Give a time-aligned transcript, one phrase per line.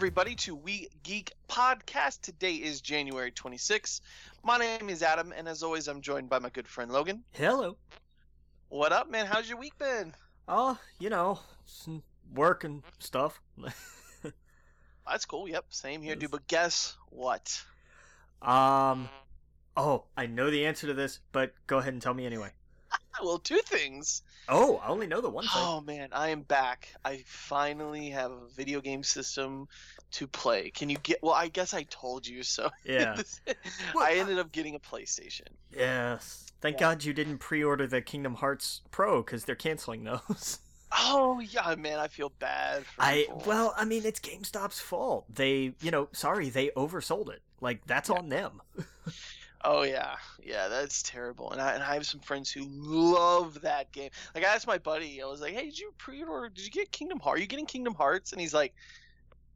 [0.00, 2.22] Everybody, to We Geek Podcast.
[2.22, 4.00] Today is January 26th.
[4.42, 7.22] My name is Adam, and as always, I'm joined by my good friend Logan.
[7.32, 7.76] Hello.
[8.70, 9.26] What up, man?
[9.26, 10.14] How's your week been?
[10.48, 12.02] Oh, you know, some
[12.34, 13.42] work and stuff.
[15.06, 15.46] That's cool.
[15.46, 16.30] Yep, same here, dude.
[16.30, 17.62] But guess what?
[18.40, 19.06] um,
[19.76, 22.52] oh, I know the answer to this, but go ahead and tell me anyway.
[23.22, 24.22] Well, two things.
[24.48, 25.52] Oh, I only know the one thing.
[25.54, 26.88] Oh man, I am back.
[27.04, 29.68] I finally have a video game system
[30.12, 30.70] to play.
[30.70, 31.22] Can you get?
[31.22, 32.70] Well, I guess I told you so.
[32.84, 33.20] Yeah.
[33.94, 35.48] Well, I ended up getting a PlayStation.
[35.76, 36.46] Yes.
[36.60, 36.80] Thank Yeah.
[36.80, 40.58] God you didn't pre-order the Kingdom Hearts Pro because they're canceling those.
[40.92, 42.84] Oh yeah, man, I feel bad.
[42.84, 43.44] For I people.
[43.46, 45.24] well, I mean, it's GameStop's fault.
[45.32, 47.42] They, you know, sorry, they oversold it.
[47.60, 48.16] Like that's Yeah.
[48.16, 48.60] on them.
[49.62, 51.52] Oh yeah, yeah, that's terrible.
[51.52, 54.10] And I and I have some friends who love that game.
[54.34, 56.48] Like I asked my buddy, I was like, "Hey, did you pre-order?
[56.48, 57.38] Did you get Kingdom Hearts?
[57.38, 58.74] Are you getting Kingdom Hearts?" And he's like,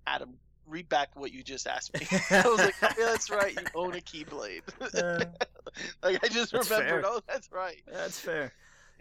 [0.07, 0.35] "Adam,
[0.67, 3.59] read back what you just asked me." I was like, "Oh, "Yeah, that's right.
[3.59, 4.63] You own a Keyblade."
[4.95, 5.25] Uh,
[6.03, 6.69] like I just remembered.
[6.69, 7.03] fair.
[7.07, 7.83] Oh, that's right.
[7.91, 8.53] That's fair.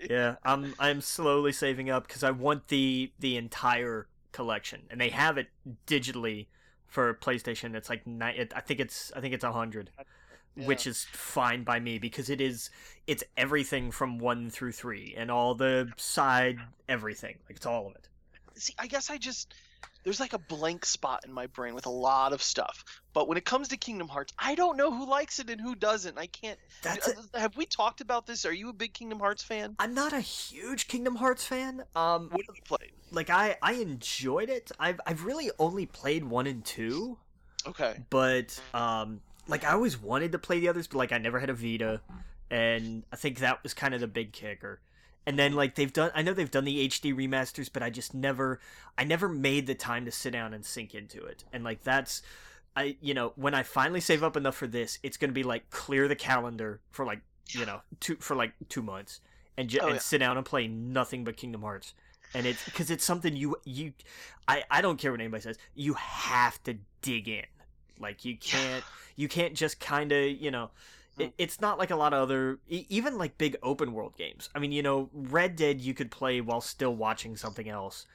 [0.10, 5.10] Yeah, I'm I'm slowly saving up because I want the the entire collection, and they
[5.10, 5.48] have it
[5.86, 6.48] digitally
[6.88, 7.76] for PlayStation.
[7.76, 9.92] It's like ni- it, I think it's I think it's a hundred,
[10.56, 12.70] which is fine by me because it is
[13.08, 17.38] it's everything from one through three and all the side everything.
[17.50, 18.08] Like it's all of it.
[18.56, 19.54] see, I guess I just
[20.04, 22.84] there's like a blank spot in my brain with a lot of stuff.
[23.14, 25.76] But when it comes to Kingdom Hearts, I don't know who likes it and who
[25.76, 26.18] doesn't.
[26.18, 26.60] I can't.
[26.82, 27.18] That's it.
[27.36, 28.46] Have we talked about this?
[28.46, 29.76] Are you a big Kingdom Hearts fan?
[29.80, 31.84] I'm not a huge Kingdom Hearts fan.
[31.96, 32.92] Um, What have you played?
[33.12, 34.72] like I I enjoyed it.
[34.80, 37.18] I've I've really only played one and two.
[37.66, 37.96] Okay.
[38.10, 41.50] but um like i always wanted to play the others but like i never had
[41.50, 42.02] a vita
[42.52, 44.80] and i think that was kind of the big kicker.
[45.26, 48.14] And then like they've done i know they've done the hd remasters but i just
[48.14, 48.60] never
[48.98, 51.44] i never made the time to sit down and sink into it.
[51.54, 52.22] And like that's
[52.76, 55.44] i you know when i finally save up enough for this it's going to be
[55.44, 59.22] like clear the calendar for like you know two for like two months
[59.58, 60.00] and ju- Oh, and yeah.
[60.02, 61.94] sit down and play nothing but kingdom hearts.
[62.34, 63.94] And it's because it's something you you
[64.48, 67.46] I, I don't care what anybody says you have to dig in
[68.04, 68.84] like you can't
[69.16, 70.70] you can't just kind of you know
[71.18, 71.34] it, Mm.
[71.38, 74.72] it's not like a lot of other even like big open world games i mean
[74.72, 78.06] you know red dead you could play while still watching something else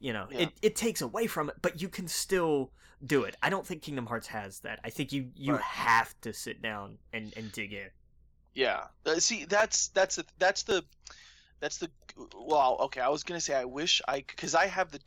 [0.00, 0.40] you know Yeah.
[0.44, 2.70] it, it takes away from it but you can still
[3.04, 5.62] do it i don't think kingdom hearts has that i think you you Right.
[5.62, 7.90] have to sit down and, and dig in
[8.54, 8.84] Yeah.
[9.04, 10.82] Uh, see, that's that's the that's the
[11.60, 11.90] that's the
[12.34, 12.78] well.
[12.80, 14.98] Okay, I was gonna say I wish I because I have the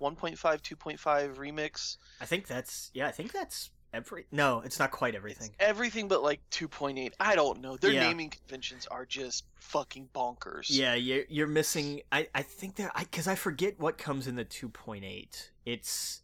[0.00, 1.96] 2.1.5 2.5 remix.
[2.20, 6.22] i think that's yeah i think that's every no it's not quite everything Everything but
[6.22, 7.12] like 2.8.
[7.18, 7.76] I don't know.
[7.76, 8.02] Their Yeah.
[8.08, 10.66] naming conventions are just fucking bonkers.
[10.68, 12.02] Yeah, you're, you're missing.
[12.12, 15.50] I, I think that I because I forget what comes in the 2.8.
[15.66, 16.22] It's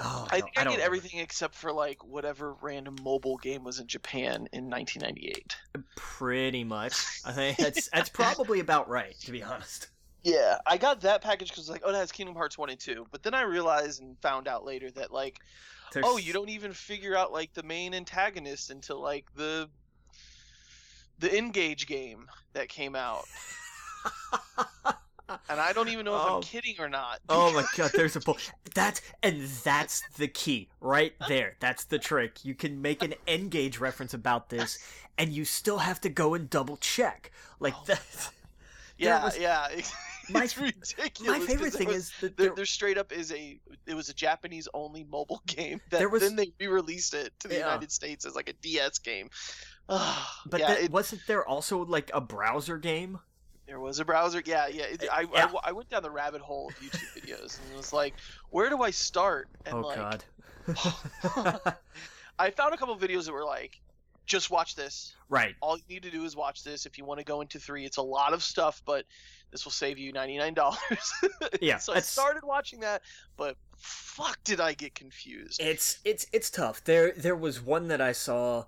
[0.00, 3.78] oh, I think I, don't get everything except for like whatever random mobile game was
[3.78, 5.56] in Japan in 1998.
[5.96, 9.88] Pretty much, I think that's that's probably about right to be honest.
[10.24, 13.06] Yeah, I got that package because like, oh, that has Kingdom Hearts 1 and 2.
[13.12, 15.40] But then I realized and found out later that like
[15.92, 19.68] There's- oh you don't even figure out like the main antagonist until like the
[21.20, 23.24] the engage game that came out
[25.48, 26.36] and i don't even know if Oh.
[26.36, 28.36] i'm kidding or not Oh my god, there's a pull.
[28.74, 31.54] That's and that's the key right there.
[31.60, 32.44] That's the trick.
[32.44, 34.78] You can make an engage reference about this,
[35.16, 37.30] and you still have to go and double check.
[37.60, 38.30] Like Oh, that.
[38.98, 39.68] yeah was- yeah
[40.30, 43.58] My- it's ridiculous My favorite thing was- is that there, there, straight up is a
[43.86, 47.48] it was a japanese only mobile game that There was- then they re-released it to
[47.48, 47.60] the Yeah.
[47.66, 49.30] united states as like a ds game
[49.88, 53.18] but yeah, that, it- wasn't there also like a browser game?
[53.66, 54.42] There was a browser.
[54.44, 54.84] Yeah, yeah.
[54.84, 55.50] It, eh, I, Yeah.
[55.64, 58.14] I, I went down the rabbit hole of YouTube videos and it was like,
[58.50, 59.48] where do I start?
[59.64, 60.24] And oh like, god.
[62.38, 63.80] I found a couple videos that were like,
[64.26, 65.14] just watch this.
[65.28, 65.54] right.
[65.60, 66.86] All you need to do is watch this.
[66.86, 69.04] If you want to go into three, it's a lot of stuff, but
[69.54, 70.78] this will save you ninety nine dollars.
[71.60, 73.02] Yeah, so I started watching that,
[73.36, 75.60] but fuck, did I get confused?
[75.62, 76.82] It's it's it's tough.
[76.82, 78.64] There there was one that I saw.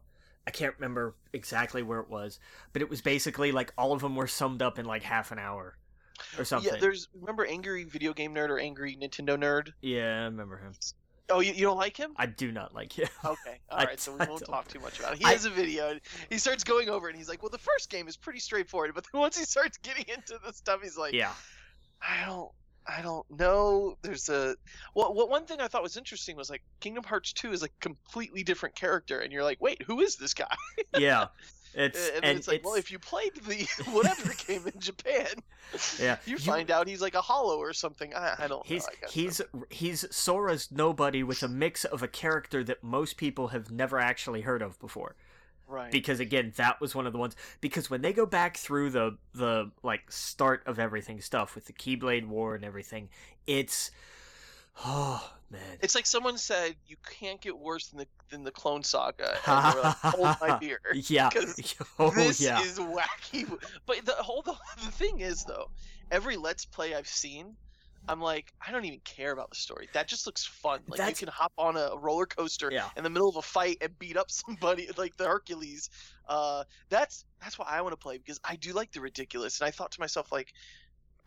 [0.47, 2.39] I can't remember exactly where it was,
[2.73, 5.41] but it was basically like all of them were summed up in like half an
[5.41, 5.77] hour
[6.39, 6.73] or something.
[6.73, 9.73] Yeah, there's remember angry video game nerd or angry Nintendo nerd.
[9.83, 10.75] Yeah, I remember him.
[11.29, 12.13] Oh, you, you don't like him?
[12.17, 13.09] I do not like him.
[13.25, 14.01] Okay, all I- right.
[14.01, 14.51] So we I won't don't.
[14.51, 15.19] talk too much about it.
[15.19, 15.91] He I- has a video.
[15.91, 16.01] And
[16.31, 19.05] he starts going over, and he's like, "Well, the first game is pretty straightforward, but
[19.13, 21.33] then once he starts getting into the stuff, he's like, yeah,
[22.01, 22.51] I don't,
[22.87, 23.97] I don't know.
[24.03, 24.55] There's a
[24.95, 27.69] well, what one thing I thought was interesting was like Kingdom Hearts 2 is a
[27.81, 30.55] completely different character, and you're like, wait, who is this guy?
[30.99, 31.27] yeah.
[31.79, 35.27] It's and, and it's like, well, if you played the whatever game in Japan,
[36.01, 38.15] Yeah, you you- find out he's like a hollow or something.
[38.15, 38.93] I, I don't He's know.
[39.05, 39.41] I he's
[39.71, 44.41] he's Sora's nobody with a mix of a character that most people have never actually
[44.41, 45.17] heard of before.
[45.69, 45.93] right.
[45.93, 47.37] Because again, that was one of the ones.
[47.61, 51.73] Because when they go back through the the like start of everything stuff with the
[51.75, 53.11] Keyblade War and everything,
[53.47, 53.91] it's
[54.85, 58.83] oh man, It's like someone said you can't get worse than the than the Clone
[58.83, 59.37] Saga.
[59.47, 60.81] And were like, hold my beer.
[60.95, 61.31] yeah,
[61.99, 63.51] oh this yeah, is wacky.
[63.87, 64.55] But the whole the,
[64.85, 65.71] the thing is though,
[66.11, 67.57] every Let's Play I've seen,
[68.09, 69.89] I'm like, I don't even care about the story.
[69.93, 70.81] That just looks fun.
[70.89, 72.89] Like That's- you can hop on a roller coaster yeah.
[72.97, 75.91] in the middle of a fight and beat up somebody like the Hercules.
[76.29, 79.61] Uh, that's that's why I want to play because I do like the ridiculous.
[79.61, 80.53] And I thought to myself like.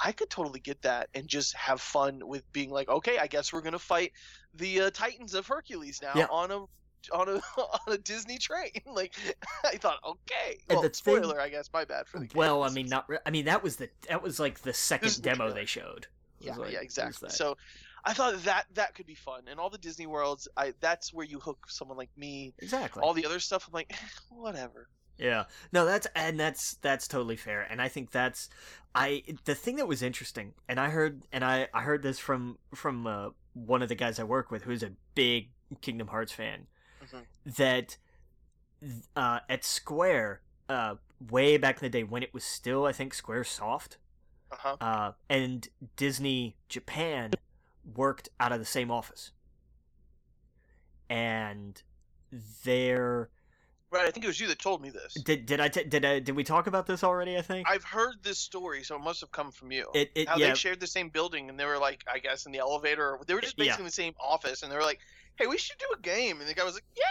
[0.03, 3.51] I could totally get that and just have fun with being like, okay, I guess
[3.51, 4.13] we're gonna fight
[4.53, 6.27] the uh, Titans of Hercules now Yeah.
[6.31, 6.65] on a
[7.13, 8.71] on a on a Disney train.
[8.85, 9.13] like,
[9.63, 12.27] I thought, okay, And well, the thing- spoiler, I guess, my bad for the.
[12.27, 12.37] Game.
[12.37, 13.05] Well, I mean, not.
[13.09, 16.07] Re- I mean, that was the that was like the second demo they showed.
[16.39, 17.29] Yeah, like- yeah, exactly.
[17.29, 17.57] So,
[18.05, 21.25] I thought that that could be fun, and all the Disney worlds, I that's where
[21.25, 22.53] you hook someone like me.
[22.59, 23.01] exactly.
[23.03, 23.93] All the other stuff, I'm like,
[24.29, 24.87] whatever.
[25.19, 25.45] Yeah.
[25.73, 27.61] No, that's and that's that's totally fair.
[27.69, 28.49] And I think that's
[28.95, 32.57] I the thing that was interesting, and I heard and I I heard this from
[32.73, 35.49] from uh, one of the guys I work with who's a big
[35.81, 36.67] Kingdom Hearts fan
[37.01, 37.25] Mhm.
[37.57, 37.97] that
[39.15, 40.95] uh, at Square uh,
[41.29, 43.97] way back in the day when it was still I think Square Soft
[44.51, 44.77] Uh huh.
[44.81, 45.67] uh, and
[45.97, 47.39] Disney Japan
[47.95, 49.31] worked out of the same office.
[51.09, 51.81] And
[52.63, 53.29] they're
[53.91, 54.05] Right.
[54.05, 55.13] I think it was you that told me this.
[55.15, 57.37] did did I t- did I did we talk about this already?
[57.37, 59.87] I think I've heard this story, so it must have come from you.
[59.95, 62.45] it it How yeah they shared the same building, and they were like, I guess,
[62.45, 63.15] in the elevator.
[63.15, 63.65] Or, they were just Yeah.
[63.65, 64.99] basically in the same office, and they were like,
[65.37, 67.03] "Hey, we should do a game." And the guy was like, "Yeah,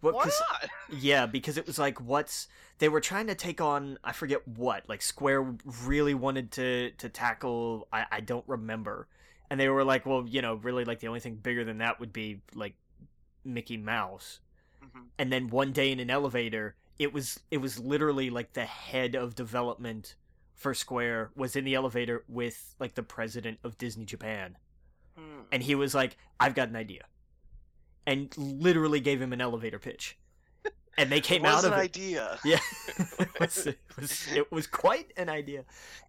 [0.00, 3.98] what, why not?" yeah because it was like what's they were trying to take on
[4.02, 5.54] I forget what like Square
[5.84, 9.06] really wanted to to tackle I I don't remember
[9.50, 12.00] and they were like well you know really like the only thing bigger than that
[12.00, 12.74] would be like
[13.44, 14.40] Mickey Mouse
[14.82, 15.06] Mhm.
[15.18, 19.14] and then one day in an elevator it was it was literally like the head
[19.14, 20.16] of development
[20.54, 24.56] for Square was in the elevator with like the president of Disney Japan
[25.16, 25.42] Hmm.
[25.52, 27.02] and he was like i've got an idea
[28.06, 30.16] and literally gave him an elevator pitch
[30.98, 32.38] and they came out of an it idea.
[32.44, 32.58] yeah
[33.18, 35.64] it, was, it was it was quite an idea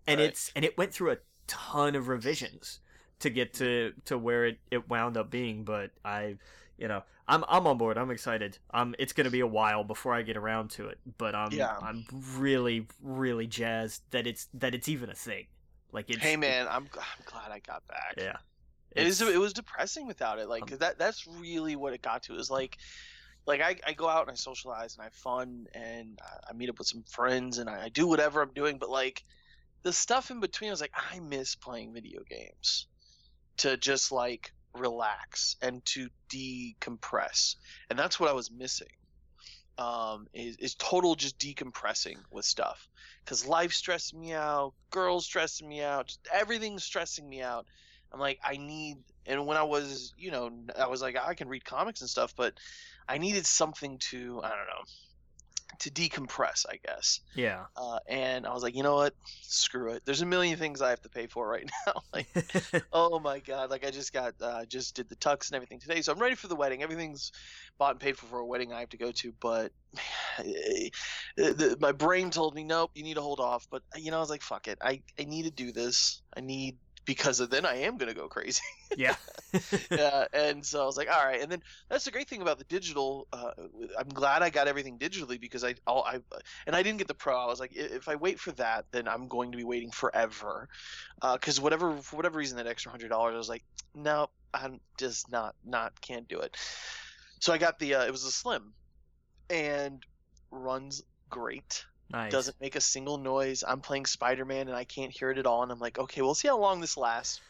[0.07, 0.29] and Right.
[0.29, 1.17] it's and it went through a
[1.47, 2.79] ton of revisions
[3.19, 6.37] to get to to where it, it wound up being but i
[6.83, 10.13] you know i'm i'm on board i'm excited um it's gonna be a while before
[10.13, 11.75] i get around to it but i'm Yeah.
[11.81, 12.03] i'm
[12.35, 15.45] really really jazzed that it's that it's even a thing
[15.93, 18.15] like it's Hey man, I'm g- I'm glad I got back.
[18.17, 18.37] yeah
[18.95, 19.21] It is.
[19.21, 20.49] It was depressing without it.
[20.49, 20.97] Like Um, that.
[20.99, 22.35] That's really what it got to.
[22.35, 22.77] Is like,
[23.45, 26.53] like I, I go out and I socialize and I have fun and I, I
[26.53, 28.79] meet up with some friends and I, I do whatever I'm doing.
[28.79, 29.23] But like,
[29.83, 32.87] the stuff in between, I was like, I miss playing video games,
[33.57, 37.55] to just like relax and to decompress,
[37.89, 38.87] and that's what I was missing.
[39.77, 42.87] Um, is is total just decompressing with stuff,
[43.25, 47.65] because life stressing me out, girls stressing me out, just everything's stressing me out.
[48.11, 51.47] I'm like, I need, and when I was, you know, I was like, I can
[51.47, 52.53] read comics and stuff, but
[53.09, 54.83] I needed something to, I don't know,
[55.79, 57.21] to decompress, I guess.
[57.35, 59.13] yeah Uh, and I was like, you know what?
[59.41, 60.03] Screw it.
[60.05, 61.93] There's a million things I have to pay for right now.
[62.13, 62.27] like,
[62.91, 63.69] oh my god!
[63.69, 66.35] Like I just got, uh, just did the tux and everything today, so I'm ready
[66.35, 66.83] for the wedding.
[66.83, 67.31] Everything's
[67.77, 69.71] bought and paid for for a wedding I have to go to, but
[71.79, 73.67] my brain told me, nope, you need to hold off.
[73.69, 74.79] But you know, I was like, fuck it.
[74.81, 76.21] I I need to do this.
[76.35, 78.61] I need because then I am gonna go crazy.
[78.97, 79.15] yeah
[79.91, 81.41] yeah, and so I was like, all right.
[81.41, 83.27] And then that's the great thing about the digital.
[83.31, 83.51] Uh,
[83.97, 86.19] I'm glad I got everything digitally because I, I'll, I,
[86.65, 87.37] and I didn't get the pro.
[87.37, 90.67] I was like, if I wait for that, then I'm going to be waiting forever.
[91.21, 93.63] Because whatever, for whatever reason, that extra hundred dollars, I was like,
[93.95, 96.55] no, I'm just not, not, can't do it.
[97.39, 98.73] So I got the, uh, it was a slim,
[99.49, 100.03] and
[100.51, 101.85] runs great.
[102.13, 103.63] Nice Doesn't make a single noise.
[103.67, 105.63] I'm playing Spider Man and I can't hear it at all.
[105.63, 107.41] And I'm like, okay, we'll see how long this lasts.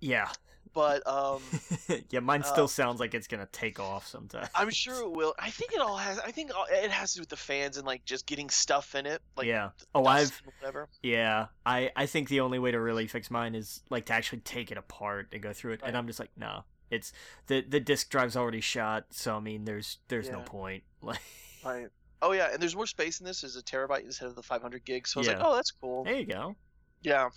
[0.00, 0.28] yeah
[0.74, 1.40] But um.
[2.10, 4.48] yeah, mine still Uh, sounds like it's gonna take off sometime.
[4.54, 5.34] I'm sure it will.
[5.38, 6.18] I think it all has.
[6.18, 9.06] I think it has to do with the fans and like just getting stuff in
[9.06, 9.22] it.
[9.36, 9.70] Like yeah.
[9.94, 10.88] Oh, I've whatever.
[11.02, 11.46] yeah.
[11.64, 14.70] I I think the only way to really fix mine is like to actually take
[14.70, 15.80] it apart and go through it.
[15.84, 16.64] And I'm just like, no.
[16.90, 17.12] It's
[17.48, 20.82] the the disk drive's already shot, so I mean, there's there's no point.
[21.02, 21.18] Like,
[21.64, 21.88] Right.
[22.22, 23.42] Oh yeah, and there's more space in this.
[23.42, 25.10] There's a terabyte instead of the 500 gigs.
[25.10, 26.04] So I was like, oh, that's cool.
[26.04, 26.54] there you go.
[27.02, 27.28] Yeah.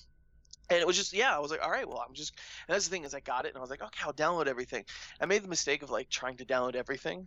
[0.72, 2.34] And it was just yeah, I was like, all right, well, I'm just.
[2.68, 4.48] And that's the thing is, I got it, and I was like, okay, I'll download
[4.48, 4.84] everything.
[5.20, 7.26] I made the mistake of like trying to download everything,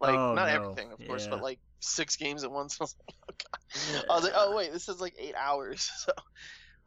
[0.00, 0.54] Like Oh, not no.
[0.54, 1.36] everything, of course, Yeah.
[1.36, 2.78] but like six games at once.
[2.80, 4.04] I was like, oh, God.
[4.10, 5.90] I was like, oh wait, this is like eight hours.
[6.04, 6.22] So I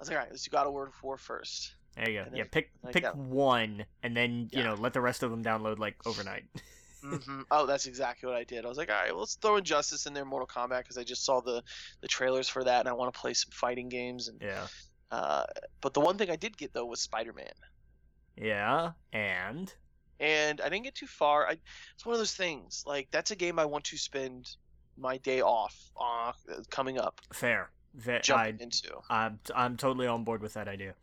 [0.02, 1.74] was like, all right, let's do God of War 4 first.
[1.96, 2.26] There you go.
[2.28, 4.64] And Yeah, pick pick one, and then you Yeah.
[4.64, 6.44] know let the rest of them download like overnight.
[7.06, 8.66] hmm Oh, that's exactly what I did.
[8.66, 11.04] I was like, all right, well, let's throw Injustice in there, Mortal Kombat, because I
[11.04, 11.64] just saw the
[12.02, 14.28] the trailers for that, and I want to play some fighting games.
[14.28, 14.68] And yeah.
[15.12, 15.46] uh,
[15.82, 17.46] but the one thing I did get though was Spider Man.
[18.38, 19.74] Yeah, and
[20.20, 21.48] and I didn't get too far.
[21.48, 21.58] I,
[21.94, 22.84] it's one of those things.
[22.86, 24.50] Like that's a game I want to spend
[24.98, 26.32] my day off uh,
[26.70, 27.70] coming up fair.
[27.96, 29.00] Ve- I, into.
[29.10, 30.96] I'm I'm totally on board with that idea.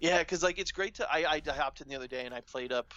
[0.00, 1.08] Yeah, because like it's great to.
[1.10, 2.94] I I hopped in the other day and I played up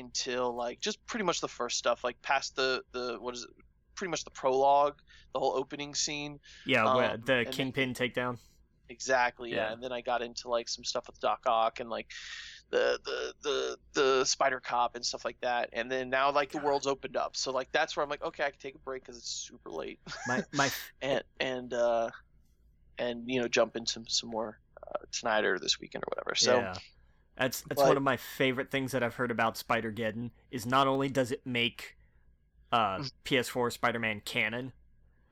[0.00, 3.50] until like just pretty much the first stuff, like past the the what is it?
[3.94, 4.98] Pretty much the prologue,
[5.34, 6.40] the whole opening scene.
[6.66, 8.38] Yeah, where- Um, the and then- kingpin takedown.
[8.88, 9.50] Exactly.
[9.50, 9.56] Yeah.
[9.56, 9.72] Yeah.
[9.74, 12.10] And then I got into like some stuff with Doc Ock and like
[12.70, 13.76] the the the
[14.18, 15.70] the Spider Cop and stuff like that.
[15.72, 18.42] And then now like the world's opened up, so like that's where I'm like, okay,
[18.44, 20.00] I can take a break because it's super late.
[20.26, 20.70] My my
[21.02, 22.10] and and uh
[22.98, 26.34] and you know jump into some more uh, tonight or this weekend or whatever.
[26.34, 26.74] So yeah.
[27.40, 30.86] That's that's but- one of my favorite things that I've heard about Spider-Geddon is not
[30.86, 31.96] only does it make
[32.70, 33.10] uh, Mm.
[33.24, 34.72] PS4 Spider-Man canon,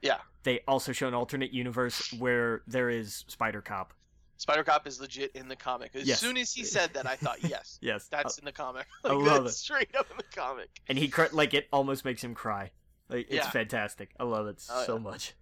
[0.02, 3.92] yeah, they also show an alternate universe where there is Spider Cop.
[4.38, 5.94] Spider Cop is legit in the comic.
[5.94, 6.18] As Yes.
[6.20, 8.86] soon as he said that, I thought, yes, Yes, that's in the comic.
[9.04, 9.58] I love that's it.
[9.58, 10.70] Straight up in the comic.
[10.88, 12.70] and he cr- like it almost makes him cry.
[13.10, 13.50] Like it's Yeah.
[13.50, 14.10] fantastic.
[14.18, 15.02] I love it Oh, so yeah.
[15.02, 15.34] much.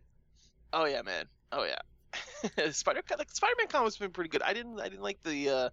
[0.72, 1.26] Oh yeah, man.
[1.52, 1.78] Oh yeah.
[2.72, 4.42] Spider like Spider-Man comic's been pretty good.
[4.42, 5.68] I didn't I didn't like the uh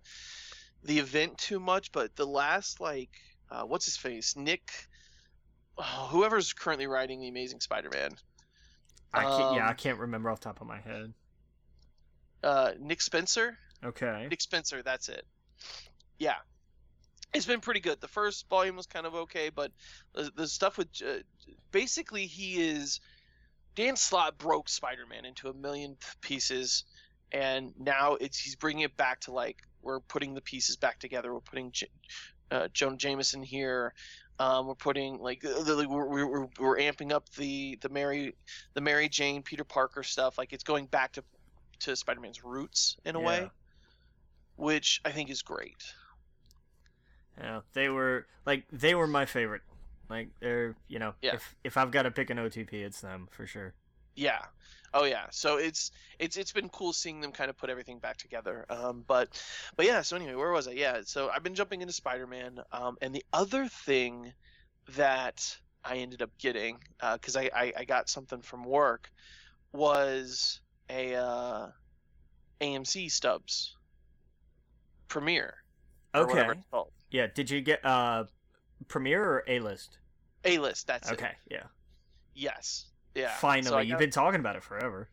[0.84, 3.10] the event too much, but the last like
[3.50, 4.36] uh what's his face?
[4.36, 4.72] Nick
[5.78, 8.12] oh, whoever's currently writing the Amazing Spider-Man.
[9.14, 11.14] I can't, yeah, I Um, can't remember off the top of my head.
[12.42, 13.58] Uh Nick Spencer?
[13.84, 14.28] Okay.
[14.30, 15.26] Nick Spencer, that's it.
[16.18, 16.36] Yeah.
[17.34, 18.00] It's been pretty good.
[18.00, 19.72] The first volume was kind of okay, but
[20.14, 21.24] the, the stuff with uh,
[21.72, 23.00] basically he is
[23.76, 26.84] Dan Slott broke Spider-Man into a million pieces,
[27.32, 31.34] and now it's he's bringing it back to like we're putting the pieces back together.
[31.34, 31.90] We're putting J-
[32.52, 33.94] uh, Jonah Jameson here.
[34.40, 38.34] Um, we're putting like the, we're, we're, we're amping up the the Mary
[38.74, 40.38] the Mary Jane Peter Parker stuff.
[40.38, 41.24] Like it's going back to
[41.80, 43.50] to Spider-Man's roots in a way
[44.56, 45.84] which I think is great.
[47.38, 49.62] Yeah, they were like they were my favorite.
[50.10, 51.36] Like they're you know Yeah.
[51.36, 53.74] if if I've got to pick an OTP, it's them for sure.
[54.16, 54.40] Yeah.
[54.94, 55.26] Oh yeah.
[55.32, 58.66] So it's it's it's been cool seeing them kind of put everything back together.
[58.70, 59.42] Um, but
[59.76, 60.02] but yeah.
[60.02, 60.72] So anyway, where was I?
[60.72, 61.02] Yeah.
[61.06, 62.60] So I've been jumping into Spider-Man.
[62.72, 64.34] Um, and the other thing
[64.96, 66.80] that I ended up getting
[67.14, 69.10] because I, I I got something from work
[69.72, 70.60] was
[70.90, 71.68] a uh,
[72.62, 73.76] AMC stubs
[75.08, 75.56] premiere.
[76.16, 76.48] Okay.
[77.10, 77.28] Yeah.
[77.34, 78.26] Did you get uh
[78.88, 79.98] Premiere or A list?
[80.46, 80.88] A list.
[80.88, 81.14] That's it.
[81.14, 81.32] Okay.
[81.50, 81.64] Yeah.
[82.36, 82.86] Yes.
[83.16, 83.30] Yeah.
[83.38, 85.10] Finally, So you've been talking about it forever.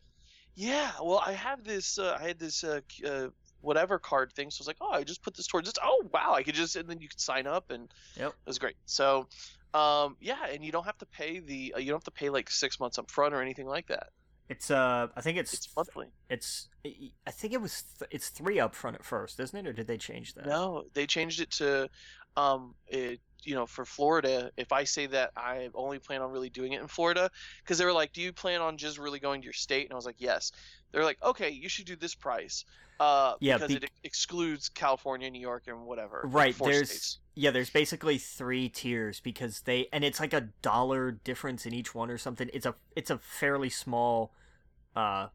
[0.55, 1.97] Yeah, well, I have this.
[1.97, 3.27] Uh, I had this uh, uh,
[3.61, 5.75] whatever card thing, so I was like, oh, I just put this towards this.
[5.81, 8.29] Oh, wow, I could just and then you could sign up, and Yep.
[8.29, 8.75] it was great.
[8.85, 9.27] So,
[9.73, 11.73] um, yeah, and you don't have to pay the.
[11.75, 14.09] Uh, you don't have to pay like six months up front or anything like that.
[14.49, 16.07] It's uh, I think it's It's monthly.
[16.29, 19.71] It's I think it was th- it's three up front at first, isn't it, or
[19.71, 20.45] did they change that?
[20.45, 21.89] No, they changed it to,
[22.35, 24.51] um, it, you know, for Florida.
[24.57, 27.29] If I say that I only plan on really doing it in Florida,
[27.63, 29.93] because they were like, "Do you plan on just really going to your state?" And
[29.93, 30.51] I was like, "Yes."
[30.91, 32.65] They're like, "Okay, you should do this price."
[32.99, 36.21] Uh, Yeah, because be- it excludes California, New York, and whatever.
[36.23, 37.19] Right, four there's states.
[37.33, 41.95] yeah, there's basically three tiers because they and it's like a dollar difference in each
[41.95, 42.49] one or something.
[42.53, 44.33] It's a it's a fairly small
[44.95, 45.27] uh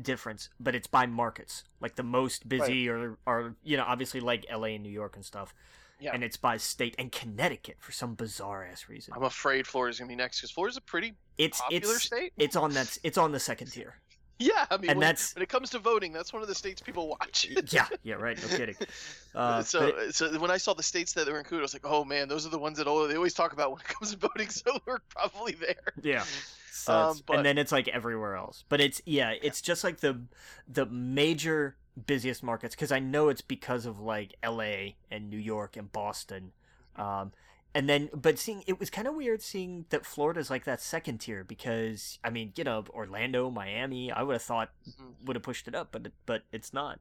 [0.00, 1.64] difference, but it's by markets.
[1.80, 4.74] Like the most busy or are you know obviously like L.A.
[4.74, 5.54] and New York and stuff.
[6.00, 6.12] Yeah.
[6.14, 9.12] And it's by state and Connecticut for some bizarre ass reason.
[9.16, 12.32] I'm afraid Florida's gonna be next because Florida's a pretty It's popular it's state.
[12.38, 13.96] it's on that it's on the second tier.
[14.42, 16.54] Yeah, I mean, and when, that's- when it comes to voting, that's one of the
[16.54, 17.46] states people watch.
[17.70, 18.40] yeah, yeah, right.
[18.40, 18.76] No kidding.
[19.34, 21.84] Uh, so, but- so when I saw the states that were included, I was like,
[21.84, 24.12] oh man, those are the ones that all, they always talk about when it comes
[24.12, 24.48] to voting.
[24.50, 25.92] So we're probably there.
[26.02, 26.24] Yeah.
[26.72, 28.64] So Um, but- and then it's like everywhere else.
[28.70, 30.22] But it's yeah, it's just like the
[30.66, 34.96] the major busiest markets because I know it's because of like L.A.
[35.10, 36.52] and New York and Boston.
[36.96, 37.32] Um,
[37.74, 41.18] and then, but seeing it was kind of weird seeing that Florida's like that second
[41.18, 45.14] tier because I mean, you know, Orlando, Miami, I would have thought Mhm.
[45.24, 46.98] would have pushed it up, but but it's not.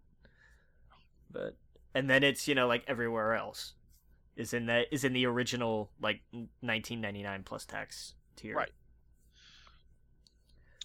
[1.32, 1.56] But
[1.94, 3.74] and then it's you know like everywhere else
[4.36, 8.56] is in that is in the original like 1999 plus tax tier.
[8.56, 8.72] Right.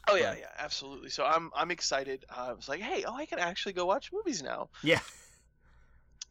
[0.08, 1.10] Oh yeah, yeah, absolutely.
[1.10, 2.24] So I'm I'm excited.
[2.28, 4.68] Uh, I was like, hey, oh, I can actually go watch movies now.
[4.82, 5.00] Yeah.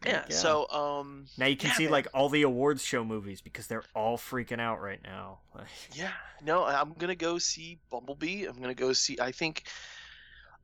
[0.06, 0.26] Yeah.
[0.30, 0.36] Yeah.
[0.36, 1.26] So um.
[1.38, 1.92] now you can yeah, see man.
[1.92, 5.40] like all the awards show movies because they're all freaking out right now.
[5.94, 6.12] Yeah,
[6.44, 8.46] no, I'm gonna go see Bumblebee.
[8.46, 9.18] I'm gonna go see.
[9.22, 9.64] I think,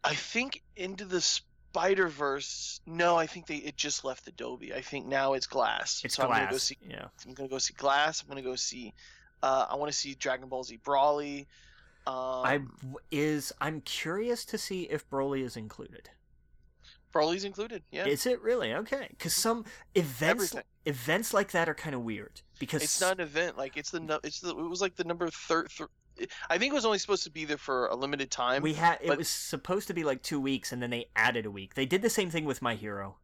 [0.04, 2.82] I think Into the Spider Verse.
[2.86, 4.74] No, I think they it just left Adobe.
[4.74, 6.02] I think now it's Glass.
[6.04, 6.64] it's so I'm gonna go glass.
[6.64, 6.78] see.
[6.88, 7.06] Yeah.
[7.26, 8.22] I'm gonna go see Glass.
[8.22, 8.94] I'm gonna go see.
[9.42, 11.46] Uh, I want to see Dragon Ball Z Broly.
[12.08, 12.62] Um, I
[13.12, 16.10] is I'm curious to see if Broly is included.
[17.14, 17.82] Broly's included.
[17.92, 19.08] Yeah, Is it really okay?
[19.10, 19.66] Because some
[19.96, 20.64] events Everything.
[20.86, 23.58] events like that are kind of weird because it's not an event.
[23.58, 25.70] Like it's the nu- it's the it was like the number third.
[26.18, 28.62] Th- I think it was only supposed to be there for a limited time.
[28.62, 31.46] we had it but- was supposed to be like two weeks and then they added
[31.48, 31.74] a week.
[31.74, 33.18] They did the same thing with My Hero.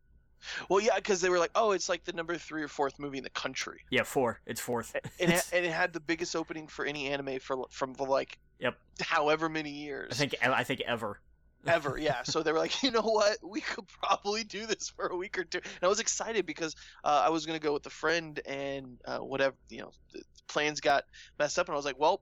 [0.70, 3.18] Well, yeah, because they were like, oh, it's like the number three or fourth movie
[3.18, 3.82] in the country.
[3.90, 4.40] Yeah, four.
[4.46, 4.96] It's fourth.
[5.20, 8.38] and it, and it had the biggest opening for any anime for from the like
[8.60, 8.78] Yep.
[9.02, 11.20] however many years I think I think ever.
[11.68, 11.98] Ever.
[12.06, 12.24] Yeah.
[12.24, 13.38] So they were like you know what?
[13.44, 15.60] We could probably do this for a week or two.
[15.64, 18.98] And i was excited because uh, i was going to go with a friend and
[19.06, 21.04] uh, whatever you know the plans got
[21.40, 22.22] messed up and i was like well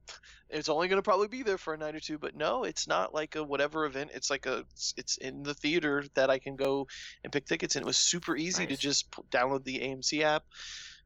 [0.50, 2.88] it's only going to probably be there for a night or two but no it's
[2.88, 4.12] not like a whatever event.
[4.14, 6.88] It's like a it's, it's in the theater that i can go
[7.24, 10.44] and pick tickets and it was super easy to just download the amc app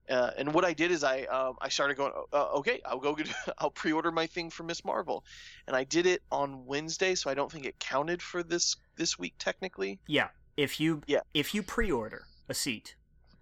[0.10, 3.14] uh, and what I did is I um, I started going uh, okay I'll go
[3.16, 5.24] get I'll pre-order my thing for Miss Marvel,
[5.68, 9.20] and I did it on Wednesday, so I don't think it counted for this this
[9.20, 10.00] week technically.
[10.08, 10.30] Yeah.
[10.56, 11.22] If you Yeah.
[11.34, 12.96] if you pre-order a seat,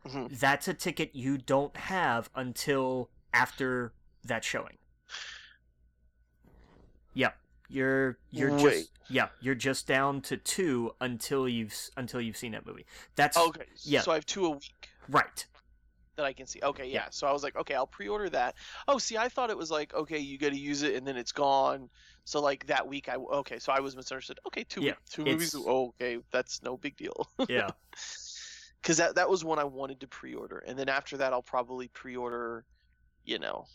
[0.05, 0.37] Mhm.
[0.39, 3.93] that's a ticket you don't have until after
[4.23, 4.77] that showing.
[7.13, 7.37] Yep.
[7.69, 8.61] You're you're Wait.
[8.61, 12.85] just yeah, you're just down to 2 until you've until you've seen that movie.
[13.15, 14.01] That's Okay, yeah.
[14.01, 15.45] So I have two a week right.
[16.15, 16.59] That I can see.
[16.61, 17.07] Okay, yeah.
[17.11, 18.55] So I was like, okay, I'll pre-order that.
[18.87, 21.17] Oh, see, I thought it was like, okay, you got to use it and then
[21.17, 21.89] it's gone.
[22.23, 24.39] So like that week, I okay, so I was misunderstood.
[24.47, 25.55] Okay, two Yeah, two movies.
[25.55, 27.27] Oh, okay, that's no big deal.
[27.47, 27.69] Yeah.
[28.81, 31.87] because that that was one I wanted to pre-order, and then after that I'll probably
[31.87, 32.65] pre-order,
[33.23, 33.65] you know,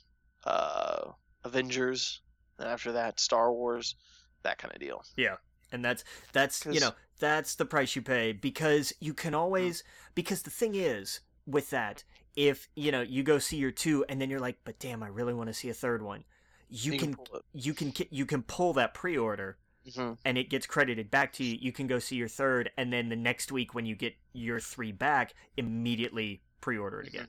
[0.44, 1.10] uh,
[1.44, 2.20] Avengers,
[2.60, 3.96] and after that Star Wars,
[4.44, 5.02] that kind of deal.
[5.16, 5.36] Yeah,
[5.72, 9.82] and that's that's you know that's the price you pay because you can always
[10.14, 12.04] because the thing is with that
[12.36, 15.08] if you know you go see your two and then you're like but damn i
[15.08, 16.24] really want to see a third one
[16.68, 17.42] you, can, pull it.
[17.52, 20.18] you can you can pull that pre-order Mhm.
[20.26, 23.08] and it gets credited back to you you can go see your third and then
[23.08, 27.28] the next week when you get your three back immediately pre-order it again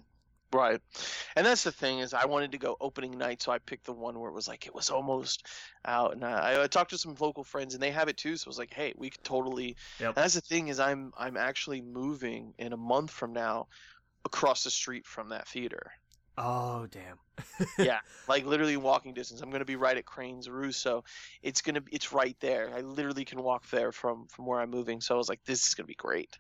[0.54, 0.82] Right,
[1.38, 3.94] and that's the thing is I wanted to go opening night, so I picked the
[3.94, 5.48] one where it was like it was almost
[5.86, 8.48] out, and I, I talked to some local friends and they have it too, so
[8.48, 9.78] I was like, hey, we could totally.
[10.02, 10.08] Yep.
[10.10, 13.68] And that's the thing is I'm I'm actually moving in a month from now,
[14.26, 15.92] across the street from that theater.
[16.38, 17.18] oh damn
[17.80, 19.42] yeah, like literally walking distance.
[19.42, 21.04] I'm gonna be right at Cranes Roost, so
[21.42, 22.70] it's gonna it's right there.
[22.76, 25.02] I literally can walk there from from where I'm moving.
[25.02, 26.38] So I was like, this is gonna be great.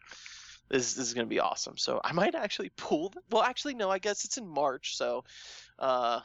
[0.70, 1.78] This this is gonna be awesome.
[1.78, 3.10] So I might actually pull.
[3.10, 3.90] The, well, actually, no.
[3.90, 5.24] I guess it's in March, so
[5.80, 6.22] uh,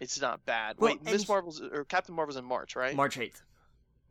[0.00, 0.76] it's not bad.
[0.78, 2.94] Well, Wait, Miss Marvel's or Captain Marvel's in March, right?
[2.96, 3.40] march 8th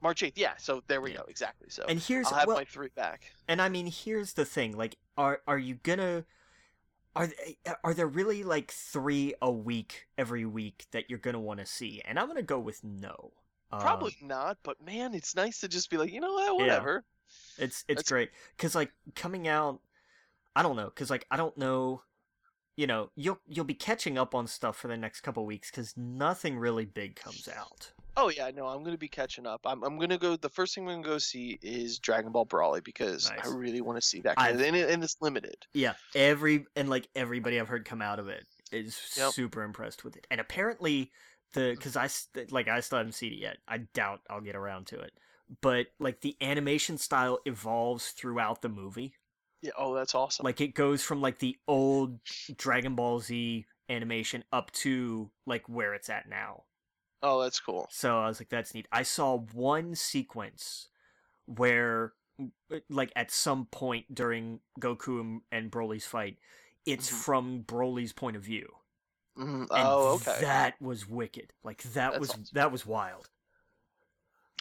[0.02, 0.34] March 8th.
[0.36, 0.54] Yeah.
[0.58, 1.18] So there we Yeah.
[1.18, 1.24] go.
[1.28, 1.68] Exactly.
[1.70, 3.24] So and here's I'll have well, my three back.
[3.48, 6.26] And I mean, here's the thing: like, are are you gonna
[7.20, 11.60] are eh, are there really like three a week every week that you're gonna want
[11.60, 12.02] to see?
[12.06, 13.34] And I'm gonna go with no.
[13.72, 17.04] Probably um, not, but man, it's nice to just be like, you know what, whatever.
[17.58, 19.82] it's it's that's- great because like coming out,
[20.56, 22.02] I don't know, because like I don't know,
[22.78, 25.96] you know, you'll you'll be catching up on stuff for the next couple weeks because
[25.98, 27.92] nothing really big comes out.
[28.18, 29.62] Oh yeah, no, I'm gonna be catching up.
[29.66, 30.36] I'm I'm gonna go.
[30.36, 33.48] The first thing I'm gonna go see is Dragon Ball Broly because Nice.
[33.48, 35.66] I really want to see that, I've- and, it, and it's limited.
[35.74, 39.32] Yeah, every and like everybody I've heard come out of it is Yep.
[39.34, 40.28] super impressed with it.
[40.30, 41.12] And apparently
[41.54, 41.82] the mm-hmm.
[41.82, 42.10] cuz I
[42.52, 43.58] like I still haven't seen it yet.
[43.68, 45.14] I doubt I'll get around to it.
[45.62, 49.14] But like the animation style evolves throughout the movie.
[49.62, 49.72] Yeah.
[49.78, 50.44] Oh, that's awesome.
[50.44, 52.20] Like it goes from like the old
[52.58, 56.64] Dragon Ball Z animation up to like where it's at now.
[57.22, 57.88] Oh, that's cool.
[57.92, 58.88] So I was like that's neat.
[58.92, 60.88] I saw one sequence
[61.46, 62.14] where
[62.90, 66.38] like at some point during Goku and, Broly's fight,
[66.86, 67.14] it's Mhm.
[67.24, 68.68] from Broly's point of view.
[69.38, 69.62] Mhm.
[69.62, 70.38] And Oh, okay.
[70.42, 71.52] That was wicked.
[71.64, 72.46] Like that That's was awesome.
[72.54, 73.30] that was wild.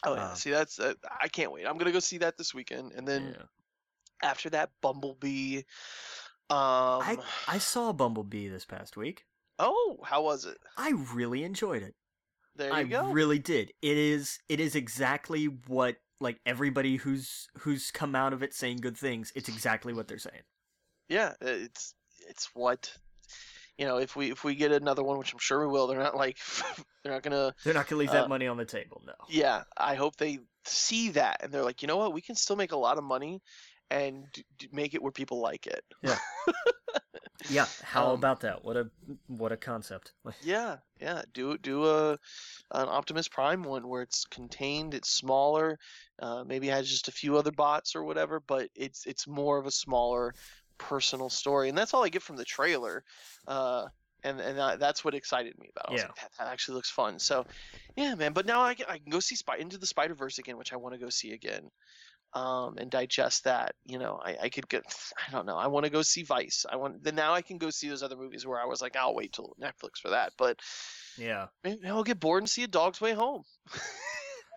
[0.04, 0.24] oh yeah.
[0.26, 1.66] uh, see, that's uh, I can't wait.
[1.66, 3.44] I'm gonna go see that this weekend, and then yeah.
[4.28, 5.58] after that, Bumblebee.
[6.50, 7.02] Um.
[7.02, 9.26] I I saw Bumblebee this past week.
[9.58, 10.58] Oh, how was it?
[10.76, 11.94] I really enjoyed it.
[12.58, 13.10] There you I go.
[13.10, 13.72] really did.
[13.80, 18.78] It is it is exactly what like everybody who's who's come out of it saying
[18.78, 19.32] good things.
[19.34, 20.42] It's exactly what they're saying.
[21.08, 21.94] yeah, it's
[22.28, 22.92] it's what.
[23.78, 25.98] You know, if we if we get another one, which I'm sure we will, they're
[26.02, 26.38] not like
[27.04, 29.00] they're not gonna They're not gonna leave that Uh, money on the table.
[29.06, 29.14] No.
[29.28, 32.56] yeah, I hope they see that and they're like, you know what, we can still
[32.56, 33.40] make a lot of money
[33.90, 35.84] and d- d- make it where people like it.
[36.02, 36.18] Yeah,
[37.82, 38.64] how Um, about that?
[38.64, 38.90] What a
[39.26, 40.12] what a concept.
[40.42, 41.22] Yeah, yeah.
[41.32, 42.12] Do do a
[42.72, 45.78] an Optimus Prime one where it's contained, it's smaller,
[46.20, 49.66] uh, maybe has just a few other bots or whatever, but it's it's more of
[49.66, 50.34] a smaller
[50.78, 53.02] personal story, and that's all I get from the trailer.
[53.46, 53.86] Uh,
[54.24, 55.92] and and that, that's what excited me about.
[55.94, 55.98] it.
[55.98, 56.06] Yeah.
[56.06, 57.18] like, that, that actually looks fun.
[57.18, 57.46] So,
[57.96, 58.32] yeah, man.
[58.32, 60.72] But now I can, I can go see Spy into the Spider Verse again, which
[60.72, 61.70] I want to go see again.
[62.34, 63.74] Um, and digest that.
[63.86, 64.84] You know, I, I could get.
[65.28, 65.56] I don't know.
[65.56, 66.66] I want to go see Vice.
[66.70, 67.02] I want.
[67.02, 69.32] Then now I can go see those other movies where I was like, I'll wait
[69.32, 70.32] till Netflix for that.
[70.36, 70.60] But
[71.16, 73.44] Yeah, Maybe I'll get bored and see a dog's way home.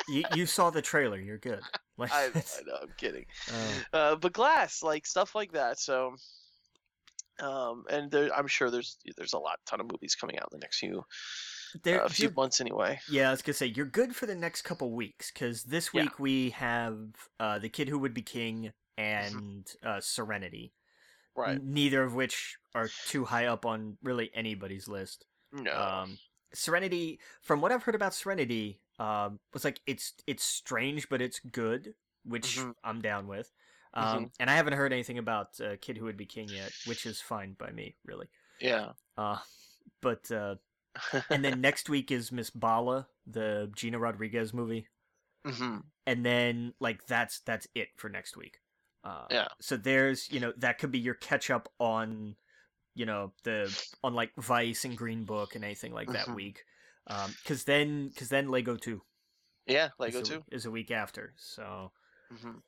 [0.09, 1.19] you you saw the trailer.
[1.19, 1.61] You're good.
[1.97, 3.25] Like, I, I know, I'm kidding.
[3.93, 5.77] uh, Uh, but glass, like stuff like that.
[5.79, 6.15] So,
[7.39, 10.59] um, and there, I'm sure there's there's a lot ton of movies coming out in
[10.59, 11.03] the next few
[11.83, 12.99] there, uh, few months anyway.
[13.09, 16.03] yeah, I was gonna say you're good for the next couple weeks because this Yeah.
[16.03, 16.97] week we have
[17.39, 20.73] uh, the Kid Who Would Be King and uh, Serenity.
[21.35, 21.55] Right?
[21.55, 25.25] N- Neither of which are too high up on really anybody's list.
[25.53, 25.71] No.
[25.73, 26.17] Um,
[26.53, 31.39] Serenity, from what I've heard about Serenity, um, was like it's it's strange, but it's
[31.39, 31.93] good,
[32.25, 32.73] which Mhm.
[32.83, 33.51] I'm down with.
[33.93, 37.05] Um, and I haven't heard anything about uh, Kid Who Would Be King yet, which
[37.05, 38.27] is fine by me, really.
[38.61, 38.93] yeah.
[39.17, 39.37] Uh,
[40.01, 40.55] but uh,
[41.29, 44.87] and then next week is Miss Bala, the Gina Rodriguez movie,
[45.45, 48.59] hmm and then like that's that's it for next week.
[49.03, 49.47] Uh, Yeah.
[49.59, 52.35] So there's you know that could be your catch up on,
[52.95, 56.35] you know the on like Vice and Green Book and anything like that Mhm.
[56.35, 56.63] week,
[57.43, 59.03] because then because then Lego Two
[59.65, 59.89] Yeah.
[59.99, 60.45] Lego is a, too.
[60.51, 61.33] is a week after.
[61.37, 61.91] So
[62.31, 62.59] hmm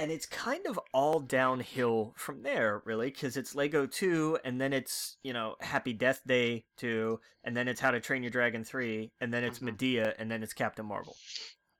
[0.00, 4.72] and it's kind of all downhill from there, really, because it's Lego 2, and then
[4.72, 8.64] it's, you know, Happy Death Day 2, and then it's How to Train Your Dragon
[8.64, 9.76] 3, and then it's Mhm.
[9.76, 11.14] Madea, and then it's Captain Marvel.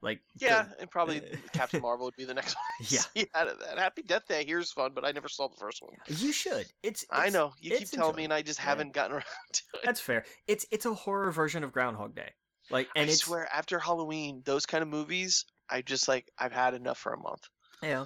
[0.03, 1.21] Like, the- Yeah, and probably
[1.53, 2.89] Captain Marvel would be the next one.
[3.15, 3.25] Yeah.
[3.35, 3.79] out of that.
[3.79, 5.93] Happy Death Day here's fun, but I never saw the first one.
[6.07, 6.67] you should.
[6.83, 8.65] It's, I know you keep it's telling me, and I just Yeah.
[8.67, 9.81] haven't gotten around to it.
[9.85, 10.25] That's fair.
[10.47, 12.33] It's it's a horror version of Groundhog Day.
[12.71, 16.53] Like, and I it's swear, after Halloween, those kind of movies, I just like I've
[16.53, 17.43] had enough for a month.
[17.83, 18.05] Yeah,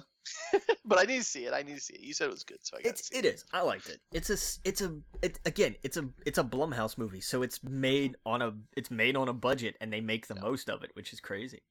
[0.85, 1.53] but I need to see it.
[1.53, 2.01] I need to see it.
[2.01, 3.45] You said it was good, so I got it's see it is.
[3.53, 3.99] I liked it.
[4.11, 5.75] It's a it's a it again.
[5.83, 9.33] It's a it's a Blumhouse movie, so it's made on a it's made on a
[9.33, 10.41] budget, and they make the Yeah.
[10.41, 11.61] most of it, which is crazy.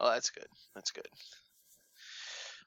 [0.00, 0.46] Oh, that's good.
[0.74, 1.06] That's good.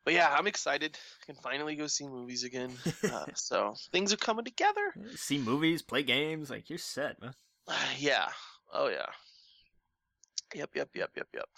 [0.05, 0.97] But yeah, I'm excited.
[1.21, 2.71] I can finally go see movies again.
[3.03, 4.93] Uh, so things are coming together.
[5.15, 7.33] See movies, play games, like you're set, man.
[7.97, 8.27] yeah.
[8.73, 9.05] Oh yeah.
[10.55, 10.69] Yep.
[10.75, 10.89] Yep.
[10.95, 11.11] Yep.
[11.15, 11.27] Yep.
[11.33, 11.49] Yep.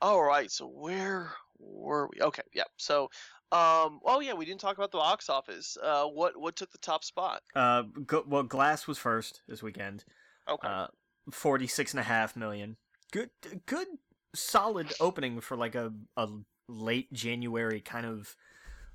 [0.00, 0.50] All right.
[0.50, 2.20] So where were we?
[2.20, 2.42] Okay.
[2.52, 2.68] Yep.
[2.76, 3.04] So,
[3.52, 4.00] um.
[4.04, 5.76] Oh yeah, we didn't talk about the box office.
[5.82, 6.04] Uh.
[6.04, 7.42] What What took the top spot?
[7.54, 10.04] Uh, go, well, Glass was first this weekend.
[10.48, 10.68] Okay.
[10.68, 10.86] Uh,
[11.30, 12.76] forty six and a half million.
[13.12, 13.30] Good,
[13.66, 13.86] good,
[14.34, 16.28] solid opening for like a a
[16.68, 18.34] late January kind of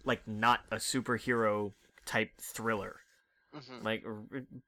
[0.04, 1.74] like not a superhero
[2.06, 3.02] type thriller.
[3.54, 4.04] hmm Like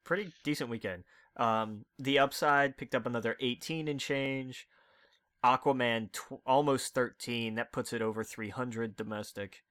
[0.04, 1.04] pretty decent weekend.
[1.38, 4.68] Um, the upside picked up another eighteen and change.
[5.43, 7.56] Aquaman tw- almost thirteen.
[7.56, 9.63] That puts it over three hundred domestic.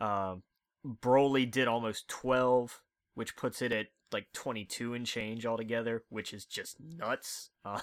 [0.00, 0.42] Um,
[0.86, 2.80] Broly did almost twelve,
[3.14, 7.50] which puts it at like twenty two and change altogether, which is just nuts.
[7.64, 7.78] Uh,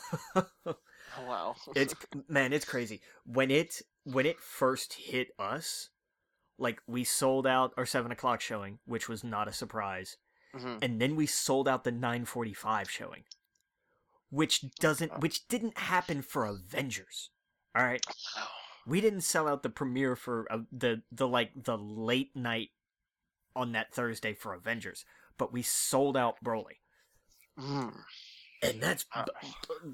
[1.19, 1.55] Oh wow.
[1.75, 1.93] it's
[2.27, 5.89] man, it's crazy when it when it first hit us.
[6.59, 10.17] Like we sold out our seven o'clock showing, which was not a surprise
[10.55, 10.79] Mhm.
[10.81, 13.23] and then we sold out the 945 showing
[14.29, 17.29] which doesn't which didn't happen for avengers
[17.75, 18.03] all right?
[18.87, 22.69] We didn't sell out the premiere for uh, the the like the late night
[23.55, 25.03] on that thursday for avengers
[25.37, 26.79] but we sold out broly.
[27.59, 27.93] Mm.
[28.61, 29.25] and that's Wow.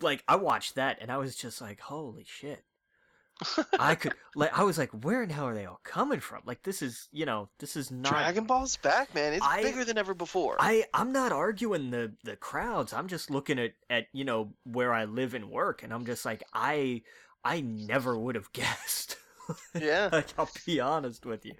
[0.01, 2.63] like i watched that and i was just like holy shit
[3.79, 6.61] i could like i was like where in hell are they all coming from like
[6.63, 9.33] this is you know this is not Dragon Ball's back, man.
[9.33, 10.55] It's I- bigger than ever before.
[10.59, 12.93] I I'm not arguing the the crowds.
[12.93, 16.25] I'm just looking at at you know where I live and work, and I'm just
[16.25, 17.01] like I
[17.43, 19.17] I never would have guessed.
[19.73, 20.09] yeah.
[20.11, 21.53] like I'll be honest with you.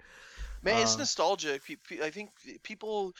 [0.62, 1.60] Man, it's Uh, nostalgic.
[2.02, 2.30] I think
[2.62, 3.12] people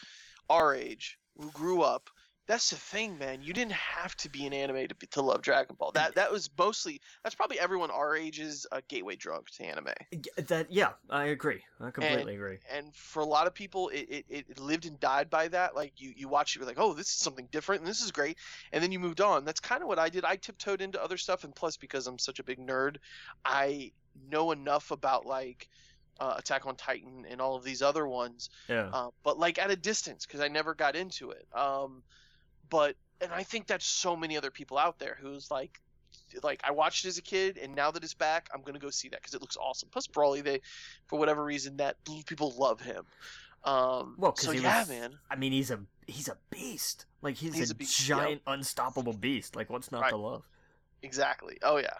[0.49, 2.09] our age who grew up.
[2.47, 3.43] That's the thing, man.
[3.43, 5.93] You didn't have to be an anime to, be, to love Dragon Ball.
[5.93, 7.01] That that was mostly.
[7.23, 9.95] That's probably everyone our age's uh, gateway drug to anime.
[10.37, 11.63] That yeah, I agree.
[11.81, 12.59] I completely agree.
[12.71, 15.75] And for a lot of people, it, it, it lived and died by that.
[15.75, 18.13] Like you you watch it, you're like, oh, this is something different, and this is
[18.13, 18.37] great.
[18.73, 19.47] And then you moved on.
[19.47, 20.27] That's kind of what I did.
[20.27, 22.97] I tiptoed into other stuff, and plus because I'm such a big nerd,
[23.45, 23.93] I
[24.31, 25.69] know enough about like.
[26.21, 28.89] Uh, Attack on Titan and all of these other ones Yeah.
[28.93, 31.45] uh, but like at a distance because I never got into it.
[31.53, 32.05] Um,
[32.71, 35.81] but and I think that's so many other people out there who's like
[36.43, 38.91] like I watched it as a kid, and now that it's back, I'm gonna go
[38.91, 39.89] see that because it looks awesome.
[39.93, 40.61] Plus, Broly, they
[41.07, 41.97] for whatever reason that
[42.27, 43.05] people love him.
[43.65, 45.19] Um, Well, so yeah, was- man.
[45.31, 47.07] I mean, he's a he's a beast.
[47.23, 49.57] Like he's, He's a, a beast, giant, unstoppable beast.
[49.57, 50.11] Like what's not Right.
[50.11, 50.45] to love?
[51.03, 51.59] Exactly.
[51.63, 51.97] Oh yeah.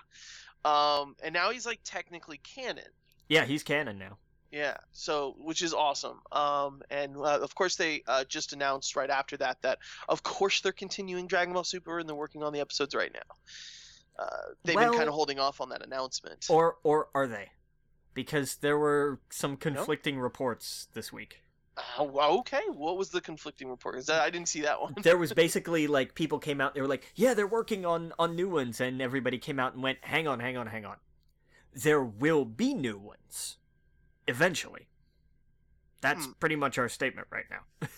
[0.65, 2.85] Um, and now he's like technically canon.
[3.29, 4.19] Yeah, he's canon now.
[4.55, 4.77] Yeah.
[4.93, 6.21] So, which is awesome.
[6.31, 10.61] Um, and uh, of course they uh, just announced right after that that of course
[10.61, 13.35] they're continuing Dragon Ball Super and they're working on the episodes right now.
[14.17, 14.27] Uh,
[14.63, 16.47] they've been kind of holding off on that announcement.
[16.49, 17.51] Or or are they?
[18.15, 21.41] Because there were some conflicting reports this week.
[21.99, 22.05] Uh,
[22.39, 22.63] okay.
[22.73, 23.97] What was the conflicting report?
[23.97, 24.95] Is that I didn't see that one.
[25.03, 28.37] there was basically like people came out they were like yeah they're working on on
[28.37, 30.99] new ones and everybody came out and went hang on hang on hang on
[31.73, 33.57] there will be new ones
[34.29, 34.89] eventually
[36.01, 36.33] that's Hmm.
[36.41, 37.89] pretty much our statement right now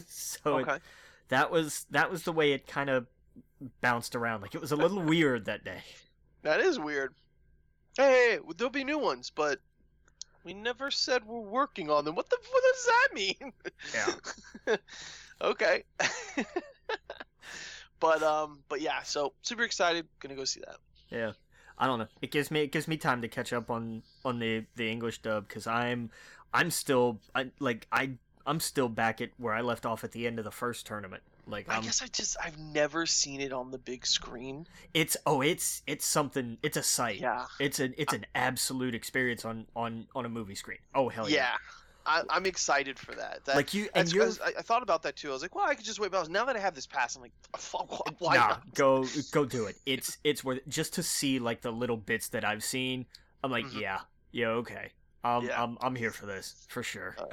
[0.08, 0.82] so it-
[1.28, 3.06] that was that was the way it kind of
[3.80, 5.82] bounced around like it was a little weird that day
[6.42, 7.14] That is weird.
[7.96, 9.58] Hey, hey, hey, there'll be new ones, but
[10.44, 12.14] we never said we're working on them.
[12.14, 13.52] What the what does that mean?
[14.66, 14.76] Yeah.
[15.40, 15.82] okay.
[17.98, 19.02] but um, but yeah.
[19.02, 20.06] So super excited.
[20.20, 20.76] Gonna go see that.
[21.10, 21.32] yeah
[21.78, 24.38] i don't know it gives me it gives me time to catch up on on
[24.38, 26.10] the the english dub because i'm
[26.54, 28.10] i'm still I, like i
[28.46, 31.22] i'm still back at where i left off at the end of the first tournament
[31.48, 34.66] like I I'm, guess I just I've never seen it on the big screen.
[34.94, 37.44] it's oh it's it's something it's a sight Yeah.
[37.60, 41.36] it's an it's an absolute experience on on on a movie screen oh hell yeah,
[41.36, 41.56] Yeah.
[42.06, 43.44] I, I'm excited for that.
[43.44, 45.30] that like you and you're I, I thought about that too.
[45.30, 46.10] I was like, well, I could just wait.
[46.10, 47.32] But now that I have this pass, I'm like,
[48.18, 48.74] why nah, not?
[48.74, 50.68] go go do it it's it's worth it.
[50.68, 53.04] just to see like the little bits that i've seen
[53.42, 53.80] i'm like Mhm.
[53.80, 54.00] yeah
[54.32, 54.90] yeah okay
[55.24, 55.62] um, Yeah.
[55.62, 57.16] I'm, I'm here for this for sure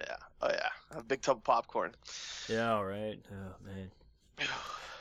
[0.00, 0.16] Yeah.
[0.42, 0.68] Oh yeah.
[0.98, 1.92] A big tub of popcorn.
[2.48, 3.90] yeah all right oh man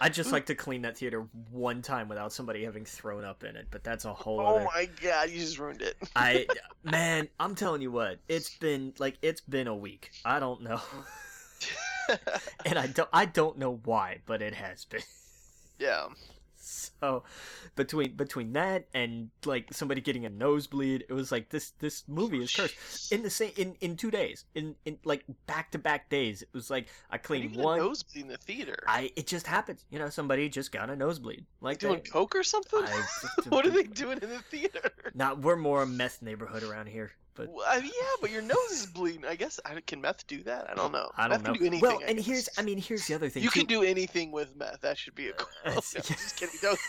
[0.02, 3.56] I'd just like to clean that theater one time without somebody having thrown up in
[3.56, 4.66] it, but that's a whole Oh other.
[4.66, 5.96] my god, you just ruined it.
[6.16, 6.46] I
[6.84, 10.12] man, I'm telling you what, it's been like it's been a week.
[10.26, 10.82] I don't know,
[12.66, 15.02] and I don't I don't know why, but it has been.
[15.80, 16.08] yeah.
[17.04, 17.24] So
[17.76, 22.42] between between that and like somebody getting a nosebleed, it was like this this movie
[22.42, 23.12] is cursed.
[23.12, 26.50] In the same in in two days, in in like back to back days, it
[26.54, 27.80] was like I How do you cleaned one.
[27.80, 28.78] nosebleed in the theater.
[28.88, 29.84] I it just happened.
[29.90, 30.08] you know.
[30.10, 31.46] Somebody just got a nosebleed.
[31.60, 32.84] Like doing they- coke or something?
[32.84, 33.04] I-
[33.50, 34.92] what are they doing in the theater?
[35.14, 37.92] Not we're more a meth neighborhood around here, but Well, yeah,
[38.22, 39.26] but your nose is bleeding.
[39.26, 40.70] I guess I, can meth do that?
[40.70, 41.10] I don't know.
[41.18, 41.54] I meth don't know.
[41.54, 42.26] Can do anything, well, I and guess.
[42.26, 43.44] here's I mean here's the other thing.
[43.44, 43.60] you too.
[43.62, 44.82] can do anything with meth.
[44.82, 45.48] That should be a goal.
[45.66, 46.56] Uh, I'm it's- just kidding.
[46.62, 46.80] Don't,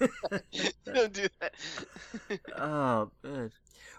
[0.00, 0.74] don't, do that.
[0.94, 1.54] don't do that.
[2.56, 3.48] Oh, uh,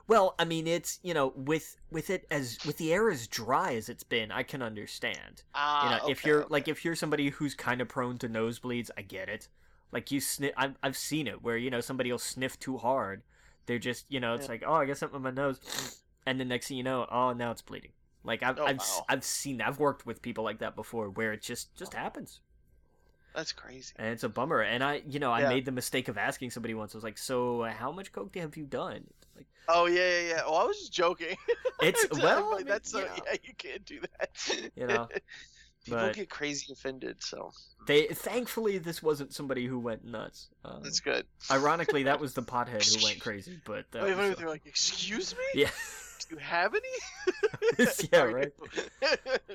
[0.07, 3.75] well, I mean, it's you know, with with it as with the air as dry
[3.75, 5.43] as it's been, I can understand.
[5.53, 6.47] Ah, You know, if you're okay.
[6.49, 9.47] like if you're somebody who's kind of prone to nosebleeds, I get it.
[9.91, 13.23] Like you sniff, I've I've seen it where you know somebody will sniff too hard.
[13.71, 14.53] They're just you know, it's Yeah.
[14.53, 15.61] like oh, I got something in my nose,
[16.25, 17.91] and the next thing you know, oh, now it's bleeding.
[18.23, 19.05] Like I've Oh, I've wow.
[19.07, 22.41] I've seen I've worked with people like that before where it just just happens.
[23.33, 23.93] That's crazy.
[23.95, 24.61] and it's a bummer.
[24.61, 25.49] And I, you know, I Yeah.
[25.49, 26.93] made the mistake of asking somebody once.
[26.93, 30.27] I was like, "So, uh, how much coke have you done?" Like, Oh yeah, yeah,
[30.29, 30.41] yeah.
[30.45, 31.35] Well, I was just joking.
[31.79, 33.35] it's well, like, that's so know, yeah.
[33.43, 34.29] You can't do that.
[34.75, 35.09] You know,
[35.85, 37.51] People but- get crazy offended, so
[37.87, 40.49] they thankfully this wasn't somebody who went nuts.
[40.63, 41.25] Uh, that's good.
[41.49, 43.59] ironically, that was the pothead who went crazy.
[43.65, 45.61] But that Wait, was, wait, uh, they're like, "Excuse me?
[45.61, 45.69] yeah,
[46.29, 48.51] Do you have any?" Yeah, right.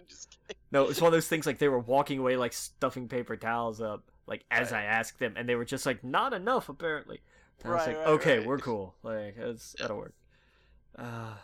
[0.08, 0.56] just kidding.
[0.72, 3.80] no, it's one of those things like they were walking away like stuffing paper towels
[3.80, 4.80] up, like as Right.
[4.80, 7.20] I asked them, and they were just like, "Not enough, apparently."
[7.62, 8.46] And I was Right, like, right, "Okay, right.
[8.48, 8.94] we're cool.
[9.04, 10.14] Like, it's, that'll work."
[10.98, 11.34] Uh,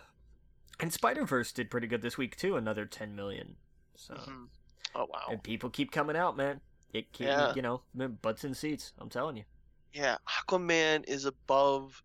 [0.80, 2.56] and Spider Verse did pretty good this week too.
[2.56, 3.54] Another ten million.
[3.96, 4.14] So.
[4.14, 4.48] Mhm.
[4.94, 5.26] Oh wow.
[5.30, 6.60] and people keep coming out, man.
[6.92, 7.54] It keep Yeah.
[7.54, 8.92] you know butts in seats.
[8.98, 9.44] I'm telling you.
[9.92, 12.02] Yeah, Aquaman is above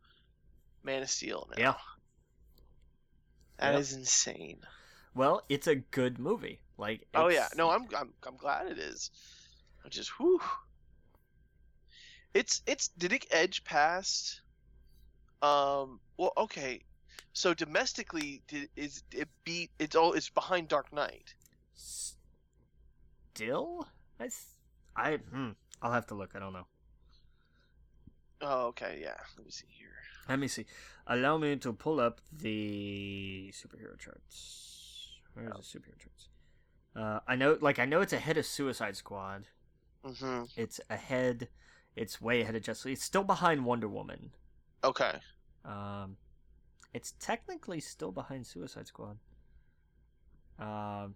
[0.83, 1.61] Man of Steel now.
[1.61, 1.73] Yeah.
[3.59, 3.81] That Yep.
[3.81, 4.61] is insane.
[5.15, 6.59] Well, it's a good movie.
[6.77, 9.09] Like Oh yeah, no, I'm I'm I'm glad it is.
[9.85, 10.39] I just whew.
[12.33, 14.41] It's it's did it edge past?
[15.41, 15.99] Um.
[16.17, 16.83] Well, okay.
[17.33, 19.71] So domestically, did is it beat?
[19.79, 21.33] It's all it's behind Dark Knight.
[23.37, 23.87] Still.
[24.19, 24.29] I
[24.95, 25.51] I hmm.
[25.81, 26.31] I'll have to look.
[26.35, 26.67] I don't know.
[28.41, 29.17] Oh, okay, yeah.
[29.37, 29.93] Let me see here.
[30.29, 30.65] Let me see.
[31.07, 35.19] Allow me to pull up the superhero charts.
[35.33, 36.29] Where's the superhero charts?
[36.95, 39.45] Uh, I know, like I know, it's ahead of Suicide Squad.
[40.05, 40.43] Mm-hmm.
[40.55, 41.47] It's ahead.
[41.95, 42.93] It's way ahead of Justice League.
[42.93, 44.31] It's still behind Wonder Woman.
[44.83, 45.13] Okay.
[45.65, 46.17] Um,
[46.93, 49.17] it's technically still behind Suicide Squad.
[50.59, 51.15] Um,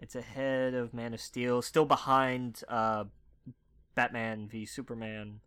[0.00, 3.04] it's ahead of Man of Steel, still behind uh,
[3.94, 5.40] Batman v Superman.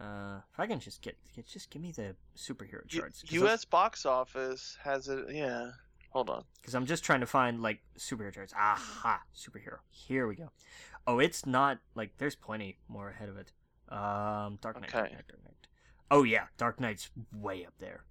[0.00, 3.22] Uh, if I can just get, just give me the superhero U- charts.
[3.30, 3.64] U.S.
[3.64, 5.26] box office has it.
[5.30, 5.70] Yeah.
[6.10, 6.44] Hold on.
[6.60, 8.52] Because I'm just trying to find like superhero charts.
[8.56, 9.78] Aha, superhero.
[9.90, 10.50] Here we go.
[11.06, 13.52] Oh, it's not like there's plenty more ahead of it.
[13.88, 14.90] Um, Dark Knight.
[14.90, 15.14] Dark Okay.
[15.14, 15.54] Knight, Dark Knight.
[16.10, 18.04] Oh yeah, Dark Knight's way up there.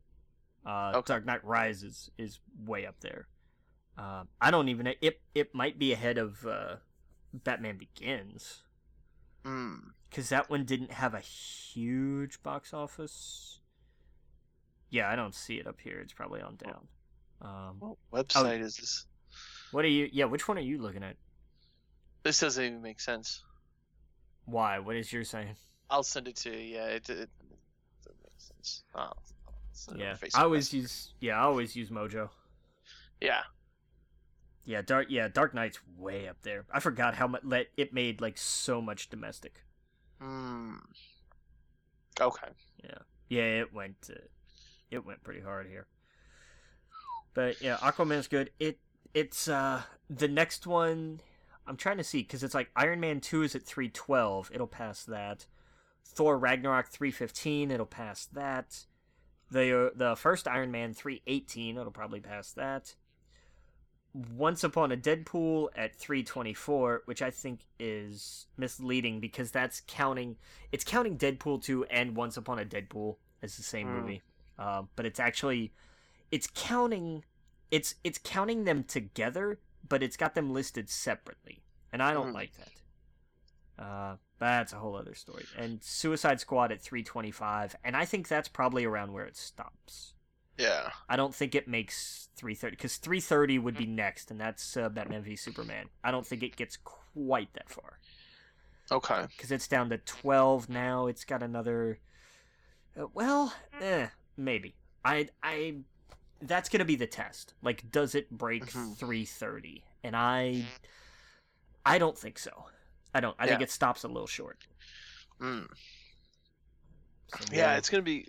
[0.65, 1.05] Uh, Okay.
[1.13, 3.27] Dark Knight Rises is way up there.
[3.97, 4.87] Um, I don't even.
[5.01, 6.77] It it might be ahead of uh,
[7.33, 8.63] Batman Begins
[9.45, 9.75] Hmm.
[10.09, 13.59] because that one didn't have a huge box office.
[14.89, 15.99] Yeah, I don't see it up here.
[15.99, 16.87] It's probably on down.
[17.41, 19.05] Um, What website is this?
[19.71, 20.09] what are you?
[20.11, 21.17] Yeah, which one are you looking at?
[22.23, 23.43] This doesn't even make sense.
[24.45, 24.79] Why?
[24.79, 25.55] What is yours saying?
[25.89, 26.75] I'll send it to you.
[26.75, 27.29] Yeah, it, it
[28.03, 28.83] doesn't make sense.
[28.95, 29.17] Oh, I'll
[29.73, 30.81] send it Yeah, on Facebook I always Messenger.
[30.83, 31.13] use.
[31.19, 32.29] Yeah, I always use Mojo.
[33.19, 33.41] Yeah.
[34.65, 35.07] Yeah, Dark.
[35.09, 36.65] Yeah, Dark Knight's way up there.
[36.71, 39.63] I forgot how much let it made like so much domestic.
[40.21, 40.75] Hmm.
[42.19, 42.47] Okay.
[42.83, 42.99] Yeah.
[43.29, 44.09] Yeah, it went.
[44.09, 44.19] Uh,
[44.89, 45.87] it went pretty hard here.
[47.33, 48.51] But yeah, Aquaman's good.
[48.59, 48.79] It
[49.13, 51.19] it's uh the next one.
[51.65, 54.49] I'm trying to see because it's like Iron Man two is at three twelve.
[54.53, 55.45] It'll pass that.
[56.05, 57.71] Thor Ragnarok three fifteen.
[57.71, 58.85] It'll pass that.
[59.49, 61.77] The uh, the first Iron Man three eighteen.
[61.77, 62.95] It'll probably pass that.
[64.13, 70.37] Once Upon a Deadpool at 324, which I think is misleading because that's counting
[70.71, 73.93] it's counting Deadpool 2 and Once Upon a Deadpool as the same Hmm.
[73.93, 74.21] movie.
[74.59, 75.73] Um, but it's actually
[76.31, 77.23] it's counting
[77.71, 81.63] it's it's counting them together, but it's got them listed separately.
[81.91, 82.33] And I don't Hmm.
[82.33, 83.83] like that.
[83.83, 85.49] Uh, that's a whole other story.
[85.55, 90.13] And Suicide Squad at 325, and I think that's probably around where it stops.
[90.57, 90.91] Yeah.
[91.09, 95.23] I don't think it makes 330 because 330 would be next, and that's uh, Batman
[95.23, 95.87] v Superman.
[96.03, 97.99] I don't think it gets quite that far
[98.91, 99.25] Okay.
[99.35, 101.07] because it's down to 12 now.
[101.07, 101.99] It's got another.
[102.99, 104.75] Uh, well, eh, maybe.
[105.03, 105.77] I I
[106.41, 107.53] that's gonna be the test.
[107.61, 108.97] Like, does it break Mhm.
[108.97, 109.83] 330?
[110.03, 110.65] And I
[111.85, 112.65] I don't think so.
[113.13, 113.35] I don't.
[113.39, 114.59] I think it stops a little short.
[115.39, 115.63] Hmm.
[117.37, 118.27] So, Yeah, it's gonna be.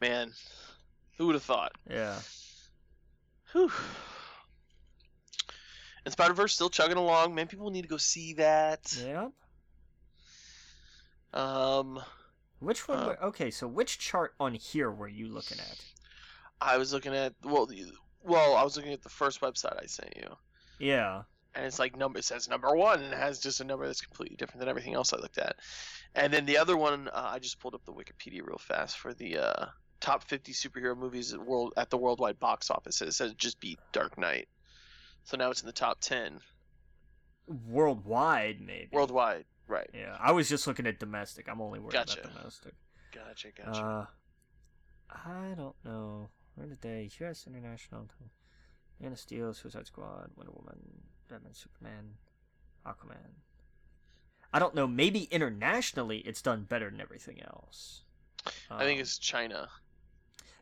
[0.00, 0.32] Man,
[1.16, 1.72] who would have thought?
[1.90, 2.18] yeah.
[3.52, 3.70] Whew.
[6.04, 7.34] And Spider Verse still chugging along.
[7.34, 8.96] Man, people need to go see that.
[9.04, 9.28] Yeah.
[11.32, 12.00] Um,
[12.60, 12.98] Which one?
[12.98, 15.84] Uh, were- okay, so which chart on here were you looking at?
[16.60, 19.86] I was looking at well, the- well, I was looking at the first website I
[19.86, 20.36] sent you,
[20.78, 21.22] Yeah.
[21.54, 24.00] and it's like number it says number one, and it has just a number that's
[24.00, 25.56] completely different than everything else I looked at.
[26.14, 29.12] And then the other one, uh, I just pulled up the Wikipedia real fast for
[29.12, 29.66] the uh,
[30.00, 33.00] top 50 superhero movies at world at the worldwide box office.
[33.02, 34.48] It says it just beat Dark Knight,
[35.24, 36.40] so now it's in the top 10
[37.68, 38.88] Worldwide, maybe.
[38.92, 39.44] worldwide.
[39.68, 39.88] Right.
[39.94, 41.48] Yeah, I was just looking at domestic.
[41.48, 42.20] I'm only worried Gotcha.
[42.20, 42.74] about domestic.
[43.12, 43.48] Gotcha.
[43.56, 43.80] Gotcha.
[43.82, 44.06] Uh,
[45.10, 46.28] I don't know.
[46.54, 47.08] Where did they?
[47.20, 47.46] U.S.
[47.46, 48.08] International.
[49.00, 50.78] Man of Steel, Suicide Squad, Wonder Woman,
[51.28, 52.14] Batman, Superman,
[52.86, 53.34] Aquaman.
[54.52, 54.86] I don't know.
[54.86, 58.02] Maybe internationally, it's done better than everything else.
[58.70, 59.68] I think Um, it's China.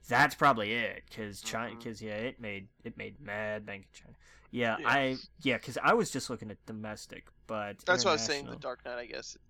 [0.09, 1.03] That's probably it.
[1.15, 1.85] Cause China, Mhm.
[1.85, 4.17] cause yeah, it made it made mad bank in China.
[4.51, 4.89] Yeah, Yeah.
[4.89, 8.47] I yeah, cause I was just looking at domestic, but That's what I was saying.
[8.47, 9.41] The Dark Knight, I guess, it,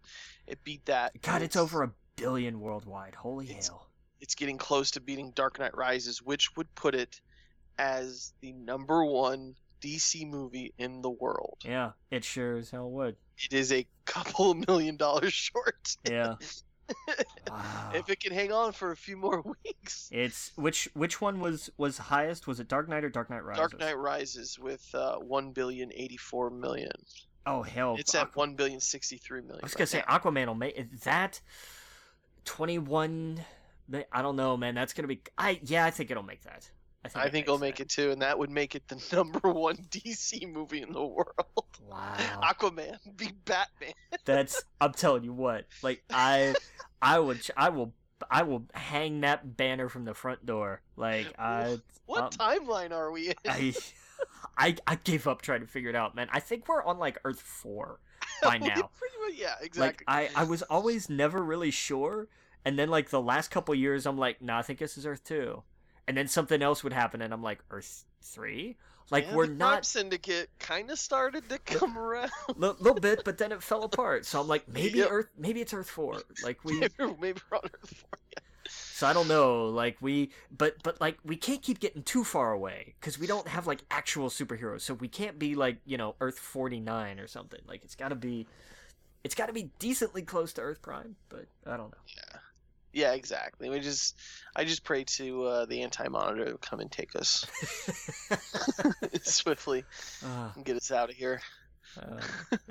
[0.53, 1.21] it beat that.
[1.23, 3.15] God, it's It's- over a billion worldwide.
[3.15, 3.91] Holy It's- hell!
[4.21, 7.21] It's getting close to beating Dark Knight Rises, which would put it
[7.79, 11.59] as the number one DC movie in the world.
[11.63, 13.17] Yeah, it sure as hell would.
[13.37, 15.97] It is a couple of million dollars short.
[16.09, 16.37] Yeah.
[17.49, 17.93] Wow.
[17.95, 20.09] if it can hang on for a few more weeks.
[20.13, 22.47] It's which which one was was highest?
[22.47, 23.61] Was it Dark Knight or Dark Knight Rises?
[23.61, 26.93] Dark Knight Rises with uh, one billion eighty four million.
[27.47, 27.97] Oh hell!
[27.99, 29.61] It's at Aqu- one billion sixty three million.
[29.63, 30.19] I was right gonna say now.
[30.19, 31.41] Aquaman will make that
[32.45, 33.41] twenty one.
[34.13, 34.75] I don't know, man.
[34.75, 35.21] That's gonna be.
[35.37, 36.71] I yeah, I think it'll make that.
[37.05, 39.51] I think, I think it'll make it too, and that would make it the number
[39.51, 41.35] one DC movie in the world.
[41.87, 42.17] Wow.
[42.43, 43.93] Aquaman be Batman.
[44.25, 45.67] That's I'm telling you what.
[45.83, 46.55] Like I,
[47.03, 47.93] I would I will
[48.31, 50.81] I will hang that banner from the front door.
[50.97, 53.35] Like I What Um, timeline are we in?
[53.47, 53.75] I.
[54.57, 56.29] I, I gave up trying to figure it out, man.
[56.33, 57.99] I think we're on like Earth four
[58.43, 58.67] by now.
[58.99, 60.05] pretty much, yeah, exactly.
[60.07, 62.29] Like I, I was always never really sure,
[62.65, 65.25] and then like the last couple years, I'm like, nah, I think this is Earth
[65.25, 65.63] two,
[66.07, 68.77] and then something else would happen, and I'm like, Earth three.
[69.11, 72.31] Like Yeah, we're not Syndicate kind of started to come around.
[72.49, 74.25] a little bit, but then it fell apart.
[74.25, 75.09] So I'm like, maybe Yep.
[75.11, 76.23] Earth, maybe it's Earth four.
[76.43, 78.19] Like we, maybe, maybe we're on Earth Four.
[78.33, 78.39] Yeah.
[78.95, 79.67] so I don't know.
[79.67, 83.47] Like we, but but like we can't keep getting too far away because we don't
[83.49, 84.81] have like actual superheroes.
[84.81, 87.61] So we can't be like you know Earth forty nine or something.
[87.69, 88.47] Like it's got to be.
[89.23, 91.99] It's got to be decently close to Earth Prime, but I don't know.
[92.15, 92.39] Yeah.
[92.95, 93.69] Yeah, exactly.
[93.69, 94.17] We just,
[94.55, 97.45] I just pray to uh, the anti-monitor to come and take us
[99.23, 99.85] swiftly
[100.25, 101.41] Uh, and get us out of here.
[102.01, 102.21] uh,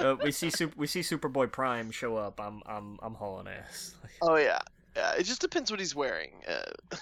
[0.02, 2.40] uh, we see Super, we see Superboy Prime show up.
[2.40, 3.96] I'm I'm I'm hauling ass.
[4.22, 4.60] Oh yeah,
[4.96, 5.14] yeah.
[5.16, 6.32] It just depends what he's wearing.
[6.48, 6.98] Uh,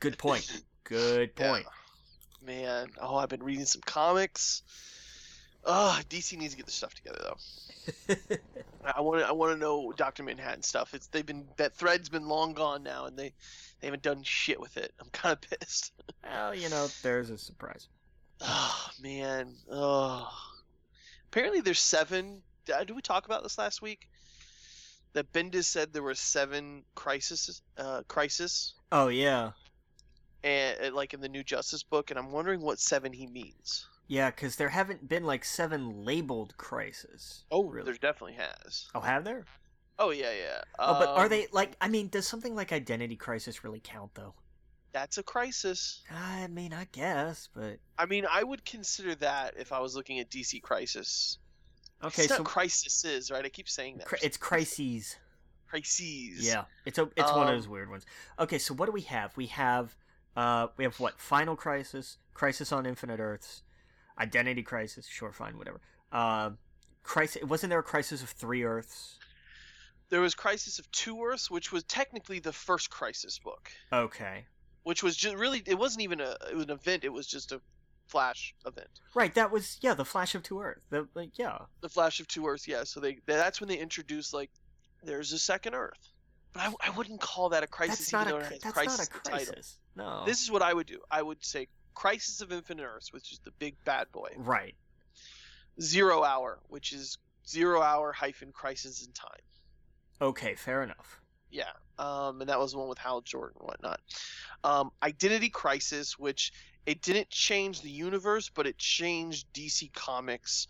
[0.00, 0.62] Good point.
[0.84, 1.50] Good Yeah.
[1.52, 1.66] point.
[2.42, 4.62] man, oh, I've been reading some comics.
[5.64, 8.16] Oh, DC needs to get their stuff together though.
[8.96, 10.94] I want to, I want to know Doctor Manhattan stuff.
[10.94, 13.32] It's they've been that thread's been long gone now, and they,
[13.80, 14.92] they haven't done shit with it.
[15.00, 15.92] I'm kind of pissed.
[16.24, 17.88] well, you know, there's a surprise.
[18.40, 19.54] Oh man.
[19.70, 20.30] Oh.
[21.30, 22.42] Apparently there's seven.
[22.64, 24.08] Did we talk about this last week?
[25.14, 29.52] That Bendis said there were seven crises, uh, crisis, Oh yeah,
[30.42, 33.86] and like in the new Justice book, and I'm wondering what seven he means.
[34.08, 37.44] Yeah, because there haven't been like seven labeled crises.
[37.50, 37.84] Oh, really?
[37.84, 38.86] there definitely has.
[38.94, 39.44] Oh, have there?
[39.98, 40.62] Oh yeah, yeah.
[40.78, 41.76] Oh, but are Um, they like?
[41.80, 44.34] I mean, does something like Identity Crisis really count though?
[44.92, 46.02] That's a crisis.
[46.10, 50.18] I mean, I guess, but I mean, I would consider that if I was looking
[50.18, 51.38] at DC Crisis.
[52.02, 52.22] okay.
[52.24, 52.42] it's So
[53.04, 53.44] is right.
[53.44, 54.06] I keep saying that.
[54.06, 55.16] cri- it's crises.
[55.66, 56.46] crises.
[56.46, 58.06] Yeah, it's a it's one of Um, those weird ones.
[58.38, 59.36] Okay, so what do we have?
[59.36, 59.96] We have
[60.36, 61.20] uh we have what?
[61.20, 63.62] Final Crisis, Crisis on Infinite Earths,
[64.18, 65.06] Identity Crisis.
[65.06, 65.80] Sure, fine, whatever.
[66.12, 66.50] Uh,
[67.02, 67.42] crisis.
[67.44, 69.18] Wasn't there a Crisis of Three Earths?
[70.10, 73.70] There was Crisis of Two Earths, which was technically the first Crisis book.
[73.92, 74.46] Okay,
[74.88, 77.52] which was just really it wasn't even a it was an event it was just
[77.52, 77.60] a
[78.06, 79.34] flash event right.
[79.34, 80.80] That was yeah, the Flash of Two Earth.
[80.88, 81.58] The like, yeah.
[81.82, 84.50] the flash of two earths yeah so they that's when they introduced like
[85.02, 86.12] there's a second earth
[86.54, 88.60] but i, I wouldn't call that a crisis That's not a even though it has
[88.62, 89.78] that's crisis not a crisis.
[89.94, 90.22] No.
[90.24, 91.68] this is what i would do i would say
[91.98, 94.74] crisis of infinite earths which is the big bad boy right.
[95.80, 99.40] zero hour which is zero hour hyphen crisis in time
[100.20, 101.20] Okay, fair enough.
[101.50, 104.00] Yeah, um, and that was the one with Hal Jordan and whatnot.
[104.64, 106.52] Um, Identity Crisis, which
[106.84, 110.66] it didn't change the universe, but it changed DC Comics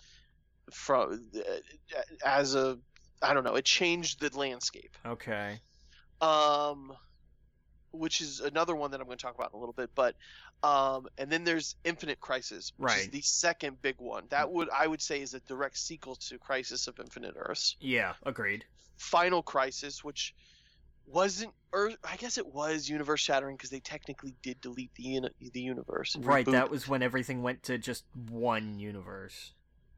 [0.70, 2.78] from uh, as a
[3.22, 4.96] I don't know, it changed the landscape.
[5.04, 5.60] Okay.
[6.20, 6.92] Um,
[7.90, 10.14] which is another one that I'm going to talk about in a little bit, but
[10.62, 13.12] um, and then there's Infinite Crisis, which is Right.
[13.12, 14.24] the second big one.
[14.30, 17.76] That would I would say is a direct sequel to Crisis of Infinite Earths.
[17.80, 18.64] Yeah, agreed.
[18.96, 20.34] Final Crisis, which
[21.06, 25.20] wasn't, or I guess it was universe shattering because they technically did delete the
[25.52, 26.16] the universe.
[26.16, 29.52] Right, reboot that was when everything went to just one universe.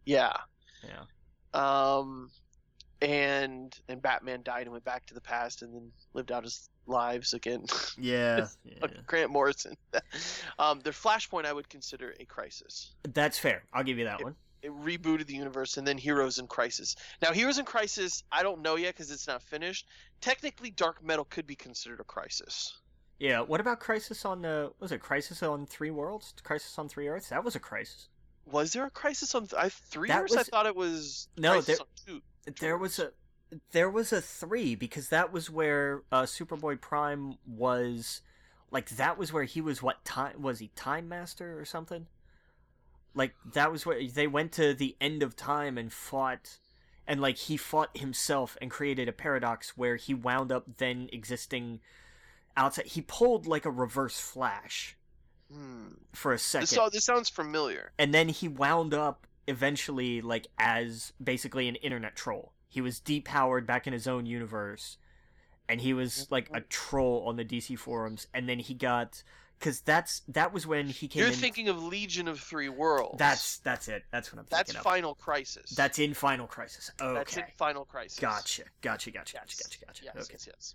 [0.04, 0.36] yeah.
[0.82, 1.04] Yeah.
[1.52, 2.30] Um,
[3.02, 6.68] and and Batman died and went back to the past and then lived out his
[6.86, 7.64] lives again.
[7.98, 8.46] Yeah.
[8.64, 8.86] yeah.
[9.06, 9.76] Grant Morrison.
[10.58, 12.94] um, their Flashpoint I would consider a crisis.
[13.12, 13.64] That's fair.
[13.72, 14.34] I'll give you that one.
[14.62, 16.96] It rebooted the universe and then Heroes in Crisis.
[17.22, 19.86] Now Heroes in Crisis I don't know yet because it's not finished.
[20.20, 22.78] Technically, Dark Metal could be considered a crisis.
[23.18, 23.40] Yeah.
[23.40, 24.72] What about Crisis on the?
[24.80, 26.34] Was it Crisis on Three Worlds?
[26.42, 27.28] Crisis on Three Earths?
[27.28, 28.08] That was a crisis.
[28.46, 30.36] Was there a crisis on th- I, three That years?
[30.36, 32.22] I thought it was No, crisis there- on two.
[32.60, 33.12] There was a.
[33.72, 38.20] There was a three because that was where uh, Superboy Prime was,
[38.70, 39.82] like that was where he was.
[39.82, 40.68] What time was he?
[40.76, 42.06] Time Master or something?
[43.12, 46.58] Like that was where they went to the end of time and fought,
[47.08, 51.80] and like he fought himself and created a paradox where he wound up then existing
[52.56, 52.86] outside.
[52.86, 54.96] He pulled like a reverse Flash
[55.52, 55.94] Hmm.
[56.12, 56.68] for a second.
[56.68, 57.90] This, all, this sounds familiar.
[57.98, 62.52] and then he wound up eventually like as basically an internet troll.
[62.68, 64.96] He was depowered back in his own universe,
[65.68, 68.28] and he was like a troll on the DC forums.
[68.32, 69.22] And then he got
[69.58, 71.20] because that's that was when he came.
[71.20, 73.18] You're in, thinking of Legion of Three Worlds.
[73.18, 74.04] that's that's it.
[74.10, 74.84] That's what I'm that's thinking of.
[74.84, 75.70] Final Crisis.
[75.70, 76.90] That's in Final Crisis.
[77.00, 78.18] Okay, That's in Final Crisis.
[78.18, 79.62] gotcha, gotcha, gotcha, gotcha, Yes.
[79.62, 80.04] gotcha, gotcha.
[80.04, 80.32] Yes, okay.
[80.32, 80.74] yes, yes.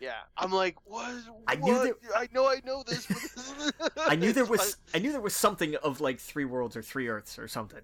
[0.00, 1.14] Yeah, I'm like, what?
[1.46, 2.00] I knew what?
[2.02, 3.06] that- I know, I know this.
[3.06, 3.72] but this
[4.06, 6.82] I knew there was like- I knew there was something of like three worlds or
[6.82, 7.80] three Earths or something.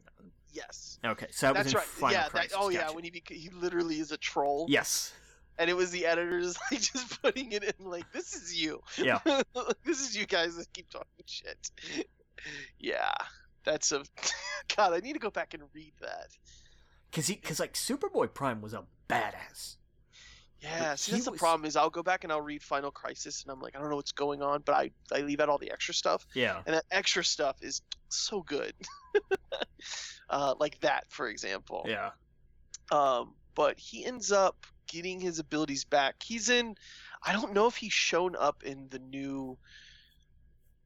[0.52, 1.86] yes, Okay, so that that's was in right.
[1.86, 4.66] Final yeah, that, oh yeah, when he beca- he literally is a troll.
[4.68, 5.12] yes,
[5.58, 9.18] and it was the editors like just putting it in like this is you Yeah.
[9.84, 11.70] this is you guys that keep talking shit
[12.78, 13.12] yeah
[13.64, 14.02] that's a
[14.76, 16.28] god i need to go back and read that
[17.10, 19.76] because he because like Superboy Prime was a badass.
[20.62, 23.50] Yeah see that's the problem is i'll go back and i'll read final crisis and
[23.50, 25.70] i'm like i don't know what's going on but i i leave out all the
[25.72, 26.62] extra stuff Yeah.
[26.66, 28.72] and that extra stuff is so good
[30.30, 32.10] uh like that for example Yeah.
[32.90, 34.56] um, but he ends up
[34.86, 36.16] getting his abilities back.
[36.22, 36.74] He's in.
[37.24, 39.56] I don't know if he's shown up in the new,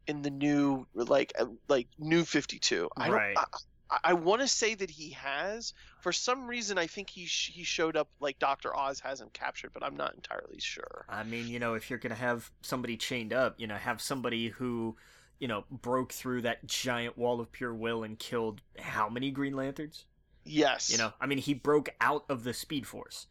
[0.06, 2.88] in the new like uh, like new Fifty Two.
[2.96, 3.16] I don't.
[3.16, 3.36] Right.
[3.36, 3.44] I,
[3.90, 5.72] I, I want to say that he has.
[6.00, 9.72] For some reason, I think he sh- he showed up like Doctor Oz hasn't captured,
[9.72, 11.04] but I'm not entirely sure.
[11.08, 14.48] I mean, you know, if you're gonna have somebody chained up, you know, have somebody
[14.48, 14.96] who,
[15.38, 19.54] you know, broke through that giant wall of pure will and killed how many Green
[19.54, 20.04] Lanterns?
[20.44, 20.90] Yes.
[20.90, 23.26] You know, I mean, he broke out of the Speed Force.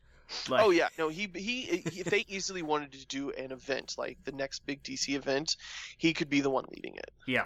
[0.49, 3.93] Like, oh yeah, no, he, he he if they easily wanted to do an event
[3.97, 5.55] like the next big DC event,
[5.97, 7.11] he could be the one leading it.
[7.27, 7.45] yeah,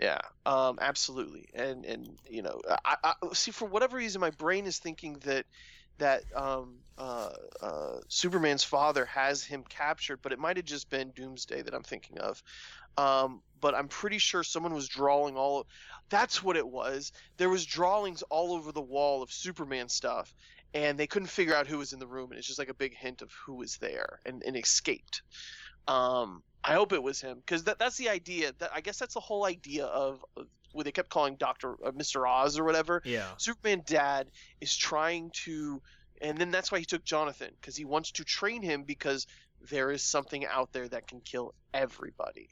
[0.00, 1.48] Yeah, um, absolutely.
[1.54, 5.44] And and you know, I, I see for whatever reason my brain is thinking that
[5.98, 7.30] that um, uh,
[7.60, 11.82] uh, Superman's father has him captured, but it might have just been Doomsday that I'm
[11.82, 12.42] thinking of.
[12.98, 15.66] Um, but I'm pretty sure someone was drawing all.
[16.10, 17.12] That's what it was.
[17.38, 20.34] There was drawings all over the wall of Superman stuff,
[20.74, 22.74] and they couldn't figure out who was in the room, and it's just like a
[22.74, 25.22] big hint of who was there and, and escaped.
[25.88, 28.52] Um, I hope it was him because that, that's the idea.
[28.58, 31.92] That I guess that's the whole idea of, of what they kept calling Doctor uh,
[31.94, 33.02] Mister Oz or whatever.
[33.04, 34.30] yeah, Superman Dad
[34.60, 35.80] is trying to,
[36.20, 39.26] and then that's why he took Jonathan because he wants to train him because
[39.70, 42.48] there is something out there that can kill everybody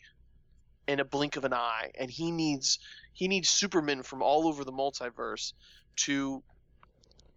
[0.86, 2.78] in a blink of an eye, and he needs
[3.12, 5.52] he needs Superman from all over the multiverse
[5.96, 6.42] to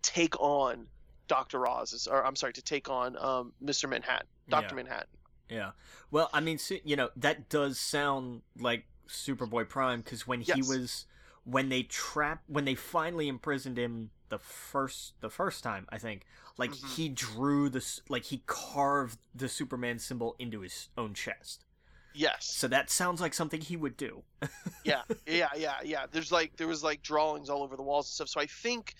[0.03, 0.87] take on
[1.27, 4.83] Doctor Oz, or I'm sorry, to take on um, Mister Manhattan, Doctor Yeah.
[4.83, 5.07] Manhattan.
[5.51, 5.71] Yeah.
[6.09, 10.61] Well, I mean, so, you know, that does sound like Superboy Prime because when he
[10.61, 11.05] was
[11.43, 16.25] when they trap when they finally imprisoned him the first the first time, I think,
[16.57, 16.95] like Mhm.
[16.95, 21.65] he drew this like he carved the Superman symbol into his own chest.
[22.13, 22.45] Yes.
[22.45, 24.23] So that sounds like something he would do.
[24.83, 26.05] yeah, yeah, yeah, yeah.
[26.11, 28.29] There's like there was like drawings all over the walls and stuff.
[28.29, 28.95] So I think,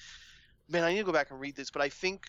[0.69, 2.25] man, I need to go back and read this, but I think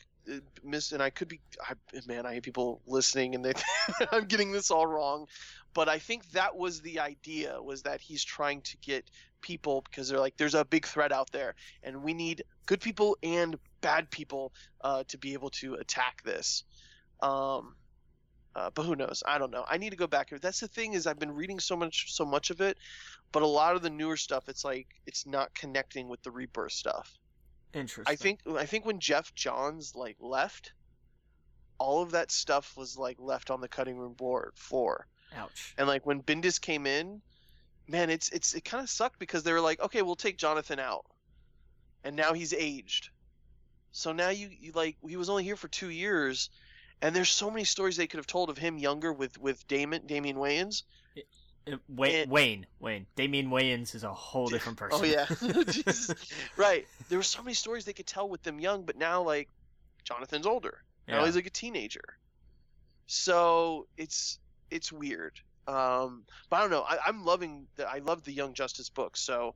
[0.62, 1.74] Miss and I could be, I,
[2.06, 3.52] man, I hate people listening and they
[4.12, 5.26] I'm getting this all wrong,
[5.74, 9.04] but I think that was the idea was that he's trying to get
[9.40, 13.16] people because they're like there's a big threat out there and we need good people
[13.22, 14.52] and bad people
[14.82, 16.64] uh, to be able to attack this.
[17.20, 17.74] Um,
[18.54, 19.22] uh, but who knows?
[19.26, 19.64] I don't know.
[19.66, 20.28] I need to go back.
[20.28, 22.76] Here that's the thing is I've been reading so much, so much of it,
[23.32, 26.72] but a lot of the newer stuff, it's like it's not connecting with the rebirth
[26.72, 27.18] stuff.
[27.74, 28.12] Interesting.
[28.12, 30.72] I think I think when Geoff Johns like left,
[31.78, 35.06] all of that stuff was like left on the cutting room board floor.
[35.36, 35.74] Ouch.
[35.78, 37.22] And like when Bendis came in,
[37.88, 40.78] man, it's it's it kind of sucked because they were like, okay, we'll take Jonathan
[40.78, 41.06] out,
[42.04, 43.10] and now he's aged.
[43.92, 46.50] So now you, you like he was only here for two years,
[47.00, 50.06] and there's so many stories they could have told of him younger with with Damon
[50.06, 50.82] Damian Wayans.
[51.70, 55.00] Uh, Wayne, it- Wayne, Wayne, Damien Wayans is a whole different person.
[55.00, 55.26] Oh yeah,
[56.56, 56.86] right.
[57.08, 59.48] There were so many stories they could tell with them young, but now like
[60.04, 60.82] Jonathan's older.
[61.06, 61.26] Now Yeah.
[61.26, 62.16] he's like a teenager.
[63.06, 64.38] So it's
[64.70, 65.38] it's weird.
[65.68, 66.82] Um, but I don't know.
[66.82, 69.20] I, I'm loving the I love the Young Justice books.
[69.20, 69.54] So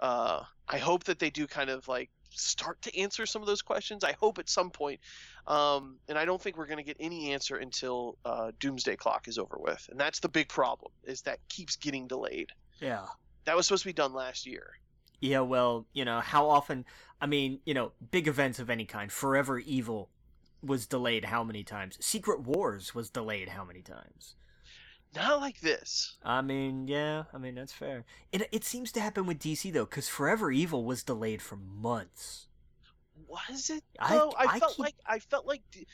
[0.00, 3.62] uh, I hope that they do kind of like start to answer some of those
[3.62, 4.04] questions.
[4.04, 5.00] I hope at some point.
[5.46, 9.28] Um, and I don't think we're going to get any answer until uh, Doomsday Clock
[9.28, 10.92] is over with, and that's the big problem.
[11.04, 12.50] Is that keeps getting delayed.
[12.80, 13.06] yeah.
[13.44, 14.72] That was supposed to be done last year.
[15.20, 16.84] Yeah, well, you know, how often,
[17.18, 20.10] I mean, you know, big events of any kind, Forever Evil
[20.62, 21.96] was delayed how many times?
[21.98, 24.34] Secret Wars was delayed how many times?
[25.14, 26.16] Not like this.
[26.24, 28.04] I mean, yeah, I mean, that's fair.
[28.30, 32.46] It, it seems to happen with DC, though, because Forever Evil was delayed for months.
[33.26, 33.82] Was it?
[33.98, 34.32] I- though?
[34.38, 35.62] I, I felt keep- like I felt like.
[35.70, 35.86] d-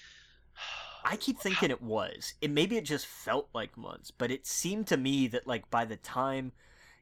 [1.05, 2.35] I keep thinking it was.
[2.41, 5.85] It maybe it just felt like months, but it seemed to me that like by
[5.85, 6.53] the time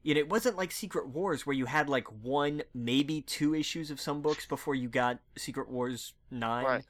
[0.03, 3.91] you know, it wasn't like Secret Wars where you had like one, maybe two issues
[3.91, 6.65] of some books before you got Secret Wars 9.
[6.65, 6.85] Right.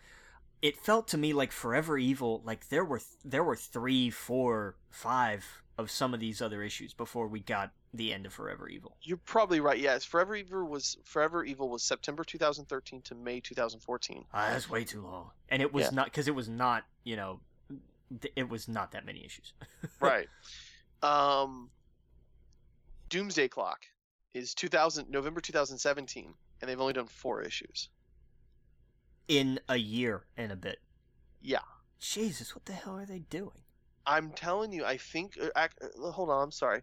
[0.63, 5.45] It felt to me like Forever Evil, like there were there were three, four, five
[5.77, 8.97] of some of these other issues before we got the end of Forever Evil.
[9.03, 9.79] You're probably right.
[9.79, 14.25] Yes, Forever Evil was Forever Evil was September 2013 to May 2014.
[14.33, 15.91] Ah, that's way too long, and it was Yeah.
[15.91, 17.41] not because it was not, you know,
[18.37, 19.53] it was not that many issues.
[20.01, 20.29] right.
[21.03, 21.71] Um.
[23.09, 23.81] Doomsday Clock
[24.33, 27.91] is 2000 November 2017, and they've only done four issues.
[29.29, 30.79] In a year and a bit.
[31.41, 31.61] Yeah.
[32.01, 33.63] Jesus, what the hell are they doing?
[34.07, 35.39] I'm telling you, I think.
[35.41, 36.83] uh, ac- uh, hold on, I'm sorry.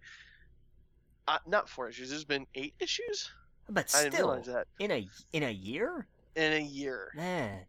[1.27, 2.09] Uh, not four issues.
[2.09, 3.29] There's been eight issues.
[3.69, 7.11] But I didn't still, realize that in a in a year, in a year.
[7.15, 7.59] man.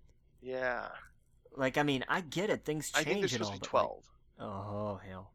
[0.41, 0.89] Yeah,
[1.55, 2.65] Like, I mean, I get it.
[2.65, 3.07] Things change.
[3.07, 4.05] I think there's supposed all, to be but, like- 12.
[4.41, 5.33] oh hell.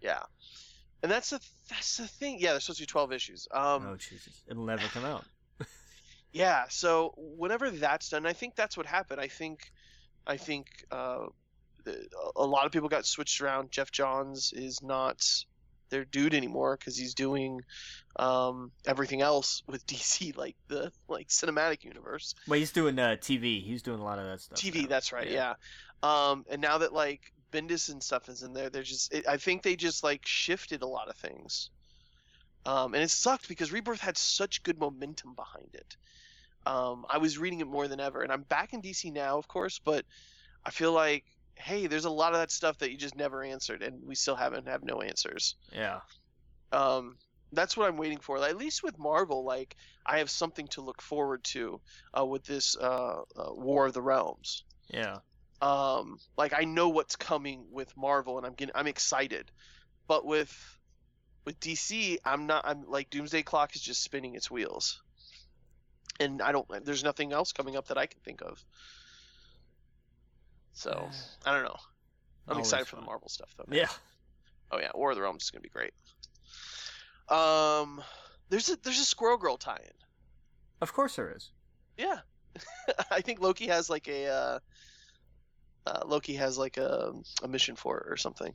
[0.00, 0.22] Yeah,
[1.02, 2.38] and that's the that's the thing.
[2.40, 3.48] Yeah, there's supposed to be 12 issues.
[3.50, 5.24] Um, oh Jesus, it'll never come out.
[6.32, 9.20] Yeah, so whenever that's done, I think that's what happened.
[9.20, 9.70] I think,
[10.26, 11.26] I think uh,
[11.84, 12.06] the,
[12.36, 13.70] a lot of people got switched around.
[13.70, 15.24] Geoff Johns is not
[15.90, 17.62] their dude anymore because he's doing
[18.16, 22.34] um, everything else with DC, like the like cinematic universe.
[22.46, 23.62] Well, he's doing uh, TV.
[23.62, 24.58] He's doing a lot of that stuff.
[24.58, 24.88] TV, now.
[24.88, 25.54] that's right, yeah.
[26.02, 29.36] Um, and now that like Bendis and stuff is in there, they're just it, I
[29.36, 31.70] think they just like shifted a lot of things.
[32.68, 35.96] Um, and it sucked because Rebirth had such good momentum behind it.
[36.66, 39.48] Um, I was reading it more than ever, and I'm back in DC now, of
[39.48, 40.04] course, but
[40.66, 41.24] I feel like
[41.58, 44.36] hey, there's a lot of that stuff that you just never answered, and we still
[44.36, 45.56] haven't have no answers.
[45.72, 46.00] Yeah.
[46.70, 47.16] Um,
[47.52, 48.38] that's what I'm waiting for.
[48.38, 51.80] At least with Marvel, like I have something to look forward to
[52.16, 54.64] uh, with this uh, uh, War of the Realms.
[54.88, 55.16] Yeah.
[55.60, 59.50] Um, like I know what's coming with Marvel, and I'm getting I'm excited.
[60.06, 60.77] But with
[61.48, 62.66] with DC, I'm not.
[62.66, 65.00] I'm like Doomsday Clock is just spinning its wheels,
[66.20, 66.66] and I don't.
[66.84, 68.62] There's nothing else coming up that I can think of.
[70.74, 71.08] So
[71.46, 71.78] I don't know.
[72.46, 73.02] I'm Always excited for the.
[73.02, 73.64] Marvel stuff though.
[73.74, 73.88] Yeah.
[74.70, 75.94] Oh yeah, War of the Realms is gonna be great.
[77.30, 78.02] Um,
[78.50, 79.90] there's a there's a Squirrel Girl tie-in.
[80.82, 81.50] Of course there is.
[81.96, 82.18] Yeah,
[83.10, 84.58] I think Loki has like a uh,
[85.86, 88.52] uh, Loki has like a, a mission for it or something.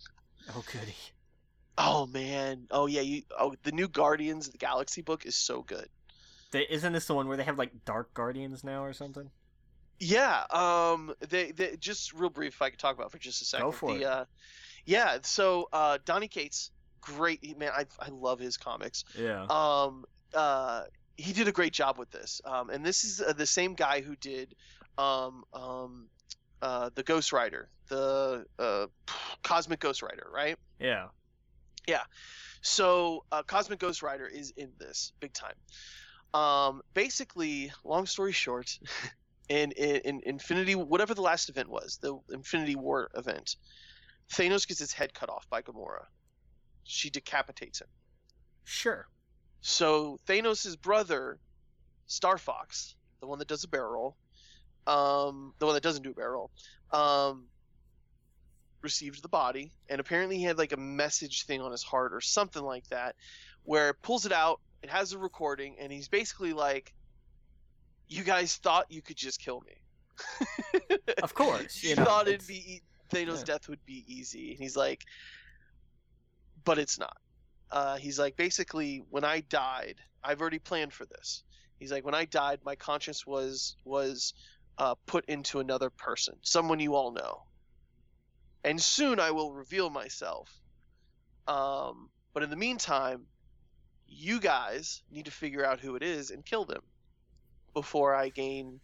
[0.56, 0.94] Oh goody.
[1.78, 5.62] Oh man, oh yeah, you oh the new Guardians of the Galaxy book is so
[5.64, 5.88] good.
[6.52, 9.30] They, isn't this the one where they have like Dark Guardians now or something?
[10.00, 12.54] Yeah, um, they, they just real brief.
[12.56, 13.68] If I could talk about it for just a second.
[13.68, 14.06] Go for the, it.
[14.06, 14.26] Uh,
[14.86, 16.72] yeah, so uh, Donny Cates,
[17.02, 17.72] great man.
[17.76, 19.04] I I love his comics.
[19.18, 19.46] Yeah.
[19.50, 20.84] um uh
[21.16, 24.02] he did a great job with this um and this is uh, the same guy
[24.02, 24.56] who did
[24.98, 26.08] um um
[26.64, 28.88] uh the ghost rider the uh
[29.44, 31.08] cosmic ghost rider right yeah.
[32.62, 35.56] So uh cosmic ghost rider is in this big time.
[36.34, 38.80] Um basically long story short
[39.50, 43.58] in, in in infinity whatever the last event was the infinity war event
[44.32, 46.06] thanos gets his head cut off by gamora.
[46.84, 47.88] She decapitates him.
[48.66, 49.08] Sure.
[49.62, 51.40] So Thanos' brother,
[52.08, 54.18] Star Fox, the one that does a barrel roll,
[54.88, 56.52] um, the one that doesn't do a barrel,
[56.92, 57.46] um,
[58.84, 62.22] received the body, and apparently he had like a message thing on his heart or
[62.22, 63.16] something like that,
[63.64, 64.60] where it pulls it out.
[64.82, 66.94] It has a recording, and he's basically like,
[68.10, 70.98] "You guys thought you could just kill me.
[71.24, 71.82] Of course.
[71.82, 73.44] you You know, thought it'd be e- Thanos' yeah.
[73.46, 75.04] death would be easy." And he's like,
[76.66, 77.18] "But it's not."
[77.72, 81.44] Uh, he's like, basically, when I died, I've already planned for this.
[81.80, 84.34] He's like, when I died, my conscience was was
[84.78, 87.44] uh, put into another person, someone you all know,
[88.64, 90.52] and soon I will reveal myself.
[91.48, 93.26] Um, but in the meantime,
[94.08, 96.82] you guys need to figure out who it is and kill them
[97.74, 98.80] before I gain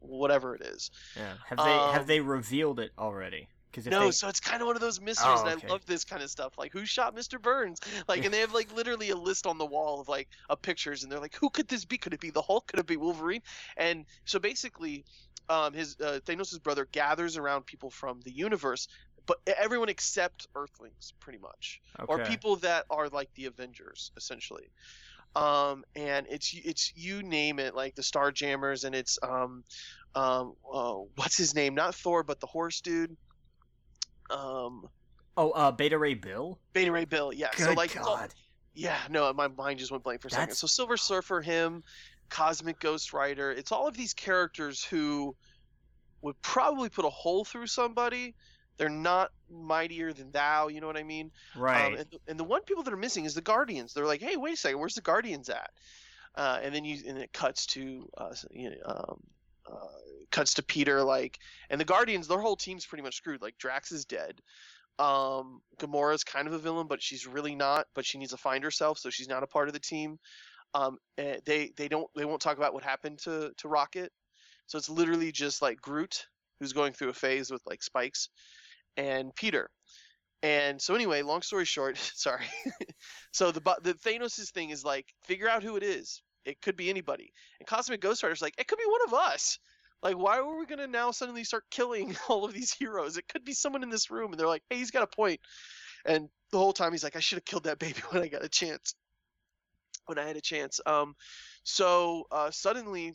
[0.00, 0.90] whatever it is.
[1.16, 1.34] Yeah.
[1.46, 3.48] Have they Um, have they revealed it already?
[3.74, 5.62] Because no, they, so it's kind of one of those mysteries, Oh, and.
[5.64, 6.56] I love this kind of stuff.
[6.56, 7.42] Like, who shot Mr.
[7.42, 7.80] Burns?
[8.06, 11.02] Like, and they have like literally a list on the wall of like of pictures,
[11.02, 11.98] and they're like, who could this be?
[11.98, 12.68] Could it be the Hulk?
[12.68, 13.42] Could it be Wolverine?
[13.76, 15.04] And so basically,
[15.48, 18.86] um, his uh, Thanos' brother gathers around people from the universe,
[19.26, 24.70] but everyone except Earthlings, pretty much, or people that are like the Avengers, essentially.
[25.36, 29.64] Um, and it's it's you name it, like the Starjammers, and it's um,
[30.14, 31.74] um, uh, what's his name?
[31.74, 33.16] Not Thor, but the horse dude.
[34.30, 34.88] Um,
[35.36, 36.58] Oh, uh, Beta Ray Bill.
[36.72, 37.48] Beta Ray Bill, yeah.
[37.56, 38.32] Good so like, God.
[38.74, 40.54] yeah, no, my mind just went blank for a second.
[40.54, 41.82] So Silver Surfer, him,
[42.28, 45.34] Cosmic Ghost Rider, it's all of these characters who
[46.22, 48.34] would probably put a hole through somebody.
[48.76, 51.30] They're not mightier than thou, you know what I mean?
[51.56, 51.86] Right.
[51.86, 53.92] Um, and, the, and the one people that are missing is the Guardians.
[53.92, 55.70] They're like, hey, wait a second, where's the Guardians at?
[56.36, 59.20] Uh, and then you and it cuts to uh, you know, um,
[59.70, 59.86] uh,
[60.30, 61.38] cuts to Peter like,
[61.70, 62.28] and the Guardians.
[62.28, 63.42] Their whole team's pretty much screwed.
[63.42, 64.40] Like Drax is dead.
[64.98, 67.86] Um, Gamora's kind of a villain, but she's really not.
[67.94, 70.18] But she needs to find herself, so she's not a part of the team.
[70.74, 74.12] Um, eh, they they don't they won't talk about what happened to to Rocket.
[74.66, 76.26] So it's literally just like Groot,
[76.58, 78.28] who's going through a phase with like spikes,
[78.96, 79.70] and Peter.
[80.42, 82.44] And so anyway, long story short, sorry.
[83.32, 86.22] so the the Thanos' thing is like figure out who it is.
[86.44, 87.32] It could be anybody.
[87.58, 89.58] And Cosmic Ghost Rider's like it could be one of us.
[90.02, 93.16] Like why are we gonna now suddenly start killing all of these heroes?
[93.16, 94.32] It could be someone in this room.
[94.32, 95.40] And they're like, hey, he's got a point.
[96.06, 98.44] And the whole time he's like, I should have killed that baby when I got
[98.44, 98.94] a chance.
[100.06, 100.80] When I had a chance.
[100.84, 101.14] Um,
[101.62, 103.14] so uh, suddenly,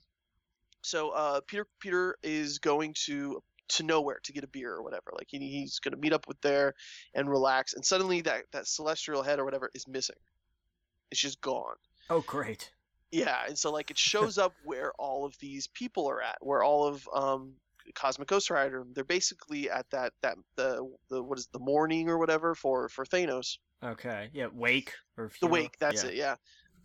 [0.82, 5.12] so uh, Peter Peter is going to to nowhere to get a beer or whatever.
[5.14, 6.74] Like he, he's to meet up with there
[7.14, 7.74] and relax.
[7.74, 10.16] And suddenly that that celestial head or whatever is missing.
[11.12, 11.76] It's just gone.
[12.10, 12.72] oh, great.
[13.12, 16.64] Yeah, and so like it shows up where all of these people are at, where
[16.64, 17.54] all of um
[17.96, 22.10] Cosmic Ghost Rider, they're basically at that that the the what is it, the morning
[22.10, 24.30] or whatever for for Thanos, Okay.
[24.34, 24.48] Yeah.
[24.54, 26.10] Wake or The Wake, that's yeah.
[26.10, 26.36] it, yeah.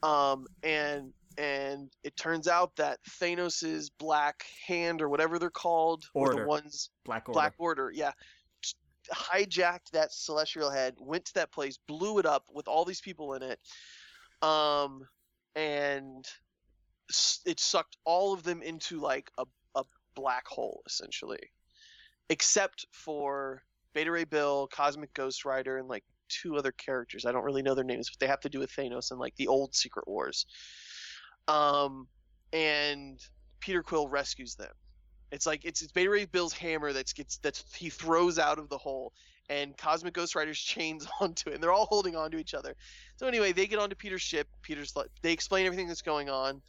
[0.02, 6.42] Um, and and it turns out that Thanos's Black Hand or whatever they're called, Order.
[6.42, 7.34] the ones Black Order.
[7.34, 8.12] Black Order, yeah,
[9.12, 13.34] hijacked that celestial head, went to that place, blew it up with all these people
[13.34, 13.58] in it,
[14.42, 15.00] um,
[15.56, 16.26] and
[17.46, 19.44] it sucked all of them into like a
[19.74, 19.84] a
[20.14, 21.50] black hole essentially,
[22.28, 23.62] except for
[23.94, 27.24] Beta Ray Bill, Cosmic Ghost Rider, and like two other characters.
[27.24, 29.36] I don't really know their names, but they have to do with Thanos and like
[29.36, 30.46] the old Secret Wars.
[31.48, 32.08] Um,
[32.52, 33.20] and
[33.60, 34.72] Peter Quill rescues them.
[35.32, 38.68] It's like it's it's Beta Ray Bill's hammer that's gets that's he throws out of
[38.68, 39.12] the hole,
[39.48, 42.74] and Cosmic Ghost Rider's chains onto it, and they're all holding onto each other.
[43.16, 44.48] So anyway, they get onto Peter's ship.
[44.62, 46.62] Peter's like they explain everything that's going on,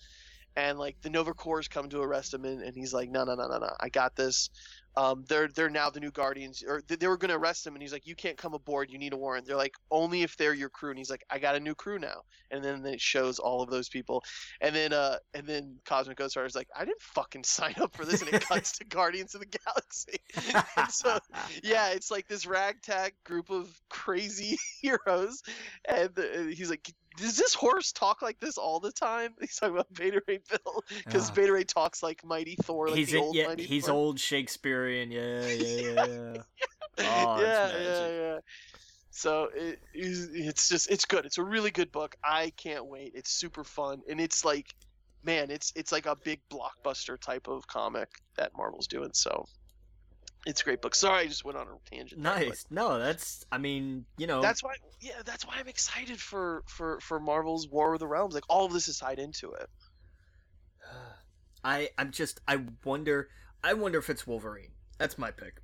[0.55, 3.35] and like the Nova Corps come to arrest him, and, and he's like, no, no,
[3.35, 4.49] no, no, no, I got this.
[4.97, 7.81] Um, they're they're now the new Guardians, or they, were going to arrest him, and
[7.81, 8.89] he's like, you can't come aboard.
[8.89, 9.45] You need a warrant.
[9.45, 11.99] They're like, only if they're your crew, and he's like, I got a new crew
[11.99, 12.21] now.
[12.49, 14.23] And then it shows all of those people,
[14.61, 18.05] and then uh, and then Cosmic Ghost Rider's like, I didn't fucking sign up for
[18.05, 20.19] this, and it cuts to Guardians of the Galaxy.
[20.89, 21.19] so
[21.63, 25.43] yeah, it's like this ragtag group of crazy heroes,
[25.87, 29.75] and uh, he's like, "Does this horse talk like this all the time?" He's talking
[29.75, 31.33] about Beta Ray Bill because Ah.
[31.33, 33.95] Beta Ray talks like Mighty Thor, like he's in, old yeah, Mighty he's Thor.
[33.95, 35.11] old Shakespearean.
[35.11, 36.41] Yeah, yeah, yeah, yeah.
[36.97, 38.37] Oh, yeah, yeah, yeah.
[39.11, 41.25] So it, it's it's just it's good.
[41.25, 42.15] It's a really good book.
[42.23, 43.11] I can't wait.
[43.15, 44.73] It's super fun, and it's like,
[45.23, 49.11] man, it's it's like a big blockbuster type of comic that Marvel's doing.
[49.13, 49.45] So.
[50.45, 50.93] It's a great book.
[50.95, 52.21] Sorry, I just went on a tangent.
[52.21, 52.65] there, Nice.
[52.69, 53.45] No, that's.
[53.51, 54.41] I mean, you know.
[54.41, 58.33] that's why yeah that's why i'm excited for for for marvel's war of the realms
[58.33, 59.69] like all of this is tied into it
[61.63, 61.89] I.
[61.97, 62.41] I'm just.
[62.47, 63.29] I wonder.
[63.63, 64.69] I wonder if it's Wolverine.
[64.99, 65.55] That's my pick.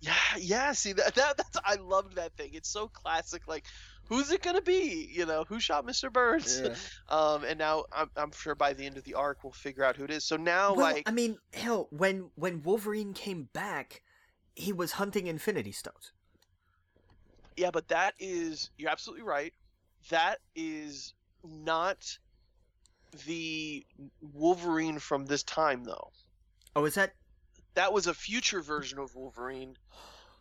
[0.00, 3.64] yeah yeah see that, that that's i loved that thing it's so classic like
[4.08, 6.74] who's it gonna be you know who shot mr burns Yeah.
[7.08, 9.96] um and now I'm, I'm sure by the end of the arc we'll figure out
[9.96, 14.02] who it is so now Well, like I mean, hell, when when Wolverine came back,
[14.54, 16.12] he was hunting Infinity Stones.
[17.56, 19.52] yeah but that is you're absolutely right
[20.10, 22.18] that is not
[23.26, 23.84] the
[24.32, 26.10] wolverine from this time though
[26.76, 27.12] Oh, is that?
[27.74, 29.76] that was a future version of Wolverine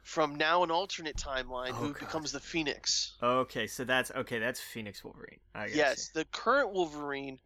[0.01, 1.99] from now an alternate timeline Oh, who God.
[1.99, 3.13] becomes the Phoenix.
[3.21, 4.39] Okay, so that's okay.
[4.39, 5.37] That's Phoenix Wolverine.
[5.53, 5.75] I guess.
[5.75, 7.39] Yes, the current Wolverine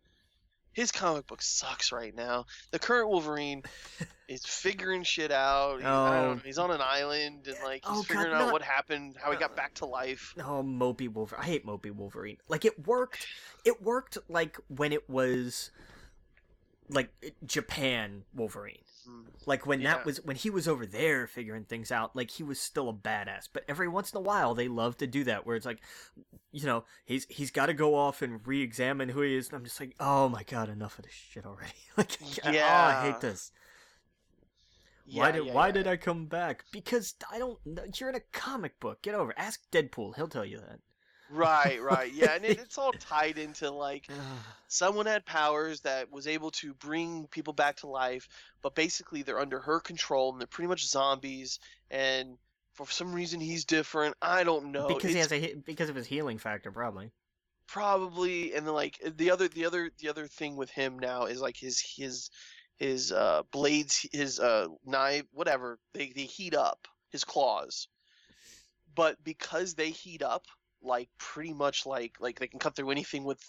[0.77, 2.45] his comic book sucks right now.
[2.69, 3.63] The current Wolverine
[4.27, 5.79] is figuring shit out.
[5.79, 6.33] He- Oh.
[6.35, 9.15] know, he's on an island and like he's Oh, God, figuring out not- what happened,
[9.19, 10.35] how he got back to life.
[10.37, 11.41] Oh, mopey Wolverine.
[11.41, 12.37] I hate mopey Wolverine.
[12.47, 13.25] Like it worked.
[13.65, 15.71] It worked like when it was
[16.89, 17.09] like
[17.45, 18.77] Japan Wolverine.
[19.07, 19.21] Hmm.
[19.45, 19.93] Like when Yeah.
[19.95, 22.93] that was when he was over there figuring things out, like he was still a
[22.93, 23.47] badass.
[23.51, 25.79] But every once in a while they love to do that where it's like
[26.51, 29.63] you know, he's he's gotta go off and re examine who he is and I'm
[29.63, 31.71] just like, Oh my god, enough of this shit already.
[31.97, 33.51] like oh, I hate this.
[35.09, 35.71] why did yeah, why yeah.
[35.73, 36.65] did I come back?
[36.71, 37.59] Because I don't
[37.99, 39.01] you're in a comic book.
[39.01, 39.31] Get over.
[39.31, 39.37] it.
[39.39, 40.79] Ask Deadpool, he'll tell you that.
[41.29, 42.11] Right, right.
[42.13, 44.07] Yeah, and it, it's all tied into like
[44.67, 48.27] someone had powers that was able to bring people back to life,
[48.61, 51.59] but basically they're under her control and they're pretty much zombies.
[51.89, 52.37] And
[52.73, 54.15] for some reason he's different.
[54.21, 54.87] I don't know.
[54.87, 57.11] because he has a because of his healing factor, probably.
[57.67, 61.41] probably and then like the other the other the other thing with him now is
[61.41, 62.29] like his his
[62.77, 67.87] his uh blades his uh knife whatever they they heat up his claws
[68.95, 70.45] but because they heat up
[70.81, 73.39] like pretty much like like they can cut through anything with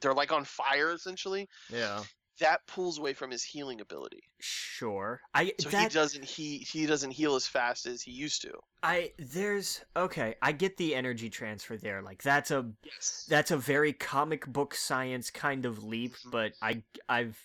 [0.00, 2.02] they're like on fire essentially Yeah.
[2.38, 5.20] that pulls away from his healing ability Sure.
[5.32, 8.52] I so that he doesn't he he doesn't heal as fast as he used to
[8.82, 10.34] I there's okay.
[10.42, 12.02] I get the energy transfer there.
[12.02, 16.30] Like that's a yes that's a very comic book science kind of leap, Mhm.
[16.30, 17.38] but I I've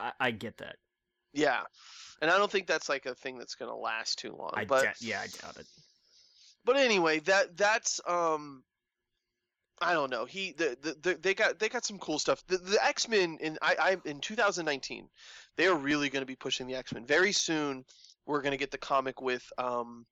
[0.00, 0.76] I, I get that.
[1.34, 1.64] yeah
[2.22, 4.84] and i don't think that's like a thing that's gonna last too long I but
[4.84, 5.66] da- yeah, I doubt it.
[6.64, 8.62] but anyway, that that's um,
[9.80, 10.24] I don't know.
[10.24, 12.42] He the, the, the they got they got some cool stuff.
[12.46, 15.08] The, the X Men in I, I in 2019,
[15.56, 17.84] they are really going to be pushing the X Men very soon.
[18.24, 20.06] We're going to get the comic with um.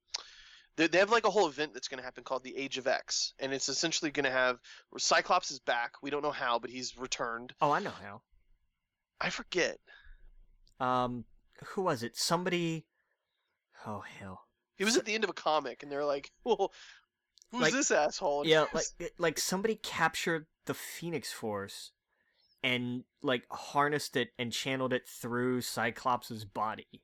[0.76, 2.86] They they have like a whole event that's going to happen called the Age of
[2.86, 4.58] X, and it's essentially going to have
[4.98, 5.92] Cyclops is back.
[6.02, 7.54] We don't know how, but he's returned.
[7.60, 8.22] Oh, I know how.
[9.20, 9.78] I forget.
[10.80, 11.24] Um,
[11.68, 12.16] who was it?
[12.16, 12.86] Somebody.
[13.86, 14.42] Oh hell.
[14.76, 16.72] He was at the end of a comic, and they're like, "Well,
[17.54, 21.92] who's Like- this asshole?" Yeah, like like somebody captured the Phoenix Force,
[22.62, 27.02] and like harnessed it and channeled it through Cyclops's body.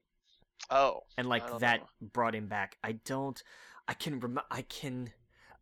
[0.70, 2.08] oh, and like that know.
[2.12, 2.76] brought him back.
[2.84, 3.42] I don't.
[3.88, 4.42] I can remember.
[4.50, 5.12] I can.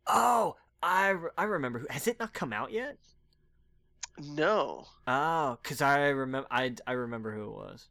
[0.07, 1.79] Oh, I, re- I remember.
[1.79, 2.97] Who, has it not come out yet?
[4.17, 4.85] No.
[5.07, 6.47] Oh, because I remember.
[6.51, 7.87] I, I remember who it was.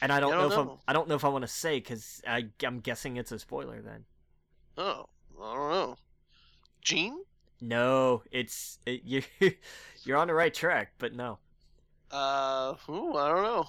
[0.00, 0.68] And I don't, I don't know, if.
[0.68, 3.38] I'm, I don't know if I want to say because I I'm guessing it's a
[3.38, 3.80] spoiler.
[3.82, 4.04] Then
[4.76, 5.06] Oh,
[5.42, 5.96] I don't know.
[6.82, 7.18] Jean?
[7.60, 9.22] no, it's it, you.
[10.04, 11.38] You're on the right track, but no.
[12.10, 13.66] Uh, ooh, I don't know.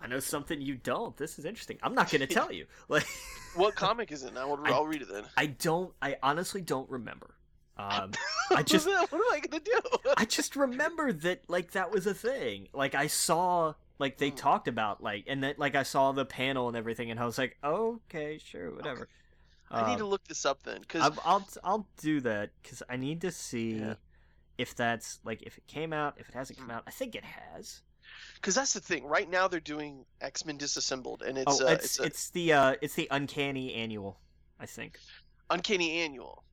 [0.00, 1.16] I know something you don't.
[1.16, 1.78] This is interesting.
[1.82, 2.66] I'm not going to tell you.
[2.88, 3.06] Like,
[3.54, 4.34] What comic is it?
[4.36, 5.24] I will, I- I'll read it then.
[5.36, 5.92] I don't.
[6.00, 7.34] I honestly don't remember.
[7.76, 8.12] Um,
[8.50, 9.80] I just- what am I gonna do?
[10.16, 12.68] I just remember that like that was a thing.
[12.72, 14.36] Like I saw like they Hmm.
[14.36, 17.38] talked about like and then like I saw the panel and everything and I was
[17.38, 19.08] like, okay, sure, whatever.
[19.70, 22.82] I need Um, to look this up then, because I'll, I'll I'll do that because
[22.88, 23.94] I need to see Yeah.
[24.58, 26.72] if that's like if it came out, if it hasn't come Hmm.
[26.72, 26.84] out.
[26.86, 27.82] I think it has.
[28.34, 29.04] because that's the thing.
[29.04, 32.52] Right now they're doing X Men Disassembled, and it's oh, uh, it's it's, it's, the
[32.52, 34.18] uh it's the uncanny annual.
[34.58, 34.98] I think.
[35.48, 36.44] Uncanny Annual.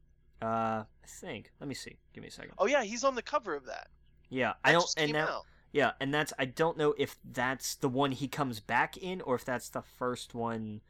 [0.42, 1.52] Uh, I think.
[1.60, 1.98] Let me see.
[2.14, 2.54] Give me a second.
[2.58, 3.90] Oh yeah, he's on the cover of that.
[4.30, 4.82] Yeah, That I don't.
[4.82, 5.46] just And came now, out.
[5.72, 6.34] yeah, and that's.
[6.40, 9.82] I don't know if that's the one he comes back in, or if that's the
[9.82, 10.82] first one.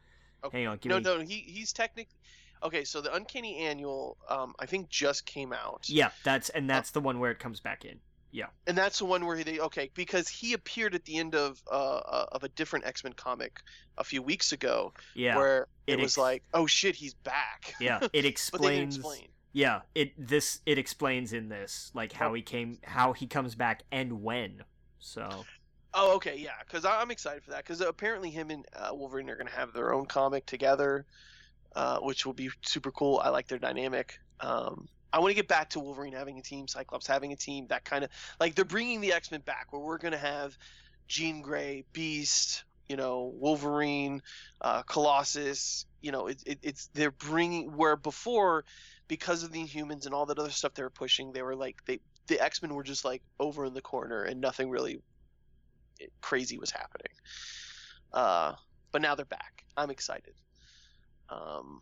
[0.43, 0.59] Okay.
[0.59, 1.03] Hang on, give no, me.
[1.03, 2.15] no, he he's technically
[2.63, 2.83] okay.
[2.83, 5.85] So the Uncanny Annual, um, I think just came out.
[5.87, 7.99] Yeah, that's and that's the one where it comes back in.
[8.31, 11.61] Yeah, and that's the one where they okay because he appeared at the end of
[11.71, 13.61] uh uh, of a different X Men comic
[13.97, 17.73] a few weeks ago Yeah, where it, It was ex- like oh shit he's back.
[17.81, 17.99] yeah.
[18.01, 18.95] It but they didn't explains.
[18.97, 19.27] explain.
[19.53, 23.83] Yeah, it this it explains in this like how he came, how he comes back,
[23.91, 24.63] and when.
[24.99, 25.45] So
[25.93, 27.63] Oh, okay, yeah, because I'm excited for that.
[27.63, 31.05] Because apparently, him and uh, Wolverine are going to have their own comic together,
[31.75, 33.19] uh, which will be super cool.
[33.23, 34.19] I like their dynamic.
[34.39, 37.67] Um, I want to get back to Wolverine having a team, Cyclops having a team.
[37.67, 38.09] That kind of
[38.39, 40.57] like they're bringing the X Men back, where we're going to have
[41.07, 44.21] Jean Grey, Beast, you know, Wolverine,
[44.61, 45.85] uh, Colossus.
[46.01, 48.65] You know, it, it, it's they're bringing where before,
[49.07, 51.77] because of the Inhumans and all that other stuff they were pushing, they were like
[51.85, 54.99] they the X Men were just like over in the corner and nothing really
[56.21, 57.11] crazy was happening.
[58.13, 58.53] Uh,
[58.91, 59.63] but now they're back.
[59.75, 60.33] I'm excited.
[61.29, 61.81] Um,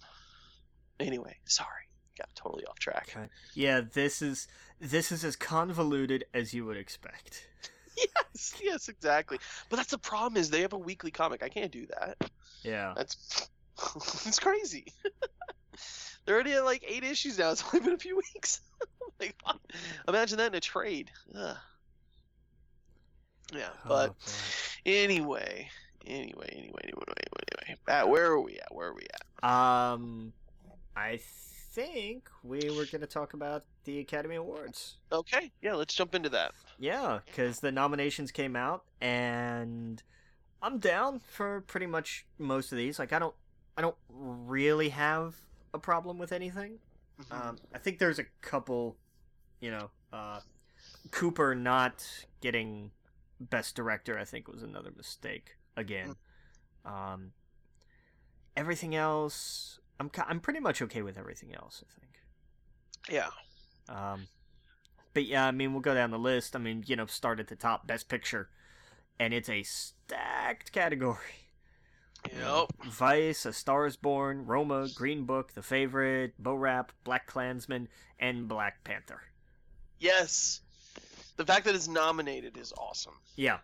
[0.99, 1.87] anyway, sorry,
[2.17, 3.09] got totally off track.
[3.15, 3.27] okay.
[3.53, 4.47] yeah, this is
[4.79, 7.47] this is as convoluted as you would expect.
[7.97, 9.39] yes, yes, exactly.
[9.69, 11.43] But that's the problem is they have a weekly comic.
[11.43, 12.29] I can't do that.
[12.63, 13.49] Yeah, That's
[14.25, 14.93] it's crazy.
[16.25, 17.51] They're already at like eight issues now.
[17.51, 18.61] It's only been a few weeks.
[19.19, 19.35] like,
[20.07, 21.11] imagine that in a trade.
[21.37, 21.57] Ugh.
[23.53, 24.31] Yeah, but Oh,
[24.85, 25.69] anyway,
[26.05, 27.79] anyway, anyway, anyway, anyway, anyway.
[27.87, 28.73] At where are we at?
[28.73, 29.49] Where are we at?
[29.49, 30.33] Um,
[30.95, 31.19] I
[31.75, 34.95] think we were going to talk about the Academy Awards.
[35.11, 36.53] Okay, yeah, let's jump into that.
[36.79, 40.01] Yeah, because the nominations came out, and
[40.61, 42.97] I'm down for pretty much most of these.
[42.97, 43.35] Like, I don't,
[43.77, 45.35] I don't really have
[45.73, 46.79] a problem with anything.
[47.21, 47.49] Mm-hmm.
[47.49, 48.95] Um, I think there's a couple,
[49.59, 50.39] you know, uh,
[51.11, 52.05] Cooper not
[52.41, 52.91] getting
[53.39, 54.17] Best Director.
[54.19, 56.17] I think was another mistake again.
[56.85, 57.33] Um,
[58.55, 61.83] everything else, I'm I'm pretty much okay with everything else.
[61.85, 62.13] I think.
[63.09, 63.29] yeah,
[63.89, 64.27] Um,
[65.13, 66.55] but yeah, I mean, we'll go down the list.
[66.55, 68.49] I mean, you know, start at the top, Best Picture,
[69.19, 71.51] and it's a stacked category.
[72.31, 77.87] Yep, Vice, A Star Is Born, Roma, Green Book, The Favorite, Bo Rap, BlacKkKlansman,
[78.19, 79.21] and Black Panther.
[79.99, 80.61] yes.
[81.37, 83.15] The fact that it's nominated is awesome.
[83.35, 83.57] Yeah,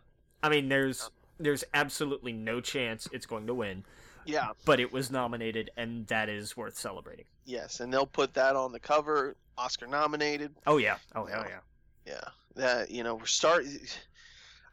[0.43, 1.09] I mean, there's
[1.39, 3.83] there's absolutely no chance it's going to win,
[4.25, 7.25] Yeah, but it was nominated, and that is worth celebrating.
[7.45, 9.35] yes, and they'll put that on the cover.
[9.57, 10.53] Oscar nominated.
[10.67, 11.59] Oh yeah, oh hell yeah.
[12.05, 13.65] Yeah, that you know we're start.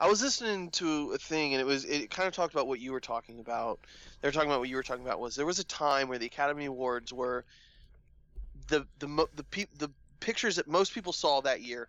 [0.01, 2.80] I was listening to a thing, and it was it kind of talked about what
[2.80, 3.80] you were talking about.
[4.20, 6.18] They were talking about what you were talking about was there was a time where
[6.18, 7.44] the Academy Awards were
[8.68, 9.90] the the mo- the pe- the
[10.20, 11.88] pictures that most people saw that year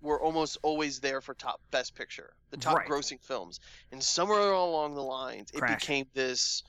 [0.00, 2.88] were almost always there for top best picture, the top Right.
[2.88, 5.80] grossing films, and somewhere along the lines it Crash.
[5.80, 6.62] became this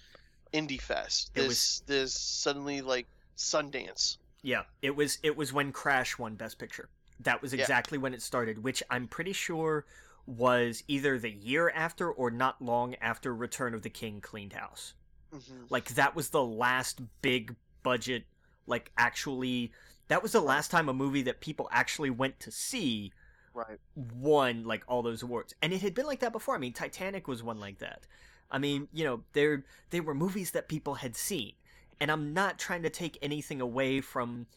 [0.54, 1.32] indie fest.
[1.34, 3.08] This was- this suddenly like
[3.38, 4.18] Sundance.
[4.42, 6.90] Yeah, it was it was when Crash won Best Picture.
[7.20, 7.62] That was Yeah.
[7.62, 9.86] exactly when it started, which I'm pretty sure
[10.26, 14.94] was either the year after or not long after Return of the King cleaned house.
[15.32, 18.26] hmm Like that was the last big budget
[18.66, 19.72] like actually
[20.08, 23.12] that was the last time a movie that people actually went to see
[23.54, 23.80] Right.
[23.96, 25.54] won like all those awards.
[25.62, 26.56] And it had been like that before.
[26.56, 28.06] I mean, Titanic was one like that.
[28.52, 31.54] I mean, you know, there they were movies that people had seen.
[32.02, 34.48] And I'm not trying to take anything away from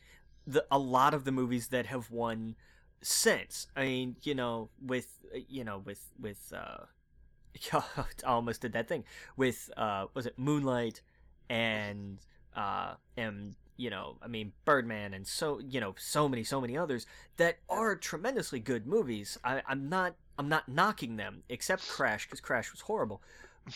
[0.47, 2.57] the a lot of the movies that have won
[3.03, 3.67] since.
[3.77, 5.19] I mean, you know, with
[5.49, 6.85] you know, with with uh
[7.73, 9.05] I almost did that thing
[9.37, 11.03] with uh was it Moonlight
[11.49, 12.19] and
[12.57, 16.77] uh and you know, I mean, Birdman and so you know, so many, so many
[16.77, 17.07] others
[17.37, 19.39] that are tremendously good movies.
[19.45, 23.23] I, I'm not, I'm not knocking them, except Crash, because Crash was horrible.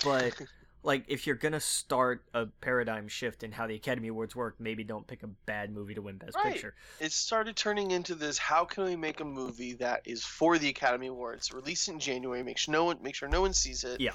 [0.05, 0.35] But
[0.83, 4.85] like, if you're gonna start a paradigm shift in how the Academy Awards work, maybe
[4.85, 6.53] don't pick a bad movie to win Best Right.
[6.53, 6.75] Picture.
[7.01, 10.69] it started turning into this how can we make a movie that is for the
[10.69, 14.01] academy awards release in january make sure no one make sure no one sees it
[14.01, 14.13] Yeah.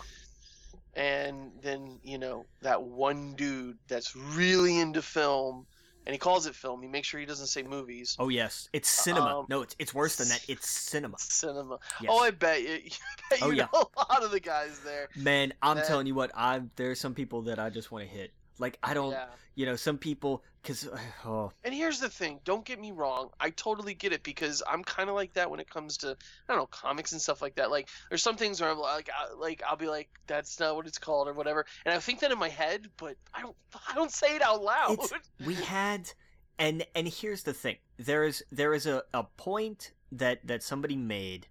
[0.95, 5.65] And then you know that one dude that's really into film
[6.05, 8.89] and he calls it film he makes sure he doesn't say movies Oh yes, it's
[8.89, 9.39] cinema.
[9.39, 10.43] Um, no, it's it's worse than that.
[10.49, 11.17] It's cinema.
[11.19, 12.09] cinema Yes.
[12.13, 13.67] oh i bet you, I bet Oh, you yeah.
[13.73, 16.91] know a lot of the guys there Man, I'm That- telling you what, I there
[16.91, 18.31] are some people that I just want to hit.
[18.61, 20.89] Like I don't, yeah you know, some people because
[21.25, 24.83] oh And here's the thing, don't get me wrong, I totally get it because I'm
[24.83, 27.55] kind of like that when it comes to I don't know comics and stuff like
[27.55, 27.71] that.
[27.71, 30.87] Like there's some things where I'm like, I, like I'll be like, that's not what
[30.87, 33.55] it's called or whatever, and I think that in my head, but I don't,
[33.89, 34.93] I don't say it out loud.
[34.93, 35.11] It's-
[35.45, 36.11] we had
[36.59, 40.95] and and here's the thing there is there is a, a point that that somebody
[40.95, 41.47] made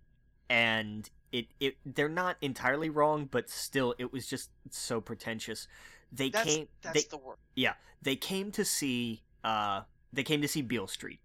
[0.49, 5.67] and it, it they're not entirely wrong but still it was just so pretentious
[6.13, 7.37] they that's came that's they, the word.
[7.55, 9.83] Yeah, they came to see uh
[10.13, 11.21] they came to see Beale Street.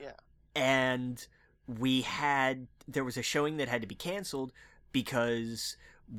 [0.00, 0.12] Yeah.
[0.54, 1.26] And
[1.66, 4.52] we had there was a showing that had to be canceled
[4.92, 5.76] because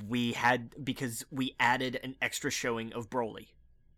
[0.08, 3.48] we had because we added an extra showing of Broly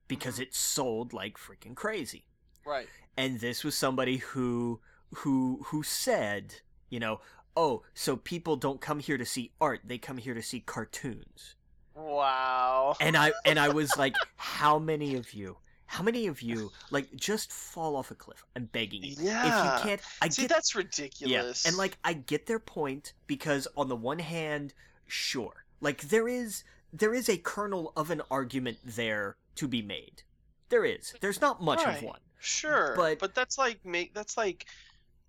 [0.07, 0.43] because Mhm.
[0.43, 2.25] it sold like freaking crazy.
[2.65, 2.87] Right.
[3.17, 4.81] And this was somebody who
[5.17, 6.55] who who said,
[6.89, 7.21] you know,
[7.55, 11.55] oh, so people don't come here to see art, they come here to see cartoons
[11.95, 12.95] Wow.
[12.99, 17.13] and I and I was like, how many of you, how many of you, like,
[17.15, 18.43] just fall off a cliff?
[18.55, 19.15] I'm begging you.
[19.19, 19.45] Yeah.
[19.77, 21.65] If you can't, I See, get that's yeah, ridiculous.
[21.65, 24.73] and like I get their point because on the one hand,
[25.07, 30.23] sure, like there is there is a kernel of an argument there to be made.
[30.69, 31.13] There is.
[31.21, 32.03] There's not much of Right.
[32.03, 32.19] one.
[32.39, 34.65] sure, but- but that's like make that's like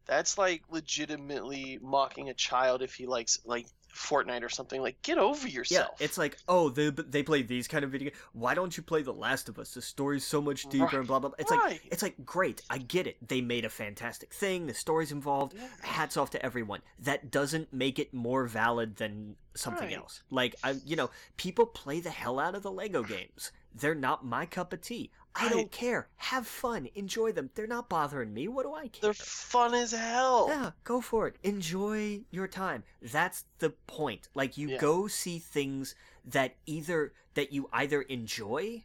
[0.07, 4.83] that's like legitimately mocking a child if he likes like Fortnite or something.
[4.83, 5.91] Like, get over yourself.
[6.01, 8.11] Yeah, it's like, oh, they they play these kind of video.
[8.11, 8.21] games.
[8.33, 9.75] Why don't you play The Last of Us?
[9.75, 10.95] The story's so much deeper Right.
[10.95, 11.31] and blah blah.
[11.31, 11.37] blah.
[11.39, 12.63] It's like it's like great.
[12.69, 13.17] I get it.
[13.27, 14.67] They made a fantastic thing.
[14.67, 15.55] The story's involved.
[15.57, 15.69] Yeah.
[15.83, 16.81] hats off to everyone.
[16.99, 19.97] That doesn't make it more valid than something Right.
[19.97, 20.23] else.
[20.31, 23.53] Like I, you know, people play the hell out of the Lego games.
[23.75, 25.11] They're not my cup of tea.
[25.37, 26.09] I don't care.
[26.17, 26.89] Have fun.
[26.95, 27.51] Enjoy them.
[27.55, 28.47] They're not bothering me.
[28.49, 29.01] What do I care?
[29.03, 30.47] They're fun as hell.
[30.49, 31.37] Yeah, go for it.
[31.43, 32.85] Enjoy your time.
[33.03, 34.29] That's the point.
[34.35, 34.79] Like you Yeah.
[34.79, 38.85] go see things that either that you either enjoy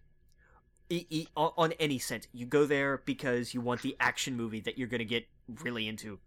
[0.89, 2.28] e- e- on, any sense.
[2.34, 5.28] You go there because you want the action movie that you're going to get
[5.62, 6.20] really into.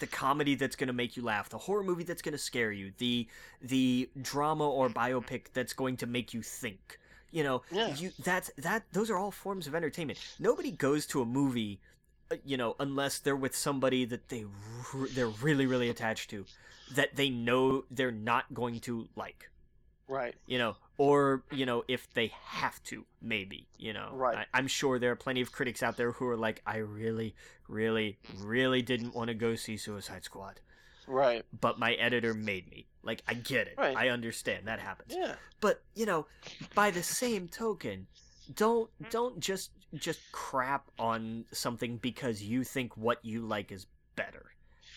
[0.00, 2.70] The comedy that's going to make you laugh, the horror movie that's going to scare
[2.72, 3.26] you, the
[3.60, 6.98] the drama or biopic that's going to make you think.
[7.32, 7.94] You know, Yeah.
[7.96, 10.18] you that's that those are all forms of entertainment.
[10.38, 11.80] Nobody goes to a movie
[12.30, 14.44] uh, you know, unless they're with somebody that they
[15.14, 16.44] they're really really attached to,
[16.94, 19.50] that they know they're not going to like,
[20.08, 20.34] Right.
[20.46, 24.10] you know, or you know if they have to, maybe, you know.
[24.12, 24.36] Right.
[24.38, 27.34] I, I'm sure there are plenty of critics out there who are like, I really,
[27.66, 30.60] really, really didn't want to go see Suicide Squad,
[31.06, 31.44] Right.
[31.58, 32.86] but my editor made me.
[33.04, 33.74] Like, I get it.
[33.76, 33.96] Right.
[33.96, 35.34] I understand that happens Yeah.
[35.60, 36.26] but you know
[36.74, 38.06] by the same token
[38.54, 39.08] don't hmm?
[39.10, 43.86] don't just just crap on something because you think what you like is
[44.16, 44.46] better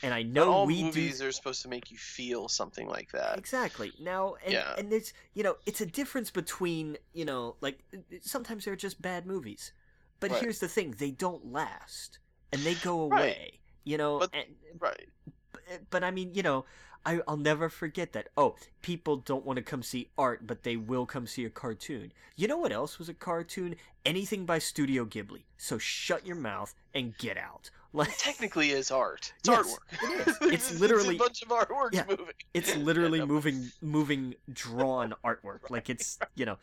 [0.04, 2.88] and i Not know all we movies do are supposed to make you feel something
[2.88, 3.38] like that.
[3.38, 4.74] exactly now and, Yeah.
[4.78, 7.80] and it's you know it's a difference between you know like
[8.22, 9.72] sometimes they're just bad movies
[10.20, 10.42] but Right.
[10.42, 12.20] here's the thing they don't last
[12.52, 13.20] and they go Right.
[13.20, 14.48] away you know But- and,
[14.80, 15.10] Right.
[15.52, 16.66] but, but I mean, you know,
[17.06, 18.30] I, I'll never forget that.
[18.36, 22.12] Oh, people don't want to come see art, but they will come see a cartoon.
[22.36, 23.76] You know what else was a cartoon?
[24.06, 25.44] Anything by Studio Ghibli.
[25.58, 27.70] So shut your mouth and get out.
[27.96, 29.32] Like Technically, is art.
[29.40, 30.04] It's Yes, artwork.
[30.04, 30.38] it is.
[30.54, 32.04] It's literally- a bunch of artwork Yeah.
[32.10, 32.26] moving.
[32.54, 35.70] it's literally Yeah, no, moving, moving drawn artwork.
[35.70, 36.58] Like it's you know,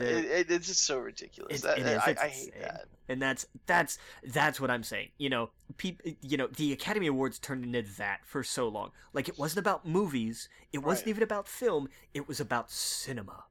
[0.00, 1.60] It, it, it's just so ridiculous.
[1.60, 2.86] It- That- it is, I, I hate that.
[3.08, 5.08] and that's that's that's what I'm saying.
[5.18, 8.90] You know, peop, you know, the Academy Awards turned into that for so long.
[9.12, 11.10] Like it wasn't about movies, it wasn't Right.
[11.10, 13.44] even about film, it was about cinema.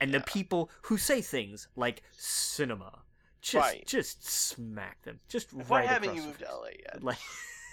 [0.00, 3.00] And the people who say things like cinema,
[3.40, 3.86] just Right.
[3.86, 6.46] just smack them, just Why right haven't you moved to.
[6.46, 7.02] LA yet?
[7.02, 7.18] Like,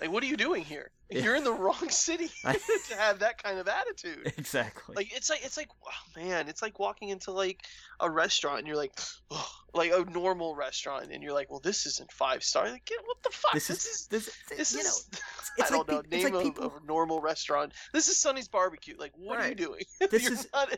[0.00, 0.90] Like, what are you doing here?
[1.10, 1.22] Yeah.
[1.22, 4.32] You're in the wrong city to have that kind of attitude.
[4.38, 4.94] exactly.
[4.96, 7.60] Like it's like it's like oh, man, it's like walking into like
[8.00, 8.92] a restaurant and you're like,
[9.30, 12.68] oh, like a normal restaurant, and you're like, well, this isn't five star.
[12.70, 13.52] Like, what the fuck?
[13.52, 15.08] this This, is is this, this you know, is.
[15.58, 16.02] it's I don't know.
[16.02, 17.72] pe- Name like of, people- of a normal restaurant.
[17.92, 18.94] This is Sonny's Barbecue.
[18.98, 19.82] Like, what are you doing?
[20.10, 20.74] This You're is- not-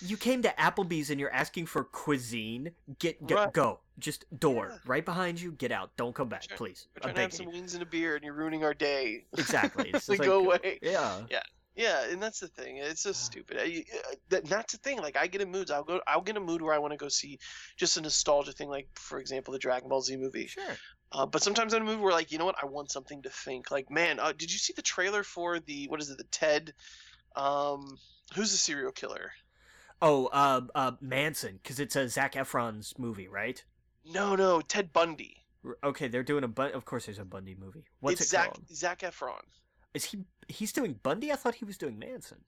[0.00, 2.70] you came to Applebee's and you're asking for cuisine.
[2.98, 3.52] Get, get Right.
[3.52, 3.80] go.
[3.98, 4.78] Just door Yeah.
[4.86, 5.52] right behind you.
[5.52, 5.94] Get out.
[5.96, 6.88] Don't come back, Try- please.
[6.94, 7.52] We're I'm trying to have some you.
[7.52, 9.26] wings and a beer, and you're ruining our day.
[9.36, 9.90] Exactly.
[9.92, 10.78] It's like, go away.
[10.82, 11.24] Yeah.
[11.30, 11.42] Yeah,
[11.76, 12.78] Yeah, and that's the thing.
[12.78, 13.58] It's just stupid.
[13.60, 14.98] I, uh, that, that's the thing.
[14.98, 15.70] Like I get in moods.
[15.70, 16.00] I'll go.
[16.06, 17.38] I'll get in a mood where I want to go see
[17.76, 18.68] just a nostalgia thing.
[18.70, 20.46] Like for example, the Dragon Ball Z movie.
[20.46, 20.64] Sure.
[21.12, 23.22] Uh, but sometimes I'm in a mood where like you know what, I want something
[23.22, 23.70] to think.
[23.70, 26.18] Like man, uh, did you see the trailer for the what is it?
[26.18, 26.72] The Ted.
[27.36, 27.98] Um,
[28.34, 29.30] who's the serial killer?
[30.02, 33.62] Oh, uh, uh, Manson, because it's a Zac Efron's movie, right?
[34.04, 35.36] No, no, Ted Bundy.
[35.84, 36.72] Okay, they're doing a Bun.
[36.72, 37.84] Of course, there's a Bundy movie.
[38.00, 38.68] What's it's it Zach called?
[38.72, 39.42] Zac Efron.
[39.92, 40.20] Is he?
[40.48, 41.32] He's doing Bundy.
[41.32, 42.38] I thought he was doing Manson.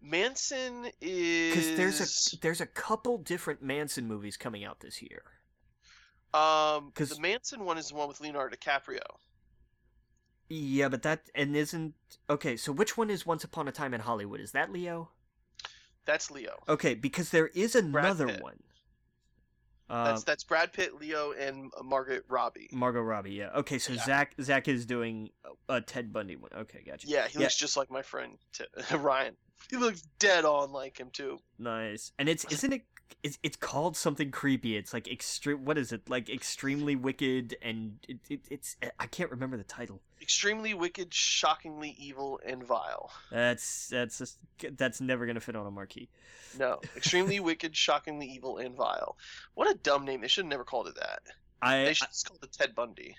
[0.00, 5.22] Manson is Because there's a there's a couple different Manson movies coming out this year.
[6.34, 9.00] Um, because the Manson one is the one with Leonardo DiCaprio.
[10.48, 11.94] Yeah, but that and isn't
[12.28, 12.56] okay.
[12.56, 14.40] So which one is Once Upon a Time in Hollywood?
[14.40, 15.10] Is that Leo?
[16.04, 16.58] That's Leo.
[16.68, 18.58] Okay, because there is another one.
[19.90, 22.70] Uh, That's that's Brad Pitt, Leo, and Margaret Robbie.
[22.72, 23.32] Margot Robbie.
[23.32, 23.50] Yeah.
[23.56, 24.04] Okay, so Yeah.
[24.04, 25.28] Zach Zach is doing
[25.68, 26.50] a, a Ted Bundy one.
[26.56, 27.06] Okay, gotcha.
[27.08, 27.42] Yeah, he Yeah.
[27.42, 28.64] looks just like my friend T-
[28.96, 29.36] Ryan.
[29.70, 31.40] He looks dead on like him too.
[31.58, 32.12] Nice.
[32.18, 32.82] And it's isn't it?
[33.22, 34.76] It's, it's called something creepy.
[34.76, 35.64] It's like extreme.
[35.64, 36.08] What is it?
[36.08, 40.00] Like extremely wicked, and it, it, it's I can't remember the title.
[40.20, 43.10] Extremely wicked, shockingly evil, and vile.
[43.30, 44.38] That's that's just,
[44.76, 46.08] that's never gonna fit on a marquee.
[46.58, 49.16] No, extremely wicked, shockingly evil, and vile.
[49.54, 50.20] What a dumb name!
[50.20, 51.20] They should have never called it that.
[51.60, 53.16] I, They should just call it Ted Bundy.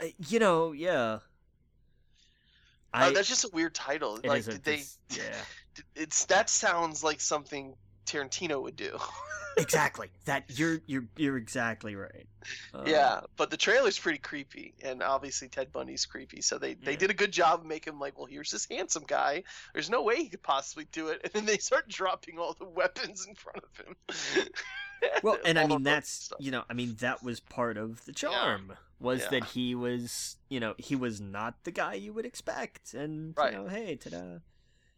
[0.00, 1.18] I you know yeah.
[2.94, 4.16] Uh, I, that's just a weird title.
[4.22, 4.82] it like did they?
[5.10, 5.22] yeah.
[5.96, 7.74] It's that sounds like something
[8.06, 8.98] Tarantino would do.
[9.56, 10.08] exactly.
[10.24, 12.26] That you're you're you're exactly right.
[12.72, 16.40] Uh, yeah, but the trailer's pretty creepy, and obviously Ted Bundy's creepy.
[16.42, 16.98] So they, they Yeah.
[16.98, 19.42] did a good job of making him like, well, here's this handsome guy.
[19.72, 22.64] There's no way he could possibly do it, and then they start dropping all the
[22.68, 24.46] weapons in front of him.
[25.24, 26.38] Well, and I mean that's stuff.
[26.40, 29.28] you know I mean that was part of the charm was Yeah.
[29.30, 33.52] that he was you know he was not the guy you would expect and Right.
[33.52, 34.38] you know hey ta-da.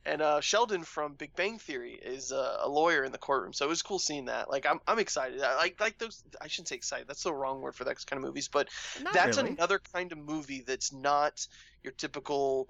[0.07, 3.65] And uh, Sheldon from Big Bang Theory is uh, a lawyer in the courtroom, so
[3.65, 4.51] it was cool seeing that.
[4.51, 5.41] Like, I'm, I'm excited.
[5.41, 6.23] I like like those.
[6.43, 7.09] I shouldn't say excited.
[7.09, 8.49] That's the wrong word for that kind of movies.
[8.49, 8.69] But
[9.03, 9.51] Not that's really.
[9.51, 11.47] another kind of movie that's not
[11.83, 12.69] your typical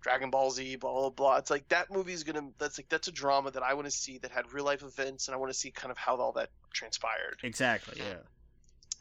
[0.00, 1.36] Dragon Ball Z, blah blah blah.
[1.38, 2.50] It's like that movie's gonna.
[2.58, 5.26] That's like that's a drama that I want to see that had real life events,
[5.26, 7.38] and I want to see kind of how all that transpired.
[7.42, 8.18] exactly yeah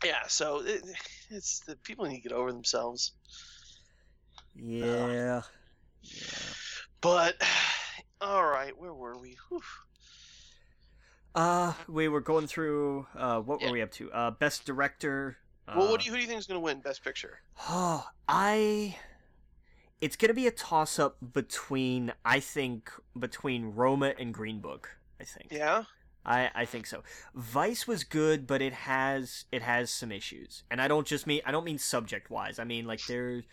[0.03, 0.81] Yeah, so it,
[1.29, 3.11] it's the people need to get over themselves.
[4.55, 5.41] yeah
[6.01, 6.21] yeah
[7.05, 7.39] But
[8.21, 9.37] all right, where were we?
[9.49, 9.61] Whew.
[11.35, 13.67] uh we were going through uh what Yeah.
[13.67, 15.37] were we up to uh best director
[15.67, 17.41] Well, uh, what do you who do you think is gonna win Best Picture?
[17.69, 18.97] Oh, I.
[20.01, 24.97] It's gonna be a toss up between I think between Roma and Green Book.
[25.21, 25.51] I think.
[25.51, 25.83] Yeah.
[26.25, 27.03] I I think so.
[27.35, 31.41] Vice was good, but it has it has some issues, and I don't just mean
[31.45, 32.57] I don't mean subject wise.
[32.57, 33.43] I mean like there,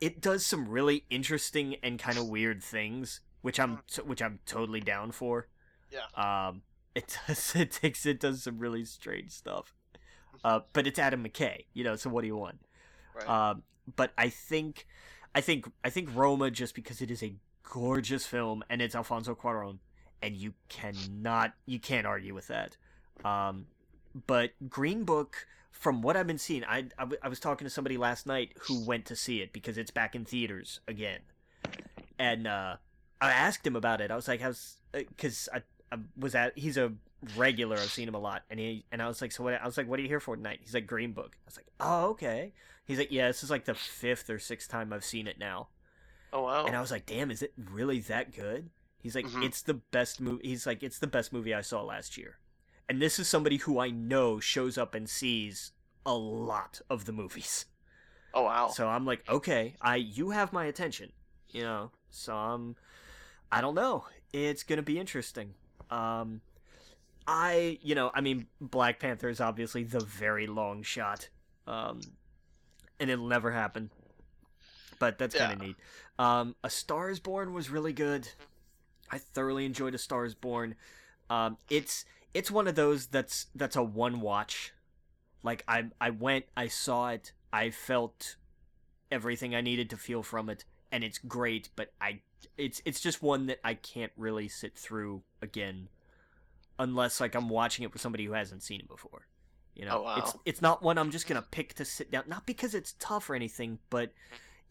[0.00, 4.80] it does some really interesting and kind of weird things, which I'm which I'm totally
[4.80, 5.48] down for.
[5.90, 6.48] Yeah.
[6.48, 6.62] Um,
[6.94, 9.74] it does it takes it does some really strange stuff.
[10.42, 11.96] Uh, but it's Adam McKay, you know.
[11.96, 12.60] So what do you want?
[13.14, 13.28] Right.
[13.28, 13.62] Um,
[13.96, 14.86] but I think,
[15.34, 19.34] I think, I think Roma just because it is a gorgeous film and it's Alfonso
[19.34, 19.78] Cuarón,
[20.22, 22.76] and you cannot, you can't argue with that.
[23.24, 23.66] Um,
[24.26, 27.70] but Green Book, from what I've been seeing, I, I, w- I was talking to
[27.70, 31.20] somebody last night who went to see it because it's back in theaters again,
[32.18, 32.76] and uh,
[33.20, 34.10] I asked him about it.
[34.10, 36.56] I was like, "How's?" Because I, I was at.
[36.58, 36.92] He's a
[37.36, 37.76] regular.
[37.76, 39.76] I've seen him a lot, and he and I was like, "So what?" I was
[39.76, 42.08] like, "What are you here for tonight?" He's like, "Green Book." I was like, "Oh,
[42.10, 42.52] okay."
[42.84, 45.68] He's like, "Yeah, this is like the fifth or sixth time I've seen it now,"
[46.32, 46.66] oh wow.
[46.66, 49.44] and I was like, "Damn, is it really that good?" He's like, Mhm.
[49.44, 52.38] "It's the best movie." He's like, "It's the best movie I saw last year,"
[52.90, 55.70] and this is somebody who I know shows up and sees
[56.04, 57.66] a lot of the movies.
[58.34, 58.68] oh wow.
[58.68, 61.12] So I'm like, okay, I you have my attention,
[61.50, 61.92] you know.
[62.10, 62.74] So I'm,
[63.52, 64.04] I don't know.
[64.32, 65.54] It's gonna be interesting.
[65.90, 66.40] Um,
[67.26, 71.28] I, you know, I mean, Black Panther is obviously the very long shot,
[71.68, 72.00] um,
[72.98, 73.90] and it'll never happen.
[74.98, 75.66] But that's kind of Yeah.
[75.68, 75.76] neat.
[76.18, 78.28] Um, A Star Is Born was really good.
[79.10, 80.74] I thoroughly enjoyed A Star Is Born.
[81.28, 82.04] Um, it's
[82.34, 84.72] it's one of those that's that's a one watch.
[85.42, 88.36] Like I I went, I saw it, I felt
[89.10, 91.70] everything I needed to feel from it, and it's great.
[91.76, 92.20] But I
[92.56, 95.88] it's it's just one that I can't really sit through again,
[96.78, 99.26] unless like I'm watching it with somebody who hasn't seen it before.
[99.74, 100.16] You know, Oh, wow.
[100.18, 102.24] it's it's not one I'm just gonna pick to sit down.
[102.26, 104.12] Not because it's tough or anything, but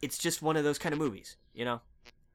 [0.02, 1.38] it's just one of those kind of movies.
[1.54, 1.82] You know,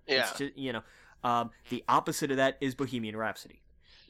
[0.07, 0.21] yeah.
[0.21, 0.83] it's just, you know,
[1.23, 3.63] um, the opposite of that is Bohemian Rhapsody.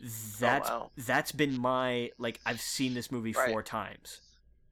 [0.04, 0.08] Oh,
[0.40, 0.90] that's wow.
[0.98, 3.50] that's been my like I've seen this movie Right.
[3.50, 4.20] four times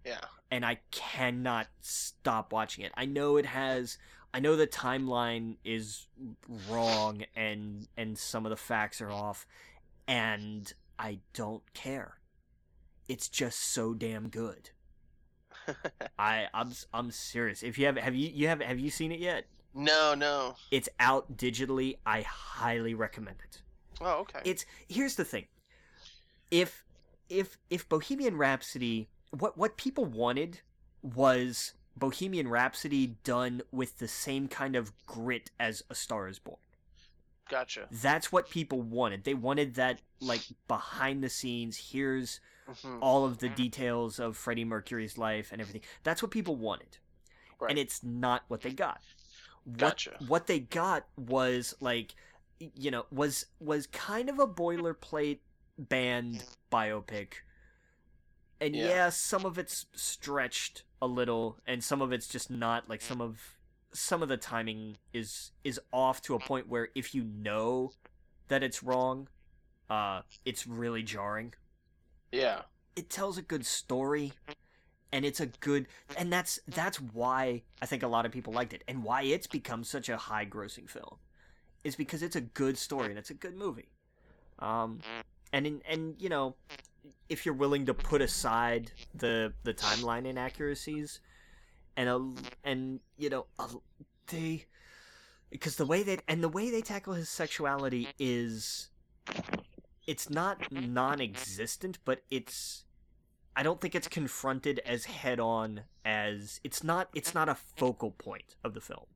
[0.04, 0.20] Yeah.
[0.50, 2.92] and I cannot stop watching it.
[2.96, 3.96] I know it has
[4.34, 6.06] I know the timeline is
[6.68, 9.46] wrong and and some of the facts are off
[10.06, 12.18] and I don't care.
[13.08, 14.70] It's just so damn good.
[16.18, 17.62] I I'm I'm serious.
[17.62, 19.46] If you have have you you have have you seen it yet?
[19.74, 20.56] no, no.
[20.70, 21.96] It's out digitally.
[22.04, 23.61] I highly recommend it.
[24.02, 24.40] Oh, okay.
[24.44, 25.46] It's here's the thing.
[26.50, 26.84] If
[27.28, 30.60] if if Bohemian Rhapsody what what people wanted
[31.02, 36.58] was Bohemian Rhapsody done with the same kind of grit as A Star is Born.
[37.48, 37.90] gotcha.
[37.90, 39.24] That's what people wanted.
[39.24, 44.64] They wanted that like behind the scenes, here's hmm all of the details of Freddie
[44.64, 45.82] Mercury's life and everything.
[46.04, 46.98] That's what people wanted.
[47.60, 47.70] Right.
[47.70, 49.00] And it's not what they got.
[49.64, 50.16] What Gotcha.
[50.18, 52.14] what they got was like
[52.74, 55.38] you know, was was kind of a boilerplate
[55.78, 57.34] band biopic.
[58.60, 58.86] And Yeah.
[58.86, 63.20] yeah, some of it's stretched a little and some of it's just not like some
[63.20, 63.58] of
[63.92, 67.92] some of the timing is is off to a point where if you know
[68.48, 69.28] that it's wrong,
[69.90, 71.54] uh it's really jarring
[72.30, 72.62] Yeah.
[72.96, 74.32] it tells a good story
[75.12, 78.72] and it's a good and that's that's why I think a lot of people liked
[78.72, 81.18] it and why it's become such a high grossing film
[81.84, 83.88] is because it's a good story and it's a good movie.
[84.58, 85.00] Um
[85.52, 86.54] and in, and you know
[87.28, 91.20] if you're willing to put aside the the timeline inaccuracies
[91.96, 92.30] and a,
[92.64, 93.68] and you know a,
[94.28, 94.64] they
[95.50, 98.88] because the way they and the way they tackle his sexuality is
[100.06, 102.84] it's not non-existent but it's
[103.54, 108.10] i don't think it's confronted as head on as it's not it's not a focal
[108.10, 109.06] point of the film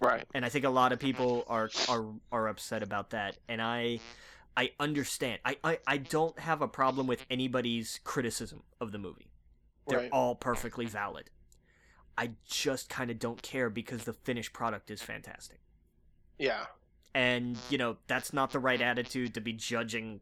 [0.00, 0.24] Right.
[0.34, 3.36] and i think a lot of people are are are upset about that.
[3.48, 4.00] And i
[4.56, 5.40] i understand.
[5.44, 9.30] I i, I don't have a problem with anybody's criticism of the movie.
[9.86, 10.10] They're Right.
[10.12, 11.30] all perfectly valid.
[12.16, 15.58] I just kind of don't care because the finished product is fantastic.
[16.38, 16.66] Yeah.
[17.14, 20.20] and you know that's not the right attitude to be judging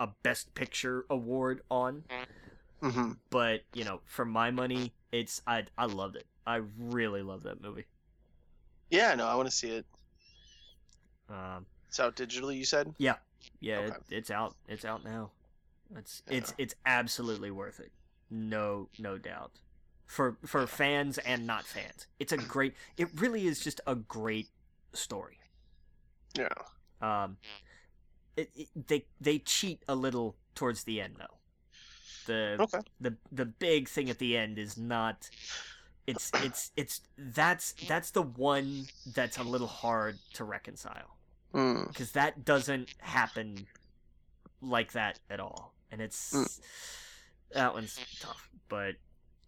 [0.00, 2.04] a best picture award on.
[2.82, 6.26] Hmm but you know for my money it's i i loved it.
[6.46, 7.84] I really love that movie
[8.90, 9.14] Yeah.
[9.14, 9.86] No, I want to see it.
[11.28, 12.56] um It's out digitally.
[12.56, 12.94] You said.
[12.98, 13.16] yeah
[13.60, 15.30] yeah it, it's out it's out now
[15.96, 16.36] it's Yeah.
[16.38, 17.90] it's it's absolutely worth it
[18.30, 19.52] no no doubt
[20.06, 24.48] for for fans and not fans it's a great it really is just a great
[24.92, 25.38] story
[26.36, 26.48] Yeah.
[27.00, 27.38] Um,
[28.36, 31.36] it, it, they they cheat a little towards the end though.
[32.26, 32.80] The Okay.
[33.00, 35.30] the the big thing at the end is not.
[36.10, 41.16] It's it's it's that's that's the one that's a little hard to reconcile
[41.54, 41.88] Mm.
[41.88, 43.66] because that doesn't happen
[44.60, 46.60] like that at all, and it's Mm.
[47.54, 48.94] that one's tough, but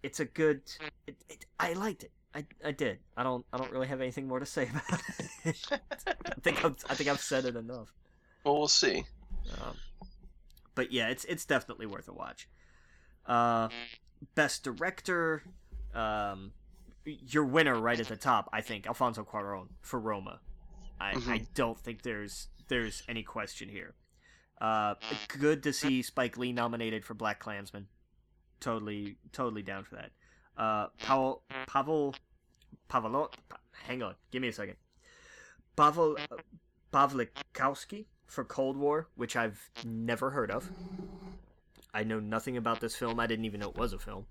[0.02, 0.62] it's a good.
[1.06, 2.10] It, it, I liked it.
[2.34, 2.98] I, I did.
[3.16, 5.00] I don't I don't really have anything more to say about
[5.44, 5.56] it.
[5.70, 7.92] I think I've, I think I've said it enough.
[8.42, 9.04] Well, we'll see.
[9.60, 9.76] Um,
[10.74, 12.48] but yeah, it's it's definitely worth a watch.
[13.26, 13.68] Uh,
[14.34, 15.42] best director,
[15.94, 16.52] um,
[17.04, 20.40] your winner right at the top, I think, Alfonso Cuarón for Roma.
[21.00, 21.28] I, Mhm.
[21.28, 23.94] I don't think there's there's any question here.
[24.60, 24.94] Uh,
[25.38, 27.86] good to see Spike Lee nominated for BlacKkKlansman.
[28.60, 30.12] Totally, totally down for that.
[30.56, 32.14] Uh, Pavel, Pavel,
[32.88, 33.30] Pavlo,
[33.86, 34.76] hang on, give me a second.
[35.76, 36.16] Pavel,
[36.92, 40.70] Pawlikowski for Cold War, which I've never heard of.
[41.92, 43.18] I know nothing about this film.
[43.18, 44.26] I didn't even know it was a film.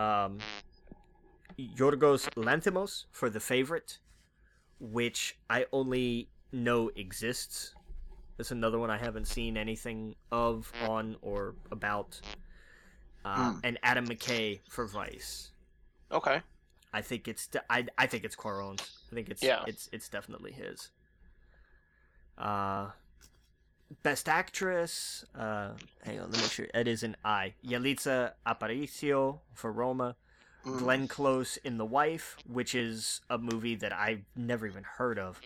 [0.00, 0.38] Um,
[1.58, 3.98] Yorgos Lanthimos for The Favorite,
[4.78, 7.74] which I only know exists.
[8.36, 12.20] That's another one I haven't seen anything of, on, or about.
[13.24, 13.58] Uh, Hmm.
[13.64, 15.50] And Adam McKay for Vice.
[16.10, 16.40] Okay.
[16.92, 18.82] I think it's de- I I think it's Cuarón's.
[19.12, 19.62] I think it's Yeah.
[19.66, 20.90] it's it's definitely his.
[22.38, 22.88] Uh
[24.02, 25.70] best actress, uh
[26.02, 27.54] hang on, let me make sure it is an I.
[27.66, 30.16] Yalitza Aparicio for Roma,
[30.64, 30.78] Mm.
[30.78, 35.40] Glenn Close in The Wife, which is a movie that I've never even heard of.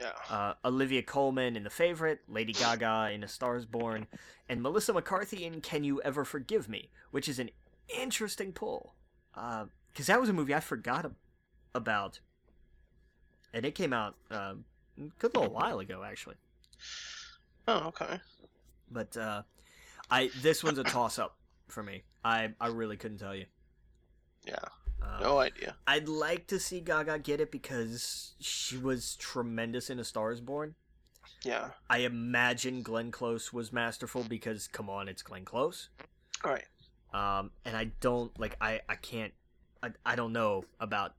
[0.00, 0.10] Yeah.
[0.28, 4.08] Uh, Olivia Colman in The Favorite, Lady Gaga in A Star is Born,
[4.48, 7.50] and Melissa McCarthy in Can You Ever Forgive Me, which is an
[7.88, 8.94] interesting pull.
[9.32, 11.08] Because that was a movie I forgot
[11.72, 12.18] about.
[13.54, 14.64] And it came out um,
[14.98, 16.36] a good little while ago, actually.
[17.68, 18.18] Oh, okay.
[18.90, 19.42] But uh,
[20.10, 21.36] I this one's a toss up
[21.68, 22.02] for me.
[22.24, 23.44] I, I really couldn't tell you.
[24.46, 24.56] Yeah.
[25.02, 25.76] Uh, No idea.
[25.86, 30.40] I'd like to see Gaga get it because she was tremendous in A Star is
[30.40, 30.74] Born.
[31.44, 31.70] Yeah.
[31.90, 35.90] I imagine Glenn Close was masterful because come on, it's Glenn Close.
[36.42, 36.64] All right.
[37.12, 39.34] Um, and I don't like I I can't
[39.82, 41.14] I I don't know about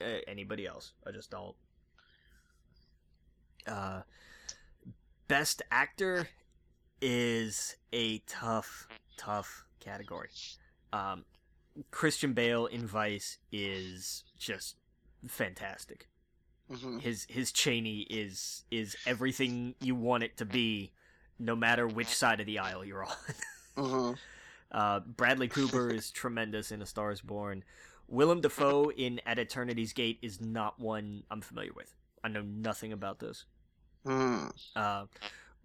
[0.00, 0.92] uh, anybody else.
[1.06, 1.54] I just don't.
[3.66, 4.00] Uh,
[5.30, 6.28] best actor
[7.00, 10.30] is a tough tough category.
[10.92, 11.24] Um,
[11.90, 14.76] Christian Bale in Vice is just
[15.26, 16.08] fantastic.
[16.70, 20.92] hmm His his Cheney is is everything you want it to be,
[21.38, 23.16] no matter which side of the aisle you're on.
[23.76, 24.12] hmm
[24.72, 27.64] Uh, Bradley Cooper is tremendous in A Star Is Born.
[28.08, 31.94] Willem Dafoe in At Eternity's Gate is not one I'm familiar with.
[32.24, 33.46] I know nothing about this.
[34.06, 34.52] Mm.
[34.74, 35.04] Uh,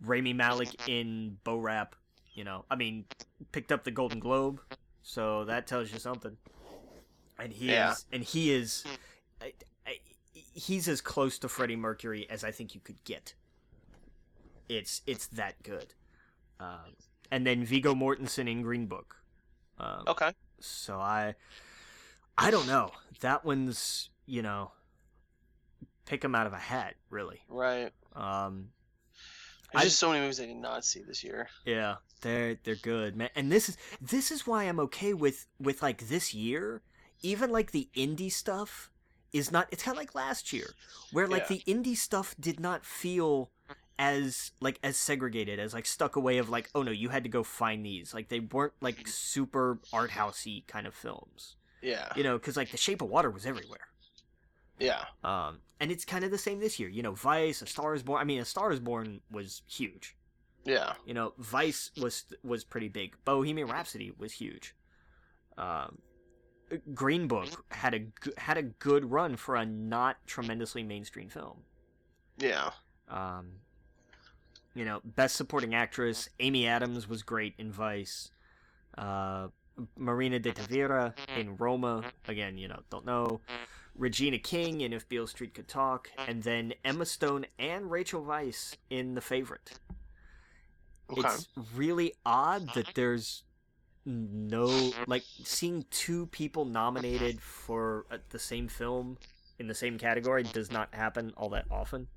[0.01, 1.95] Rami Malek in Bo Rap,
[2.33, 3.05] you know, I mean,
[3.51, 4.59] picked up the Golden Globe,
[5.01, 6.37] so that tells you something.
[7.39, 7.91] And he Yeah.
[7.91, 8.85] is, and he is,
[9.41, 9.53] I,
[9.85, 9.99] I,
[10.33, 13.33] he's as close to Freddie Mercury as I think you could get.
[14.67, 15.93] It's it's that good.
[16.59, 16.95] Um,
[17.31, 19.17] and then Viggo Mortensen in Green Book.
[19.77, 20.31] Um, Okay.
[20.59, 21.35] so I,
[22.37, 22.91] I don't know.
[23.19, 24.71] That one's you know,
[26.05, 27.41] pick him out of a hat, really.
[27.47, 27.91] Right.
[28.15, 28.69] Um,
[29.73, 31.49] There's I- just so many movies I did not see this year.
[31.65, 33.29] yeah, they're they're good, man.
[33.35, 36.81] And this is this is why I'm okay with with like this year.
[37.21, 38.89] Even like the indie stuff
[39.33, 39.67] is not.
[39.71, 40.67] It's kind of like last year,
[41.11, 41.57] where like Yeah.
[41.57, 43.51] the indie stuff did not feel
[43.97, 47.29] as like as segregated as like stuck away of like oh no you had to
[47.29, 52.09] go find these like they weren't like super art housey kind of films Yeah.
[52.13, 53.87] you know because like the shape of water was everywhere
[54.77, 55.05] Yeah.
[55.23, 58.03] um and it's kind of the same this year you know vice a star is
[58.03, 60.15] born i mean a star is born was huge
[60.65, 60.93] Yeah.
[61.05, 63.15] you know, Vice was was pretty big.
[63.23, 64.73] Bohemian Rhapsody was huge.
[65.59, 65.99] Um,
[66.95, 68.01] Green Book had a
[68.37, 71.59] had a good run for a not tremendously mainstream film.
[72.39, 72.71] Yeah.
[73.09, 73.61] Um,
[74.73, 78.31] you know, Best Supporting Actress, Amy Adams was great in Vice.
[78.97, 79.49] Uh,
[79.97, 83.39] Marina de Tavira in Roma, again, you know, don't know.
[83.97, 88.75] Regina King in If Beale Street Could Talk, and then Emma Stone and Rachel Weisz
[88.89, 89.79] in The Favorite
[91.09, 91.21] Okay.
[91.21, 93.43] it's really odd that there's
[94.05, 99.17] no like seeing two people nominated for uh, the same film
[99.59, 102.07] in the same category does not happen all that often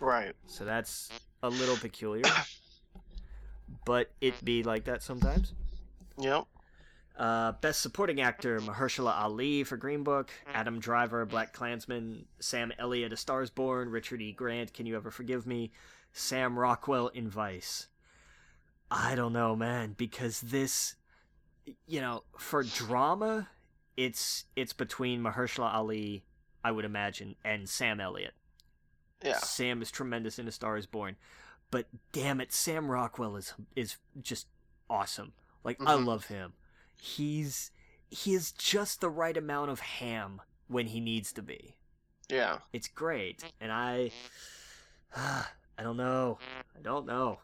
[0.00, 0.34] Right.
[0.48, 1.08] so that's
[1.42, 2.24] a little peculiar
[3.84, 5.52] but it be like that sometimes
[6.18, 6.44] Yep.
[7.16, 13.16] Uh, best supporting actor Mahershala Ali for Green Book, Adam Driver, BlacKkKlansman, Sam Elliott, A
[13.16, 14.32] Star Is Born, Richard E.
[14.32, 15.72] Grant, Can You Ever Forgive Me,
[16.12, 17.88] Sam Rockwell in Vice.
[18.90, 20.96] I don't know, man, because this,
[21.86, 23.48] you know, for drama,
[23.96, 26.24] it's it's between Mahershala Ali,
[26.64, 28.34] I would imagine, and Sam Elliott.
[29.22, 29.38] Yeah.
[29.38, 31.16] Sam is tremendous in A Star Is Born,
[31.70, 34.46] but damn it, Sam Rockwell is is just
[34.90, 35.32] awesome.
[35.62, 36.06] Like I Mhm.
[36.06, 36.54] love him.
[37.04, 37.72] He's
[38.10, 41.74] he is just the right amount of ham when he needs to be.
[42.28, 42.58] Yeah.
[42.72, 44.12] It's great, and I
[45.16, 46.38] I don't know.
[46.78, 47.40] I don't know.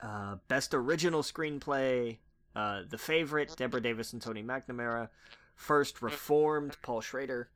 [0.00, 2.18] Uh, best original screenplay,
[2.54, 5.08] uh, The Favorite, Deborah Davis and Tony McNamara.
[5.56, 7.50] First Reformed, Paul Schrader.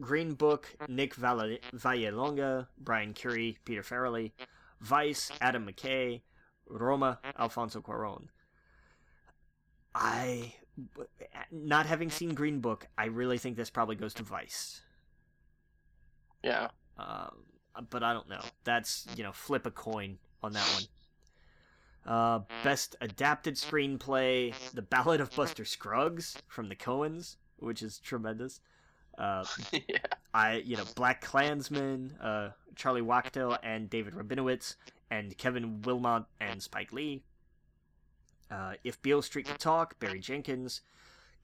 [0.00, 4.32] Green Book, Nick Valle- Vallelonga, Brian Currie, Peter Farrelly.
[4.80, 6.22] Vice, Adam McKay.
[6.66, 8.26] Roma, Alfonso Cuarón.
[9.94, 10.54] I,
[11.50, 14.80] not having seen Green Book, I really think this probably goes to Vice.
[16.42, 16.68] Yeah.
[16.98, 17.30] Um,
[17.90, 18.40] but I don't know.
[18.64, 20.82] That's you know, flip a coin on that one.
[22.06, 28.60] Uh, best adapted screenplay: The Ballad of Buster Scruggs from the Coens, which is tremendous.
[29.16, 29.98] Uh, yeah.
[30.32, 34.76] I you know, BlacKkKlansman, uh, Charlie Wachtel and David Rabinowitz,
[35.10, 37.22] and Kevin Willmott and Spike Lee.
[38.50, 40.82] Uh, if Beale Street Could Talk, Barry Jenkins.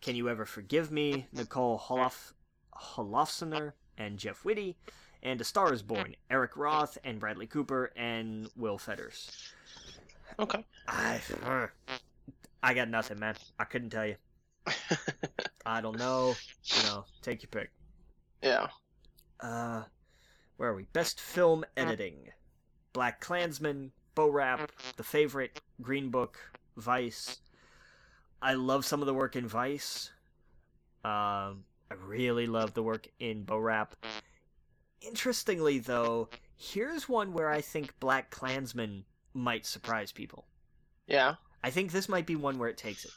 [0.01, 2.33] Can You Ever Forgive Me, Nicole Holof-
[2.75, 4.77] Holofcener and Jeff Whitty.
[5.23, 9.53] And A Star is Born, Eric Roth and Bradley Cooper and Will Fetters.
[10.39, 10.65] Okay.
[10.89, 11.21] I,
[12.63, 13.35] I got nothing, man.
[13.59, 14.17] I couldn't tell you.
[15.67, 16.35] I don't know.
[16.65, 17.71] You know, take your pick.
[18.43, 18.69] yeah.
[19.41, 19.83] Uh,
[20.57, 20.85] where are we?
[20.93, 22.29] Best film editing:
[22.95, 26.39] BlacKkKlansman, Bo Rap, The Favorite, Green Book,
[26.81, 27.39] Vice.
[28.43, 30.11] I love some of the work in Vice.
[31.05, 33.95] Um, I really love the work in Bo Rap.
[35.01, 39.05] Interestingly, though, here's one where I think BlacKkKlansman
[39.35, 40.47] might surprise people.
[41.07, 41.37] Yeah.
[41.63, 43.13] I think this might be one where it takes it.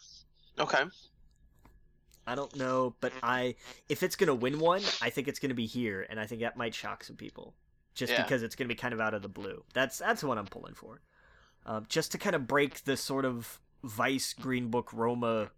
[0.59, 0.83] Okay.
[2.25, 3.55] I don't know, but I
[3.89, 6.55] if it's gonna win one, I think it's gonna be here, and I think that
[6.55, 7.55] might shock some people.
[7.95, 8.23] just Yeah.
[8.23, 9.63] because it's going to be kind of out of the blue.
[9.75, 10.99] That's that's what I'm pulling for.
[11.65, 15.49] Um, just to kind of break the sort of Vice Green Book Roma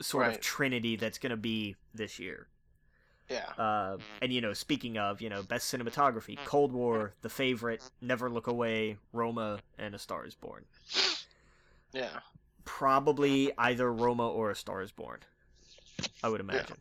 [0.00, 2.48] sort of trinity that's going to be this year.
[3.28, 3.46] Yeah.
[3.58, 8.30] Uh, and you know, speaking of, you know, best cinematography, Cold War, The Favorite, Never
[8.30, 10.64] Look Away, Roma, and A Star Is Born.
[11.92, 12.20] Yeah.
[12.64, 15.20] Probably either Roma or A Star Is Born.
[16.22, 16.76] I would imagine.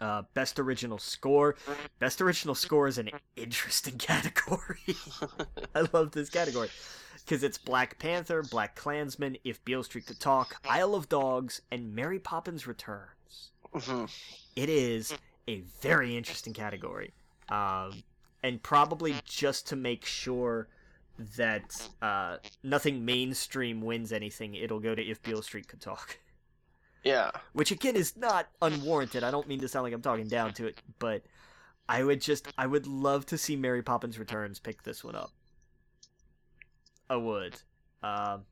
[0.00, 1.56] Uh, best original score.
[1.98, 4.96] Best original score is an interesting category.
[5.74, 6.70] I love this category
[7.30, 12.18] because it's Black Panther, BlacKkKlansman, If Beale Street Could Talk, Isle of Dogs, and Mary
[12.18, 13.52] Poppins Returns.
[13.72, 14.10] Mhm.
[14.56, 15.14] It is
[15.46, 17.14] a very interesting category,
[17.48, 18.02] um,
[18.42, 20.66] and probably just to make sure
[21.36, 26.18] that uh, nothing mainstream wins anything, it'll go to If Beale Street Could Talk.
[27.04, 27.30] Yeah.
[27.52, 29.22] Which again is not unwarranted.
[29.22, 31.22] I don't mean to sound like I'm talking down to it, but
[31.88, 35.30] I would just I would love to see Mary Poppins Returns pick this one up.
[37.10, 37.60] I would.
[38.02, 38.46] Um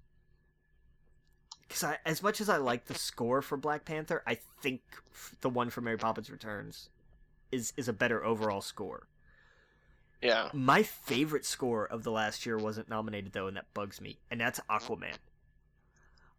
[1.66, 4.80] because I, as much as I like the score for Black Panther, I think
[5.12, 6.88] f- the one for Mary Poppins Returns
[7.52, 9.06] is is a better overall score.
[10.22, 10.48] Yeah.
[10.52, 14.18] My favorite score of the last year wasn't nominated though, and that bugs me.
[14.30, 15.16] And that's Aquaman.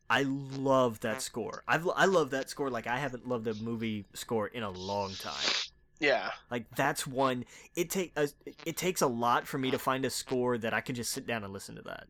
[0.10, 1.64] I love that score.
[1.68, 5.14] I've I love that score like I haven't loved a movie score in a long
[5.14, 5.36] time.
[6.00, 6.32] Yeah.
[6.50, 7.46] Like that's one.
[7.76, 8.28] It take a, uh,
[8.66, 11.28] it takes a lot for me to find a score that I can just sit
[11.28, 12.08] down and listen to that.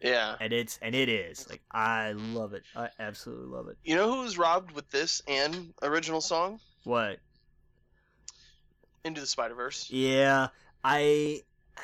[0.00, 0.36] Yeah.
[0.40, 2.62] And it's and it is like I love it.
[2.74, 3.76] I absolutely love it.
[3.84, 6.60] You know who was robbed with this and original song?
[6.84, 7.18] What?
[9.04, 9.90] Into the Spider Verse.
[9.90, 10.48] Yeah,
[10.84, 11.42] I.
[11.76, 11.82] I,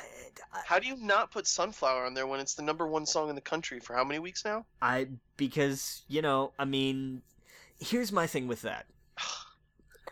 [0.65, 3.35] How do you not put Sunflower on there when it's the number one song in
[3.35, 4.65] the country for how many weeks now?
[4.81, 7.21] I because you know I mean,
[7.79, 8.85] here's my thing with that.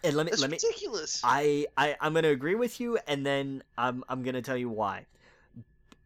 [0.04, 1.22] And let me That's let me ridiculous.
[1.24, 5.06] I, I I'm gonna agree with you, and then I'm I'm gonna tell you why.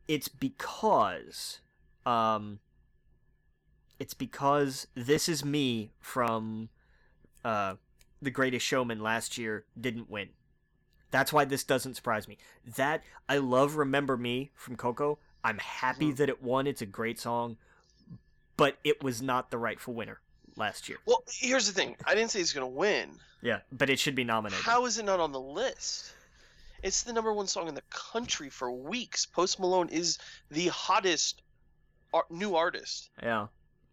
[0.07, 1.59] It's because,
[2.05, 2.59] um,
[3.99, 6.69] it's because this is me from,
[7.45, 7.75] uh,
[8.21, 10.29] The Greatest Showman last year didn't win.
[11.11, 12.37] That's why this doesn't surprise me.
[12.75, 15.19] That I love Remember Me from Coco.
[15.43, 16.17] I'm happy Mhm.
[16.17, 16.65] that it won.
[16.67, 17.57] It's a great song,
[18.57, 20.21] but it was not the rightful winner
[20.59, 20.97] last year.
[21.05, 21.95] well, here's the thing.
[22.05, 23.09] I didn't say he's gonna win.
[23.41, 24.63] Yeah, but it should be nominated.
[24.63, 26.13] How is it not on the list?
[26.83, 29.25] It's the number one song in the country for weeks.
[29.25, 30.17] Post Malone is
[30.51, 31.41] the hottest
[32.13, 33.47] ar- new artist Yeah.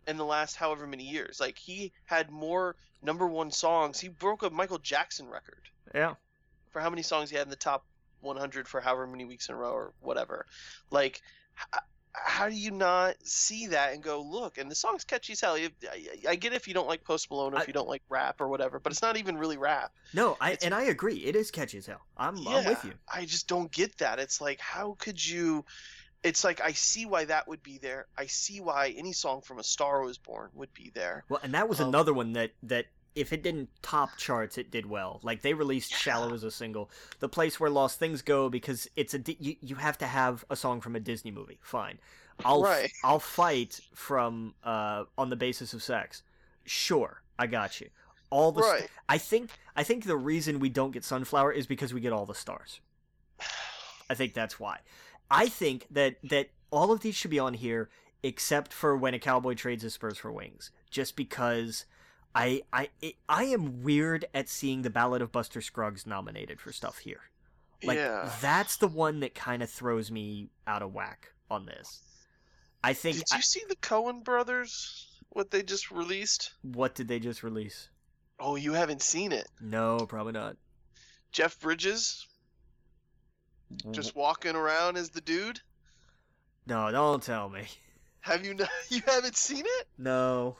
[0.06, 1.40] in the last however many years.
[1.40, 3.98] Like he had more number one songs.
[4.00, 6.14] He broke a Michael Jackson record Yeah.
[6.70, 7.84] for how many songs he had in the top
[8.20, 10.46] 100 for however many weeks in a row or whatever.
[10.90, 11.22] Like,
[12.24, 14.58] how do you not see that and go look?
[14.58, 15.54] And the song's catchy as hell.
[15.56, 15.70] I,
[16.28, 18.40] I get if you don't like Post Malone or if I- you don't like rap
[18.40, 19.92] or whatever, but it's not even really rap.
[20.14, 21.16] No, I It's- and I agree.
[21.24, 22.02] It is catchy as hell.
[22.16, 22.92] I'm I'm with you.
[23.12, 24.18] I just don't get that.
[24.18, 25.64] It's like, how could you?
[26.22, 28.06] It's like I see why that would be there.
[28.18, 31.24] I see why any song from A Star Was Born would be there.
[31.28, 32.86] Well, and that was Um, another one that that
[33.16, 35.20] if it didn't top charts, it did well.
[35.22, 36.90] Like they released "Shallow" as a single.
[37.18, 40.54] The place where lost things go because it's a you, you have to have a
[40.54, 41.58] song from a Disney movie.
[41.62, 41.98] Fine,
[42.44, 42.92] I'll Right.
[43.02, 46.22] I'll fight from uh on the basis of sex.
[46.64, 47.88] Sure, I got you.
[48.30, 51.94] All the st- I think I think the reason we don't get Sunflower is because
[51.94, 52.80] we get all the stars.
[54.10, 54.78] I think that's why.
[55.30, 57.88] I think that that all of these should be on here
[58.22, 61.86] except for when a cowboy trades his spurs for wings, just because
[62.36, 66.70] I I it, I am weird at seeing the Ballad of Buster Scruggs nominated for
[66.70, 67.22] stuff here.
[67.82, 68.30] Like yeah.
[68.42, 72.02] that's the one that kind of throws me out of whack on this.
[72.84, 75.08] I think Did you see the Coen brothers?
[75.30, 76.52] What they just released?
[76.62, 77.88] what did they just release?
[78.38, 79.48] Oh, you haven't seen it.
[79.60, 80.56] No, probably not.
[81.32, 82.26] Jeff Bridges
[83.92, 85.60] just walking around as the dude.
[86.66, 87.64] no, don't tell me.
[88.20, 88.68] Have you not?
[88.90, 89.88] You haven't seen it?
[89.96, 90.56] No.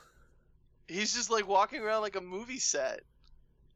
[0.87, 3.01] He's just like walking around like a movie set,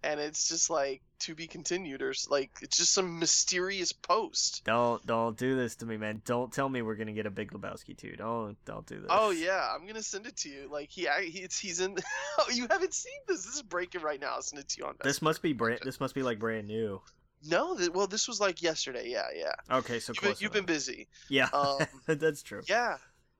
[0.03, 4.63] and it's just like to be continued, or like it's just some mysterious post.
[4.65, 6.21] Don't don't do this to me, man.
[6.25, 8.15] Don't tell me we're gonna get a Big Lebowski too.
[8.17, 9.07] Don't don't do this.
[9.09, 10.69] Oh yeah, I'm gonna send it to you.
[10.71, 11.97] Like he, I- he it's, he's in.
[12.39, 13.45] oh, you haven't seen this?
[13.45, 14.33] This is breaking right now.
[14.35, 14.95] I'll send it to you on.
[15.03, 15.79] This must be brand.
[15.83, 17.01] This must be like brand new.
[17.43, 19.09] No, th- well, this was like yesterday.
[19.09, 19.53] Yeah, yeah.
[19.77, 21.07] Okay, so You've been, you've been busy.
[21.27, 22.61] Yeah, Um, that's true.
[22.67, 22.97] yeah,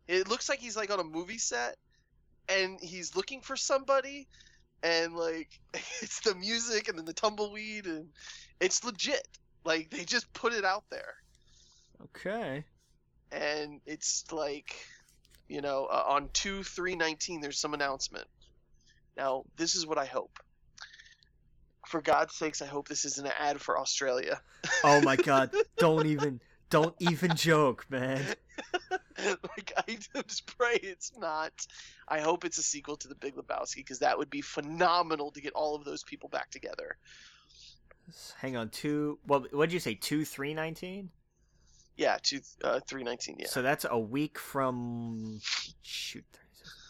[0.08, 1.76] it looks like he's like on a movie set,
[2.50, 4.28] and he's looking for somebody,
[4.84, 5.50] and like
[6.02, 8.08] it's the music and then the tumbleweed, and
[8.60, 9.28] it's legit.
[9.64, 11.14] Like they just put it out there,
[12.04, 12.64] Okay.
[13.32, 14.76] and it's like,
[15.48, 18.28] you know, uh, on two three nineteen, there's some announcement.
[19.18, 20.40] Now, this is what I hope.
[21.88, 24.42] for God's sakes, I hope this isn't an ad for Australia.
[24.84, 25.52] Oh my god!
[25.78, 26.40] Don't even,
[26.72, 28.26] don't even joke, man.
[29.24, 31.68] like I just pray it's not.
[32.08, 35.42] I hope it's a sequel to The Big Lebowski because that would be phenomenal to
[35.42, 36.98] get all of those people back together.
[38.40, 39.20] Hang on, two.
[39.26, 39.54] What?
[39.54, 39.94] What did you say?
[39.94, 41.10] Two, three, nineteen.
[41.98, 43.36] Yeah, two, uh, three nineteen.
[43.38, 43.48] Yeah.
[43.48, 45.40] So that's a week from.
[45.84, 46.26] Shoot,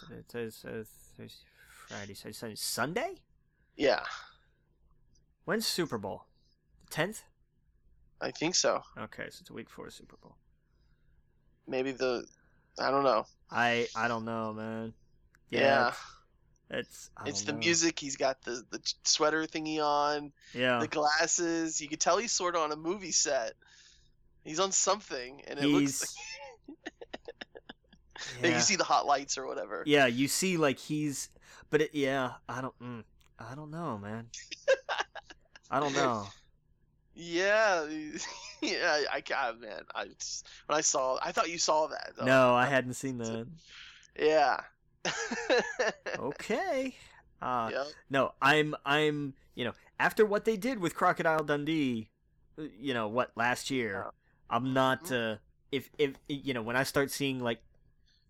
[0.10, 0.84] it says uh,
[1.18, 1.46] Thursday,
[1.90, 3.16] Friday, Saturday, Sunday.
[3.76, 4.04] Yeah,
[5.46, 6.26] When's Super Bowl?
[6.86, 7.24] The tenth.
[8.22, 8.82] I think so.
[8.98, 10.36] Okay, so it's a week before Super Bowl.
[11.68, 12.26] Maybe the.
[12.80, 13.26] I don't know.
[13.50, 14.94] I I don't know, man.
[15.50, 15.90] Yeah.
[15.90, 15.98] it's
[16.70, 17.58] it's, I It's the know.
[17.60, 18.00] music.
[18.00, 21.82] He's got the the sweater thingy on, Yeah, the glasses.
[21.82, 23.54] You could tell he's sort of on a movie set.
[24.46, 25.74] He's on something, and it he's.
[26.02, 26.16] looks
[28.42, 28.56] like yeah.
[28.56, 29.84] you see the hot lights or whatever.
[29.86, 31.30] yeah, you see, like he's,
[31.70, 33.04] but it, yeah, I don't, mm,
[33.38, 34.28] I don't know, man.
[35.72, 36.28] I don't know.
[37.14, 37.88] Yeah,
[38.62, 39.02] yeah.
[39.12, 39.84] I got man.
[39.94, 42.12] I just, when I saw, I thought you saw that.
[42.18, 42.26] though.
[42.26, 43.48] No, I hadn't seen that.
[44.20, 44.62] Yeah.
[46.20, 46.96] Okay.
[47.42, 47.84] Uh, yeah.
[48.10, 52.10] no, I'm, I'm, you know, after what they did with Crocodile Dundee,
[52.60, 54.12] uh, you know, what last year, Yeah.
[54.56, 55.34] I'm not, Mhm.
[55.34, 55.38] uh,
[55.72, 57.62] if, if, you know, when I start seeing like,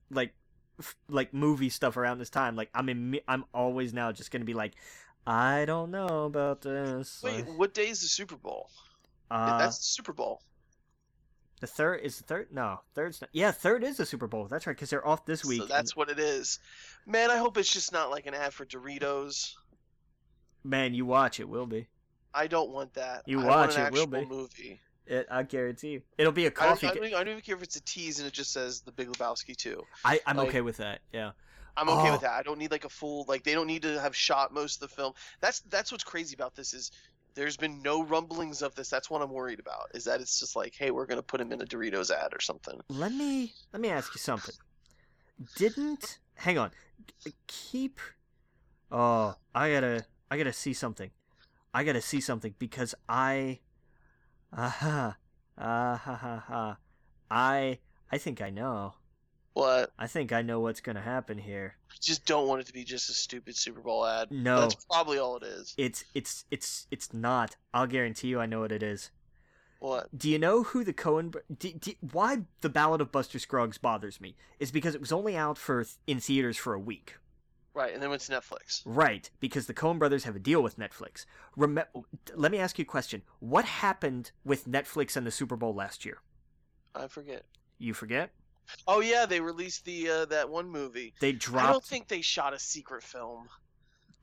[0.10, 0.34] like,
[0.80, 4.46] f- like movie stuff around this time, like I'm in, I'm always now just gonna
[4.46, 4.74] be like,
[5.28, 7.22] I don't know about this.
[7.24, 8.70] Wait, what day is the Super Bowl?
[9.30, 10.42] uh, That's the Super Bowl.
[11.60, 12.48] The third is the third.
[12.52, 13.30] No, third's not.
[13.34, 14.48] Yeah, third is the Super Bowl.
[14.48, 15.62] That's right, because they're off this week.
[15.62, 16.58] So that's what it is.
[17.06, 19.54] Man, I hope it's just not like an ad for Doritos.
[20.64, 21.88] man, you watch it will be.
[22.34, 23.24] I don't want that.
[23.28, 24.26] You I watch it, will be.
[24.26, 24.82] movie.
[25.06, 26.88] It, I guarantee you, it'll be a I don't, coffee.
[26.88, 28.82] I, don't, even- I don't even care if it's a tease and it just says
[28.82, 29.84] The Big Lebowski too.
[30.06, 31.02] I, I'm like- okay with that.
[31.14, 31.32] Yeah.
[31.78, 32.12] I'm okay Oh.
[32.14, 32.34] with that.
[32.34, 34.90] I don't need like a full like they don't need to have shot most of
[34.90, 35.14] the film.
[35.40, 36.92] That's that's what's crazy about this is
[37.34, 38.90] there's been no rumblings of this.
[38.90, 39.88] That's what I'm worried about.
[39.94, 42.42] Is that it's just like, hey, we're gonna put him in a Doritos ad or
[42.42, 42.80] something.
[42.90, 44.56] Let me let me ask you something.
[45.56, 46.72] Didn't hang on.
[47.48, 48.00] Keep.
[48.92, 51.12] Oh, I gotta I gotta see something.
[51.74, 53.60] I gotta see something because I.
[54.58, 55.16] Aha.
[55.58, 56.78] Ah ha ha ha.
[57.30, 57.80] I
[58.12, 58.96] I think I know.
[59.54, 59.92] What?
[60.00, 61.76] I think I know what's gonna happen here.
[62.00, 64.32] Just don't want it to be just a stupid Super Bowl ad.
[64.32, 64.62] No.
[64.62, 65.74] That's probably all it is.
[65.78, 67.58] It's it's it's it's not.
[67.74, 69.12] I'll guarantee you I know what it is.
[69.80, 70.16] What?
[70.16, 71.32] Do you know who the Coen?
[71.32, 75.12] br- D- d- why the Ballad of Buster Scruggs bothers me is because it was
[75.12, 77.16] only out for in theaters for a week.
[77.74, 78.82] Right, and then went to Netflix.
[78.86, 81.26] Right, because the Coen brothers have a deal with Netflix.
[81.56, 81.80] Rem-
[82.36, 83.22] let me ask you a question.
[83.40, 86.20] What happened with Netflix and the Super Bowl last year?
[86.94, 87.46] I forget.
[87.80, 88.32] You forget?
[88.88, 91.14] Oh yeah, they released the uh, that one movie.
[91.20, 91.68] They dropped.
[91.68, 93.48] I don't think they shot a secret film.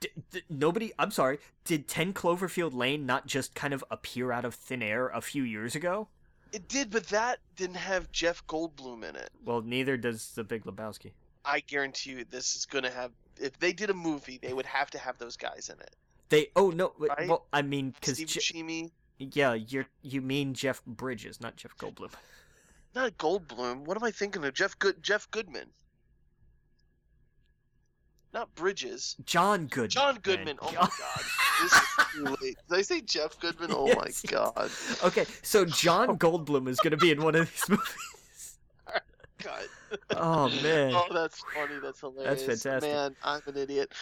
[0.01, 0.93] D- d- nobody.
[0.99, 1.39] I'm sorry.
[1.65, 5.43] Did 10 Cloverfield Lane not just kind of appear out of thin air a few
[5.43, 6.09] years ago?
[6.53, 9.31] It did, but that didn't have Jeff Goldblum in it.
[9.45, 11.13] Well, neither does The Big Lebowski.
[11.45, 13.13] I guarantee you, this is gonna have.
[13.41, 15.95] If they did a movie, they would have to have those guys in it.
[16.29, 16.49] They.
[16.57, 16.93] Oh no.
[16.99, 17.29] Right?
[17.29, 22.11] Well, I mean, because Steve Buscemi, yeah, you're you mean Jeff Bridges, not Jeff Goldblum.
[22.95, 23.85] Not Goldblum.
[23.85, 24.55] What am I thinking of?
[24.55, 25.69] Jeff Good, Jeff Goodman.
[28.35, 29.17] Not Bridges.
[29.25, 29.89] John Goodman.
[29.91, 30.19] John.
[30.23, 30.59] Goodman.
[30.61, 30.91] Oh my god.
[31.63, 31.83] This is
[32.13, 32.57] too late.
[32.69, 33.71] Did I say Jeff Goodman?
[33.73, 34.31] Oh my Yes, yes.
[34.33, 34.71] god.
[35.05, 38.59] Okay, so John Goldblum is going to be in one of these movies.
[39.43, 39.63] God.
[40.11, 40.93] Oh man.
[40.95, 41.79] Oh, that's funny.
[41.83, 42.43] That's hilarious.
[42.43, 42.93] That's fantastic.
[42.93, 43.93] Man, I'm an idiot.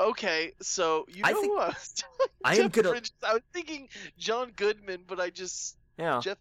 [0.00, 2.04] Okay, so you I know think- who I was
[2.44, 2.90] I am gonna.
[2.90, 3.12] Bridges.
[3.26, 6.20] I was thinking John Goodman, but I just Yeah.
[6.22, 6.38] Jeff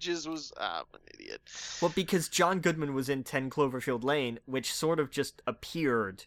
[0.00, 1.42] Bridges was ah, I'm an idiot.
[1.82, 6.24] Well, because John Goodman was in 10 Cloverfield Lane, which sort of just appeared.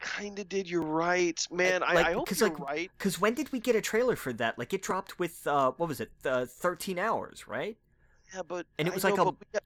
[0.00, 0.68] Kinda did.
[0.70, 1.82] You're right, man.
[1.82, 2.90] I, like, I hope 'cause, you're like, right.
[2.96, 4.56] Because when did we get a trailer for that?
[4.58, 6.10] Like, it dropped with, uh, what was it?
[6.24, 7.76] Uh, 13 hours, right?
[8.34, 9.62] Yeah, but and it I was know, like a- but,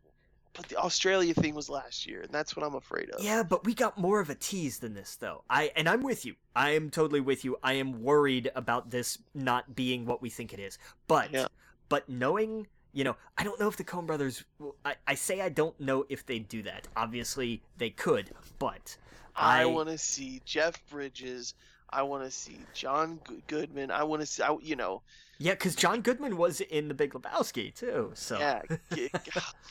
[0.54, 3.22] but the Australia thing was last year, and that's what I'm afraid of.
[3.22, 5.44] Yeah, but we got more of a tease than this, though.
[5.50, 6.36] I And I'm with you.
[6.56, 7.56] I am totally with you.
[7.62, 10.78] I am worried about this not being what we think it is.
[11.06, 11.48] But, Yeah.
[11.90, 12.66] but knowing.
[12.92, 14.44] You know, I don't know if the Coen brothers.
[14.84, 16.88] I, I say I don't know if they do that.
[16.96, 18.96] Obviously, they could, but
[19.34, 21.54] I, I- want to see Jeff Bridges.
[21.94, 23.90] I want to see John Goodman.
[23.90, 25.02] I want to see, I, you know,
[25.42, 28.12] Yeah, because John Goodman was in The Big Lebowski too.
[28.14, 28.62] So yeah,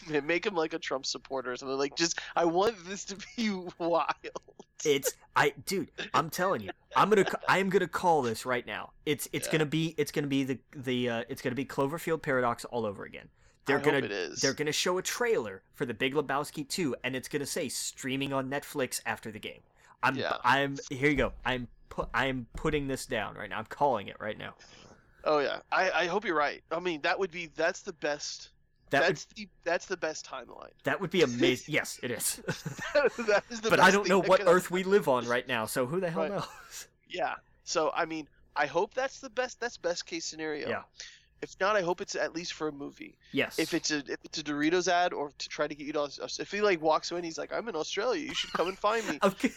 [0.24, 1.78] make him like a Trump supporter or something.
[1.78, 4.06] Like, just I want this to be wild.
[4.84, 5.92] it's I, dude.
[6.14, 8.92] I'm telling you, I'm gonna I am gonna call this right now.
[9.06, 9.52] It's it's Yeah.
[9.54, 13.06] gonna be it's gonna be the the uh, it's gonna be Cloverfield Paradox all over
[13.06, 13.30] again.
[13.66, 14.42] They're I gonna hope it is.
[14.42, 18.34] they're gonna show a trailer for The Big Lebowski 2, and it's gonna say streaming
[18.34, 19.62] on Netflix after the game.
[20.04, 20.36] I'm Yeah.
[20.44, 21.32] I'm here you go.
[21.46, 23.60] I'm pu- I'm putting this down right now.
[23.60, 24.56] I'm calling it right now.
[25.24, 26.62] Oh yeah, I, I hope you're right.
[26.72, 28.50] I mean, that would be that's the best.
[28.90, 30.72] That would that's the that's the best timeline.
[30.84, 31.74] that would be amazing.
[31.74, 32.36] yes, it is.
[32.94, 35.86] that is the but I don't know what Earth we live on right now, so
[35.86, 36.32] who the hell Right.
[36.32, 36.48] knows?
[37.10, 37.36] Yeah.
[37.64, 39.60] So I mean, I hope that's the best.
[39.60, 40.70] That's best case scenario.
[40.70, 40.82] Yeah.
[41.42, 43.18] If not, I hope it's at least for a movie.
[43.32, 43.58] Yes.
[43.60, 46.10] If it's a if it's a Doritos ad or to try to get you to
[46.40, 48.78] if he like walks away and he's like, I'm in Australia, you should come and
[48.78, 49.20] find me.
[49.24, 49.50] okay.
[49.50, 49.54] G-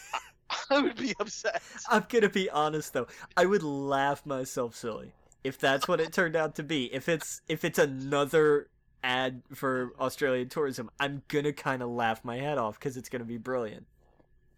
[0.70, 1.62] I would be upset.
[1.88, 3.06] I'm gonna be honest though.
[3.36, 5.12] I would laugh myself silly
[5.44, 6.92] if that's what it turned out to be.
[6.92, 8.68] If it's if it's another
[9.02, 13.24] ad for Australian tourism, I'm gonna kind of laugh my head off because it's gonna
[13.24, 13.86] be brilliant.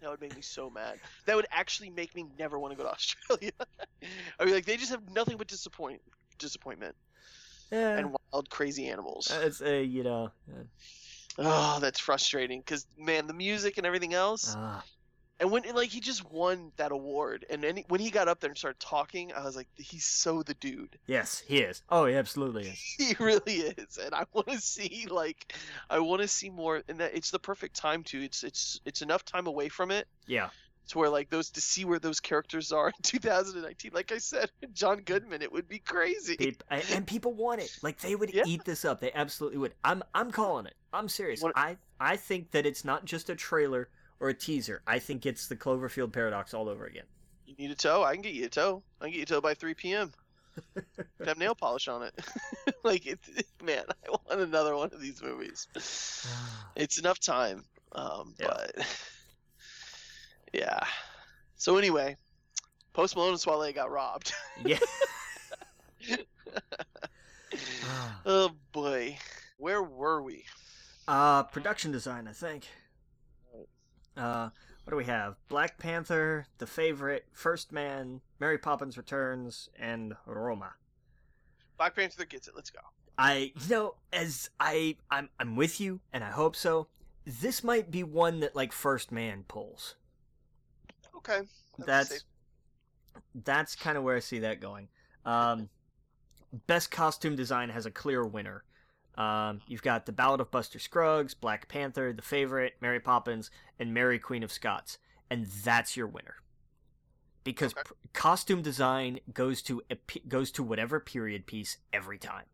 [0.00, 0.98] That would make me so mad.
[1.24, 3.52] That would actually make me never want to go to Australia.
[4.38, 6.00] I mean, like they just have nothing but disappoint
[6.38, 6.94] disappointment
[7.72, 9.32] Yeah, and wild, crazy animals.
[9.42, 10.30] it's a you know.
[10.50, 10.62] uh,
[11.38, 12.62] Oh, that's frustrating.
[12.62, 14.54] Cause man, the music and everything else.
[14.56, 14.82] ah,
[15.38, 18.48] And when like he just won that award, and then when he got up there
[18.48, 20.98] and started talking, I was like, he's so the dude.
[21.06, 21.82] yes, he is.
[21.90, 22.78] Oh, he absolutely is.
[22.98, 25.54] He really is, and I want to see like,
[25.90, 26.82] I want to see more.
[26.88, 28.22] And that it's the perfect time to.
[28.22, 30.48] It's it's it's enough time away from it Yeah,
[30.88, 33.90] to where like those to see where those characters are in 2019.
[33.92, 36.56] Like I said, John Goodman, it would be crazy.
[36.70, 37.70] And and people want it.
[37.82, 38.44] Like they would Yeah.
[38.46, 39.00] eat this up.
[39.00, 39.74] They absolutely would.
[39.84, 40.74] I'm I'm calling it.
[40.92, 41.44] I'm serious.
[41.54, 43.88] I I think that it's not just a trailer
[44.20, 44.82] or a teaser.
[44.86, 47.04] I think it's the Cloverfield paradox all over again.
[47.46, 48.02] You need a toe?
[48.02, 48.82] I can get you a toe.
[49.00, 50.12] I can get you a toe by 3 p.m.
[51.24, 52.14] Have nail polish on it.
[52.84, 53.18] like, it,
[53.62, 55.68] man, I want another one of these movies.
[56.76, 57.64] It's enough time.
[57.92, 58.46] Um, Yeah.
[58.48, 58.86] But,
[60.52, 60.80] yeah.
[61.56, 62.16] So, anyway,
[62.92, 64.34] Post Malone and Swae Lee got robbed.
[64.64, 64.78] yeah.
[68.26, 69.16] oh, boy.
[69.56, 70.44] Where were we?
[71.08, 72.66] Uh, production design, I think.
[74.16, 74.50] Uh,
[74.84, 75.36] what do we have?
[75.48, 80.74] Black Panther, The Favorite, First Man, Mary Poppins Returns, and Roma.
[81.76, 82.54] Black Panther gets it.
[82.54, 82.80] Let's go.
[83.18, 86.88] I, you know, as I, I'm, I'm with you, and I hope so.
[87.24, 89.96] This might be one that like First Man pulls.
[91.16, 91.40] Okay.
[91.78, 92.20] That's safe.
[93.44, 94.88] that's kind of where I see that going.
[95.24, 95.68] Um,
[96.66, 98.62] best costume design has a clear winner.
[99.16, 103.94] Um, you've got the Ballad of Buster Scruggs, Black Panther, The Favorite, Mary Poppins, and
[103.94, 104.98] Mary Queen of Scots,
[105.30, 106.36] and that's your winner.
[107.44, 107.82] Because Okay.
[107.84, 112.44] pr- costume design goes to pe- goes to whatever period piece every time.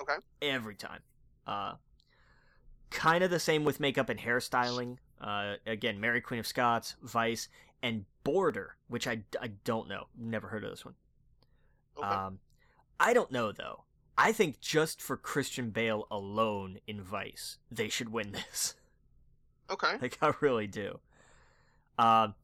[0.00, 0.16] Okay.
[0.42, 1.00] Every time.
[1.46, 1.74] Uh,
[2.90, 4.98] kind of the same with makeup and hairstyling.
[5.20, 7.48] Uh, again, Mary Queen of Scots, Vice,
[7.82, 10.08] and Border, which I, I don't know.
[10.16, 10.94] Never heard of this one.
[11.96, 12.06] Okay.
[12.06, 12.40] Um,
[13.00, 13.84] I don't know though.
[14.20, 18.74] I think just for Christian Bale alone in Vice, they should win this.
[19.70, 19.94] okay.
[20.02, 20.98] Like I really do.
[21.98, 22.34] Um,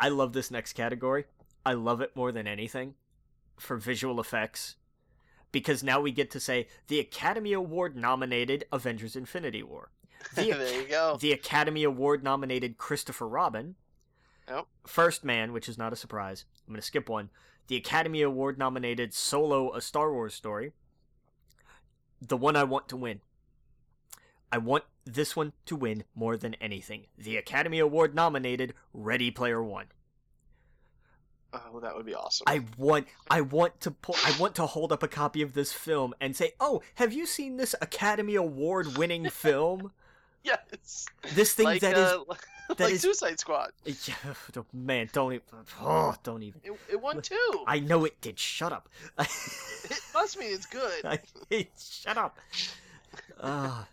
[0.00, 1.24] I love this next category.
[1.64, 2.94] I love it more than anything
[3.56, 4.74] for visual effects
[5.52, 9.90] because now we get to say the Academy Award nominated Avengers: Infinity War.
[10.36, 11.16] The, there you go.
[11.20, 13.74] the Academy Award nominated Christopher Robin.
[14.48, 14.66] Yep.
[14.86, 16.44] First Man, which is not a surprise.
[16.66, 17.30] I'm going to skip one.
[17.66, 20.72] The Academy Award nominated Solo: A Star Wars Story.
[22.26, 23.20] The one I want to win.
[24.50, 27.06] I want this one to win more than anything.
[27.18, 29.86] The Academy Award nominated Ready Player One.
[31.52, 32.44] Oh, that would be awesome.
[32.46, 35.72] I want I want to pull I want to hold up a copy of this
[35.72, 39.92] film and say, "Oh, have you seen this Academy Award winning film?
[40.44, 41.06] yes.
[41.34, 42.34] This thing like, that is uh,
[42.78, 43.72] that like is- Suicide Squad.
[43.84, 45.42] Yeah, man, don't even.
[45.80, 46.60] Oh, don't even.
[46.64, 47.64] It, it won two.
[47.66, 48.38] I know it did.
[48.38, 48.88] Shut up.
[49.84, 51.04] It must mean it's good.
[51.04, 51.18] I,
[51.78, 52.38] shut up.
[53.42, 53.88] Ah,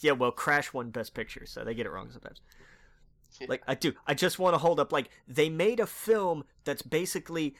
[0.00, 0.12] yeah.
[0.12, 2.40] Well, Crash won Best Picture, so they get it wrong sometimes.
[3.40, 3.46] Yeah.
[3.48, 3.94] Like I do.
[4.06, 4.92] I just want to hold up.
[4.92, 7.54] Like they made a film that's basically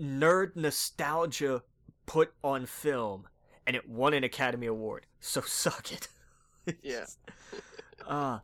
[0.00, 1.62] nerd nostalgia
[2.06, 3.28] put on film,
[3.66, 5.06] and it won an Academy Award.
[5.20, 6.08] So suck it.
[6.82, 7.04] Yeah.
[8.06, 8.40] Ah.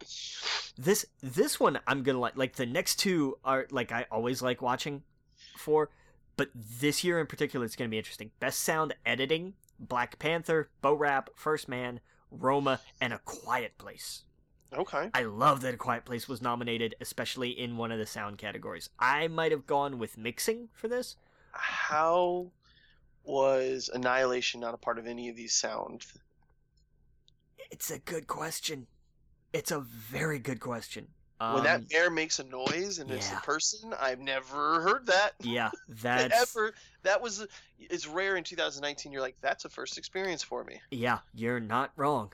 [0.76, 2.36] this this one I'm gonna like.
[2.36, 5.02] Like the next two are like I always like watching
[5.56, 5.90] for,
[6.36, 8.30] but this year in particular it's gonna be interesting.
[8.40, 12.00] Best sound editing: Black Panther, Bo Rap, First Man,
[12.30, 14.24] Roma, and A Quiet Place.
[14.72, 15.10] Okay.
[15.14, 18.90] I love that A Quiet Place was nominated, especially in one of the sound categories.
[18.98, 21.16] I might have gone with mixing for this.
[21.52, 22.50] How
[23.22, 26.04] was Annihilation not a part of any of these sound?
[27.70, 28.86] It's a good question.
[29.54, 31.06] It's a very good question.
[31.40, 35.32] Um, when that bear makes a noise and it's a person, I've never heard that.
[35.40, 36.74] yeah, that's Ever.
[37.02, 37.46] That was
[37.78, 39.10] it's rare in 2019.
[39.12, 40.80] You're like, that's a first experience for me.
[40.90, 42.32] yeah, you're not wrong.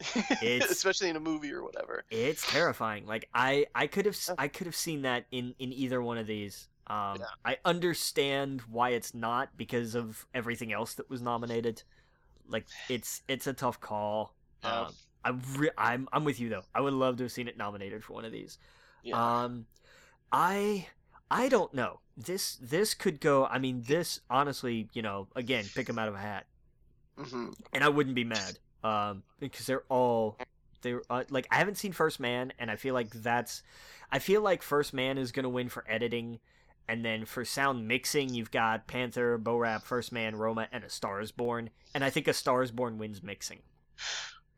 [0.42, 2.04] It's- especially in a movie or whatever.
[2.10, 3.04] It's terrifying.
[3.06, 6.26] Like I, I could have, I could have seen that in in either one of
[6.26, 6.68] these.
[6.86, 7.26] Um, Yeah.
[7.44, 11.82] I understand why it's not because of everything else that was nominated.
[12.48, 14.34] Like it's it's a tough call.
[14.62, 14.82] Yeah.
[14.82, 16.64] Um, I re- I'm I'm with you though.
[16.74, 18.58] I would love to have seen it nominated for one of these.
[19.02, 19.18] Yeah.
[19.18, 19.66] Um,
[20.32, 20.88] I
[21.30, 22.00] I don't know.
[22.16, 23.46] This this could go.
[23.46, 26.46] I mean, this honestly, you know, again, pick them out of a hat,
[27.16, 28.58] hmm and I wouldn't be mad.
[28.84, 30.38] Um, because they're all
[30.82, 33.62] they're uh, like I haven't seen First Man, and I feel like that's
[34.10, 36.40] I feel like First Man is gonna win for editing.
[36.90, 40.88] And then for sound mixing, you've got Panther, Bo Rap, First Man, Roma, and A
[40.88, 41.68] Star is Born.
[41.94, 43.60] And I think A Star is Born wins mixing.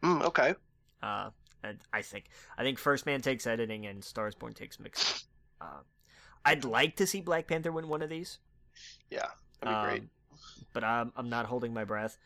[0.02, 0.54] Mm, okay.
[1.02, 1.30] Uh,
[1.62, 5.26] and I think I think First Man takes editing and Stars Born takes mixing.
[5.60, 5.80] Uh,
[6.44, 8.38] I'd like to see Black Panther win one of these,
[9.10, 9.26] Yeah.
[9.60, 10.00] That'd be great.
[10.02, 10.10] um,
[10.72, 12.16] but I'm I'm not holding my breath.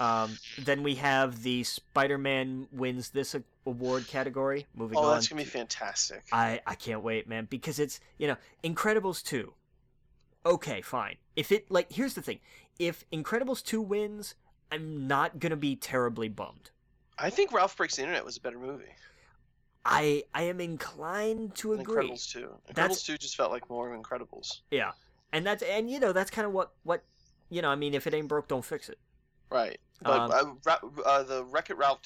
[0.00, 3.36] Um, then we have the Spider-Man wins this
[3.66, 4.66] award category.
[4.74, 6.22] Moving Oh, on, Oh, that's gonna be fantastic.
[6.32, 9.54] I I can't wait, man, because it's you know Incredibles two.
[10.44, 11.16] Okay, fine.
[11.36, 12.40] If it like here's the thing,
[12.78, 14.34] if Incredibles two wins,
[14.70, 16.70] I'm not gonna be terribly bummed.
[17.18, 18.84] I think Ralph Breaks the Internet was a better movie.
[19.84, 22.08] I I am inclined to than agree.
[22.08, 22.38] Incredibles 2.
[22.40, 24.60] Incredibles That's- 2 just felt like more of Incredibles.
[24.70, 24.92] Yeah,
[25.32, 27.02] and that's and you know that's kind of what what
[27.50, 27.68] you know.
[27.68, 28.98] I mean, if it ain't broke, don't fix it.
[29.50, 29.78] Right.
[30.02, 32.00] But Um, uh, uh, the Wreck It Ralph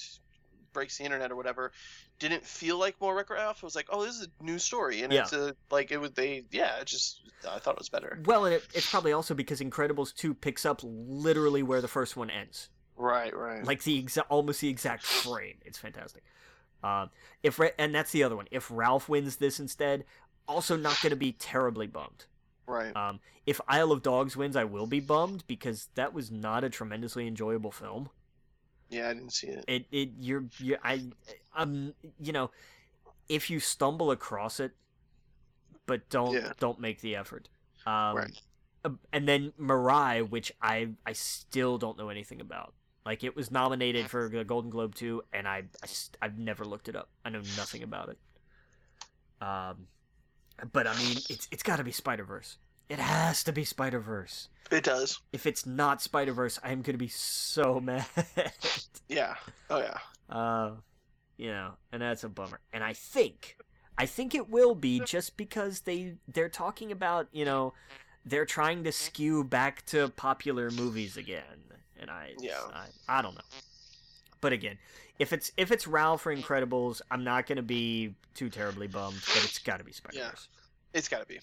[0.73, 1.71] Breaks the Internet or whatever
[2.19, 3.57] didn't feel like more Wreck It Ralph.
[3.57, 5.01] It was like, oh, this is a new story.
[5.03, 5.21] And Yeah.
[5.21, 8.19] it's a, like, it would, they, yeah, it just, I thought it was better.
[8.25, 12.17] Well, and it, it's probably also because Incredibles two picks up literally where the first
[12.17, 13.63] one ends, Right, right.
[13.63, 15.57] like the exact, almost the exact frame.
[15.65, 16.23] It's fantastic.
[16.83, 17.09] Um,
[17.43, 18.47] if and that's the other one.
[18.51, 20.05] If Ralph wins this instead,
[20.47, 22.25] also not going to be terribly bummed.
[22.67, 22.95] right.
[22.95, 26.69] Um, if Isle of Dogs wins, I will be bummed because that was not a
[26.69, 28.09] tremendously enjoyable film.
[28.89, 29.65] yeah, I didn't see it.
[29.67, 31.03] it it you're you I
[31.55, 32.51] um you know
[33.29, 34.73] if you stumble across it
[35.85, 36.53] but don't Yeah.
[36.59, 37.49] don't make the effort
[37.85, 38.41] um Right.
[38.85, 42.73] uh, and then Mirai which I I still don't know anything about
[43.07, 45.87] like it was nominated for the Golden Globe too and I, I
[46.21, 48.17] I've never looked it up I know nothing about it
[49.41, 49.87] um
[50.71, 52.57] but I mean it's it's got to be Spider Verse
[52.89, 55.19] it has to be Spider Verse It does.
[55.33, 58.05] if it's not Spider Verse I am gonna be so mad
[59.07, 59.35] Yeah.
[59.69, 59.97] Oh, yeah.
[60.29, 60.71] uh,
[61.37, 62.59] you know, and that's a bummer.
[62.73, 63.55] And I think,
[63.97, 67.73] I think it will be just because they they're talking about you know,
[68.25, 71.43] they're trying to skew back to popular movies again,
[71.99, 72.59] and I Yeah.
[72.73, 73.41] I, I don't know.
[74.41, 74.77] But again,
[75.19, 79.21] if it's if it's Ralph for Incredibles, I'm not gonna be too terribly bummed.
[79.33, 80.47] But it's got to be Spider Verse.
[80.93, 81.39] It's got to be.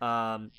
[0.00, 0.50] Um.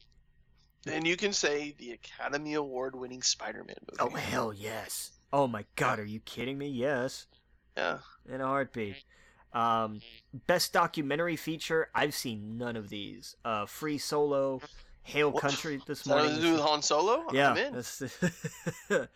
[0.86, 4.00] And you can say the Academy Award winning Spider Man movie.
[4.00, 5.12] Oh hell yes.
[5.34, 6.68] Oh my god, are you kidding me?
[6.70, 7.26] Yes.
[7.76, 7.98] Yeah.
[8.32, 8.96] in a heartbeat.
[9.54, 10.02] Um,
[10.46, 11.90] best documentary feature.
[11.94, 13.36] I've seen none of these.
[13.44, 14.62] Uh, Free Solo,
[15.08, 15.42] Hail What?
[15.42, 16.36] Country this Is that morning.
[16.36, 17.24] to do with Han Solo?
[17.32, 17.76] yeah, I'm in.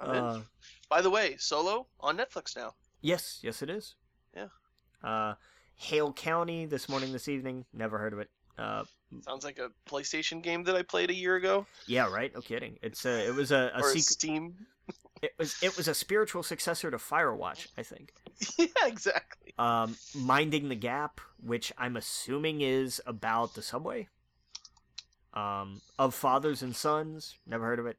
[0.00, 0.22] I'm in.
[0.24, 0.40] uh,
[0.88, 2.74] By the way, Solo on Netflix now.
[3.00, 3.94] yes, yes, it is.
[4.36, 4.46] Yeah.
[5.02, 5.34] Uh,
[5.76, 7.64] Hale County this morning, this evening.
[7.72, 8.30] Never heard of it.
[8.58, 8.84] Uh,
[9.22, 11.66] Sounds like a PlayStation game that I played a year ago.
[11.86, 12.32] yeah, right.
[12.34, 12.78] No kidding.
[12.82, 13.26] It's a.
[13.26, 14.54] It was a, a or a sequ- Steam.
[15.22, 15.54] It was.
[15.62, 18.14] It was a spiritual successor to Firewatch, I think.
[18.58, 19.52] yeah, exactly.
[19.58, 24.08] Um, Minding the Gap, which I'm assuming is about the subway.
[25.34, 27.96] Um, of Fathers and Sons, never heard of it.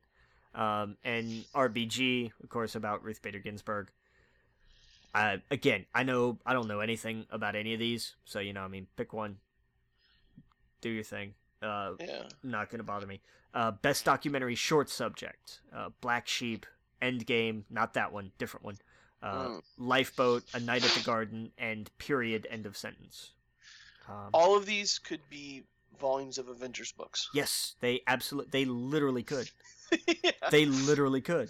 [0.54, 3.90] Um, and RBG, of course, about Ruth Bader Ginsburg.
[5.14, 8.62] Uh, again, I know I don't know anything about any of these, so you know,
[8.62, 9.38] I mean, pick one,
[10.82, 11.34] do your thing.
[11.62, 12.28] Uh, Yeah.
[12.44, 13.22] not gonna bother me.
[13.54, 16.66] Uh, best documentary short subject: uh, Black Sheep,
[17.02, 18.78] Endgame, not that one, different one.
[19.22, 19.62] Uh, Mm.
[19.78, 22.48] Lifeboat, A Night at the Garden, and Period.
[22.50, 23.32] End of sentence.
[24.08, 25.64] Um, All of these could be
[26.02, 27.30] volumes of Avengers books.
[27.34, 29.50] yes, they absolutely, they literally could.
[30.24, 30.32] yeah.
[30.52, 31.50] They literally could.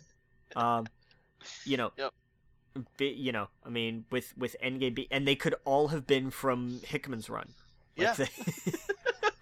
[0.56, 0.86] Um,
[1.66, 1.92] you know.
[1.98, 2.14] Yep.
[2.98, 6.30] Be, you know, I mean, with with Endgame, be, and they could all have been
[6.32, 7.50] from Hickman's run.
[7.98, 8.26] Like, Yeah.
[8.26, 8.30] they,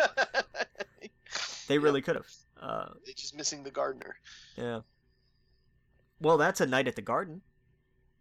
[1.68, 2.26] they really could have.
[2.60, 4.16] Uh, They're just missing the gardener.
[4.58, 4.80] yeah.
[6.22, 7.42] Well, that's a night at the garden.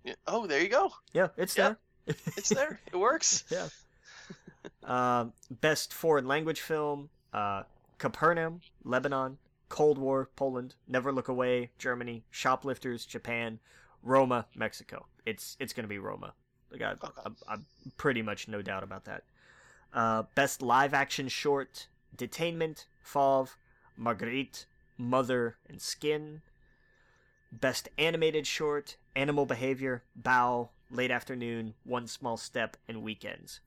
[0.05, 0.15] Yeah.
[0.27, 0.93] Oh, there you go.
[1.15, 1.75] Yeah, it's Yeah.
[2.07, 2.17] there.
[2.37, 2.79] It's there.
[2.93, 3.45] it works.
[3.51, 3.69] Yeah.
[4.85, 7.65] Um, best foreign language film: uh,
[7.99, 13.61] Capernaum, Lebanon; Cold War, Poland; Never Look Away, Germany; Shoplifters, Japan;
[14.03, 15.07] Roma, Mexico.
[15.27, 16.35] It's it's gonna be Roma.
[16.71, 17.35] Like I, Okay.
[17.49, 17.67] I'm
[17.97, 19.25] pretty much no doubt about that.
[19.93, 23.57] Uh, best live action short: Detainment, Fauve,
[23.97, 24.67] Marguerite,
[24.97, 26.43] Mother, and Skin.
[27.51, 33.61] Best animated short: Animal Behavior, Bow, Late Afternoon, One Small Step, and Weekends.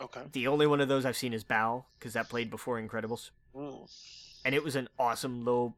[0.00, 0.22] Okay.
[0.32, 3.86] The only one of those I've seen is Bow because that played before Incredibles, Ooh.
[4.44, 5.76] and it was an awesome little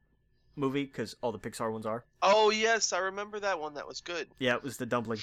[0.57, 2.05] movie because all the Pixar ones are.
[2.23, 3.75] Oh yes, I remember that one.
[3.75, 4.29] That was good.
[4.39, 5.21] Yeah, it was the dumpling.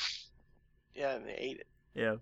[0.96, 1.68] Yeah, and they ate it.
[1.94, 2.16] Yeah.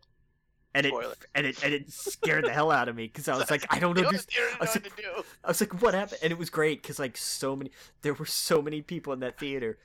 [0.73, 1.15] And it, Spoiler.
[1.33, 3.79] and it and it scared the hell out of me because I was like, I
[3.79, 4.25] don't understand.
[4.29, 5.23] didn't know I was what to do.
[5.45, 6.19] I was like, what happened?
[6.21, 7.71] And it was great because like so many,
[8.01, 9.77] there were so many people in that theater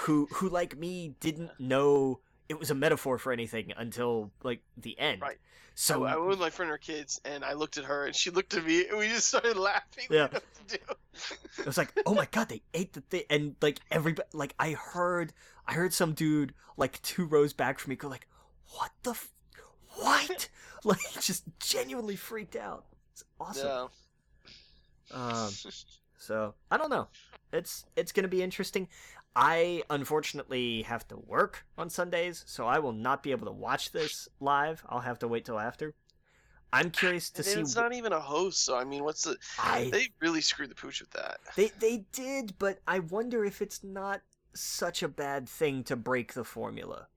[0.00, 4.98] who who like me didn't know it was a metaphor for anything until like the
[4.98, 5.22] end.
[5.22, 5.38] Right.
[5.74, 8.06] So I, I went with my friend and her kids, and I looked at her,
[8.06, 10.06] and she looked at me, and we just started laughing.
[10.10, 10.28] Yeah.
[10.28, 11.60] didn't know what to do.
[11.62, 14.72] it was like, oh my god, they ate the thing, and like everybody, like I
[14.72, 15.32] heard,
[15.66, 18.26] I heard some dude like two rows back from me go like,
[18.76, 19.32] what the, f-
[19.96, 20.48] what?
[20.84, 22.84] like just genuinely freaked out.
[23.12, 23.88] It's awesome.
[25.10, 25.16] Yeah.
[25.16, 25.50] Um,
[26.18, 27.08] so I don't know.
[27.52, 28.88] It's it's gonna be interesting.
[29.36, 33.92] I unfortunately have to work on Sundays, so I will not be able to watch
[33.92, 34.84] this live.
[34.88, 35.94] I'll have to wait till after.
[36.72, 37.60] I'm curious to And see.
[37.60, 39.36] it's not even a host, so I mean, what's the?
[39.58, 41.38] I They really screwed the pooch with that.
[41.56, 44.22] they they did, but I wonder if it's not
[44.54, 47.08] such a bad thing to break the formula.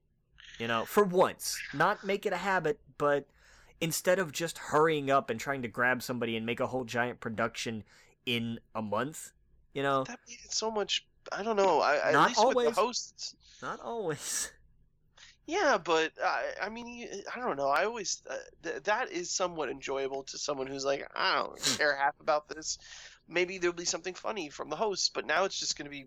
[0.58, 3.26] You know, for once, not make it a habit, but
[3.80, 7.20] instead of just hurrying up and trying to grab somebody and make a whole giant
[7.20, 7.84] production
[8.26, 9.32] in a month,
[9.72, 11.06] you know, That made it so much.
[11.32, 11.80] I don't know.
[11.80, 12.74] I, Not at least with always.
[12.74, 13.36] the hosts.
[13.62, 14.50] not always.
[15.48, 17.68] Yeah, but I, I mean, I don't know.
[17.68, 21.96] I always uh, th- that is somewhat enjoyable to someone who's like, I don't care
[21.96, 22.76] half about this.
[23.26, 26.04] Maybe there'll be something funny from the hosts, but now it's just going to be,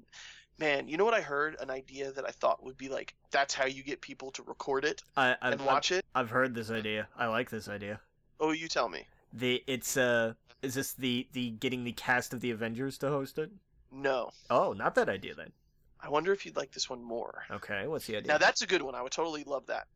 [0.59, 0.87] man.
[0.87, 1.57] You know what I heard?
[1.59, 4.85] An idea that I thought would be like, that's how you get people to record
[4.85, 6.05] it I, I've, and watch it.
[6.13, 7.07] I've heard this idea.
[7.17, 7.99] I like this idea.
[8.39, 9.07] Oh, you tell me.
[9.33, 13.39] The it's uh, is this the the getting the cast of the Avengers to host
[13.39, 13.49] it?
[13.91, 15.51] No, Oh, not that idea then.
[15.99, 17.43] I wonder if you'd like this one more.
[17.51, 18.27] Okay, what's the idea?
[18.31, 18.95] Now that's a good one.
[18.95, 19.87] I would totally love that.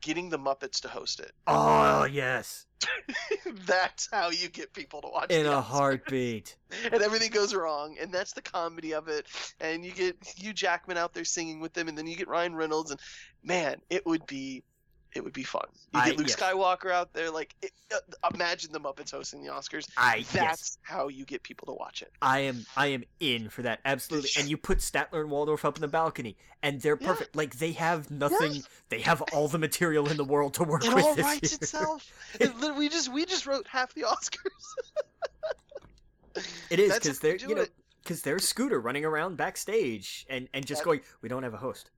[0.00, 1.32] Getting the Muppets to host it.
[1.48, 2.66] oh yes,
[3.66, 6.56] that's how you get people to watch in a heartbeat.
[6.92, 9.26] and everything goes wrong, and that's the comedy of it.
[9.60, 12.54] And you get Hugh Jackman out there singing with them, and then you get Ryan
[12.54, 13.00] Reynolds, and
[13.42, 14.62] man, it would be,
[15.14, 15.64] it would be fun.
[15.94, 16.36] You I- get Luke yes.
[16.36, 19.88] Skywalker out there, like it, uh, imagine the Muppets hosting the Oscars.
[19.96, 22.12] I That's yes, how you get people to watch it.
[22.22, 24.30] I am I am in for that absolutely.
[24.38, 27.06] And you put Statler and Waldorf up in the balcony, and they're Yeah.
[27.08, 27.34] perfect.
[27.36, 28.62] Like they have nothing.
[28.90, 31.52] They have all the material in the world to work It with all this writes
[31.52, 31.58] year.
[31.62, 32.12] itself.
[32.40, 34.38] It, we just we just wrote half the Oscars.
[36.70, 37.72] It is because they're you know it.
[38.02, 41.58] because there's Scooter running around backstage and and just That- going, we don't have a
[41.58, 41.90] host.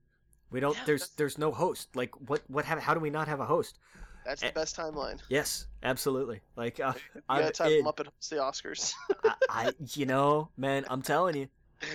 [0.51, 0.75] We don't.
[0.77, 1.95] Yeah, there's there's no host.
[1.95, 3.79] Like what what have, how do we not have a host?
[4.25, 4.47] That's Eh.
[4.47, 5.19] the best timeline.
[5.29, 6.41] Yes, absolutely.
[6.55, 7.85] Like uh, You gotta have in.
[7.85, 8.93] Muppet host the Oscars.
[9.23, 11.47] I, I you know man, I'm telling you,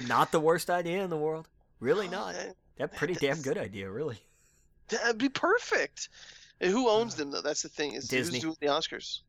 [0.09, 1.49] not the worst idea in the world.
[1.79, 2.35] Really Oh, not.
[2.35, 4.19] man, That pretty damn good idea, really.
[4.89, 6.09] That'd be perfect.
[6.61, 7.43] And who owns them though?
[7.43, 7.93] That's the thing.
[7.93, 8.37] Is Disney.
[8.39, 9.21] who's doing the Oscars?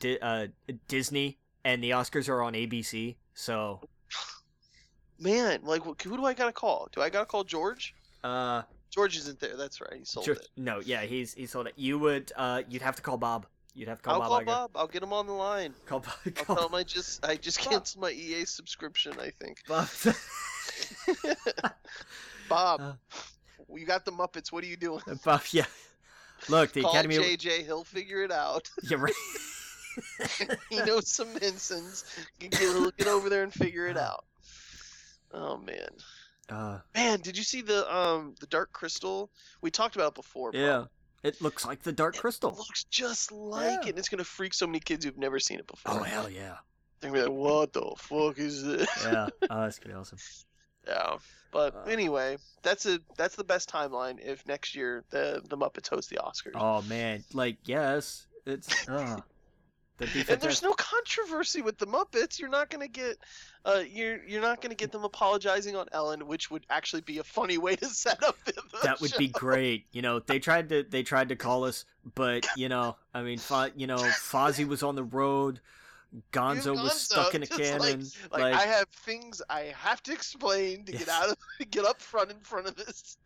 [0.00, 0.46] Di- uh,
[0.88, 3.80] Disney and the Oscars are on ABC, so
[5.18, 6.88] Man, like, who do I gotta call?
[6.92, 7.94] Do I gotta call George?
[8.26, 9.56] Uh, George isn't there.
[9.56, 9.94] That's right.
[9.98, 10.48] He sold sure- it.
[10.56, 11.74] no, yeah, he's he sold it.
[11.76, 13.46] You would uh, you'd have to call Bob.
[13.74, 14.28] You'd have to call I'll Bob.
[14.30, 14.46] call Iger.
[14.46, 14.70] Bob.
[14.74, 15.74] I'll get him on the line.
[15.86, 16.12] Call Bob.
[16.24, 17.72] I'll Call tell him I just I just Bob.
[17.72, 19.12] canceled my EA subscription.
[19.20, 19.58] I think.
[19.68, 19.88] Bob.
[22.48, 22.92] Bob, Uh.
[23.74, 24.52] you got the Muppets.
[24.52, 25.02] What are you doing?
[25.24, 25.64] Bob, yeah.
[26.48, 27.16] Look, the Call Academy.
[27.16, 27.64] JJ.
[27.64, 28.70] He'll figure it out.
[28.90, 29.14] Yeah, right.
[30.68, 32.04] he knows some Minsons.
[32.38, 34.24] Get, get, get over there and figure it out.
[35.32, 35.88] Oh man,
[36.48, 39.30] Uh, man, did you see the um the Dark Crystal?
[39.62, 40.52] We talked about it before.
[40.52, 40.60] bro.
[40.60, 40.84] yeah.
[41.22, 42.50] It looks like the Dark It Crystal.
[42.50, 43.80] looks just like Yeah.
[43.80, 43.88] it.
[43.90, 45.94] and It's gonna freak so many kids who've never seen it before.
[46.00, 46.56] Oh hell yeah.
[47.00, 49.28] They're gonna be like, "What the fuck is this?" Yeah.
[49.50, 50.18] Oh, that's gonna be awesome.
[50.86, 51.16] Yeah.
[51.50, 51.82] But Uh.
[51.90, 54.20] anyway, that's a that's the best timeline.
[54.24, 58.88] If next year the the Muppets host the Oscars, Oh man, like yes, it's.
[58.88, 59.16] Oh,
[60.14, 62.38] that'd and there's no controversy with the Muppets.
[62.38, 63.16] You're not gonna get,
[63.64, 67.24] uh, you're you're not gonna get them apologizing on Ellen, which would actually be a
[67.24, 68.52] funny way to set up the.
[68.52, 69.86] the that would be great.
[69.92, 73.38] You know, they tried to they tried to call us, but you know, I mean,
[73.38, 75.60] Fo- you know, Fozzie was on the road,
[76.32, 78.06] Gonzo was stuck in a just like- cannon.
[78.30, 81.04] Like, Like, I have things I have to explain to Yes.
[81.04, 83.16] get out of get up front in front of this.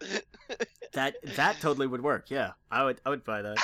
[0.92, 2.30] that that totally would work.
[2.30, 3.58] Yeah, I would I would buy that.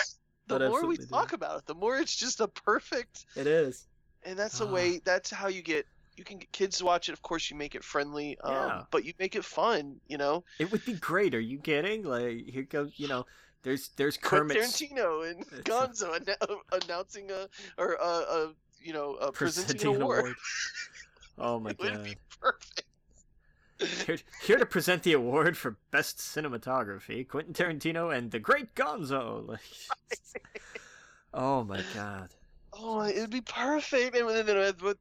[0.46, 1.06] The That more we do.
[1.06, 3.86] talk about it, the more it's just a perfect It is.
[4.24, 4.72] and that's the Ah.
[4.72, 5.86] way that's how you get
[6.16, 8.82] you can get kids to watch it of course you make it friendly um, Yeah.
[8.90, 11.34] but you make it fun you know It would be great.
[11.34, 12.04] Are you kidding?
[12.04, 13.26] Like here goes, you know,
[13.62, 19.30] there's there's Kermit Tarantino and Gonzo annou- announcing a or a, a you know a
[19.32, 20.34] presenting, presenting an award,
[21.38, 22.04] Oh my it would god.
[22.04, 22.84] be perfect
[23.78, 29.46] Here, here to present the award for best cinematography, Quentin Tarantino and the Great Gonzo.
[29.46, 29.60] Like,
[31.34, 32.30] oh my god.
[32.72, 34.16] Oh, it'd be perfect.
[34.16, 34.94] And then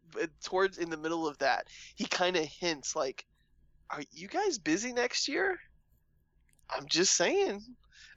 [0.43, 3.25] towards in the middle of that, he kind of hints like,
[3.89, 5.59] "Are you guys busy next year?"
[6.69, 7.61] I'm just saying.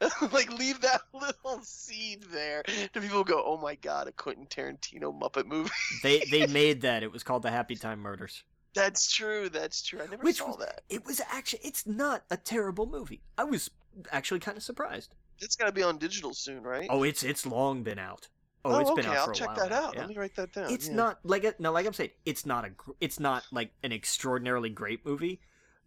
[0.33, 2.63] like leave that little seed there.
[2.93, 5.71] Do people go, "Oh my god, a Quentin Tarantino Muppet movie"?
[6.03, 7.03] They they made that.
[7.03, 8.45] It was called the Happy Time Murders.
[8.79, 9.49] That's true.
[9.49, 10.01] That's true.
[10.01, 10.83] I never Which saw was- that.
[10.89, 13.23] It was actually it's not a terrible movie.
[13.37, 13.71] I was
[14.13, 15.15] actually kind of surprised.
[15.41, 16.87] It's got to be on digital soon, right?
[16.91, 18.29] Oh, it's it's long been out.
[18.65, 19.03] Oh, oh it's okay.
[19.03, 19.95] been out I'll for a check that now, out.
[19.95, 20.01] yeah.
[20.01, 20.73] Let me write that down.
[20.73, 20.95] It's yeah.
[20.95, 24.69] not like a, no, like I'm saying, it's not a it's not like an extraordinarily
[24.71, 25.41] great movie,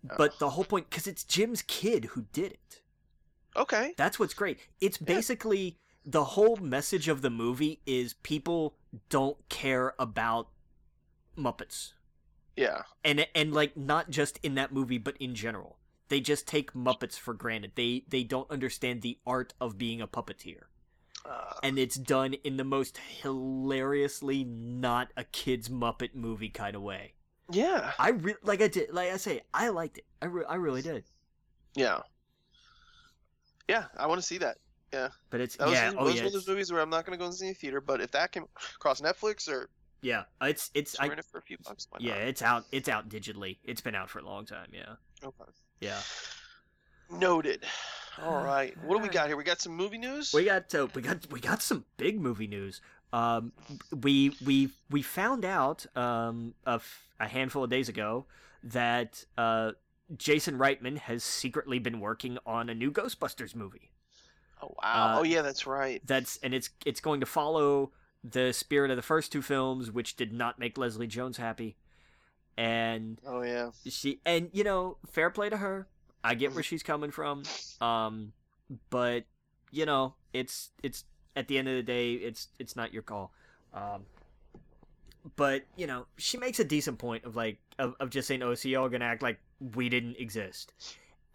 [0.09, 0.15] oh.
[0.17, 0.35] but Oh.
[0.39, 2.81] the whole point because it's Jim's kid who did it.
[3.55, 3.93] okay.
[3.97, 4.59] That's what's great.
[4.79, 5.05] It's Yeah.
[5.15, 8.75] basically the whole message of the movie is people
[9.09, 10.47] don't care about
[11.37, 11.93] Muppets.
[12.61, 12.83] Yeah.
[13.03, 15.77] And and like not just in that movie but in general.
[16.09, 17.71] They just take Muppets for granted.
[17.75, 20.63] They they don't understand the art of being a puppeteer.
[21.25, 26.81] Uh, And it's done in the most hilariously not a kids Muppet movie kind of
[26.81, 27.13] way.
[27.49, 27.91] yeah.
[27.97, 30.05] I re- like I did like I say I liked it.
[30.21, 31.03] I re- I really did.
[31.75, 32.01] Yeah.
[33.67, 33.85] Yeah.
[33.97, 34.57] I want to see that.
[34.93, 35.09] Yeah.
[35.29, 36.89] But it's That was, yeah, one- oh those yeah, one of those movies where I'm
[36.89, 39.69] not going to go and see the theater, but if that came across Netflix or
[40.01, 40.23] yeah.
[40.41, 42.21] It's it's I, it for a few bucks, yeah, not?
[42.21, 43.57] it's out it's out digitally.
[43.63, 44.95] It's been out for a long time, yeah.
[45.23, 45.51] Okay.
[45.79, 45.99] Yeah.
[47.09, 47.65] Noted.
[48.21, 48.75] All right.
[48.83, 49.37] What do we got here?
[49.37, 50.33] We got some movie news.
[50.33, 52.81] We got uh, we got we got some big movie news.
[53.13, 53.51] Um,
[54.01, 58.25] we we we found out um a, f- a handful of days ago
[58.63, 59.71] that uh
[60.17, 63.91] Jason Reitman has secretly been working on a new Ghostbusters movie.
[64.61, 65.15] Oh wow.
[65.15, 66.01] uh, oh yeah, that's right.
[66.05, 67.91] That's and it's it's going to follow
[68.23, 71.77] the spirit of the first two films, which did not make Leslie Jones happy.
[72.57, 73.71] And Oh yeah.
[73.87, 75.87] she and you know, fair play to her.
[76.23, 77.43] I get where she's coming from.
[77.79, 78.33] Um,
[78.89, 79.25] but
[79.71, 83.33] you know, it's it's at the end of the day, it's it's not your call.
[83.73, 84.05] Um,
[85.35, 88.53] but you know, she makes a decent point of like of, of just saying, "Oh,
[88.55, 89.39] so y'all gonna act like
[89.75, 90.73] we didn't exist,"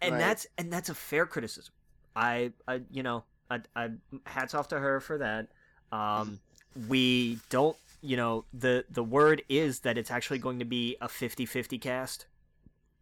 [0.01, 0.21] and Right.
[0.21, 1.73] that's and that's a fair criticism.
[2.17, 3.91] I, I you know, I, I
[4.27, 5.49] hats off to her for that.
[5.93, 6.41] Um,
[6.89, 11.09] we don't, you know, the the word is that it's actually going to be a
[11.09, 12.27] 50-50 cast.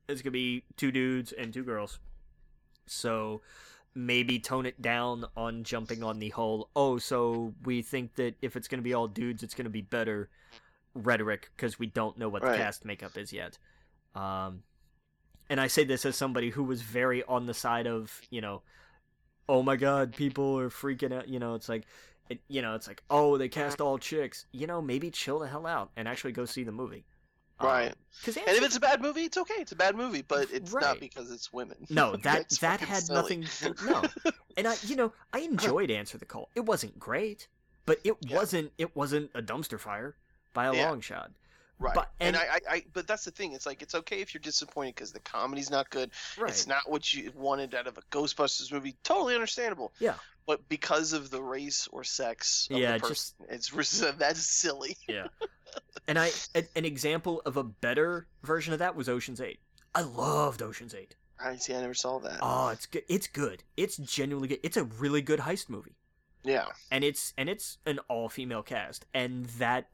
[0.09, 1.99] It's gonna be two dudes and two girls.
[2.87, 3.41] So
[3.95, 8.57] maybe tone it down on jumping on the whole oh so we think that if
[8.57, 10.29] it's going to be all dudes it's going to be better
[10.95, 12.51] rhetoric because we don't know what Right.
[12.53, 13.57] the cast makeup is yet
[14.17, 14.65] um
[15.49, 18.63] and i say this as somebody who was very on the side of you know
[19.49, 21.85] oh my god people are freaking out you know it's like
[22.31, 25.47] it, you know it's like oh they cast all chicks you know maybe chill the
[25.49, 27.05] hell out and actually go see the movie
[27.61, 27.95] um, Right.
[28.21, 29.55] because And if it's a bad movie, it's okay.
[29.59, 30.83] It's a bad movie, but it's Right.
[30.83, 31.87] not because it's women.
[31.89, 33.21] No, that That's that fucking had silly.
[33.21, 33.77] nothing.
[33.77, 33.85] To,
[34.25, 36.49] no, and I, you know, I enjoyed Answer the Call.
[36.57, 37.47] It wasn't great,
[37.87, 38.35] but it Yeah.
[38.37, 38.73] wasn't.
[38.77, 40.17] It wasn't a dumpster fire
[40.53, 40.85] by a Yeah.
[40.89, 41.31] long shot.
[41.85, 41.95] Right.
[41.95, 43.53] But- and, and- I, I, I, but that's the thing.
[43.53, 46.11] It's like it's okay if you're disappointed because the comedy's not good.
[46.39, 46.51] Right.
[46.51, 48.97] It's not what you wanted out of a Ghostbusters movie.
[49.05, 49.93] Totally understandable.
[49.99, 50.15] Yeah.
[50.47, 53.71] But because of the race or sex of Yeah, the just- it's
[54.19, 54.97] that's silly.
[55.09, 55.29] Yeah.
[56.07, 59.59] and I, an, an example of a better version of that was Ocean's Eight.
[59.95, 61.15] I loved Ocean's Eight.
[61.43, 61.75] I see.
[61.75, 62.39] I never saw that.
[62.43, 63.03] Oh, it's good.
[63.09, 63.65] It's good.
[63.77, 64.61] It's genuinely good.
[64.63, 65.97] It's a really good heist movie.
[66.45, 66.67] Yeah.
[66.91, 69.89] and it's and it's an all female cast and that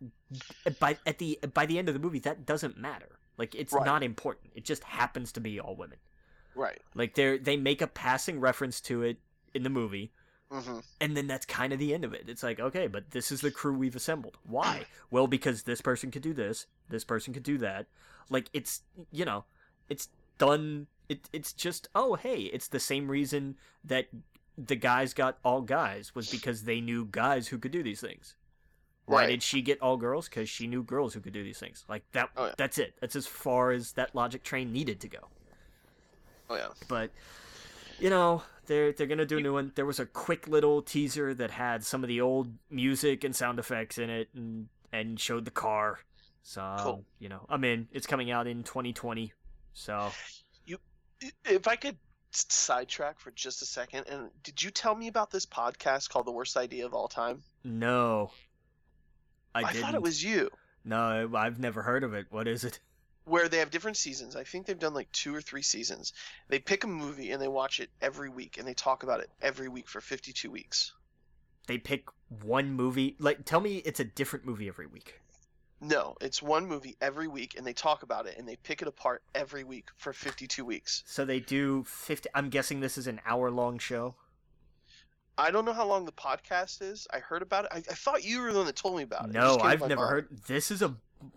[0.79, 3.19] by at the by the end of the movie that doesn't matter.
[3.39, 3.87] Like it's Right.
[3.87, 4.53] not important.
[4.55, 5.99] It just happens to be all women.
[6.55, 6.81] Right.
[6.95, 9.19] like they they make a passing reference to it
[9.55, 10.13] in the movie
[10.51, 12.25] hmm and then that's kind of the end of it.
[12.29, 14.37] It's like okay but this is the crew we've assembled.
[14.45, 14.85] Why?
[15.11, 17.87] Well because this person could do this this person could do that.
[18.29, 18.83] Like it's
[19.13, 19.45] you know
[19.89, 20.09] it's
[20.39, 24.07] done it, it's just oh hey it's the same reason that
[24.67, 28.35] the guys got all guys was because they knew guys who could do these things
[29.07, 31.85] why did she get all girls because she knew girls who could do these things
[31.89, 32.53] like that Oh, yeah.
[32.57, 35.29] that's it that's as far as that logic train needed to go
[36.49, 36.69] Oh yeah.
[36.89, 37.11] but
[37.99, 39.73] you know they're they're gonna do a new one.
[39.75, 43.59] There was a quick little teaser that had some of the old music and sound
[43.59, 45.99] effects in it, and and showed the car.
[46.43, 47.05] So Cool.
[47.19, 47.89] you know, I'm in.
[47.91, 49.33] It's coming out in 2020.
[49.73, 50.13] So
[50.67, 50.79] you,
[51.45, 51.97] If I could
[52.33, 56.33] sidetrack for just a second, and did you tell me about this podcast called "The
[56.33, 57.43] Worst Idea of All Time"?
[57.65, 58.31] no,
[59.55, 59.85] I, I didn't.
[59.85, 60.51] thought it was you.
[60.85, 62.27] No, I've never heard of it.
[62.31, 62.81] What is it?
[63.25, 64.35] where they have different seasons.
[64.35, 66.13] I think they've done like two or three seasons.
[66.49, 69.31] They pick a movie and they watch it every week and they talk about it
[69.41, 70.93] every week for 52 weeks.
[71.67, 72.07] They pick
[72.43, 73.15] one movie.
[73.21, 75.21] Like, tell me it's a different movie every week.
[75.81, 78.89] No, it's one movie every week, and they talk about it and they pick it
[78.89, 81.03] apart every week for 52 weeks.
[81.07, 84.15] So they do 50 I'm guessing this is an hour long show.
[85.39, 87.07] I don't know how long the podcast is.
[87.13, 87.71] I heard about it.
[87.73, 89.31] I, I thought you were the one that told me about it.
[89.31, 90.11] It No, to I've never mind.
[90.11, 90.95] heard this is a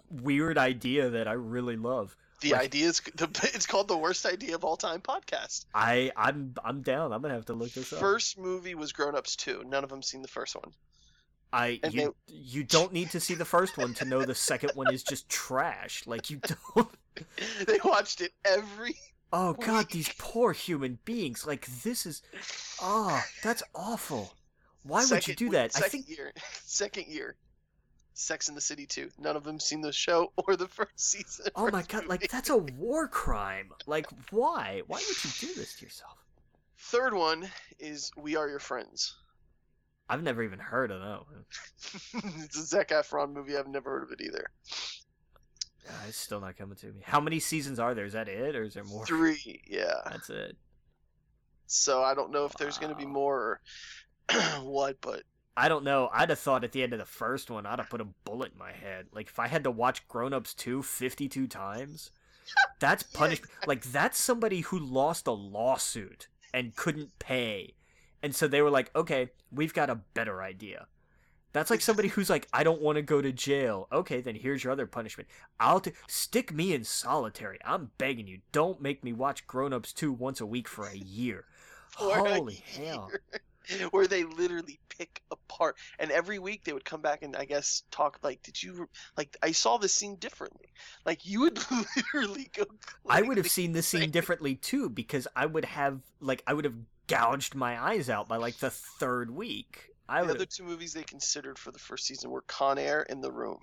[0.10, 2.16] weird idea that I really love.
[2.42, 5.66] The like- idea is the, it's called the worst idea of all time podcast.
[5.74, 7.14] I I'm I'm down.
[7.14, 8.00] I'm going to have to look this up.
[8.00, 9.64] First movie was Grown Ups 2.
[9.68, 10.74] None of them seen the first one.
[11.54, 14.72] I and you you don't need to see the first one to know the second
[14.74, 16.06] one is just trash.
[16.08, 16.40] Like you
[16.76, 16.90] don't
[17.68, 18.96] they watched it every.
[19.32, 21.46] Oh god, these poor human beings.
[21.46, 22.24] Like this is
[22.82, 24.34] oh, that's awful.
[24.84, 25.76] Why would you do week- that?
[25.76, 26.34] I Second think year.
[26.64, 27.36] Second year.
[28.16, 29.10] Sex in the City 2.
[29.18, 31.48] None of them seen the show or the first season.
[31.56, 33.70] Oh my god, like that's a war crime.
[33.86, 34.82] Like why?
[34.88, 36.18] Why would you do this to yourself?
[36.78, 37.48] Third one
[37.80, 39.16] is We Are Your Friends.
[40.10, 41.46] I've never even heard of that one.
[42.44, 43.58] it's a Zac Efron movie.
[43.58, 44.48] I've never heard of it either.
[45.86, 47.02] Yeah, it's still not coming to me.
[47.04, 48.06] How many seasons are there?
[48.06, 49.06] Is that it or is there more?
[49.06, 50.02] Three, yeah.
[50.06, 50.58] That's it.
[51.68, 53.60] So I don't know if there's going to be more
[54.30, 55.24] or what, but
[55.56, 56.10] I don't know.
[56.12, 58.54] I'd have thought at the end of the first one, I'd have put a bullet
[58.54, 59.08] in my head.
[59.12, 62.12] Like, if I had to watch Grown Ups 2 52 times,
[62.80, 63.52] that's Yeah, punishment.
[63.68, 67.74] Like, that's somebody who lost a lawsuit and couldn't pay.
[68.24, 70.88] And so they were like, okay, we've got a better idea.
[71.52, 73.88] That's like somebody who's like, I don't want to go to jail.
[73.92, 75.30] Okay, then here's your other punishment.
[75.60, 77.60] I'll t- stick me in solitary.
[77.64, 78.40] I'm begging you.
[78.52, 81.46] Don't make me watch Grown Ups 2 once a week for a year.
[81.90, 83.12] for a Holy hell.
[83.70, 87.46] year, where they literally pick apart, and every week they would come back and I
[87.46, 89.38] guess talk like, did you like?
[89.44, 90.74] I saw this scene differently.
[91.06, 91.60] Like you would
[91.96, 92.66] literally go.
[93.08, 96.66] I would have seen this scene differently too because I would have like I would
[96.66, 96.76] have
[97.08, 99.90] gouged my eyes out by like the third week.
[100.10, 103.24] I The other two movies they considered for the first season were Con Air and
[103.24, 103.60] The Room.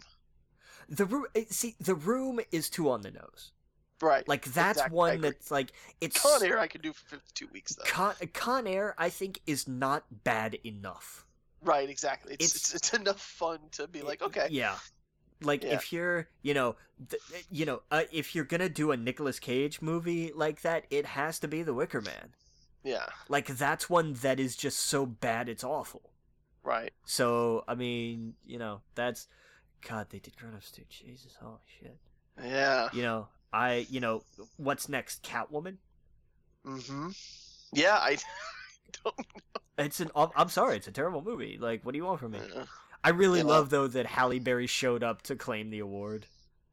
[0.89, 1.27] the room.
[1.51, 3.53] See, the room is too on the nose.
[4.03, 4.27] Right.
[4.27, 7.75] Like that's Exactly, one that's like it's Con Air I could do for 52 weeks
[7.75, 7.85] though.
[7.87, 8.95] Con, Con Air.
[8.99, 11.27] I think is not bad enough.
[11.63, 12.35] right, exactly.
[12.41, 14.77] It's, It's- it's it's enough fun to be like, okay, Yeah.
[15.43, 15.75] Like Yeah.
[15.75, 16.77] if you're, you know,
[17.11, 21.05] th- you know, uh, if you're gonna do a Nicolas Cage movie like that, it
[21.07, 22.35] has to be The Wicker Man.
[22.85, 26.11] Yeah, Like that's one that is just so bad it's awful.
[26.63, 26.93] right.
[27.05, 29.29] So I mean, you know, that's
[29.89, 30.07] God.
[30.11, 30.83] They did grown ups too.
[30.89, 31.97] Jesus, holy shit.
[32.43, 32.89] Yeah.
[32.93, 34.23] You know, I, you know,
[34.57, 35.23] what's next?
[35.23, 35.77] Catwoman.
[36.67, 37.09] Mm-hmm.
[37.73, 38.17] Yeah, I
[39.05, 39.19] don't.
[39.19, 39.25] Know.
[39.79, 40.11] It's an.
[40.15, 41.57] I'm sorry, it's a terrible movie.
[41.61, 42.41] Like, what do you want from me?
[42.55, 42.65] uh,
[43.03, 43.47] I really Yeah.
[43.47, 46.27] love though that Halle Berry showed up to claim the award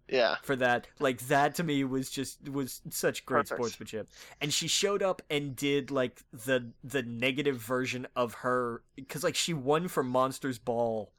[0.10, 0.36] Yeah.
[0.44, 0.88] for that.
[1.00, 3.60] Like that to me was just was such great Perfect.
[3.60, 4.08] sportsmanship.
[4.42, 9.36] And she showed up and did like the the negative version of her because like
[9.36, 11.12] she won for Monsters Ball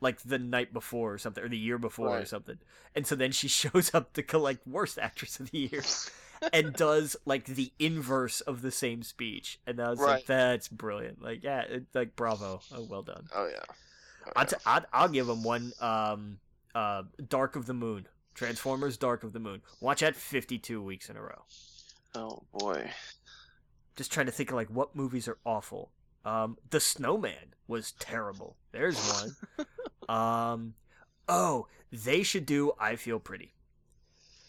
[0.00, 2.58] like the night before or something or the year before or something.
[2.94, 5.82] And so then she shows up to collect worst actress of the year
[6.52, 9.58] and does like the inverse of the same speech.
[9.66, 11.20] And I was like, that's brilliant.
[11.22, 12.60] Like yeah, it, like bravo.
[12.74, 13.28] Oh, well done.
[13.34, 13.64] Oh yeah.
[14.26, 14.44] Oh, yeah.
[14.44, 15.72] t- I'll, I'll give him one.
[15.80, 16.38] Um,
[16.74, 18.06] uh, Dark of the Moon,
[18.40, 19.60] Transformers: Dark of the Moon.
[19.82, 21.42] Watch that fifty-two weeks in a row.
[22.14, 22.90] oh boy.
[23.96, 25.90] Just trying to think of like what movies are awful.
[26.24, 28.56] Um, The Snowman was terrible.
[28.72, 29.66] There's one.
[30.08, 30.74] um,
[31.28, 33.52] oh, they should do I Feel Pretty.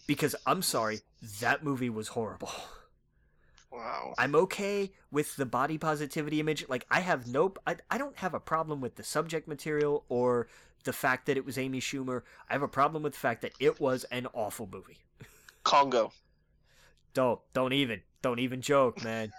[0.08, 1.02] Because I'm sorry,
[1.42, 2.52] that movie was horrible.
[3.72, 4.14] Wow.
[4.18, 6.68] I'm okay with the body positivity image.
[6.68, 10.48] Like I have no, I, I don't have a problem with the subject material or
[10.82, 12.24] the fact that it was Amy Schumer.
[12.50, 15.00] I have a problem with the fact that it was an awful movie.
[15.64, 16.12] Congo.
[17.14, 19.32] Don't, don't even, don't even joke, man.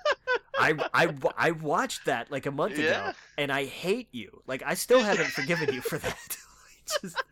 [0.59, 4.43] I, I, I watched that like a month ago, and I hate you.
[4.47, 6.37] Like I still haven't forgiven you for that.
[7.01, 7.23] Just,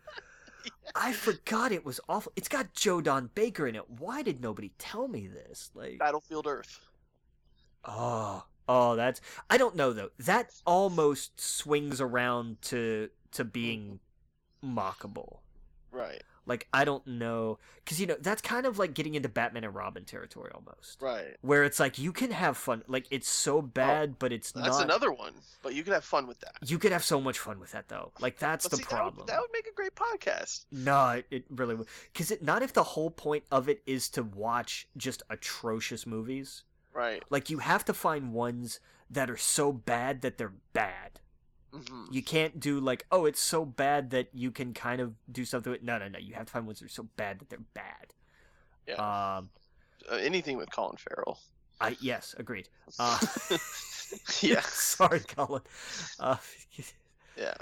[0.94, 2.32] I forgot it was awful.
[2.36, 3.88] It's got Joe Don Baker in it.
[3.88, 5.70] Why did nobody tell me this?
[5.74, 6.80] Like, Battlefield Earth.
[7.84, 10.10] Oh, oh, that's I don't know though.
[10.18, 14.00] That almost swings around to to being
[14.64, 14.78] mm-hmm.
[14.78, 15.38] mockable.
[15.92, 16.22] Right.
[16.46, 19.74] Like I don't know, because you know that's kind of like getting into Batman and
[19.74, 21.36] Robin territory almost, Right.
[21.42, 22.82] where it's like you can have fun.
[22.88, 24.84] Like it's so oh, bad, but it's That's not.
[24.84, 26.56] another one, but you can have fun with that.
[26.66, 28.10] You could have so much fun with that though.
[28.18, 29.26] Like that's the see, that would- problem.
[29.26, 30.64] That would, make a great podcast.
[30.72, 31.86] No, it, it really would.
[32.12, 36.64] Because it not if the whole point of it is to watch just atrocious movies.
[36.92, 37.22] Right.
[37.30, 38.80] Like you have to find ones
[39.10, 41.19] that are so bad that they're bad.
[41.72, 45.44] Hmm You can't do like, oh, it's so bad that you can kind of do
[45.44, 45.82] something with.
[45.82, 46.18] No, no, no.
[46.18, 48.14] You have to find ones that are so bad that they're bad.
[48.86, 49.00] Yeah.
[49.38, 49.50] Um,
[50.10, 51.38] Uh, anything with Colin Farrell.
[51.80, 52.68] I yes, agreed.
[52.98, 53.18] Uh,
[54.40, 54.62] yeah.
[54.62, 55.62] sorry, Colin.
[56.18, 56.36] Uh,
[57.36, 57.54] Yeah.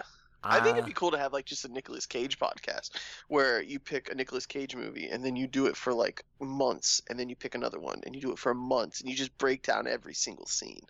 [0.43, 2.91] I think Uh, it'd be cool to have like just a Nicolas Cage podcast
[3.29, 7.03] where you pick a Nicolas Cage movie and then you do it for like months
[7.09, 9.37] and then you pick another one and you do it for months and you just
[9.39, 10.87] break down every single scene.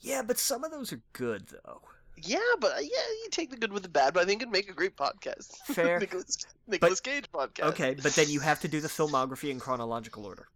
[0.00, 1.82] yeah, but some of those are good though.
[2.26, 2.88] Yeah, but uh, yeah,
[3.22, 5.56] you take the good with the bad, but I think it'd make a great podcast.
[5.66, 5.98] Fair.
[5.98, 7.70] Nicolas, Nicolas Cage podcast.
[7.70, 10.48] Okay, but then you have to do the filmography in chronological order.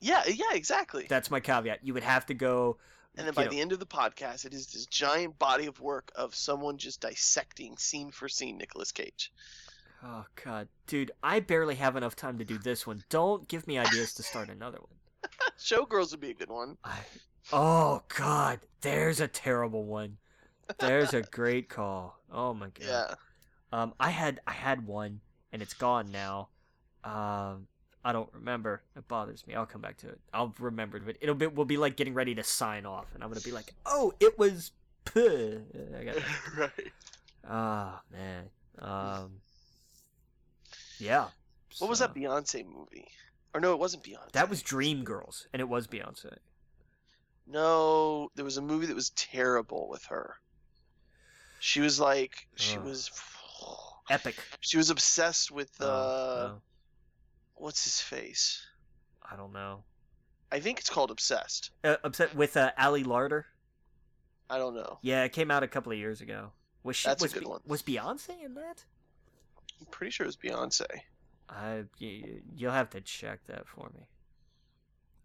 [0.00, 1.06] Yeah, yeah, exactly.
[1.08, 1.80] That's my caveat.
[1.82, 2.78] You would have to go.
[3.16, 5.80] and then by know, the end of the podcast, it is this giant body of
[5.80, 9.32] work of someone just dissecting scene for scene Nicolas Cage.
[10.02, 13.04] Oh god, dude, I barely have enough time to do this one.
[13.10, 15.30] Don't give me ideas to start another one.
[15.58, 16.78] Showgirls would be a good one.
[16.82, 16.98] I.
[17.52, 20.16] Oh god, there's a terrible one.
[20.78, 22.18] There's a great call.
[22.32, 22.86] Oh my god.
[22.86, 23.14] Yeah.
[23.72, 25.20] Um, I had I had one,
[25.52, 26.48] and it's gone now.
[27.04, 27.66] Um,
[28.04, 28.82] I don't remember.
[28.96, 29.54] It bothers me.
[29.54, 30.20] I'll come back to it.
[30.32, 31.06] I'll remember it.
[31.06, 33.52] But it'll be we'll be like getting ready to sign off, and I'm gonna be
[33.52, 34.72] like, oh, it was.
[35.04, 35.60] Puh.
[35.98, 36.16] I got.
[36.56, 36.92] right.
[37.48, 38.44] Ah man.
[38.78, 39.40] Um.
[40.98, 41.28] Yeah.
[41.78, 43.08] What was that Beyonce movie?
[43.54, 44.32] Or no, it wasn't Beyonce.
[44.32, 46.36] That was Dreamgirls, and it was Beyonce.
[47.46, 50.36] No, there was a movie that was terrible with her.
[51.60, 52.84] She was like she Ugh.
[52.84, 53.10] was
[54.10, 54.36] Epic.
[54.60, 56.60] she was obsessed with uh Oh, no,
[57.54, 58.66] what's his face?
[59.30, 59.84] I don't know.
[60.50, 61.70] I think it's called Obsessed.
[61.84, 63.44] Uh, upset with uh, Ali Larter.
[64.48, 64.98] I don't know.
[65.02, 66.50] Yeah, it came out a couple of years ago.
[66.82, 67.06] Was she?
[67.08, 67.60] That's a good one.
[67.66, 68.84] Was Beyonce in that?
[69.78, 70.86] I'm pretty sure it was Beyonce.
[71.48, 74.00] I y- you'll have to check that for me.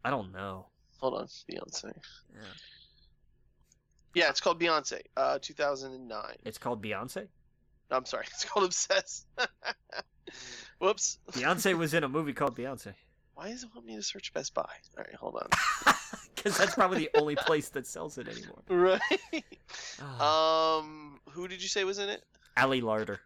[0.03, 0.67] I don't know.
[0.99, 1.91] Hold on, Beyonce.
[2.33, 2.41] Yeah.
[4.15, 5.01] Yeah, it's called Beyonce.
[5.15, 6.23] Uh, 2009.
[6.45, 7.27] It's called Beyonce.
[7.91, 9.27] I'm sorry, it's called Obsessed.
[10.79, 11.19] Whoops.
[11.31, 12.93] Beyonce was in a movie called Beyonce.
[13.35, 14.61] Why does it want me to search Best Buy?
[14.97, 15.49] All right, hold on.
[16.33, 18.61] Because that's probably the only place that sells it anymore.
[18.69, 19.43] Right.
[20.01, 22.23] Ah, Um, who did you say was in it?
[22.55, 23.17] Ali Larter.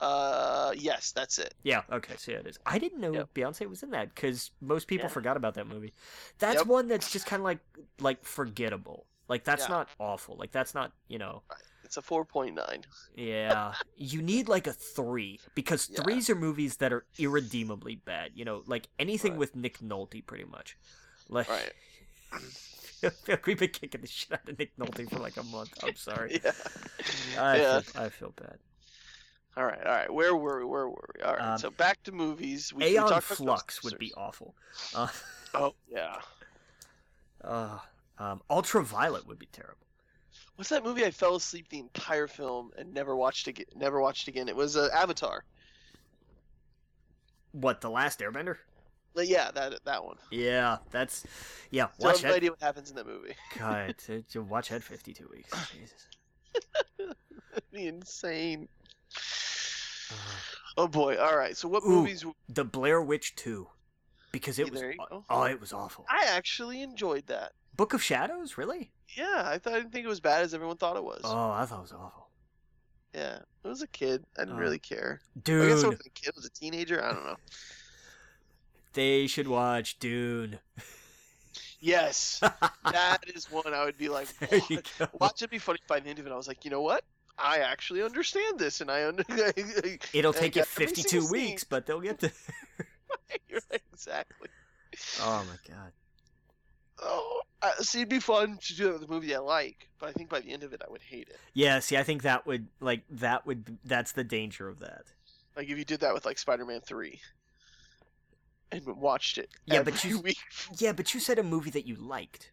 [0.00, 1.54] Uh, yes, that's it.
[1.62, 1.82] Yeah.
[1.90, 2.14] Okay.
[2.16, 2.58] So yeah, it is.
[2.66, 3.34] I didn't know Yep.
[3.34, 5.12] Beyonce was in that because most people Yeah.
[5.12, 5.92] forgot about that movie.
[6.38, 6.66] That's Yep.
[6.66, 7.58] one that's just kind of like
[8.00, 9.06] like forgettable.
[9.32, 9.76] Like that's Yeah.
[9.76, 10.36] not awful.
[10.36, 11.42] Like that's not you know.
[11.84, 12.84] It's a 4.9.
[13.16, 13.72] Yeah.
[13.96, 16.02] you need like a three because Yeah.
[16.02, 18.32] threes are movies that are irredeemably bad.
[18.34, 19.38] You know, like anything Right.
[19.40, 20.76] with Nick Nolte, pretty much.
[21.30, 21.48] Like.
[21.48, 21.72] Right.
[23.46, 25.72] We've been kicking the shit out of Nick Nolte for like a month.
[25.82, 26.40] I'm sorry.
[26.44, 26.52] Yeah.
[27.38, 27.80] I, Yeah.
[27.80, 28.58] feel, I feel bad.
[29.56, 30.10] All right, all right.
[30.12, 30.64] Where were we?
[30.66, 31.22] Where were we?
[31.22, 31.52] All right.
[31.52, 32.72] Um, so back to movies.
[32.72, 34.54] We, we Aeon about Flux would be awful.
[34.94, 35.08] Uh,
[35.54, 36.16] Oh yeah.
[37.44, 37.78] uh,
[38.22, 39.86] um, Ultraviolet would be terrible.
[40.56, 41.04] What's that movie?
[41.04, 43.66] I fell asleep the entire film and never watched again.
[43.74, 44.48] Never watched again.
[44.48, 45.44] It was uh, Avatar.
[47.52, 48.56] What the last Airbender?
[49.14, 50.16] But yeah, that that one.
[50.30, 51.26] Yeah, that's
[51.70, 51.88] yeah.
[51.94, 53.34] Still Watch have no idea what happens in that movie.
[53.58, 55.50] God, to- watch that 52 weeks.
[55.72, 57.14] Jesus.
[57.72, 58.68] Be insane.
[60.10, 60.14] Uh,
[60.78, 61.18] Oh boy.
[61.18, 61.54] All right.
[61.54, 61.88] So what Ooh.
[61.88, 62.24] movies?
[62.48, 63.68] the Blair Witch 2,
[64.32, 66.06] because it Yeah, was oh, it was awful.
[66.08, 67.52] I actually enjoyed that.
[67.76, 68.90] Book of Shadows, really?
[69.16, 71.20] Yeah, I thought I didn't think it was bad as everyone thought it was.
[71.24, 72.28] Oh, I thought it was awful.
[73.14, 74.24] Yeah, I was a kid.
[74.38, 74.60] I didn't Oh.
[74.60, 75.20] really care.
[75.42, 76.28] Dude, I guess Dude, wasn't a kid.
[76.28, 77.02] It was a teenager.
[77.04, 77.36] I don't know.
[78.94, 80.58] they should watch Dune.
[81.84, 82.38] Yes,
[82.84, 85.08] that is one I would be like, There you "What?" go.
[85.18, 86.32] watch it be funny by the end of it.
[86.32, 87.02] I was like, you know what?
[87.36, 89.24] I actually understand this, and I under.
[90.14, 91.32] It'll take you 52 single scene.
[91.32, 92.30] weeks, but they'll get there.
[93.48, 94.48] You're right, exactly.
[95.22, 95.90] Oh my god.
[97.04, 97.40] Oh,
[97.80, 100.28] see, it'd be fun to do it with a movie I like, but I think
[100.28, 101.38] by the end of it, I would hate it.
[101.54, 105.04] Yeah, see, I think that would like that would that's the danger of that.
[105.56, 107.20] Like if you did that with like Spider-Man Three,
[108.70, 109.50] and watched it.
[109.66, 110.38] Yeah, but you- week.
[110.78, 112.50] Yeah, but you said a movie that you liked.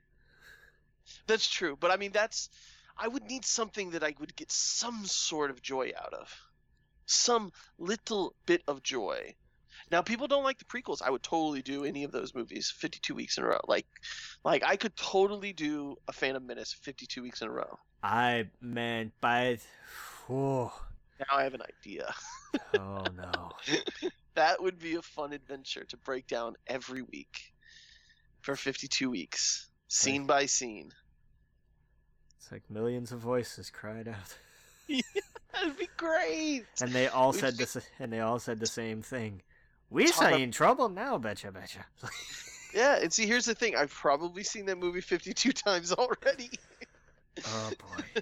[1.27, 2.49] That's true, but I mean that's
[2.97, 6.35] I would need something that I would get some sort of joy out of.
[7.05, 9.35] Some little bit of joy.
[9.91, 11.01] Now people don't like the prequels.
[11.01, 13.59] I would totally do any of those movies 52 weeks in a row.
[13.67, 13.87] Like
[14.43, 17.77] like I could totally do a Phantom Menace 52 weeks in a row.
[18.03, 19.59] I man, by
[21.19, 22.13] Now I have an idea.
[22.77, 23.51] oh no.
[24.35, 27.51] That would be a fun adventure to break down every week
[28.39, 30.93] for 52 weeks, scene by scene.
[32.37, 34.37] It's like millions of voices cried out,
[34.87, 35.01] yeah,
[35.51, 36.63] That'd be great.
[36.79, 39.41] and they all said this, and they all said the same thing.
[39.89, 41.85] We Ton say of- in trouble now, betcha, betcha.
[42.71, 43.75] Yeah, and see, here's the thing.
[43.75, 46.51] I've probably seen that movie 52 times already.
[47.47, 48.21] oh boy.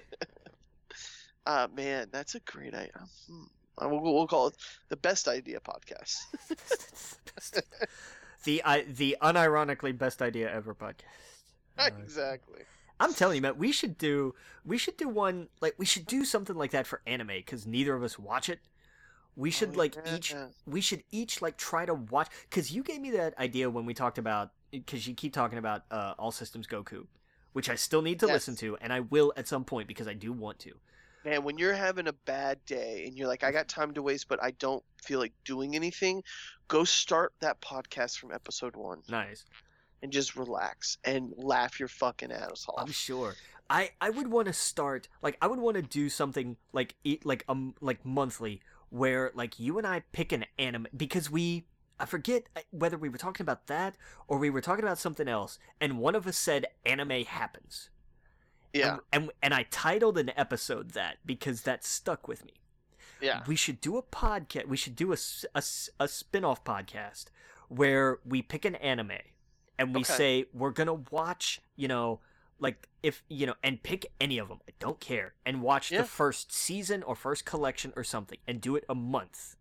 [1.46, 2.92] Uh, man, that's a great idea.
[3.26, 3.44] Hmm.
[3.80, 4.54] Uh, We'll, we'll call it
[4.90, 6.16] the best idea podcast.
[8.44, 11.04] the I, the unironically best idea ever podcast.
[11.78, 12.60] Uh, exactly.
[13.00, 14.34] I'm telling you, man, we should do
[14.64, 17.94] we should do one like we should do something like that for anime because neither
[17.94, 18.60] of us watch it.
[19.38, 20.16] We should Oh, like yeah.
[20.16, 20.34] each
[20.66, 23.94] we should each like try to watch because you gave me that idea when we
[23.94, 27.06] talked about because you keep talking about uh, All Systems Goku,
[27.52, 28.34] which I still need to Yes.
[28.34, 30.72] listen to and I will at some point because I do want to.
[31.24, 34.28] Man, when you're having a bad day and you're like, I got time to waste,
[34.28, 36.22] but I don't feel like doing anything,
[36.68, 39.44] go start that podcast from episode one Nice.
[40.02, 42.74] and just relax and laugh your fucking ass off.
[42.86, 43.34] I'm sure.
[43.70, 47.24] I I would want to start like I would want to do something like eat
[47.26, 48.60] like um like monthly
[48.90, 51.66] where like you and I pick an anime because we
[52.00, 53.96] I forget uh, whether we were talking about that
[54.28, 57.90] or we were talking about something else and one of us said anime happens.
[58.72, 62.52] Yeah, And and, and I titled an episode that because that stuck with me.
[63.20, 63.42] yeah.
[63.46, 64.66] We should do a podcast.
[64.66, 65.16] We should do a
[65.54, 67.26] a spin-off podcast
[67.68, 69.18] where we pick an anime
[69.78, 70.12] and we Okay.
[70.12, 72.20] say we're going to watch, you know,
[72.60, 74.58] like if, you know, and pick any of them.
[74.68, 75.34] I don't care.
[75.46, 76.02] And watch Yeah.
[76.02, 79.56] the first season or first collection or something and do it a month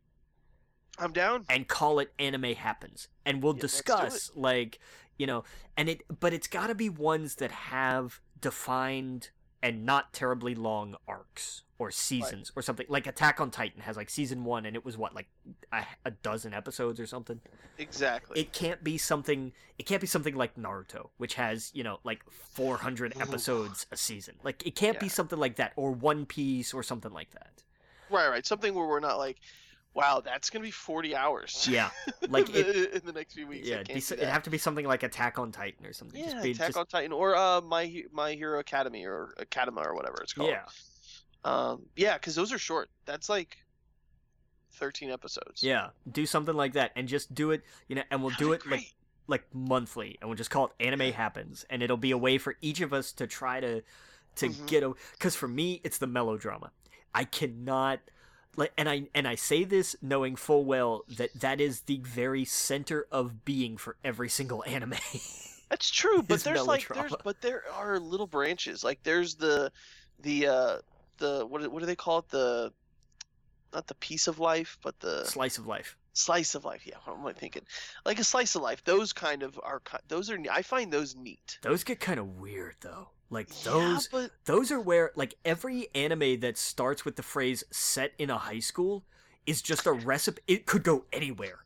[0.99, 1.45] I'm down.
[1.49, 3.07] and call it anime happens.
[3.25, 4.79] And we'll Yeah, discuss like,
[5.17, 5.43] you know,
[5.75, 9.29] and it but it's got to be ones that have defined
[9.61, 12.85] and not terribly long arcs or seasons or something.
[12.89, 15.27] Like Attack on Titan has like season 1 and it was what like
[15.71, 17.39] a, a dozen episodes or something.
[17.77, 18.39] Exactly.
[18.39, 22.23] It can't be something it can't be something like Naruto which has, you know, like
[22.29, 23.21] 400 Ooh.
[23.21, 24.35] episodes a season.
[24.43, 27.63] Like it can't be something like that or One Piece or something like that.
[28.09, 28.45] right, right.
[28.45, 29.37] Something where we're not like,
[29.93, 31.67] wow, that's gonna be 40 hours.
[31.69, 31.89] Yeah.
[32.29, 33.67] Like in, it the, in the next few weeks.
[33.67, 36.19] Yeah, it'd have to be something like Attack on Titan or something.
[36.19, 39.85] Yeah, just be, Attack just, on Titan or uh, my my Hero Academy or Academa
[39.85, 40.49] or whatever it's called.
[40.49, 40.63] yeah,
[41.43, 42.89] Um, yeah, because those are short.
[43.05, 43.57] That's like
[44.73, 45.63] 13 episodes.
[45.63, 45.89] yeah.
[46.11, 47.63] Do something like that, and just do it.
[47.87, 48.93] You know, and we'll do That'd it be like
[49.27, 52.55] like monthly, and we'll just call it Anime Happens, and it'll be a way for
[52.61, 53.81] each of us to try to
[54.35, 54.67] to Mhm.
[54.67, 54.93] get a.
[55.13, 56.71] Because for me, it's the melodrama.
[57.13, 57.99] I cannot.
[58.55, 62.43] Like, and I and I say this knowing full well that that is the very
[62.45, 64.95] center of being for every single anime.
[65.69, 68.83] That's true, but there's like there's but there are little branches.
[68.83, 69.71] Like there's the
[70.19, 70.77] the uh
[71.17, 72.29] the what do- what do they call it?
[72.29, 72.73] The
[73.73, 75.97] not the piece of life, but the Slice of life.
[76.13, 76.87] slice of life.
[76.87, 77.63] Yeah, what am I thinking?
[78.05, 78.83] Like a slice of life.
[78.83, 81.59] Those kind of are those are I find those neat.
[81.61, 83.09] Those get kind of weird though.
[83.29, 87.63] Like those Yeah, but Those are where like every anime that starts with the phrase
[87.71, 89.03] set in a high school
[89.45, 91.59] is just a recipe it could go anywhere.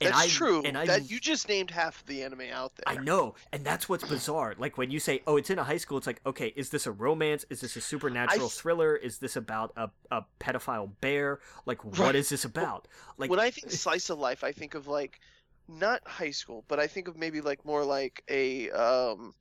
[0.00, 0.62] That's I, true.
[0.64, 2.84] And I that you just named half the anime out there.
[2.86, 4.54] I know, and that's what's bizarre.
[4.56, 6.86] Like when you say, "Oh, it's in a high school," it's like, okay, is this
[6.86, 7.44] a romance?
[7.50, 8.94] Is this a supernatural s- thriller?
[8.94, 11.40] Is this about a, a pedophile bear?
[11.66, 12.14] Like, what Right.
[12.14, 12.86] is this about?
[13.16, 15.20] Like, when I think slice of life, I think of like
[15.68, 19.34] not high school, but I think of maybe like more like a um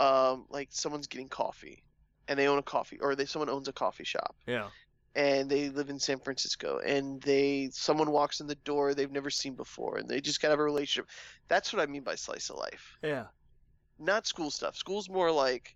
[0.00, 1.82] um like someone's getting coffee
[2.28, 4.68] and they own a coffee or they someone owns a coffee shop yeah,
[5.16, 9.30] and they live in San Francisco and they someone walks in the door they've never
[9.30, 11.08] seen before and they just kind of have a relationship.
[11.48, 12.96] That's what I mean by slice of life.
[13.02, 13.26] yeah,
[13.98, 14.76] Not school stuff.
[14.76, 15.74] School's more like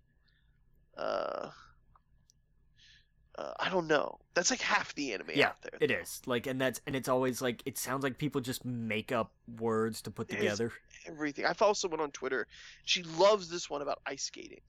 [0.97, 1.49] uh
[3.35, 4.19] uh, I don't know.
[4.35, 5.79] That's like half the anime Yeah, out there.
[5.81, 6.21] it is.
[6.27, 10.03] Like, and that's and it's always like it sounds like people just make up words
[10.03, 10.71] to put It together.
[11.07, 11.43] Everything.
[11.45, 12.45] I follow someone on Twitter.
[12.85, 14.61] She loves this one about ice skating.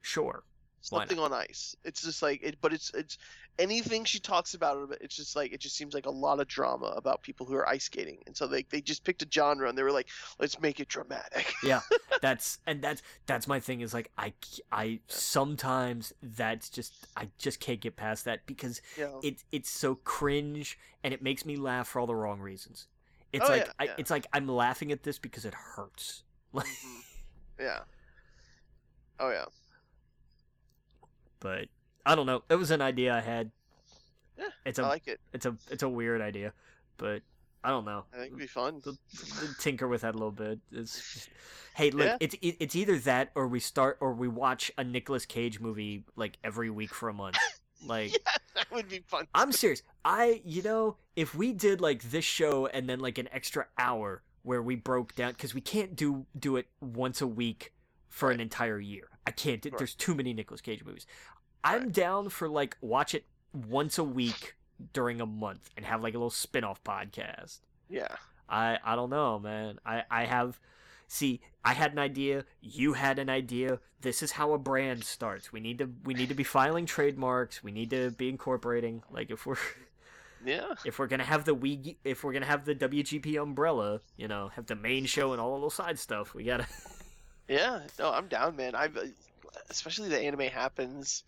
[0.00, 0.42] Sure.
[0.82, 1.76] Something on ice.
[1.84, 3.16] It's just like it, but it's it's
[3.58, 4.98] anything she talks about it.
[5.00, 7.68] It's just like it just seems like a lot of drama about people who are
[7.68, 10.08] ice skating, and so they they just picked a genre and they were like,
[10.40, 11.52] let's make it dramatic.
[11.62, 11.82] Yeah,
[12.20, 14.32] that's and that's that's my thing is like I
[14.72, 19.22] I sometimes that's just I just can't get past that because know?
[19.22, 22.86] it it's so cringe and it makes me laugh for all the wrong reasons.
[23.32, 23.96] It's Oh, like yeah, I, yeah.
[23.96, 26.22] it's like I'm laughing at this because it hurts.
[26.52, 27.02] Like, Mhm.
[27.58, 27.84] yeah.
[29.18, 29.46] Oh yeah.
[31.42, 31.66] But
[32.06, 32.42] I don't know.
[32.48, 33.50] It was an idea I had.
[34.38, 35.20] Yeah, it's I a like it.
[35.32, 36.52] it's a it's a weird idea,
[36.96, 37.22] but
[37.64, 38.04] I don't know.
[38.12, 38.82] I think it'd be fun.
[39.60, 40.58] tinker with that a little bit.
[40.72, 41.28] It's just,
[41.74, 42.16] hey, look, Yeah.
[42.20, 46.38] it's it's either that or we start or we watch a Nicolas Cage movie like
[46.42, 47.36] every week for a month.
[47.84, 48.18] Like yeah,
[48.54, 49.26] that would be fun.
[49.34, 49.82] I'm serious.
[50.04, 54.22] I you know if we did like this show and then like an extra hour
[54.44, 57.72] where we broke down because we can't do do it once a week
[58.08, 59.08] for an entire year.
[59.26, 59.64] I can't.
[59.64, 59.76] Right.
[59.76, 61.06] There's too many Nicolas Cage movies.
[61.64, 61.92] I'm Right.
[61.92, 64.54] down for like watch it once a week
[64.92, 67.60] during a month and have like a little spin-off podcast.
[67.88, 68.16] Yeah.
[68.48, 69.78] I I don't know, man.
[69.86, 70.58] I I have
[71.08, 73.78] see, I had an idea, you had an idea.
[74.00, 75.52] This is how a brand starts.
[75.52, 77.62] We need to we need to be filing trademarks.
[77.62, 79.56] We need to be incorporating like if we're
[80.44, 80.74] Yeah.
[80.84, 84.00] if we're going to have the we if we're going to have the WGP umbrella,
[84.16, 86.34] you know, have the main show and all the little side stuff.
[86.34, 86.66] We got to
[87.48, 87.82] Yeah.
[87.98, 88.74] No, I'm down, man.
[88.74, 88.98] I've
[89.70, 91.22] especially the anime happens.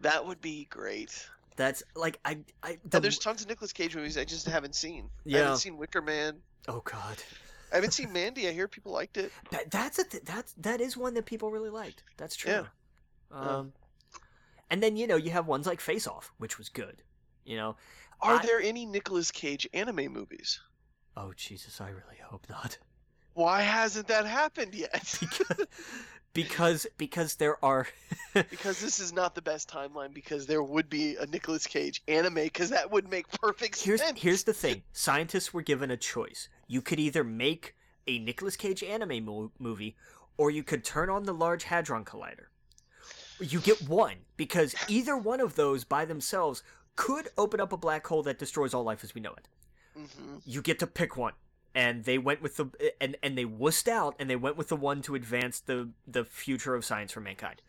[0.00, 1.28] That would be great.
[1.56, 5.10] That's like I I the, there's tons of Nicolas Cage movies I just haven't seen.
[5.24, 5.38] Yeah.
[5.38, 6.36] I haven't seen Wicker Man.
[6.68, 7.18] oh god.
[7.72, 8.48] I haven't seen Mandy.
[8.48, 9.30] I hear people liked it.
[9.50, 12.02] That, that's a th- that's that is one that people really liked.
[12.16, 12.50] That's true.
[12.50, 12.64] Yeah.
[13.30, 13.72] Um,
[14.70, 17.02] and then you know you have ones like Face Off, which was good.
[17.44, 17.76] You know.
[18.22, 20.60] Are I- there any Nicolas Cage anime movies?
[21.16, 22.78] Oh Jesus, I really hope not.
[23.34, 25.20] Why hasn't that happened yet?
[26.32, 27.88] Because because there are
[28.34, 30.14] because this is not the best timeline.
[30.14, 32.34] Because there would be a Nicolas Cage anime.
[32.34, 34.20] Because that would make perfect here's sense.
[34.20, 34.82] here's the thing.
[34.92, 36.48] Scientists were given a choice.
[36.68, 37.74] You could either make
[38.06, 39.96] a Nicolas Cage anime mo- movie,
[40.36, 42.46] or you could turn on the Large Hadron Collider.
[43.40, 46.62] You get one because either one of those by themselves
[46.94, 49.48] could open up a black hole that destroys all life as we know it.
[49.96, 51.32] hmm you get to pick one
[51.74, 52.68] and they went with the
[53.00, 56.24] and and they wussed out and they went with the one to advance the the
[56.24, 57.62] future of science for mankind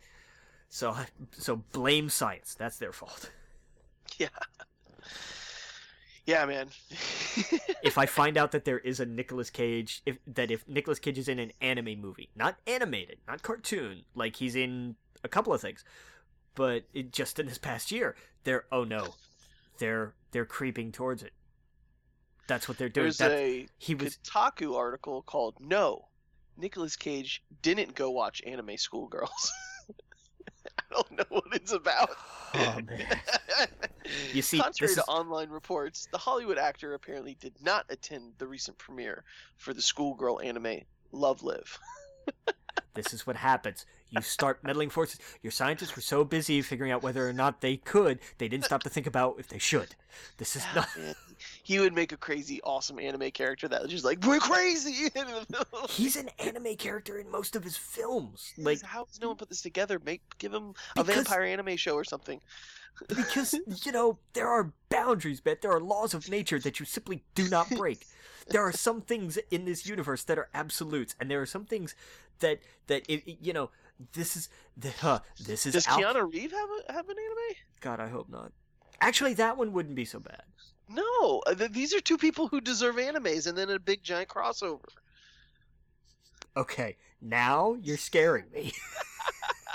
[0.68, 0.96] so
[1.32, 3.30] so blame science that's their fault
[4.18, 4.28] Yeah.
[6.26, 6.68] Yeah, man.
[7.82, 11.18] if i find out that there is a Nicolas cage if that if Nicolas cage
[11.18, 15.60] is in an anime movie not animated not cartoon like he's in a couple of
[15.60, 15.84] things
[16.54, 18.14] but it, just in this past year
[18.44, 19.14] they're oh no
[19.78, 21.32] they're they're creeping towards it
[22.46, 26.08] that's what they're doing There's that, a he was Kotaku article called "No,
[26.56, 29.52] Nicolas Cage didn't go watch anime schoolgirls."
[30.78, 32.10] I don't know what it's about.
[32.54, 33.18] oh man
[34.32, 38.46] You see, contrary to is- online reports, the Hollywood actor apparently did not attend the
[38.46, 39.24] recent premiere
[39.56, 40.80] for the schoolgirl anime
[41.12, 41.78] Love Live.
[42.94, 43.86] This is what happens.
[44.10, 45.18] You start meddling forces.
[45.42, 48.82] Your scientists were so busy figuring out whether or not they could, they didn't stop
[48.82, 49.94] to think about if they should.
[50.36, 51.16] This is ah, not.
[51.62, 55.08] He would make a crazy, awesome anime character that was just like, "We're crazy."
[55.88, 58.52] He's an anime character in most of his films.
[58.58, 59.98] Like, how does no one put this together?
[60.04, 62.40] Make give him a Because- vampire anime show or something.
[63.08, 63.54] Because,
[63.84, 67.48] you know, there are boundaries, but there are laws of nature that you simply do
[67.48, 68.06] not break.
[68.48, 71.94] There are some things in this universe that are absolutes, and there are some things
[72.40, 73.70] that, that it, it- you know,
[74.14, 77.56] this is, the, huh, this is Does out- Keanu Reeves have a, have an anime?
[77.80, 78.52] God, I hope not.
[79.00, 80.42] Actually, that one wouldn't be so bad.
[80.88, 84.28] No, uh, th- these are two people who deserve animes, and then a big giant
[84.28, 84.80] crossover.
[86.56, 88.72] Okay, now you're scaring me.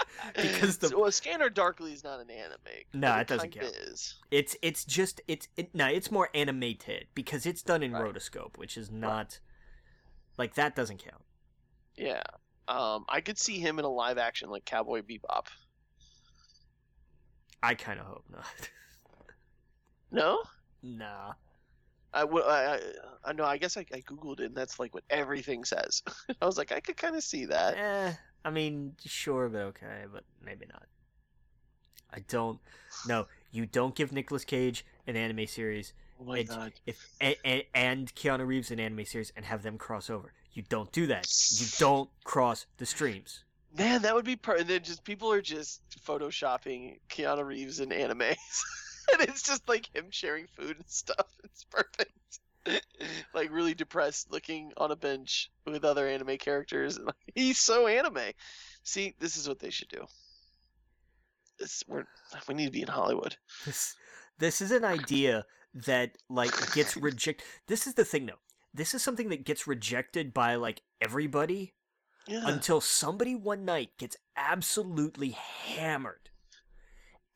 [0.36, 2.58] Because the- So, well, Scanner Darkly is not an anime.
[2.94, 3.66] No, but it doesn't count.
[3.88, 4.16] Is.
[4.32, 8.04] It's it's just it's it no, it's more animated because it's done in Right.
[8.14, 9.40] rotoscope, which is not
[10.38, 11.24] like that doesn't count.
[11.96, 12.22] Yeah.
[12.68, 15.48] Um, I could see him in a live action like Cowboy Bebop.
[17.64, 18.46] I kind of hope not.
[20.10, 20.42] No,
[20.82, 21.34] nah.
[22.14, 22.80] I, w- I, I,
[23.26, 23.44] I know.
[23.44, 26.02] I guess I, I googled it, and that's like what everything says.
[26.42, 27.76] I was like, I could kind of see that.
[27.78, 28.14] Eh,
[28.46, 30.84] I mean, sure, but okay, but maybe not.
[32.14, 32.60] I don't.
[33.08, 36.74] No, you don't give Nicolas Cage an anime series Oh my It's- god.
[36.86, 40.34] if and, and, and Keanu Reeves an anime series and have them cross over.
[40.54, 41.28] You don't do that.
[41.52, 43.44] You don't cross the streams.
[43.78, 47.90] Man, that would be per- and then just people are just photoshopping Keanu Reeves in
[47.90, 48.38] animes.
[49.14, 51.28] and it's just like him sharing food and stuff.
[51.44, 52.12] It's perfect.
[53.34, 58.32] like really depressed looking on a bench with other anime characters and he's so anime.
[58.84, 60.06] See, this is what they should do.
[61.60, 62.04] This we're
[62.48, 63.36] we need to be in Hollywood.
[63.66, 63.96] This
[64.38, 67.46] this is an idea that like gets rejected.
[67.68, 68.40] This is the thing though.
[68.74, 71.74] This is something that gets rejected by like everybody
[72.28, 72.44] Yeah.
[72.46, 76.30] until somebody one night gets absolutely hammered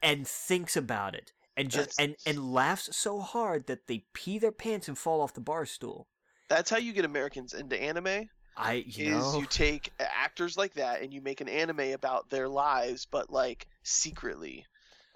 [0.01, 4.51] and thinks about it and just and and laughs so hard that they pee their
[4.51, 6.07] pants and fall off the bar stool.
[6.49, 8.29] That's how you get Americans into anime.
[8.57, 12.29] I you is know you take actors like that and you make an anime about
[12.29, 14.65] their lives, but like secretly,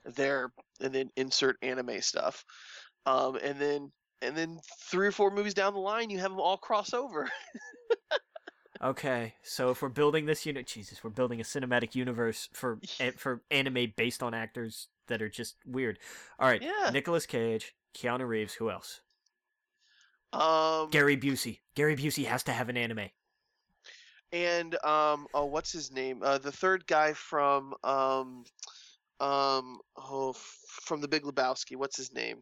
[0.03, 0.51] their
[0.81, 2.45] and then insert anime stuff,
[3.05, 3.91] um, and then
[4.21, 7.29] and then three or four movies down the line, you have them all cross over.
[8.81, 12.77] Okay, so if we're building this unit, Jesus, we're building a cinematic universe for
[13.17, 15.99] for anime based on actors that are just weird.
[16.39, 16.89] All right, Yeah.
[16.91, 19.01] Nicolas Cage, Keanu Reeves, who else?
[20.33, 21.59] Um, Gary Busey.
[21.75, 23.09] Gary Busey has to have an anime.
[24.31, 26.21] and um, oh, what's his name?
[26.21, 28.43] Uh, the third guy from um,
[29.21, 31.77] um, oh, f- from The Big Lebowski.
[31.77, 32.41] What's his name?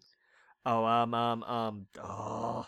[0.65, 2.65] Oh, um, um, um, oh.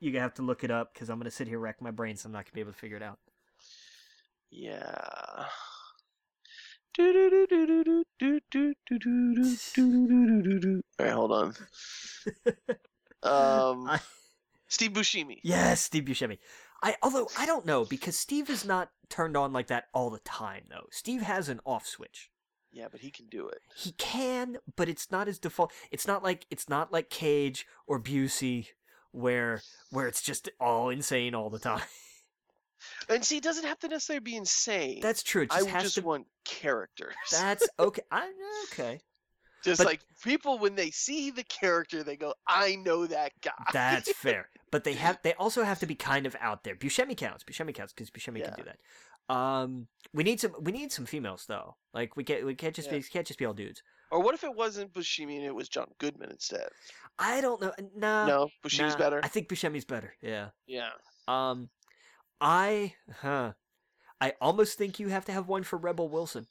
[0.00, 2.26] You have to look it up because I'm gonna sit here rack my brain, so
[2.28, 3.18] I'm not gonna be able to figure it out.
[4.50, 5.44] Yeah.
[10.98, 11.54] All right, hold on.
[13.24, 14.00] Um, I-
[14.66, 15.38] Steve Buscemi.
[15.44, 16.38] Yes, Steve Buscemi.
[16.82, 20.18] I although I don't know because Steve is not turned on like that all the
[20.20, 20.86] time though.
[20.90, 22.30] Steve has an off switch.
[22.72, 23.60] Yeah, but he can do it.
[23.76, 25.72] He can, but it's not his default.
[25.92, 28.68] It's not like it's not like Cage or Busey
[29.12, 29.60] where
[29.90, 31.82] where it's just all insane all the time.
[33.08, 35.00] And see, it doesn't have to necessarily be insane.
[35.00, 35.42] That's true.
[35.42, 36.02] It I just to.
[36.02, 37.14] want characters.
[37.30, 38.02] That's okay.
[38.10, 38.30] I
[38.72, 39.00] okay.
[39.64, 43.52] just but- like people when they see the character, they go, "I know that guy."
[43.72, 44.48] That's fair.
[44.70, 46.74] But they have they also have to be kind of out there.
[46.76, 47.44] Buscemi counts.
[47.44, 48.50] Buscemi counts because Buscemi Yeah.
[48.50, 48.78] can do that.
[49.34, 51.76] Um, we need some we need some females though.
[51.94, 52.98] Like we can't we can't just Yeah.
[52.98, 53.82] be can't just be all dudes.
[54.10, 56.68] Or what if it wasn't Buscemi and it was John Goodman instead?
[57.18, 57.72] I don't know.
[57.96, 59.20] Nah, no, Buscemi's nah, better.
[59.22, 60.14] I think Buscemi's better.
[60.20, 60.48] Yeah.
[60.66, 60.90] Yeah.
[61.28, 61.70] Um,
[62.42, 63.52] I huh.
[64.20, 66.48] I almost think you have to have one for Rebel Wilson.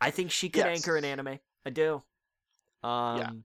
[0.00, 0.78] I think she could Yes.
[0.78, 1.38] anchor an anime.
[1.64, 2.02] I do.
[2.82, 3.44] Um,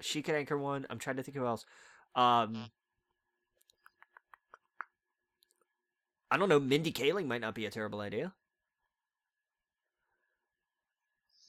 [0.00, 0.86] she could anchor one.
[0.90, 1.64] I'm trying to think who else.
[2.14, 2.70] Um,
[6.30, 6.60] I don't know.
[6.60, 8.34] Mindy Kaling might not be a terrible idea.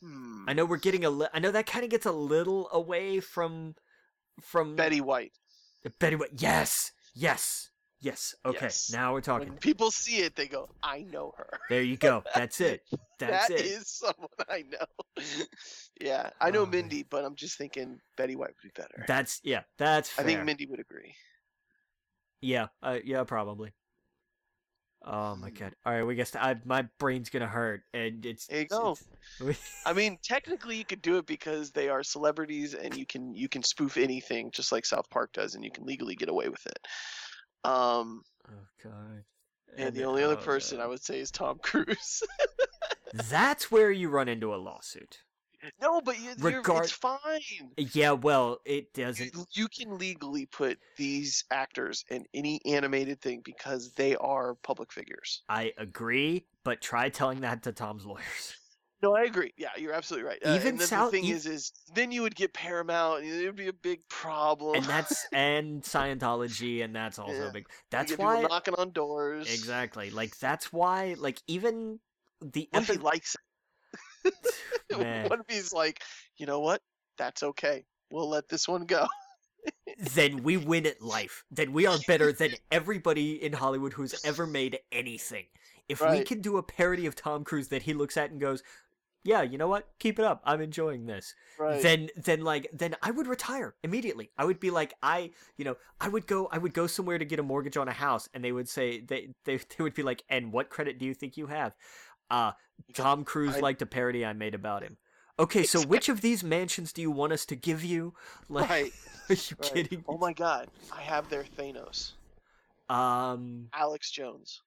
[0.01, 0.43] Hmm.
[0.47, 1.09] I know we're getting a.
[1.09, 3.75] Li- I know that kind of gets a little away from
[4.41, 5.33] from Betty White.
[5.99, 6.31] Betty White.
[6.37, 7.69] Yes, yes,
[8.03, 8.35] yes.
[8.45, 8.91] Okay, Yes.
[8.91, 9.49] now we're talking.
[9.49, 12.23] When people see it, they go, "I know her." There you go.
[12.35, 12.81] That's it.
[13.17, 13.65] That's That it.
[13.65, 15.23] is someone I know.
[16.01, 16.71] yeah, I know Oh, man.
[16.71, 19.05] Mindy, but I'm just thinking Betty White would be better.
[19.07, 19.61] That's yeah.
[19.79, 21.15] That's I think Mindy would agree.
[22.41, 22.67] Yeah.
[22.83, 23.23] Uh, yeah.
[23.23, 23.73] Probably.
[25.05, 25.55] Oh my Hmm.
[25.55, 25.75] god.
[25.85, 26.03] All right.
[26.03, 28.47] We guess I, my brain's gonna hurt, and it's.
[28.47, 28.95] There you go.
[29.41, 33.35] it's- I mean, technically, you could do it because they are celebrities, and you can
[33.35, 36.47] you can spoof anything, just like South Park does, and you can legally get away
[36.47, 36.79] with it.
[37.65, 38.53] Um, oh
[38.83, 39.23] god.
[39.77, 42.21] and the only other person I would say is Tom Cruise.
[43.13, 45.19] That's where you run into a lawsuit.
[45.81, 47.19] no, but you, you're, Regard- it's fine.
[47.77, 48.11] Yeah.
[48.11, 49.33] Well, it doesn't.
[49.53, 55.43] you can legally put these actors in any animated thing because they are public figures.
[55.47, 58.55] I agree, but try telling that to Tom's lawyers.
[59.03, 59.53] No, I agree.
[59.57, 60.39] Yeah, you're absolutely right.
[60.45, 63.23] Uh, Even and then South- the thing e- is, is then you would get Paramount,
[63.23, 64.75] and it would be a big problem.
[64.75, 67.49] And that's and Scientology, and that's also Yeah.
[67.49, 67.67] a big.
[67.91, 69.53] That's why knocking on doors.
[69.53, 70.09] exactly.
[70.09, 71.15] Like that's why.
[71.19, 71.99] Like even
[72.41, 73.35] the What if he likes
[74.25, 74.33] it?
[75.29, 76.01] What if he's like,
[76.37, 76.81] you know what?
[77.17, 77.83] That's okay.
[78.09, 79.05] We'll let this one go.
[79.97, 81.43] then we win at life.
[81.51, 85.45] Then we are better than everybody in Hollywood who's ever made anything.
[85.89, 88.63] If we can do a parody of Tom Cruise that he looks at and goes,
[89.23, 89.87] "Yeah, you know what?
[89.99, 90.41] Keep it up.
[90.45, 91.81] I'm enjoying this." Right.
[91.81, 94.31] Then then like then I would retire immediately.
[94.37, 97.25] I would be like I, you know, I would go I would go somewhere to
[97.25, 100.03] get a mortgage on a house and they would say they they, they would be
[100.03, 101.75] like, "And what credit do you think you have?"
[102.29, 102.51] Uh
[102.93, 104.97] Tom Cruise I- liked a parody I made about him.
[105.39, 108.13] Okay, so which of these mansions do you want us to give you?
[108.49, 108.91] Like, right.
[109.29, 109.73] are you right.
[109.73, 110.05] kidding?
[110.07, 110.67] Oh my God!
[110.91, 112.11] I have their Thanos,
[112.89, 114.61] Um, Alex Jones.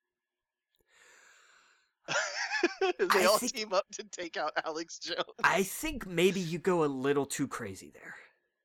[2.81, 5.24] they I all think- team up to take out Alex Jones.
[5.43, 8.15] I think maybe you go a little too crazy there.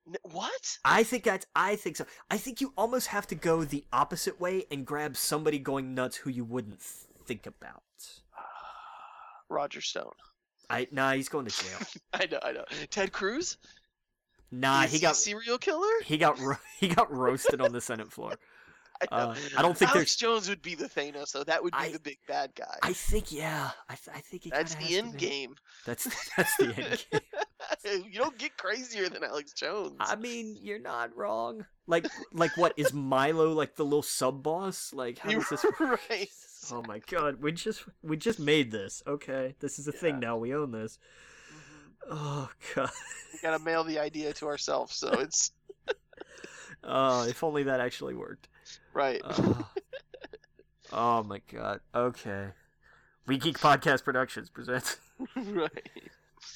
[0.07, 0.77] N- What?
[0.85, 1.45] I think that's.
[1.55, 2.05] I think so.
[2.29, 6.15] I think you almost have to go the opposite way and grab somebody going nuts
[6.17, 7.83] who you wouldn't think about.
[9.49, 10.11] Roger Stone.
[10.69, 11.77] I nah, he's going to jail.
[12.13, 12.39] I know.
[12.41, 12.65] I know.
[12.89, 13.57] Ted Cruz.
[14.53, 15.87] Nah, he got serial killer.
[16.03, 18.33] he got ro- he got roasted on the Senate floor.
[19.11, 21.43] Uh, I don't think Alex Jones would be the Thanos, though.
[21.43, 22.77] That would be I- the big bad guy.
[22.83, 23.71] I think yeah.
[23.89, 25.55] I th- I think That's the end game.
[25.85, 26.03] That's
[26.37, 28.05] that's the end game.
[28.11, 29.95] you don't get crazier than Alex Jones.
[29.99, 31.65] I mean, you're not wrong.
[31.87, 34.91] Like like what is Milo like the little sub boss?
[34.93, 35.99] Like how does this work?
[36.09, 36.29] right.
[36.71, 39.01] Oh my god, we just we just made this.
[39.07, 40.37] Okay, this is a thing now.
[40.37, 40.99] We own this.
[41.51, 42.11] Mhm.
[42.11, 42.89] Oh god.
[43.33, 45.51] We gotta mail the idea to ourselves, so it's
[46.83, 48.47] Oh, if only that actually worked.
[48.93, 49.21] Right.
[49.23, 49.67] Oh,
[50.91, 51.81] oh my god.
[51.93, 52.47] Okay.
[53.27, 54.97] We Geek Podcast Productions presents.
[55.35, 55.89] right.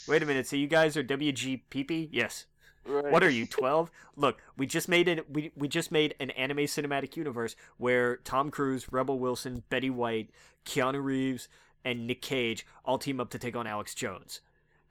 [0.08, 0.48] Wait a minute.
[0.48, 2.10] So you guys are WGPP?
[2.12, 2.46] Yes.
[2.86, 3.12] Right.
[3.12, 3.90] What are you, 12?
[4.16, 8.52] Look, we just made it we we just made an anime cinematic universe where Tom
[8.52, 10.30] Cruise, Rebel Wilson, Betty White,
[10.66, 11.48] Keanu Reeves,
[11.84, 14.42] and Nick Cage all team up to take on Alex Jones.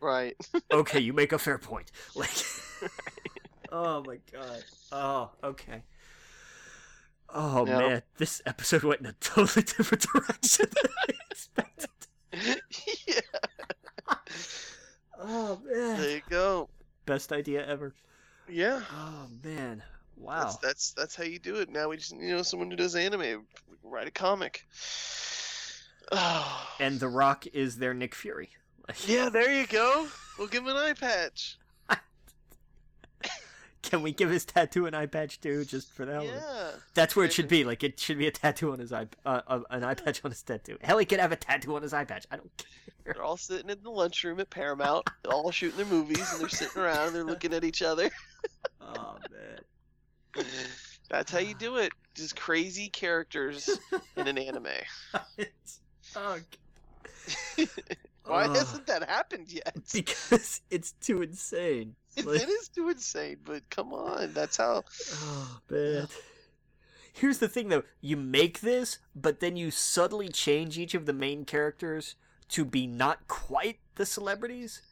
[0.00, 0.36] Right.
[0.72, 1.92] Okay, you make a fair point.
[2.14, 2.30] Like
[3.72, 4.64] Oh my god.
[4.92, 5.82] Oh, okay.
[7.28, 7.78] Oh No.
[7.78, 11.90] man, this episode went in a totally different direction than I expected.
[13.06, 13.20] yeah.
[15.18, 16.00] Oh man.
[16.00, 16.68] There you go.
[17.06, 17.94] Best idea ever.
[18.48, 18.82] Yeah.
[18.92, 19.82] Oh man.
[20.16, 20.44] Wow.
[20.44, 21.70] That's that's that's how you do it.
[21.70, 23.46] Now we just you know someone who does anime,
[23.82, 24.66] write a comic.
[26.12, 26.60] Oh.
[26.80, 28.50] And The Rock is their Nick Fury.
[29.06, 30.06] Yeah, there you go.
[30.38, 31.56] We'll give him an eye patch.
[33.84, 36.16] Can we give his tattoo an eye patch too, just for that?
[36.16, 36.26] one?
[36.26, 36.70] Yeah.
[36.94, 37.64] That's where it should be.
[37.64, 40.30] Like it should be a tattoo on his eye, uh, uh, an eye patch on
[40.30, 40.78] his tattoo.
[40.82, 42.26] Hell, he could have a tattoo on his eye patch.
[42.30, 42.94] I don't care.
[43.04, 46.80] They're all sitting in the lunchroom at Paramount, all shooting their movies, and they're sitting
[46.82, 48.10] around and they're looking at each other.
[48.96, 50.44] Oh man.
[51.08, 51.92] That's how you do it.
[52.14, 53.78] Just crazy characters
[54.16, 54.66] in an anime.
[56.16, 56.38] oh,
[58.26, 59.74] Why hasn't that happened yet?
[59.92, 61.94] because it's too insane.
[62.16, 64.84] It, Like- it is too insane, but come on, that's how.
[65.22, 66.08] Oh man.
[67.12, 71.12] Here's the thing though, you make this, but then you subtly change each of the
[71.12, 72.16] main characters
[72.50, 74.82] to be not quite the celebrities,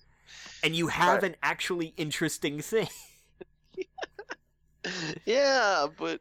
[0.63, 1.33] and you have Right.
[1.33, 2.89] an actually interesting thing.
[5.25, 6.21] Yeah, but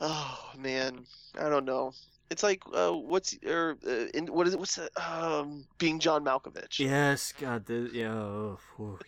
[0.00, 1.04] oh man,
[1.38, 1.92] I don't know.
[2.30, 4.60] It's like uh, what's or uh, in, what is it?
[4.60, 4.90] What's that?
[4.96, 6.78] Um, being John Malkovich.
[6.78, 8.98] Yes, God, the yeah, oh, oh,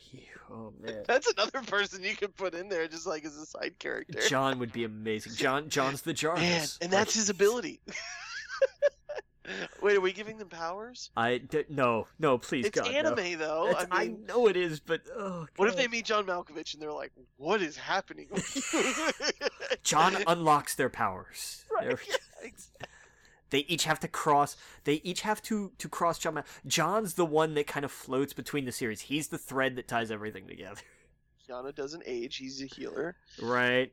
[0.50, 1.04] oh, man.
[1.06, 4.20] That's another person you could put in there, just like as a side character.
[4.28, 5.34] John would be amazing.
[5.36, 6.42] John, John's the Jarvis.
[6.42, 7.80] Man, and that's his ability.
[9.82, 11.10] Wait, are we giving them powers?
[11.16, 12.98] I d- no, no, please It's God, no.
[12.98, 13.68] anime, though.
[13.70, 16.82] It's- I I, know it is, but oh, what if they meet John Malkovich and
[16.82, 18.28] they're like, "What is happening?"
[19.82, 21.64] John unlocks their powers.
[21.72, 21.98] Right.
[23.52, 24.56] They each have to cross.
[24.84, 26.42] They each have to to cross John.
[26.66, 29.02] John's the one that kind of floats between the series.
[29.02, 30.80] He's the thread that ties everything together.
[31.48, 32.36] Keanu doesn't age.
[32.36, 33.14] He's a healer.
[33.40, 33.92] Right.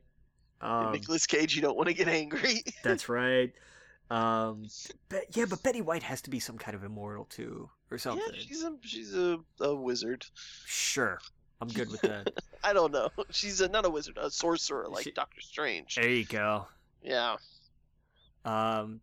[0.62, 2.62] Um, Nicolas Cage, you don't want to get angry.
[2.82, 3.52] that's right.
[4.10, 4.66] Um,
[5.10, 8.24] but yeah, but Betty White has to be some kind of immortal too, or something.
[8.32, 10.24] Yeah, she's a she's a, a wizard.
[10.64, 11.20] Sure,
[11.60, 12.32] I'm good with that.
[12.64, 13.10] I don't know.
[13.30, 15.96] She's a, not a wizard, a sorcerer like She- Doctor Strange.
[15.96, 16.66] there you go.
[17.02, 17.36] Yeah.
[18.44, 19.00] Um,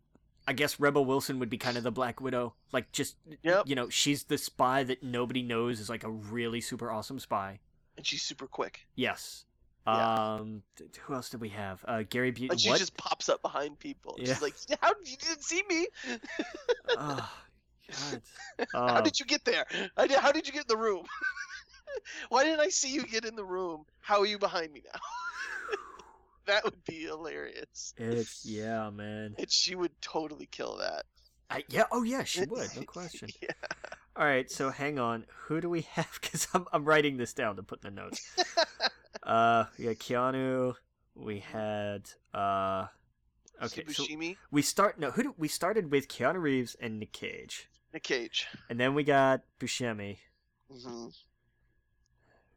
[0.48, 2.54] I guess Rebel Wilson would be kind of the Black Widow.
[2.72, 3.64] Like, just Yep.
[3.68, 7.60] you know, she's the spy that nobody knows is like a really super awesome spy.
[7.98, 8.86] And she's super quick.
[8.94, 9.44] Yes.
[9.86, 10.34] Yeah.
[10.36, 10.62] Um,
[11.02, 11.84] who else did we have?
[11.86, 12.50] Uh, Gary Busey.
[12.50, 12.78] And she what?
[12.78, 14.16] just pops up behind people.
[14.18, 14.26] Yeah.
[14.26, 15.86] She's like, "How you didn't see me?
[16.96, 17.30] Oh,
[18.10, 18.22] God.
[18.72, 19.66] How Um, did you get there?
[19.96, 21.04] How did you get in the room?
[22.30, 23.84] Why didn't I see you get in the room?
[24.00, 25.00] How are you behind me now?
[26.48, 27.94] That would be hilarious.
[27.96, 29.34] It's yeah, man.
[29.38, 31.04] And she would totally kill that.
[31.50, 31.84] I, yeah.
[31.92, 32.68] Oh yeah, she would.
[32.76, 33.28] No question.
[33.40, 33.50] Yeah.
[34.16, 34.50] All right.
[34.50, 35.24] So hang on.
[35.46, 36.18] Who do we have?
[36.20, 38.20] Because I'm I'm writing this down to put in the notes.
[39.22, 40.74] uh, we got Keanu.
[41.14, 42.86] We had uh.
[43.60, 44.04] Okay, so
[44.52, 45.00] we start.
[45.00, 48.46] No, who do, we started with Keanu Reeves and Nick Cage, Nick Cage.
[48.70, 50.18] and then we got Buscemi,
[50.70, 51.08] hmm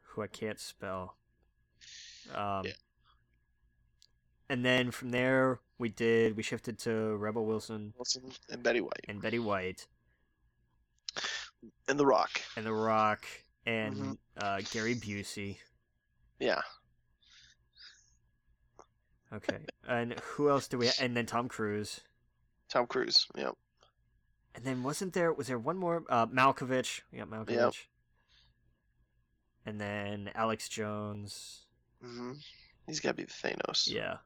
[0.02, 1.16] who I can't spell.
[2.36, 2.74] Um, Yeah.
[4.52, 6.36] And then from there, we did.
[6.36, 9.06] We shifted to Rebel Wilson Wilson and Betty White.
[9.08, 9.88] and Betty White
[11.88, 12.42] And The Rock.
[12.58, 13.26] and The Rock
[13.66, 14.18] and Mhm.
[14.36, 15.60] uh, Gary Busey.
[16.38, 16.62] Yeah.
[19.32, 20.88] Okay, and who else do we?
[20.88, 22.02] Ha- and then Tom Cruise.
[22.68, 23.28] Tom Cruise.
[23.36, 23.56] Yep.
[24.56, 25.32] And then wasn't there?
[25.32, 26.04] Was there one more?
[26.10, 27.04] Uh, Malkovich.
[27.10, 27.86] We got Malkovich.
[29.66, 31.68] And then Alex Jones.
[32.02, 32.34] hmm
[32.86, 33.88] He's got to be the Thanos.
[33.88, 34.18] Yeah.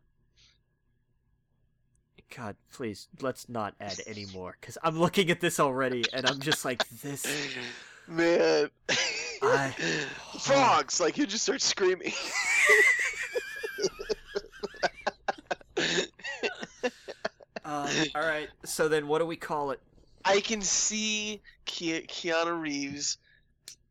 [2.36, 6.40] God, please let's not add any more because I'm looking at this already and I'm
[6.40, 7.26] just like this.
[8.08, 8.70] Man.
[9.42, 9.76] I-
[10.40, 11.00] Frogs!
[11.00, 12.14] Like, you just start screaming.
[17.66, 19.80] Um, all right, so then what do we call it?
[20.24, 23.18] I can see Ke- Keanu Reeves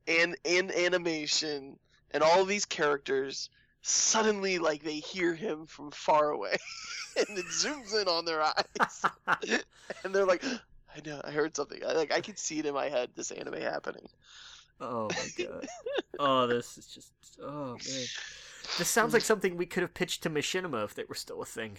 [0.07, 1.77] and in animation
[2.13, 3.51] and all these characters
[3.87, 6.57] suddenly like they hear him from far away
[7.17, 9.05] and it zooms in on their eyes
[10.05, 12.73] and they're like I know I heard something I, like I can see it in
[12.75, 14.09] my head this anime happening
[14.81, 15.69] Oh my god.
[16.19, 17.13] Oh, this is just.
[17.41, 18.05] Oh man.
[18.77, 21.47] This sounds like something we could have pitched to Machinima if they were still a
[21.47, 21.77] thing.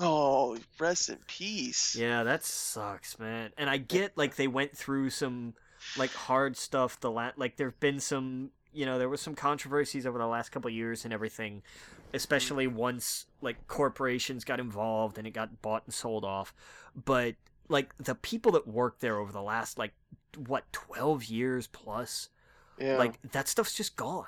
[0.00, 3.50] oh rest in peace Yeah, that sucks, man.
[3.58, 5.52] And I get like they went through some
[5.98, 6.98] like hard stuff.
[6.98, 10.50] The la- like there've been some, you know, there was some controversies over the last
[10.50, 11.62] couple of years and everything,
[12.12, 16.54] especially once like corporations got involved and it got bought and sold off.
[16.94, 17.36] But
[17.68, 19.94] like the people that worked there over the last like
[20.36, 22.28] what twelve years plus,
[22.78, 24.26] yeah like that stuff's just gone.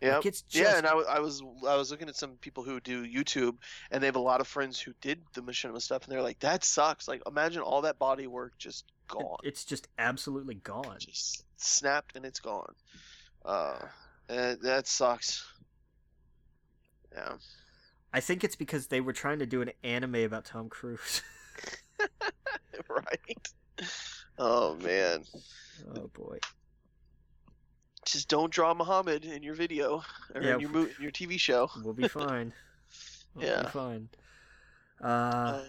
[0.00, 2.62] yeah Like it's just Yeah, and I, I was I was looking at some people
[2.64, 3.56] who do YouTube,
[3.90, 6.40] and they have a lot of friends who did the machinima stuff, and they're like,
[6.40, 10.98] "That sucks." Like, imagine all that body work just gone, it's just absolutely gone.
[10.98, 12.74] just snapped, and it's gone.
[13.44, 13.78] Uh,
[14.28, 15.44] that sucks.
[17.12, 17.34] Yeah,
[18.12, 21.22] I think it's because they were trying to do an anime about Tom Cruise.
[22.88, 23.48] right.
[24.38, 25.24] Oh man.
[25.96, 26.38] oh boy.
[28.04, 30.02] Just don't draw Muhammad in your video
[30.34, 30.54] or Yeah.
[30.54, 31.70] in your mo- in your TV show.
[31.82, 32.52] We'll be fine.
[33.34, 33.62] We'll Yeah.
[33.62, 34.08] be fine.
[35.00, 35.64] Uh, Uh,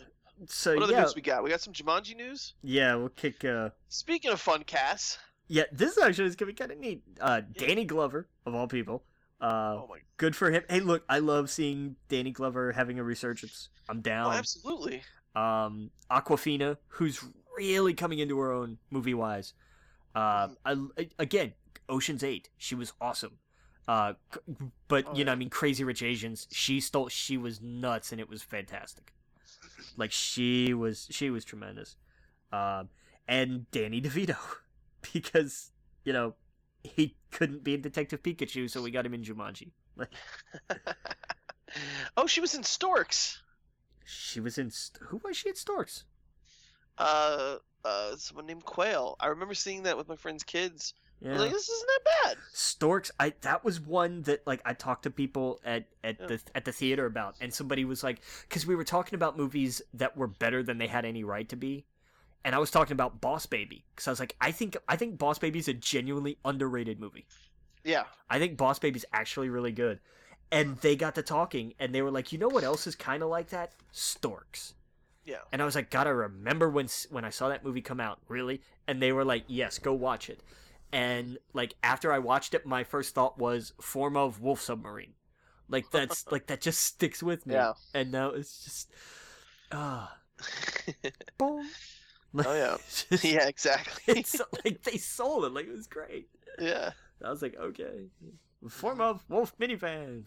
[0.48, 1.44] so what other yeah, news we got?
[1.44, 2.54] We got some Jumanji news.
[2.62, 3.46] yeah, we'll kick.
[3.46, 7.04] Uh, Speaking of fun casts, yeah, this actually is gonna be kind of neat.
[7.20, 9.04] Uh, Danny Glover of all people.
[9.42, 10.64] Uh, oh my, good for him.
[10.70, 13.70] Hey, look, I love seeing Danny Glover having a resurgence.
[13.90, 14.34] I'm oh, down.
[14.34, 15.04] absolutely.
[15.36, 17.24] um, Awkwafina, who's
[17.58, 19.54] really coming into her own movie wise.
[20.14, 20.88] Uh, Mm-hmm.
[20.98, 21.54] I, again,
[21.90, 23.38] Ocean's Eight, she was awesome.
[23.88, 24.14] Uh,
[24.88, 25.34] but Oh, you know, yeah.
[25.34, 29.14] I mean, Crazy Rich Asians, she stole, she was nuts, and it was fantastic.
[29.98, 31.98] Like she was, she was tremendous.
[32.52, 32.90] Um,
[33.28, 34.38] and Danny DeVito,
[35.14, 35.72] because
[36.04, 36.36] you know
[36.84, 39.72] he couldn't be in Detective Pikachu, so we got him in Jumanji.
[39.96, 40.12] Like
[42.18, 43.42] oh, she was in Storks.
[44.06, 46.04] she was in, St- who was she in Storks?
[46.98, 49.16] Uh, uh, someone named Quail.
[49.20, 50.94] I remember seeing that with my friend's kids.
[51.22, 51.32] I Yeah.
[51.34, 52.38] was like, this isn't that bad.
[52.54, 56.28] Storks, I that was one that like I talked to people at at Yeah.
[56.28, 59.82] the at the theater about, and somebody was like, because we were talking about movies
[59.94, 61.86] that were better than they had any right to be,
[62.46, 65.18] and I was talking about Boss Baby because I was like, I think I think
[65.18, 67.26] Boss Baby is a genuinely underrated movie.
[67.84, 68.04] Yeah.
[68.30, 70.00] I think Boss Baby's actually really good,
[70.52, 73.24] and they got to talking, and they were like, you know what else is kind
[73.24, 73.74] of like that?
[73.92, 74.76] Storks.
[75.26, 75.40] Yeah.
[75.52, 78.62] And I was like, gotta remember when when I saw that movie come out, really?
[78.88, 80.40] And they were like, yes, go watch it.
[80.94, 85.14] And like after I watched it, my first thought was form of Wolf Submarine.
[85.68, 87.56] Like that's like that just sticks with me.
[87.56, 87.74] Yeah.
[87.96, 88.92] And now it's just
[89.72, 90.16] ah
[91.40, 91.68] boom.
[92.46, 92.78] Oh yeah.
[93.24, 94.16] Yeah, exactly.
[94.20, 95.54] It's like they sold it.
[95.54, 96.28] Like it was great.
[96.60, 96.92] yeah.
[97.24, 98.06] I was like, okay.
[98.70, 100.24] Form of Wolf minivan.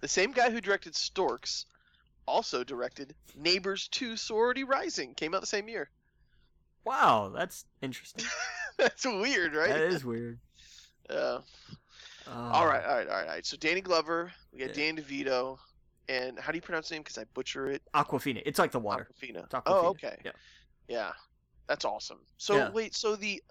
[0.00, 1.66] The same guy who directed Storks
[2.26, 5.14] also directed Neighbors 2 Sorority Rising.
[5.14, 5.90] Came out the same year.
[6.84, 8.24] Wow, that's interesting.
[8.76, 9.68] That's weird, right?
[9.70, 10.38] That is weird.
[11.10, 11.38] Yeah.
[12.28, 13.46] Uh, all right, all right, all right, all right.
[13.46, 14.92] So Danny Glover, we got Yeah.
[14.92, 15.58] Dan DeVito,
[16.08, 17.02] and how do you pronounce his name?
[17.02, 17.82] Because I butcher it.
[17.94, 18.42] Awkwafina.
[18.46, 19.08] It's like the water.
[19.22, 19.48] Awkwafina.
[19.48, 19.62] Awkwafina.
[19.66, 20.16] Oh, okay.
[20.24, 20.32] Yeah.
[20.88, 21.12] Yeah,
[21.66, 22.18] that's awesome.
[22.38, 22.70] So Yeah.
[22.70, 23.42] wait, so the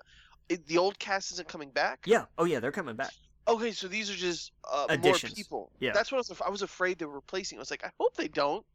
[0.67, 1.99] the old cast isn't coming back?
[2.05, 2.25] Yeah.
[2.37, 3.11] Oh yeah, they're coming back.
[3.47, 5.71] Okay, so these are just uh, more people.
[5.79, 5.91] Yeah.
[5.93, 6.41] That's what I was.
[6.47, 7.57] I was afraid they were replacing.
[7.57, 8.65] I was like, I hope they don't.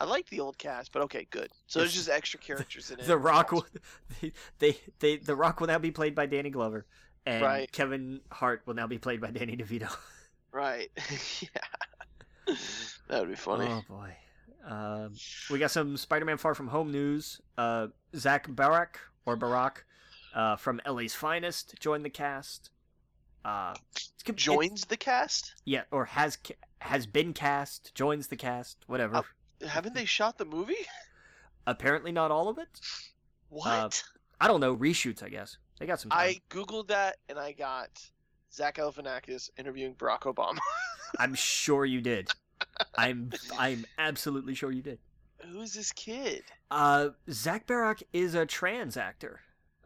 [0.00, 1.50] I like the old cast, but okay, good.
[1.66, 3.06] So there's It's- just extra characters in it.
[3.06, 3.66] The Rock will,
[4.20, 6.86] they, they, they, The Rock will now be played by Danny Glover,
[7.26, 7.72] and Right.
[7.72, 9.94] Kevin Hart will now be played by Danny DeVito.
[10.52, 10.90] Right.
[11.40, 11.48] yeah.
[13.08, 13.66] that would be funny.
[13.68, 14.14] Oh boy.
[14.66, 15.14] Um,
[15.50, 17.40] we got some Spider-Man Far From Home news.
[17.56, 19.78] Uh, Zach Barak or Barack
[20.34, 22.70] uh, from LA's Finest joined the cast.
[23.44, 25.54] Uh, it's- Joins the cast?
[25.64, 26.36] yeah, or has
[26.80, 29.16] has been cast, joins the cast, whatever.
[29.16, 29.22] Uh,
[29.66, 30.76] Haven't they shot the movie?
[31.66, 32.68] Apparently not all of it.
[33.48, 34.02] What?
[34.38, 35.56] I don't know, reshoots, I guess.
[35.80, 36.20] They got some time.
[36.20, 37.88] I googled that and I got
[38.52, 40.58] Zach Galifianakis interviewing Barack Obama.
[41.18, 42.28] I'm sure you did.
[42.96, 44.98] I'm I'm absolutely sure you did.
[45.52, 46.42] Who's this kid?
[46.70, 49.40] Uh, Zach Barak is a trans actor,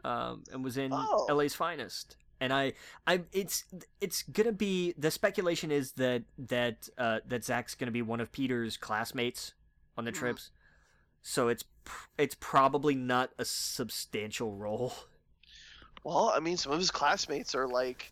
[0.04, 1.26] um, and was in Oh.
[1.30, 2.16] LA's Finest.
[2.40, 2.72] And I,
[3.06, 3.64] I, it's
[4.00, 8.32] it's gonna be the speculation is that that uh, that Zach's gonna be one of
[8.32, 9.52] Peter's classmates
[9.96, 10.16] on the Mhm.
[10.16, 10.50] trips,
[11.20, 14.92] so it's pr- it's probably not a substantial role.
[16.04, 18.11] Well, I mean, some of his classmates are like,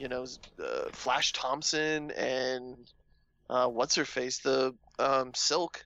[0.00, 0.24] you know,
[0.58, 2.76] uh, Flash Thompson and
[3.50, 5.84] uh, what's her face, the um, Silk.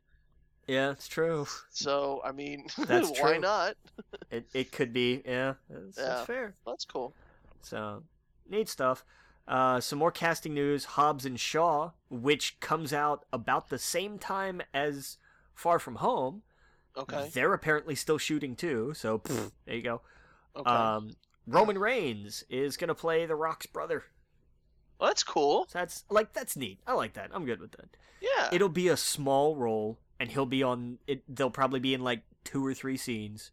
[0.68, 1.47] Yeah, it's true.
[1.70, 3.41] So I mean, That's why true.
[3.41, 3.75] not?
[4.31, 5.23] It it could be.
[5.26, 6.55] Yeah, that's, that's fair.
[6.65, 7.12] That's cool.
[7.62, 8.05] So,
[8.49, 9.05] neat stuff.
[9.49, 14.62] Uh, some more casting news Hobbs and Shaw, which comes out about the same time
[14.73, 15.18] as
[15.55, 16.43] Far From Home.
[16.97, 17.31] Okay.
[17.34, 20.01] They're apparently still shooting too, so pfft, there you go.
[20.57, 20.70] Okay.
[20.70, 21.10] Um,
[21.47, 24.05] Roman Reigns is going to play The Rock's brother.
[24.98, 25.66] well, that's cool.
[25.68, 26.81] So that's like that's neat.
[26.86, 27.31] I like that.
[27.32, 27.89] I'm good with that.
[28.20, 28.48] Yeah.
[28.52, 32.23] It'll be a small role and he'll be on it they'll probably be in like
[32.44, 33.50] two or three scenes.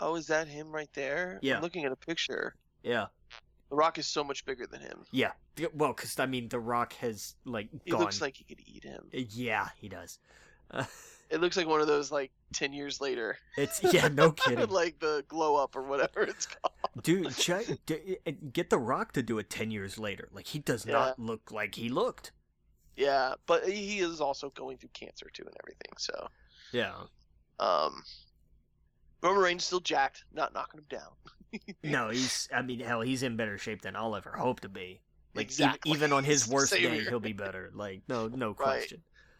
[0.00, 1.38] oh, is that him right there?
[1.42, 1.56] Yeah.
[1.56, 2.54] I'm looking at a picture.
[2.82, 3.06] Yeah.
[3.70, 5.04] The Rock is so much bigger than him.
[5.10, 5.32] Yeah.
[5.74, 8.84] Well, cuz I mean The Rock has like He gone looks like he could eat
[8.84, 9.08] him.
[9.12, 10.18] Yeah, he does.
[10.70, 10.84] Uh,
[11.30, 14.98] It looks like one of those like ten years later, It's yeah, no kidding, like
[15.00, 16.72] the glow up or whatever it's called.
[17.02, 17.36] dude.
[17.36, 17.66] Check,
[18.52, 20.28] get The Rock to do it ten years later.
[20.32, 22.32] Like he does not look like he looked.
[22.96, 25.92] Yeah, but he is also going through cancer too and everything.
[25.98, 26.28] So,
[26.72, 26.94] Yeah.
[27.58, 28.02] um,
[29.20, 31.10] Roman Reigns still jacked, not knocking him down.
[31.84, 32.48] No, he's.
[32.52, 35.00] I mean, hell, he's in better shape than I'll ever hope to be.
[35.36, 35.92] Like Exactly.
[35.92, 37.70] even on his worst Same day, he'll be better.
[37.74, 38.92] Like no, no Right.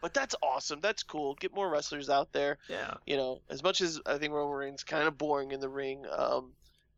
[0.05, 0.81] But that's awesome.
[0.81, 1.33] That's cool.
[1.33, 2.59] Get more wrestlers out there.
[2.69, 2.93] Yeah.
[3.07, 6.05] You know, as much as I think Roman Reigns kind of boring in the ring,
[6.15, 6.53] um,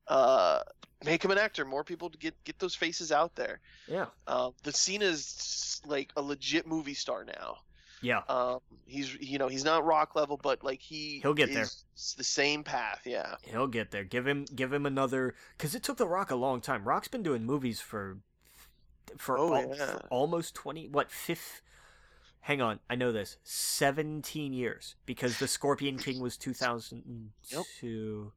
[0.09, 0.61] Uh,
[1.05, 1.63] make him an actor.
[1.63, 3.59] More people to get get those faces out there.
[3.87, 4.07] Yeah.
[4.27, 7.59] Uh, the Cena's like a legit movie star now.
[8.01, 8.23] Yeah.
[8.27, 11.67] Um, he's you know he's not rock level, but like he He'll get there.
[12.17, 13.01] the same path.
[13.05, 13.35] Yeah.
[13.43, 14.03] He'll get there.
[14.03, 16.83] Give him give him another cuz it took The Rock a long time.
[16.83, 18.17] Rock's been doing movies for
[19.17, 19.85] for, Oh, al- yeah.
[19.85, 21.61] for almost 20 what fifth
[22.47, 23.35] Hang on, I know this.
[23.43, 28.31] 17 years because The Scorpion King was 2002.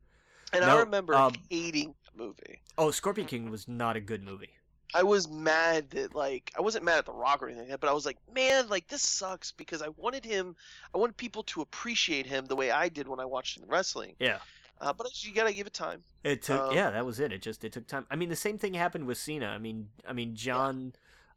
[0.52, 2.60] And I remember um, hating the movie.
[2.76, 4.50] Oh, Scorpion King was not a good movie.
[4.92, 7.80] I was mad that like I wasn't mad at the Rock or anything, like that,
[7.80, 10.56] but I was like, man, like this sucks because I wanted him,
[10.92, 13.70] I wanted people to appreciate him the way I did when I watched him in
[13.70, 14.16] wrestling.
[14.18, 14.38] Yeah.
[14.80, 16.02] Uh, but you gotta give it time.
[16.24, 17.30] It took Um, yeah, that was it.
[17.32, 18.06] It just it took time.
[18.10, 19.46] I mean, the same thing happened with Cena.
[19.46, 20.94] I mean, I mean John.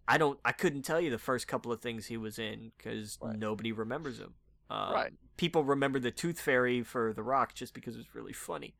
[0.08, 0.40] I don't.
[0.44, 3.38] I couldn't tell you the first couple of things he was in because Right.
[3.38, 4.34] nobody remembers him.
[4.70, 5.14] Uh, Right.
[5.38, 8.76] People remember the Tooth Fairy for The Rock just because it was really funny.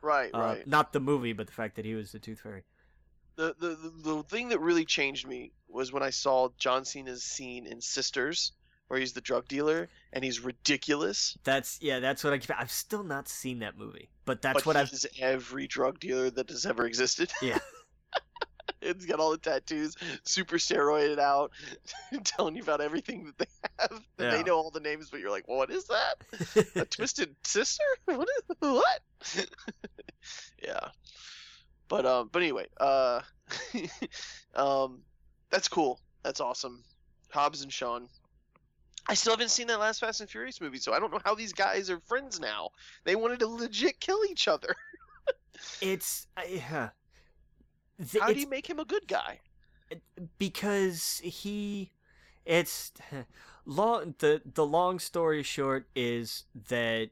[0.00, 0.66] Right, Uh, right.
[0.66, 2.64] Not the movie, but the fact that he was the Tooth Fairy.
[3.36, 7.22] The, the the the thing that really changed me was when I saw John Cena's
[7.24, 8.52] scene in Sisters,
[8.88, 11.36] where he's the drug dealer and he's ridiculous.
[11.44, 11.98] That's yeah.
[12.00, 12.38] That's what I.
[12.38, 14.92] keep- I've still not seen that movie, but that's but what I've.
[15.18, 17.30] every drug dealer that has ever existed.
[17.40, 17.58] Yeah.
[18.82, 21.52] it's got all the tattoos, super steroided out,
[22.24, 23.46] telling you about everything that they
[23.78, 24.02] have.
[24.18, 24.30] Yeah.
[24.30, 26.66] they know all the names, but you're like, well, what is that?
[26.76, 27.84] A twisted sister?
[28.04, 29.00] What is what?
[30.62, 30.88] yeah.
[31.88, 33.20] But um but anyway, uh
[34.54, 35.00] um
[35.50, 36.00] that's cool.
[36.22, 36.82] That's awesome.
[37.30, 38.00] Hobbs and Shaw.
[39.08, 41.34] I still haven't seen that last Fast and Furious movie, so I don't know how
[41.34, 42.70] these guys are friends now.
[43.04, 44.76] They wanted to legit kill each other.
[45.80, 46.26] it's.
[46.48, 46.90] Yeah.
[48.20, 49.40] How do you make him a good guy?
[50.38, 51.92] because he
[52.44, 52.92] it's
[53.64, 57.10] long the the long story short is that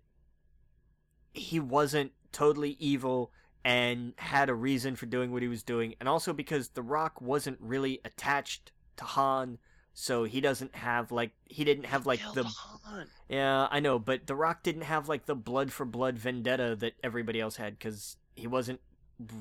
[1.33, 3.31] he wasn't totally evil
[3.65, 7.20] and had a reason for doing what he was doing and also because the rock
[7.20, 9.59] wasn't really attached to han
[9.93, 13.07] so he doesn't have like he didn't have like the Han.
[13.28, 16.94] yeah i know but the rock didn't have like the blood for blood vendetta that
[17.02, 18.81] everybody else had because he wasn't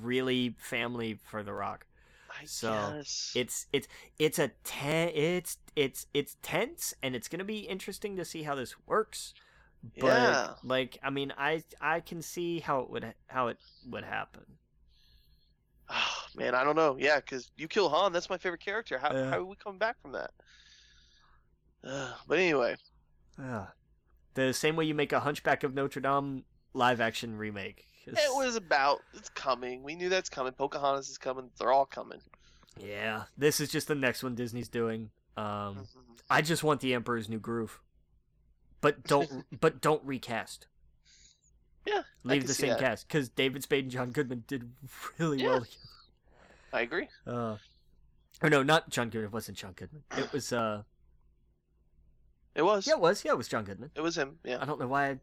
[0.02, 1.86] really family for the rock
[2.30, 3.36] I So, guess.
[3.36, 3.88] it's it's
[4.20, 8.56] it's a ten it's it's it's tense and it's gonna be interesting to see how
[8.56, 9.34] this works
[10.00, 10.56] but Yeah.
[10.64, 13.58] like i mean i i can see how it would how it
[13.90, 14.46] would happen
[15.90, 16.96] Oh, man, I don't know.
[17.00, 18.12] Yeah, because you kill Han.
[18.14, 18.98] That's my favorite character.
[18.98, 19.24] How, Yeah.
[19.24, 20.32] how are we coming back from that?
[21.84, 22.76] Uh, but anyway,
[23.38, 23.68] yeah
[24.36, 28.36] the same way you make a hunchback of notre dame live action remake 'cause- it
[28.36, 29.00] was about.
[29.14, 29.84] It's coming.
[29.84, 30.54] We knew that's coming.
[30.54, 31.50] Pocahontas is coming.
[31.60, 32.22] They're all coming.
[32.82, 35.44] yeah this is just the next one disney's doing um
[35.86, 35.88] Mhm.
[36.30, 37.82] i just want the emperor's new groove
[38.80, 40.68] but don't but don't recast
[41.86, 42.80] Yeah, leave the same that.
[42.80, 44.72] cast because david spade and john goodman did
[45.18, 45.50] really Yeah.
[45.50, 45.66] well
[46.72, 47.10] I agree.
[47.28, 47.58] Uh,
[48.42, 49.26] or no, not John Goodman.
[49.30, 50.04] It wasn't John Goodman.
[50.16, 50.84] It was uh,
[52.56, 52.86] It was.
[52.88, 53.92] yeah, it was yeah, it was John Goodman.
[53.96, 54.38] It was him.
[54.44, 54.60] Yeah.
[54.62, 55.20] I don't know why I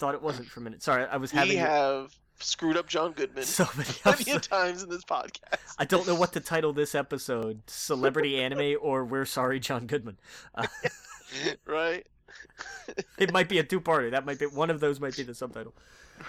[0.00, 0.82] thought it wasn't for a minute.
[0.82, 1.50] Sorry, I was having.
[1.50, 3.88] We have screwed up John Goodman so many.
[4.02, 5.58] plenty of times in this podcast.
[5.78, 10.18] I don't know what to title this episode: celebrity anime or we're sorry, John Goodman.
[10.54, 10.66] Uh,
[11.66, 12.06] right.
[13.18, 14.10] it might be a two-parter.
[14.10, 14.98] That might be one of those.
[15.00, 15.74] Might be the subtitle.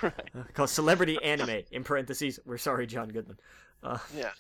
[0.02, 0.14] Right.
[0.38, 2.40] Uh, called celebrity anime in parentheses.
[2.46, 3.38] We're sorry, John Goodman.
[3.84, 4.32] Uh, Yeah.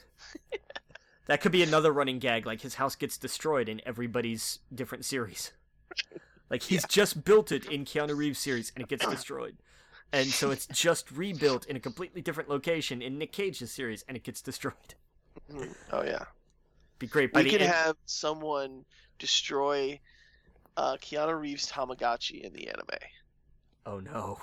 [1.27, 2.45] that could be another running gag.
[2.45, 5.51] Like his house gets destroyed in everybody's different series.
[6.51, 9.55] Like he's just built it in Keanu Reeves series and it gets destroyed.
[10.11, 14.17] And so it's just rebuilt in a completely different location in Nick Cage's series and
[14.17, 14.95] it gets destroyed.
[15.49, 15.73] Mhm.
[15.93, 16.25] Oh yeah.
[16.99, 17.71] Be great by we could end.
[17.71, 18.83] have someone
[19.17, 19.97] destroy
[20.75, 22.99] uh, Keanu Reeves' Tamagotchi in the anime.
[23.85, 24.38] Oh no.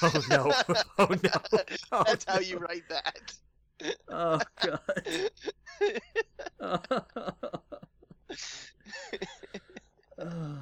[0.00, 0.52] Oh no.
[0.98, 1.30] Oh no.
[1.90, 3.32] Oh, That's how you write that.
[4.08, 5.30] Oh god.
[10.18, 10.60] Oh.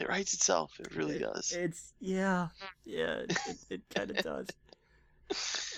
[0.00, 0.72] It writes itself.
[0.80, 1.52] It really does.
[1.52, 2.48] It's yeah.
[2.84, 4.48] Yeah, it, it, it kind of does.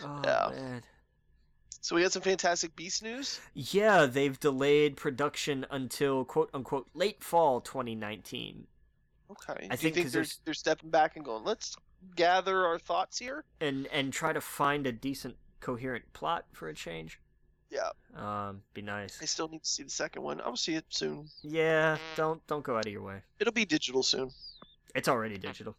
[0.05, 0.49] Oh Yeah.
[0.55, 0.83] man.
[1.81, 3.41] So we had some fantastic Beast news.
[3.55, 8.67] Yeah, they've delayed production until quote unquote late fall 2019.
[9.31, 9.53] Okay.
[9.53, 11.77] I Do you think think they're, there's- they're stepping back and going, let's
[12.17, 13.45] gather our thoughts here?
[13.61, 17.19] and and try to find a decent coherent plot for a change.
[17.73, 17.91] Yeah.
[18.15, 19.19] Um be nice.
[19.23, 20.41] I still need to see the second one.
[20.45, 21.29] I'll see it soon.
[21.43, 23.23] Yeah, don't don't go out of your way.
[23.41, 24.31] It'll be digital soon.
[24.95, 25.75] It's already digital.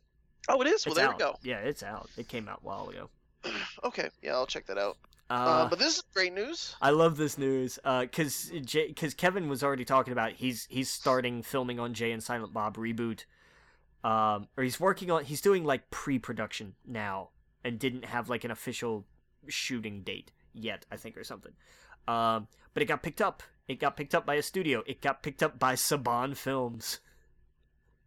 [0.50, 0.86] Oh, it is?
[0.86, 1.18] Well, it's there out.
[1.18, 1.36] we go.
[1.44, 2.10] Yeah, it's out.
[2.18, 3.10] It came out a while ago.
[3.84, 4.10] Okay.
[4.22, 4.98] Yeah, I'll check that out.
[5.30, 6.76] Uh, Uh, but this is great news.
[6.82, 11.80] I love this news because because Kevin was already talking about he's he's starting filming
[11.80, 13.26] on Jay and Silent Bob reboot,
[14.04, 17.30] um, or he's working on he's doing like pre-production now
[17.64, 19.06] and didn't have like an official
[19.48, 21.54] shooting date yet, I think, or something.
[22.08, 23.44] Um, but it got picked up.
[23.68, 24.84] It got picked up by a studio.
[24.86, 27.00] It got picked up by Saban Films,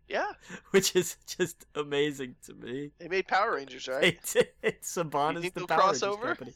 [0.08, 0.33] Yeah,
[0.70, 2.91] which is just amazing to me.
[2.99, 4.05] they made Power Rangers, right?
[4.05, 6.52] It's, it's Saban is the Power Rangers company.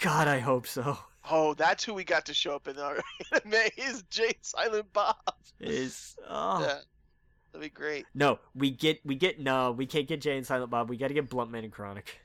[0.00, 0.98] God, I hope so.
[1.30, 2.98] Oh, that's who we got to show up in our
[3.32, 5.16] anime is Jay Silent Bob.
[5.60, 6.60] Is oh.
[6.60, 6.78] Yeah,
[7.52, 8.06] that'd be great.
[8.14, 10.88] no, we get we get no, we can't get Jay and Silent Bob.
[10.88, 12.18] We got to get Bluntman and Chronic.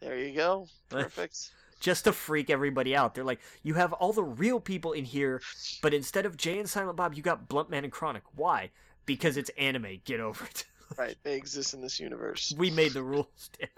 [0.00, 0.68] There you go.
[0.90, 1.50] Perfect.
[1.80, 3.14] Just to freak everybody out.
[3.14, 5.40] They're like, you have all the real people in here,
[5.82, 8.22] but instead of Jay and Silent Bob, you got Bluntman and Chronic.
[8.34, 8.70] Why?
[9.04, 10.00] Because it's anime.
[10.04, 10.64] Get over it.
[10.98, 12.54] right, they exist in this universe.
[12.56, 13.50] we made the rules.
[13.58, 13.68] Damn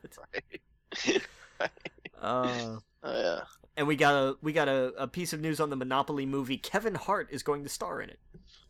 [1.12, 1.22] it.
[1.60, 1.70] Right.
[2.20, 3.40] Uh, Oh yeah.
[3.76, 6.56] and we got a we got a, a piece of news on the Monopoly movie.
[6.56, 8.18] Kevin Hart is going to star in it.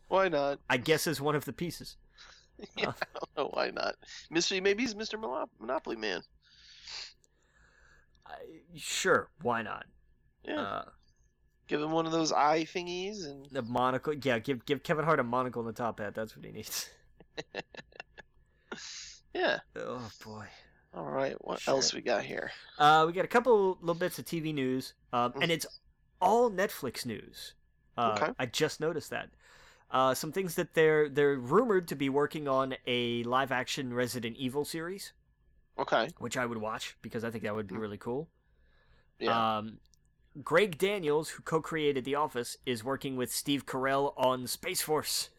[0.07, 0.59] Why not?
[0.69, 1.97] I guess as one of the pieces.
[2.75, 3.95] Yeah, I don't know why not.
[4.31, 4.59] Mystery.
[4.59, 5.19] Maybe he's Mr.
[5.59, 6.21] Monopoly Man.
[8.29, 8.35] I,
[8.75, 9.85] sure, why not?
[10.43, 10.61] Yeah.
[10.61, 10.85] Uh,
[11.67, 14.13] Give him one of those eye thingies and the monocle.
[14.15, 16.15] Yeah, give give Kevin Hart a monocle and a top hat.
[16.15, 16.89] That's what he needs.
[19.33, 19.59] yeah.
[19.75, 20.45] Oh boy.
[20.93, 21.35] All right.
[21.45, 21.75] What Sure.
[21.75, 22.51] else we got here?
[22.79, 25.67] Uh, we got a couple little bits of TV news, um, and it's
[26.19, 27.53] all Netflix news.
[27.97, 28.31] Uh, Okay.
[28.39, 29.29] I just noticed that.
[29.91, 34.37] Uh, some things that they're they're rumored to be working on a live action Resident
[34.37, 35.13] Evil series,
[35.79, 36.09] Okay.
[36.17, 38.27] which I would watch because I think that would be really cool.
[39.17, 39.57] Yeah.
[39.57, 39.79] Um,
[40.43, 45.29] Greg Daniels, who co-created The Office, is working with Steve Carell on Space Force.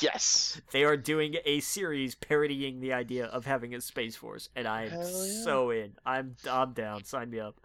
[0.00, 0.60] yes.
[0.70, 4.92] They are doing a series parodying the idea of having a Space Force, and I'm
[4.92, 5.04] yeah.
[5.44, 5.94] so in.
[6.06, 7.04] I'm I'm down.
[7.04, 7.56] Sign me up.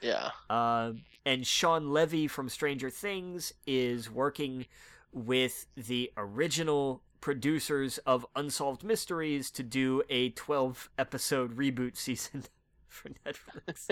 [0.00, 0.30] Yeah.
[0.48, 4.66] Um, and Shawn Levy from Stranger Things is working
[5.12, 12.44] with the original producers of Unsolved Mysteries to do a 12 episode reboot season
[12.88, 13.88] for Netflix.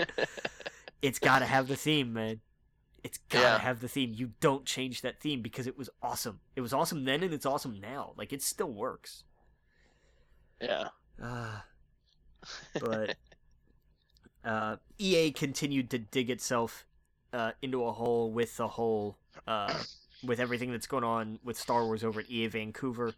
[1.01, 2.39] it's got to have the theme, man.
[3.03, 3.57] It's got to Yeah.
[3.59, 4.13] have the theme.
[4.15, 6.39] You don't change that theme because it was awesome.
[6.55, 8.13] It was awesome then and it's awesome now.
[8.17, 9.23] Like, it still works.
[10.61, 10.89] Yeah.
[11.21, 11.65] Ah,
[12.79, 13.15] but
[14.43, 16.85] uh, EA continued to dig itself
[17.33, 19.73] uh, into a hole with the whole uh,
[20.23, 23.13] with everything that's going on with Star Wars over at EA Vancouver.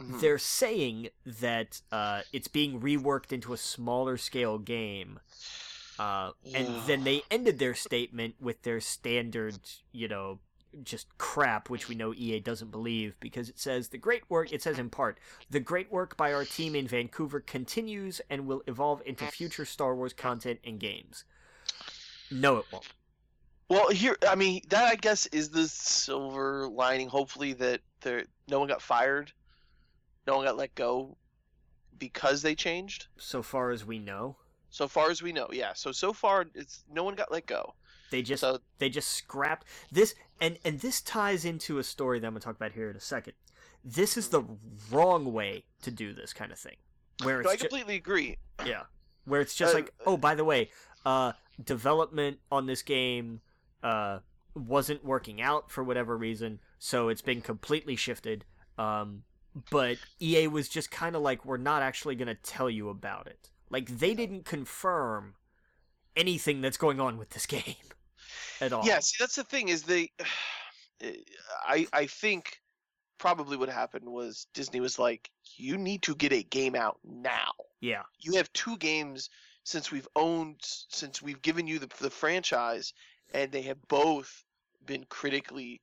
[0.00, 0.20] Mhm.
[0.20, 5.20] They're saying that uh, it's being reworked into a smaller scale game.
[5.98, 9.58] Uh, and then they ended their statement with their standard,
[9.92, 10.40] you know,
[10.82, 14.60] just crap, which we know EA doesn't believe because it says the great work, it
[14.60, 19.00] says in part, the great work by our team in Vancouver continues and will evolve
[19.06, 21.24] into future Star Wars content and games.
[22.28, 22.88] No, it won't.
[23.68, 27.08] Well, here, I mean, that I guess is the silver lining.
[27.08, 29.32] Hopefully, that there no one got fired,
[30.26, 31.16] no one got let go
[31.98, 33.06] because they changed.
[33.16, 34.36] So far as we know,
[34.70, 35.72] So far as we know, yeah.
[35.74, 37.74] So so far, it's no one got let go.
[38.10, 42.26] they just So they just scrapped this and and this ties into a story that
[42.26, 43.32] I'm going to talk about here in a second.
[43.84, 44.42] This is the
[44.90, 46.76] wrong way to do this kind of thing.
[47.22, 48.36] Where no, I it's ju- completely agree.
[48.66, 48.82] Yeah,
[49.24, 50.70] where it's just Uh, like, oh, by the way,
[51.06, 53.40] uh, development on this game
[53.84, 54.18] uh,
[54.56, 58.44] wasn't working out for whatever reason, so it's been completely shifted.
[58.78, 59.22] Um,
[59.70, 63.28] but EA was just kind of like, we're not actually going to tell you about
[63.28, 63.50] it.
[63.70, 65.34] Like they didn't confirm
[66.16, 67.74] anything that's going on with this game
[68.60, 68.84] at all.
[68.84, 70.10] Yeah, see, that's the thing is they,
[71.66, 72.60] I I think
[73.18, 77.52] probably what happened was Disney was like, you need to get a game out now.
[77.80, 78.02] Yeah.
[78.20, 79.30] You have two games
[79.64, 82.92] since we've owned since we've given you the the franchise,
[83.34, 84.44] and they have both
[84.86, 85.82] been critically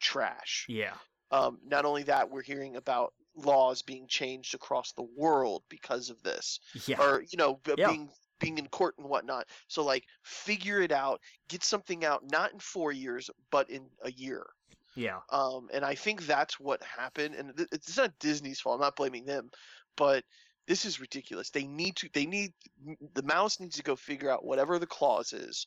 [0.00, 0.66] trash.
[0.68, 0.94] Yeah.
[1.30, 6.22] Um, not only that, we're hearing about laws being changed across the world because of
[6.22, 7.00] this Yeah.
[7.02, 7.88] or you know b- Yeah.
[7.90, 12.52] being being in court and whatnot so like figure it out get something out not
[12.54, 14.46] in four years but in a year
[14.94, 15.20] Yeah.
[15.30, 18.96] um and i think that's what happened and th- it's not disney's fault i'm not
[18.96, 19.50] blaming them
[19.98, 20.24] but
[20.66, 22.52] this is ridiculous they need to they need
[23.12, 25.66] the mouse needs to go figure out whatever the clause is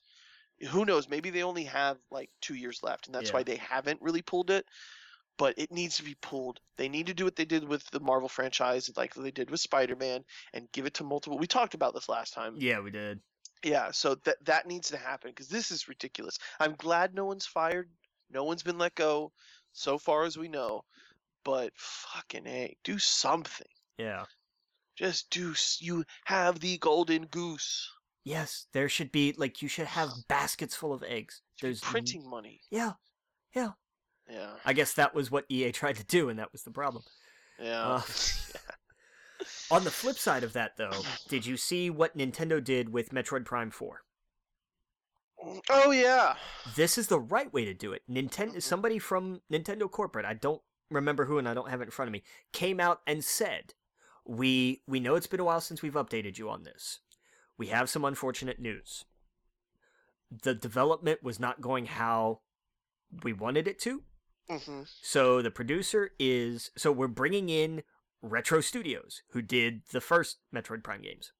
[0.67, 3.35] who knows maybe they only have like two years left and that's Yeah.
[3.35, 4.65] why they haven't really pulled it
[5.37, 6.59] but it needs to be pulled.
[6.75, 9.61] They need to do what they did with the Marvel franchise, like they did with
[9.61, 11.37] Spider-Man, and give it to multiple.
[11.39, 12.55] We talked about this last time.
[12.57, 13.21] Yeah, we did.
[13.63, 16.37] Yeah, so that that needs to happen because this is ridiculous.
[16.59, 17.89] I'm glad no one's fired,
[18.29, 19.31] no one's been let go,
[19.71, 20.83] so far as we know.
[21.45, 23.67] But fucking a, do something.
[23.97, 24.25] Yeah.
[24.97, 25.55] Just do.
[25.79, 27.89] You have the golden goose.
[28.23, 31.41] Yes, there should be like you should have baskets full of eggs.
[31.61, 32.61] There's n- Printing money.
[32.69, 32.93] Yeah.
[33.55, 33.71] Yeah.
[34.29, 34.51] Yeah.
[34.65, 37.03] I guess that was what EA tried to do, and that was the problem.
[37.59, 37.81] Yeah.
[37.81, 38.01] Uh,
[39.71, 40.91] On the flip side of that, though,
[41.29, 44.01] did you see what Nintendo did with Metroid Prime 4?
[45.69, 46.35] Oh yeah.
[46.75, 48.01] This is the right way to do it.
[48.11, 51.91] Nintendo, somebody from Nintendo corporate, I don't remember who, and I don't have it in
[51.91, 53.73] front of me, came out and said,
[54.25, 56.99] "We we know it's been a while since we've updated you on this.
[57.59, 59.05] We have some unfortunate news.
[60.31, 62.39] The development was not going how
[63.23, 64.01] we wanted it to.
[64.49, 67.83] hmm So the producer is so we're bringing in
[68.21, 71.31] Retro Studios, who did the first Metroid Prime games,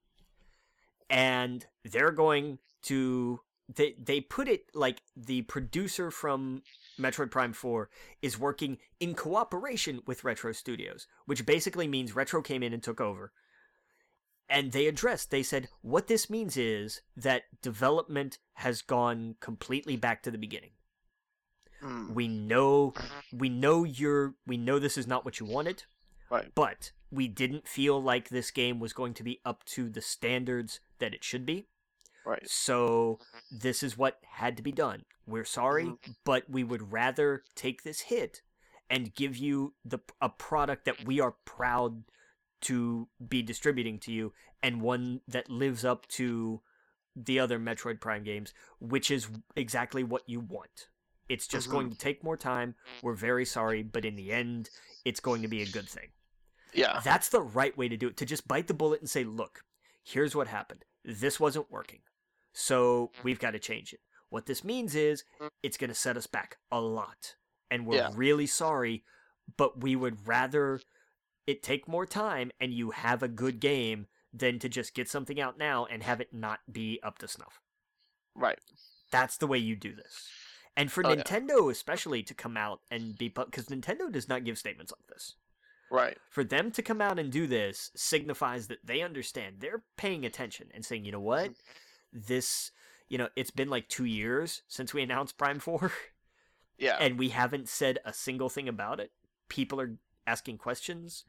[1.10, 3.42] and they're going to
[3.74, 6.64] they they put it like the producer from
[7.00, 7.90] Metroid Prime 4
[8.22, 13.00] is working in cooperation with Retro Studios, which basically means Retro came in and took
[13.00, 13.32] over.
[14.50, 20.24] And they addressed, they said, what this means is that development has gone completely back
[20.24, 20.72] to the beginning
[21.82, 22.14] Mm.
[22.14, 22.94] we know
[23.32, 25.86] we know you're we know this is not what you wanted
[26.30, 26.52] Right.
[26.54, 30.82] but we didn't feel like this game was going to be up to the standards
[30.98, 31.70] that it should be
[32.26, 32.46] Right.
[32.50, 33.20] so
[33.50, 36.16] this is what had to be done we're sorry Mhm.
[36.26, 38.42] but we would rather take this hit
[38.90, 42.04] and give you the a product that we are proud
[42.62, 46.62] to be distributing to you and one that lives up to
[47.16, 50.88] the other Metroid Prime games which is exactly what you want
[51.28, 51.72] it's just Mhm.
[51.72, 54.70] going to take more time we're very sorry but in the end
[55.06, 56.10] it's going to be a good thing
[56.74, 57.02] Yeah.
[57.04, 58.18] that's the right way to do it.
[58.18, 59.64] To just bite the bullet and say, look,
[60.04, 60.86] here's what happened.
[61.04, 62.02] This wasn't working.
[62.54, 64.02] So we've got to change it.
[64.30, 65.24] What this means is
[65.64, 67.36] it's going to set us back a lot.
[67.72, 68.12] And we're Yeah.
[68.14, 69.04] really sorry,
[69.58, 70.80] but we would rather
[71.50, 75.42] it take more time and you have a good game than to just get something
[75.42, 77.60] out now and have it not be up to snuff.
[78.36, 78.60] Right.
[79.12, 80.28] That's the way you do this.
[80.78, 81.16] And for Oh, yeah.
[81.24, 83.28] Nintendo, especially, to come out and be.
[83.28, 85.36] Because Nintendo does not give statements like this
[85.92, 86.18] Right.
[86.30, 90.68] for them to come out and do this signifies that they understand they're paying attention
[90.74, 91.54] and saying you know what
[92.14, 92.70] this
[93.08, 95.92] you know it's been like two years since we announced prime 4
[96.78, 96.96] Yeah.
[97.00, 99.12] and we haven't said a single thing about it
[99.50, 99.98] people are
[100.28, 101.26] asking questions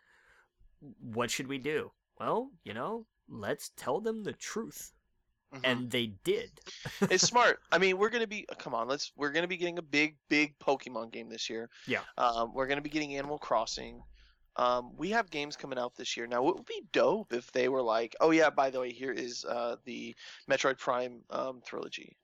[1.00, 4.92] what should we do well you know let's tell them the truth
[5.52, 5.60] Mhm.
[5.64, 6.60] and they did
[7.10, 7.58] it's smart.
[7.72, 10.56] I mean, we're gonna be come on, let's we're gonna be getting a big, big
[10.60, 11.68] Pokemon game this year.
[11.88, 12.02] Yeah.
[12.16, 14.00] Um, we're gonna be getting Animal Crossing.
[14.54, 16.28] Um, we have games coming out this year.
[16.28, 19.10] Now, it would be dope if they were like, oh yeah, by the way, here
[19.10, 20.14] is uh, the
[20.48, 22.16] Metroid Prime um, trilogy.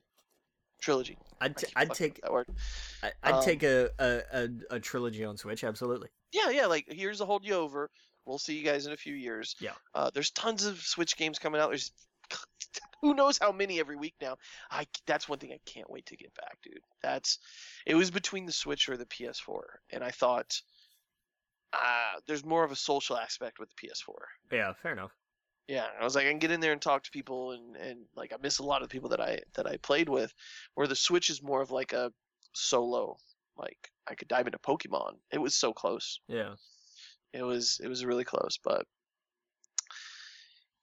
[0.81, 1.19] Trilogy.
[1.41, 2.47] i'd, t- I'd take that word.
[3.03, 6.67] I- i'd Um, take a, a, a, a trilogy on switch absolutely Yeah, yeah.
[6.67, 7.91] Like here's to hold you over.
[8.27, 9.55] We'll see you guys in a few years.
[9.61, 9.73] Yeah.
[9.95, 11.71] Uh, there's tons of Switch games coming out.
[11.71, 11.93] There's
[13.01, 14.37] who knows how many every week now.
[14.71, 16.81] I that's one thing I can't wait to get back, dude.
[17.03, 17.39] That's
[17.87, 20.61] it was between the Switch or the PS4, and I thought,
[21.73, 24.15] ah, there's more of a social aspect with the PS4.
[24.51, 25.13] yeah fair enough
[25.69, 28.07] Yeah, I was like, I can get in there and talk to people, and and
[28.17, 30.35] like I miss a lot of the people that I that I played with.
[30.75, 32.13] Where the Switch is more of like a
[32.53, 33.19] solo.
[33.57, 35.13] Like I could dive into Pokemon.
[35.33, 36.21] It was so close.
[36.29, 36.55] yeah
[37.33, 38.87] It was it was really close, but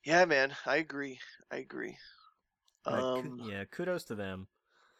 [0.05, 1.19] yeah, man, I agree.
[1.51, 1.97] I agree.
[2.85, 4.47] Um, yeah kudos to them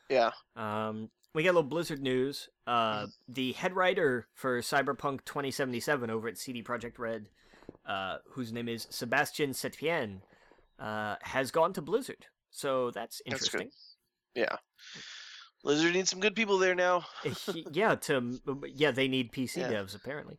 [0.09, 0.31] yeah.
[0.55, 2.49] Um, we got a little Blizzard news.
[2.67, 7.29] Uh, the head writer for Cyberpunk 2077 over at CD Projekt Red,
[7.87, 10.21] uh, whose name is Sebastian Stępień,
[10.79, 12.27] uh, has gone to Blizzard.
[12.51, 13.71] So that's That's interesting.
[14.35, 14.57] Yeah.
[15.63, 17.05] Blizzard needs some good people there now.
[17.71, 19.71] Yeah, to yeah, they need PC Yeah.
[19.71, 20.37] devs apparently.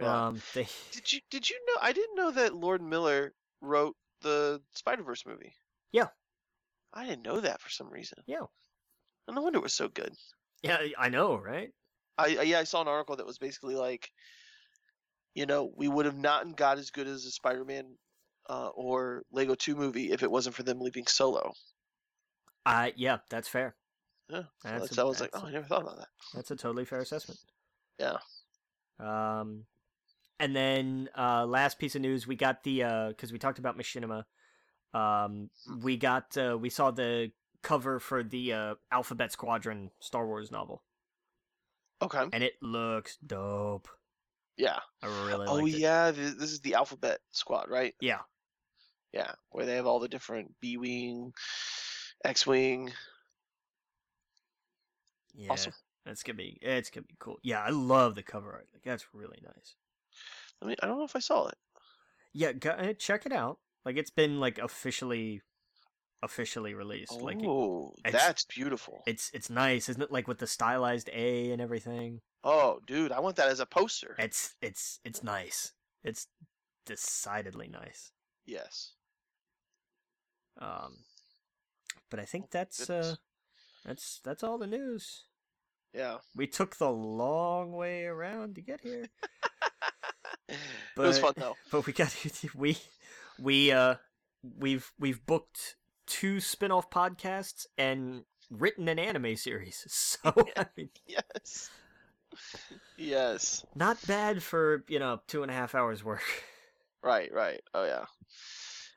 [0.00, 0.26] Yeah.
[0.26, 1.80] Um, they did you did you know?
[1.80, 5.54] I didn't know that Lord Miller wrote the Spider Verse movie.
[5.92, 6.08] Yeah.
[6.92, 8.18] I didn't know that for some reason.
[8.26, 8.44] Yeah.
[9.26, 10.12] And No wonder it was so good.
[10.62, 11.70] yeah, I know, right?
[12.18, 14.10] I I- yeah, I saw an article that was basically like,
[15.34, 17.96] you know, we would have not got as good as a Spider-Man
[18.48, 21.52] uh, or Lego Two movie if it wasn't for them leaving Solo.
[22.64, 23.74] Uh, yeah, that's fair.
[24.28, 26.08] Yeah, So That's that's, a- I was like, oh, I never thought about that.
[26.34, 27.38] That's a totally fair assessment.
[27.98, 28.18] Yeah.
[28.98, 29.64] Um,
[30.38, 34.24] and then uh, last piece of news, we got the because we talked about Machinima.
[34.94, 35.50] Um,
[35.82, 37.32] we got uh, we saw the
[37.62, 40.82] cover for the uh, Alphabet Squadron Star Wars novel,
[42.00, 42.24] Okay.
[42.32, 43.88] and it looks dope.
[44.56, 44.78] Yeah.
[45.02, 47.94] I really Oh yeah, this is the Alphabet Squad, right?
[48.00, 48.20] yeah,
[49.12, 51.34] Yeah, where they have all the different B wing,
[52.24, 52.92] X wing.
[55.34, 55.52] yeah.
[55.52, 55.72] Awesome.
[56.04, 57.38] That's gonna be it's gonna be cool.
[57.42, 58.68] Yeah, I love the cover art.
[58.72, 59.74] Like that's really nice.
[60.62, 61.56] I mean, I don't know if I saw it.
[62.32, 63.58] Yeah, go, uh, check it out.
[63.84, 65.42] Like it's been like officially,
[66.22, 67.12] officially released.
[67.12, 69.02] Like it- Oh, it's- that's beautiful.
[69.06, 70.10] it's it's nice, isn't it?
[70.12, 72.20] Like with the stylized A and everything.
[72.44, 74.14] Oh, dude, I want that as a poster.
[74.18, 75.72] It's it's it's nice.
[76.04, 76.26] It's
[76.84, 78.12] decidedly nice.
[78.44, 78.92] Yes.
[80.58, 80.96] Um,
[82.10, 83.16] but I think Oh, that's uh,
[83.84, 85.24] that's that's all the news.
[85.92, 86.18] Yeah.
[86.34, 89.06] We took the long way around to get here,
[90.48, 90.56] it
[90.96, 91.56] was fun But- though.
[91.70, 92.14] but we got
[92.54, 92.78] we
[93.38, 93.96] we uh
[94.58, 95.76] we've we've booked
[96.06, 99.84] two spin-off podcasts and written an anime series.
[100.24, 101.70] So I mean, Yes.
[102.96, 103.64] Yes.
[103.74, 106.22] not bad for you know two and a half hours work.
[107.02, 107.60] Right, right.
[107.74, 108.04] Oh yeah.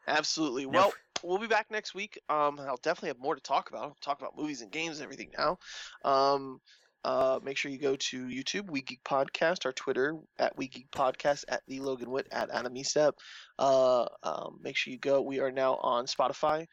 [0.07, 0.65] Absolutely.
[0.65, 2.19] Now, Well, we'll be back next week.
[2.29, 3.83] Um, I'll definitely have more to talk about.
[3.83, 5.59] I'll talk about movies and games and everything now.
[6.03, 6.59] Um,
[7.05, 10.91] uh, make sure you go to YouTube, We Geek Podcast, our Twitter at We Geek
[10.91, 13.13] Podcast, at the Logan Witt, at Adam Estep.
[13.57, 15.21] Uh, um, make sure you go.
[15.21, 16.67] We are now on Spotify.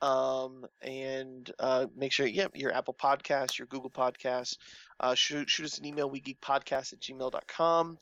[0.00, 4.56] Um, and uh, make sure, yeah, your Apple Podcast, your Google Podcast.
[4.98, 7.98] Uh, shoot, shoot us an email, wegeekpodcast at gmail.com.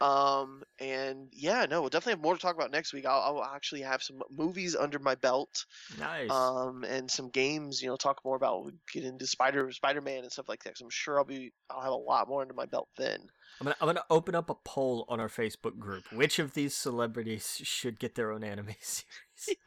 [0.00, 3.04] Um, and yeah, no, we'll definitely have more to talk about next week.
[3.04, 5.66] I'll, I'll actually have some movies under my belt,
[5.98, 6.30] nice.
[6.30, 7.82] um, and some games.
[7.82, 10.78] You know, talk more about we get into Spider Spider Man and stuff like that.
[10.78, 13.20] So I'm sure I'll be I'll have a lot more under my belt then.
[13.60, 16.10] I'm gonna I'm gonna open up a poll on our Facebook group.
[16.12, 19.58] Which of these celebrities should get their own anime series?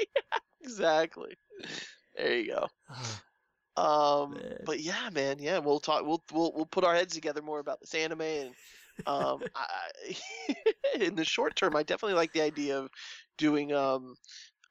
[0.64, 1.36] Exactly.
[2.16, 2.68] There you go.
[3.76, 4.60] Um, Man.
[4.66, 6.06] but yeah, man, yeah, we'll talk.
[6.06, 8.54] We'll we'll we'll put our heads together more about this anime, and
[9.06, 10.16] um, I,
[11.00, 12.90] in the short term, I definitely like the idea of
[13.38, 14.16] doing um,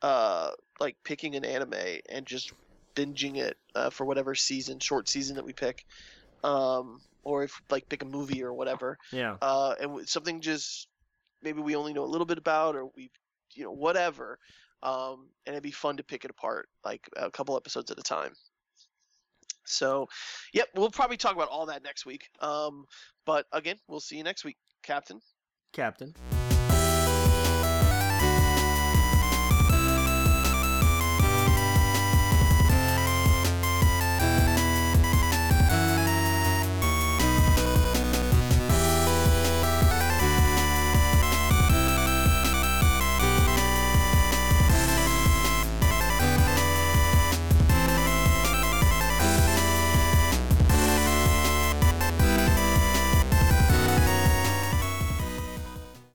[0.01, 2.53] uh, like picking an anime and just
[2.95, 5.85] binging it uh, for whatever season, short season that we pick,
[6.45, 9.37] um, or if like pick a movie or whatever, yeah.
[9.41, 10.89] uh, and something just
[11.43, 13.11] maybe we only know a little bit about, or we,
[13.55, 14.39] you know, whatever.
[14.83, 18.03] Um, and it'd be fun to pick it apart, like a couple episodes at a
[18.03, 18.33] time.
[19.65, 20.09] So,
[20.53, 22.29] yep, we'll probably talk about all that next week.
[22.41, 22.85] Um,
[23.27, 25.21] but again, we'll see you next week, Captain.
[25.73, 26.15] Captain.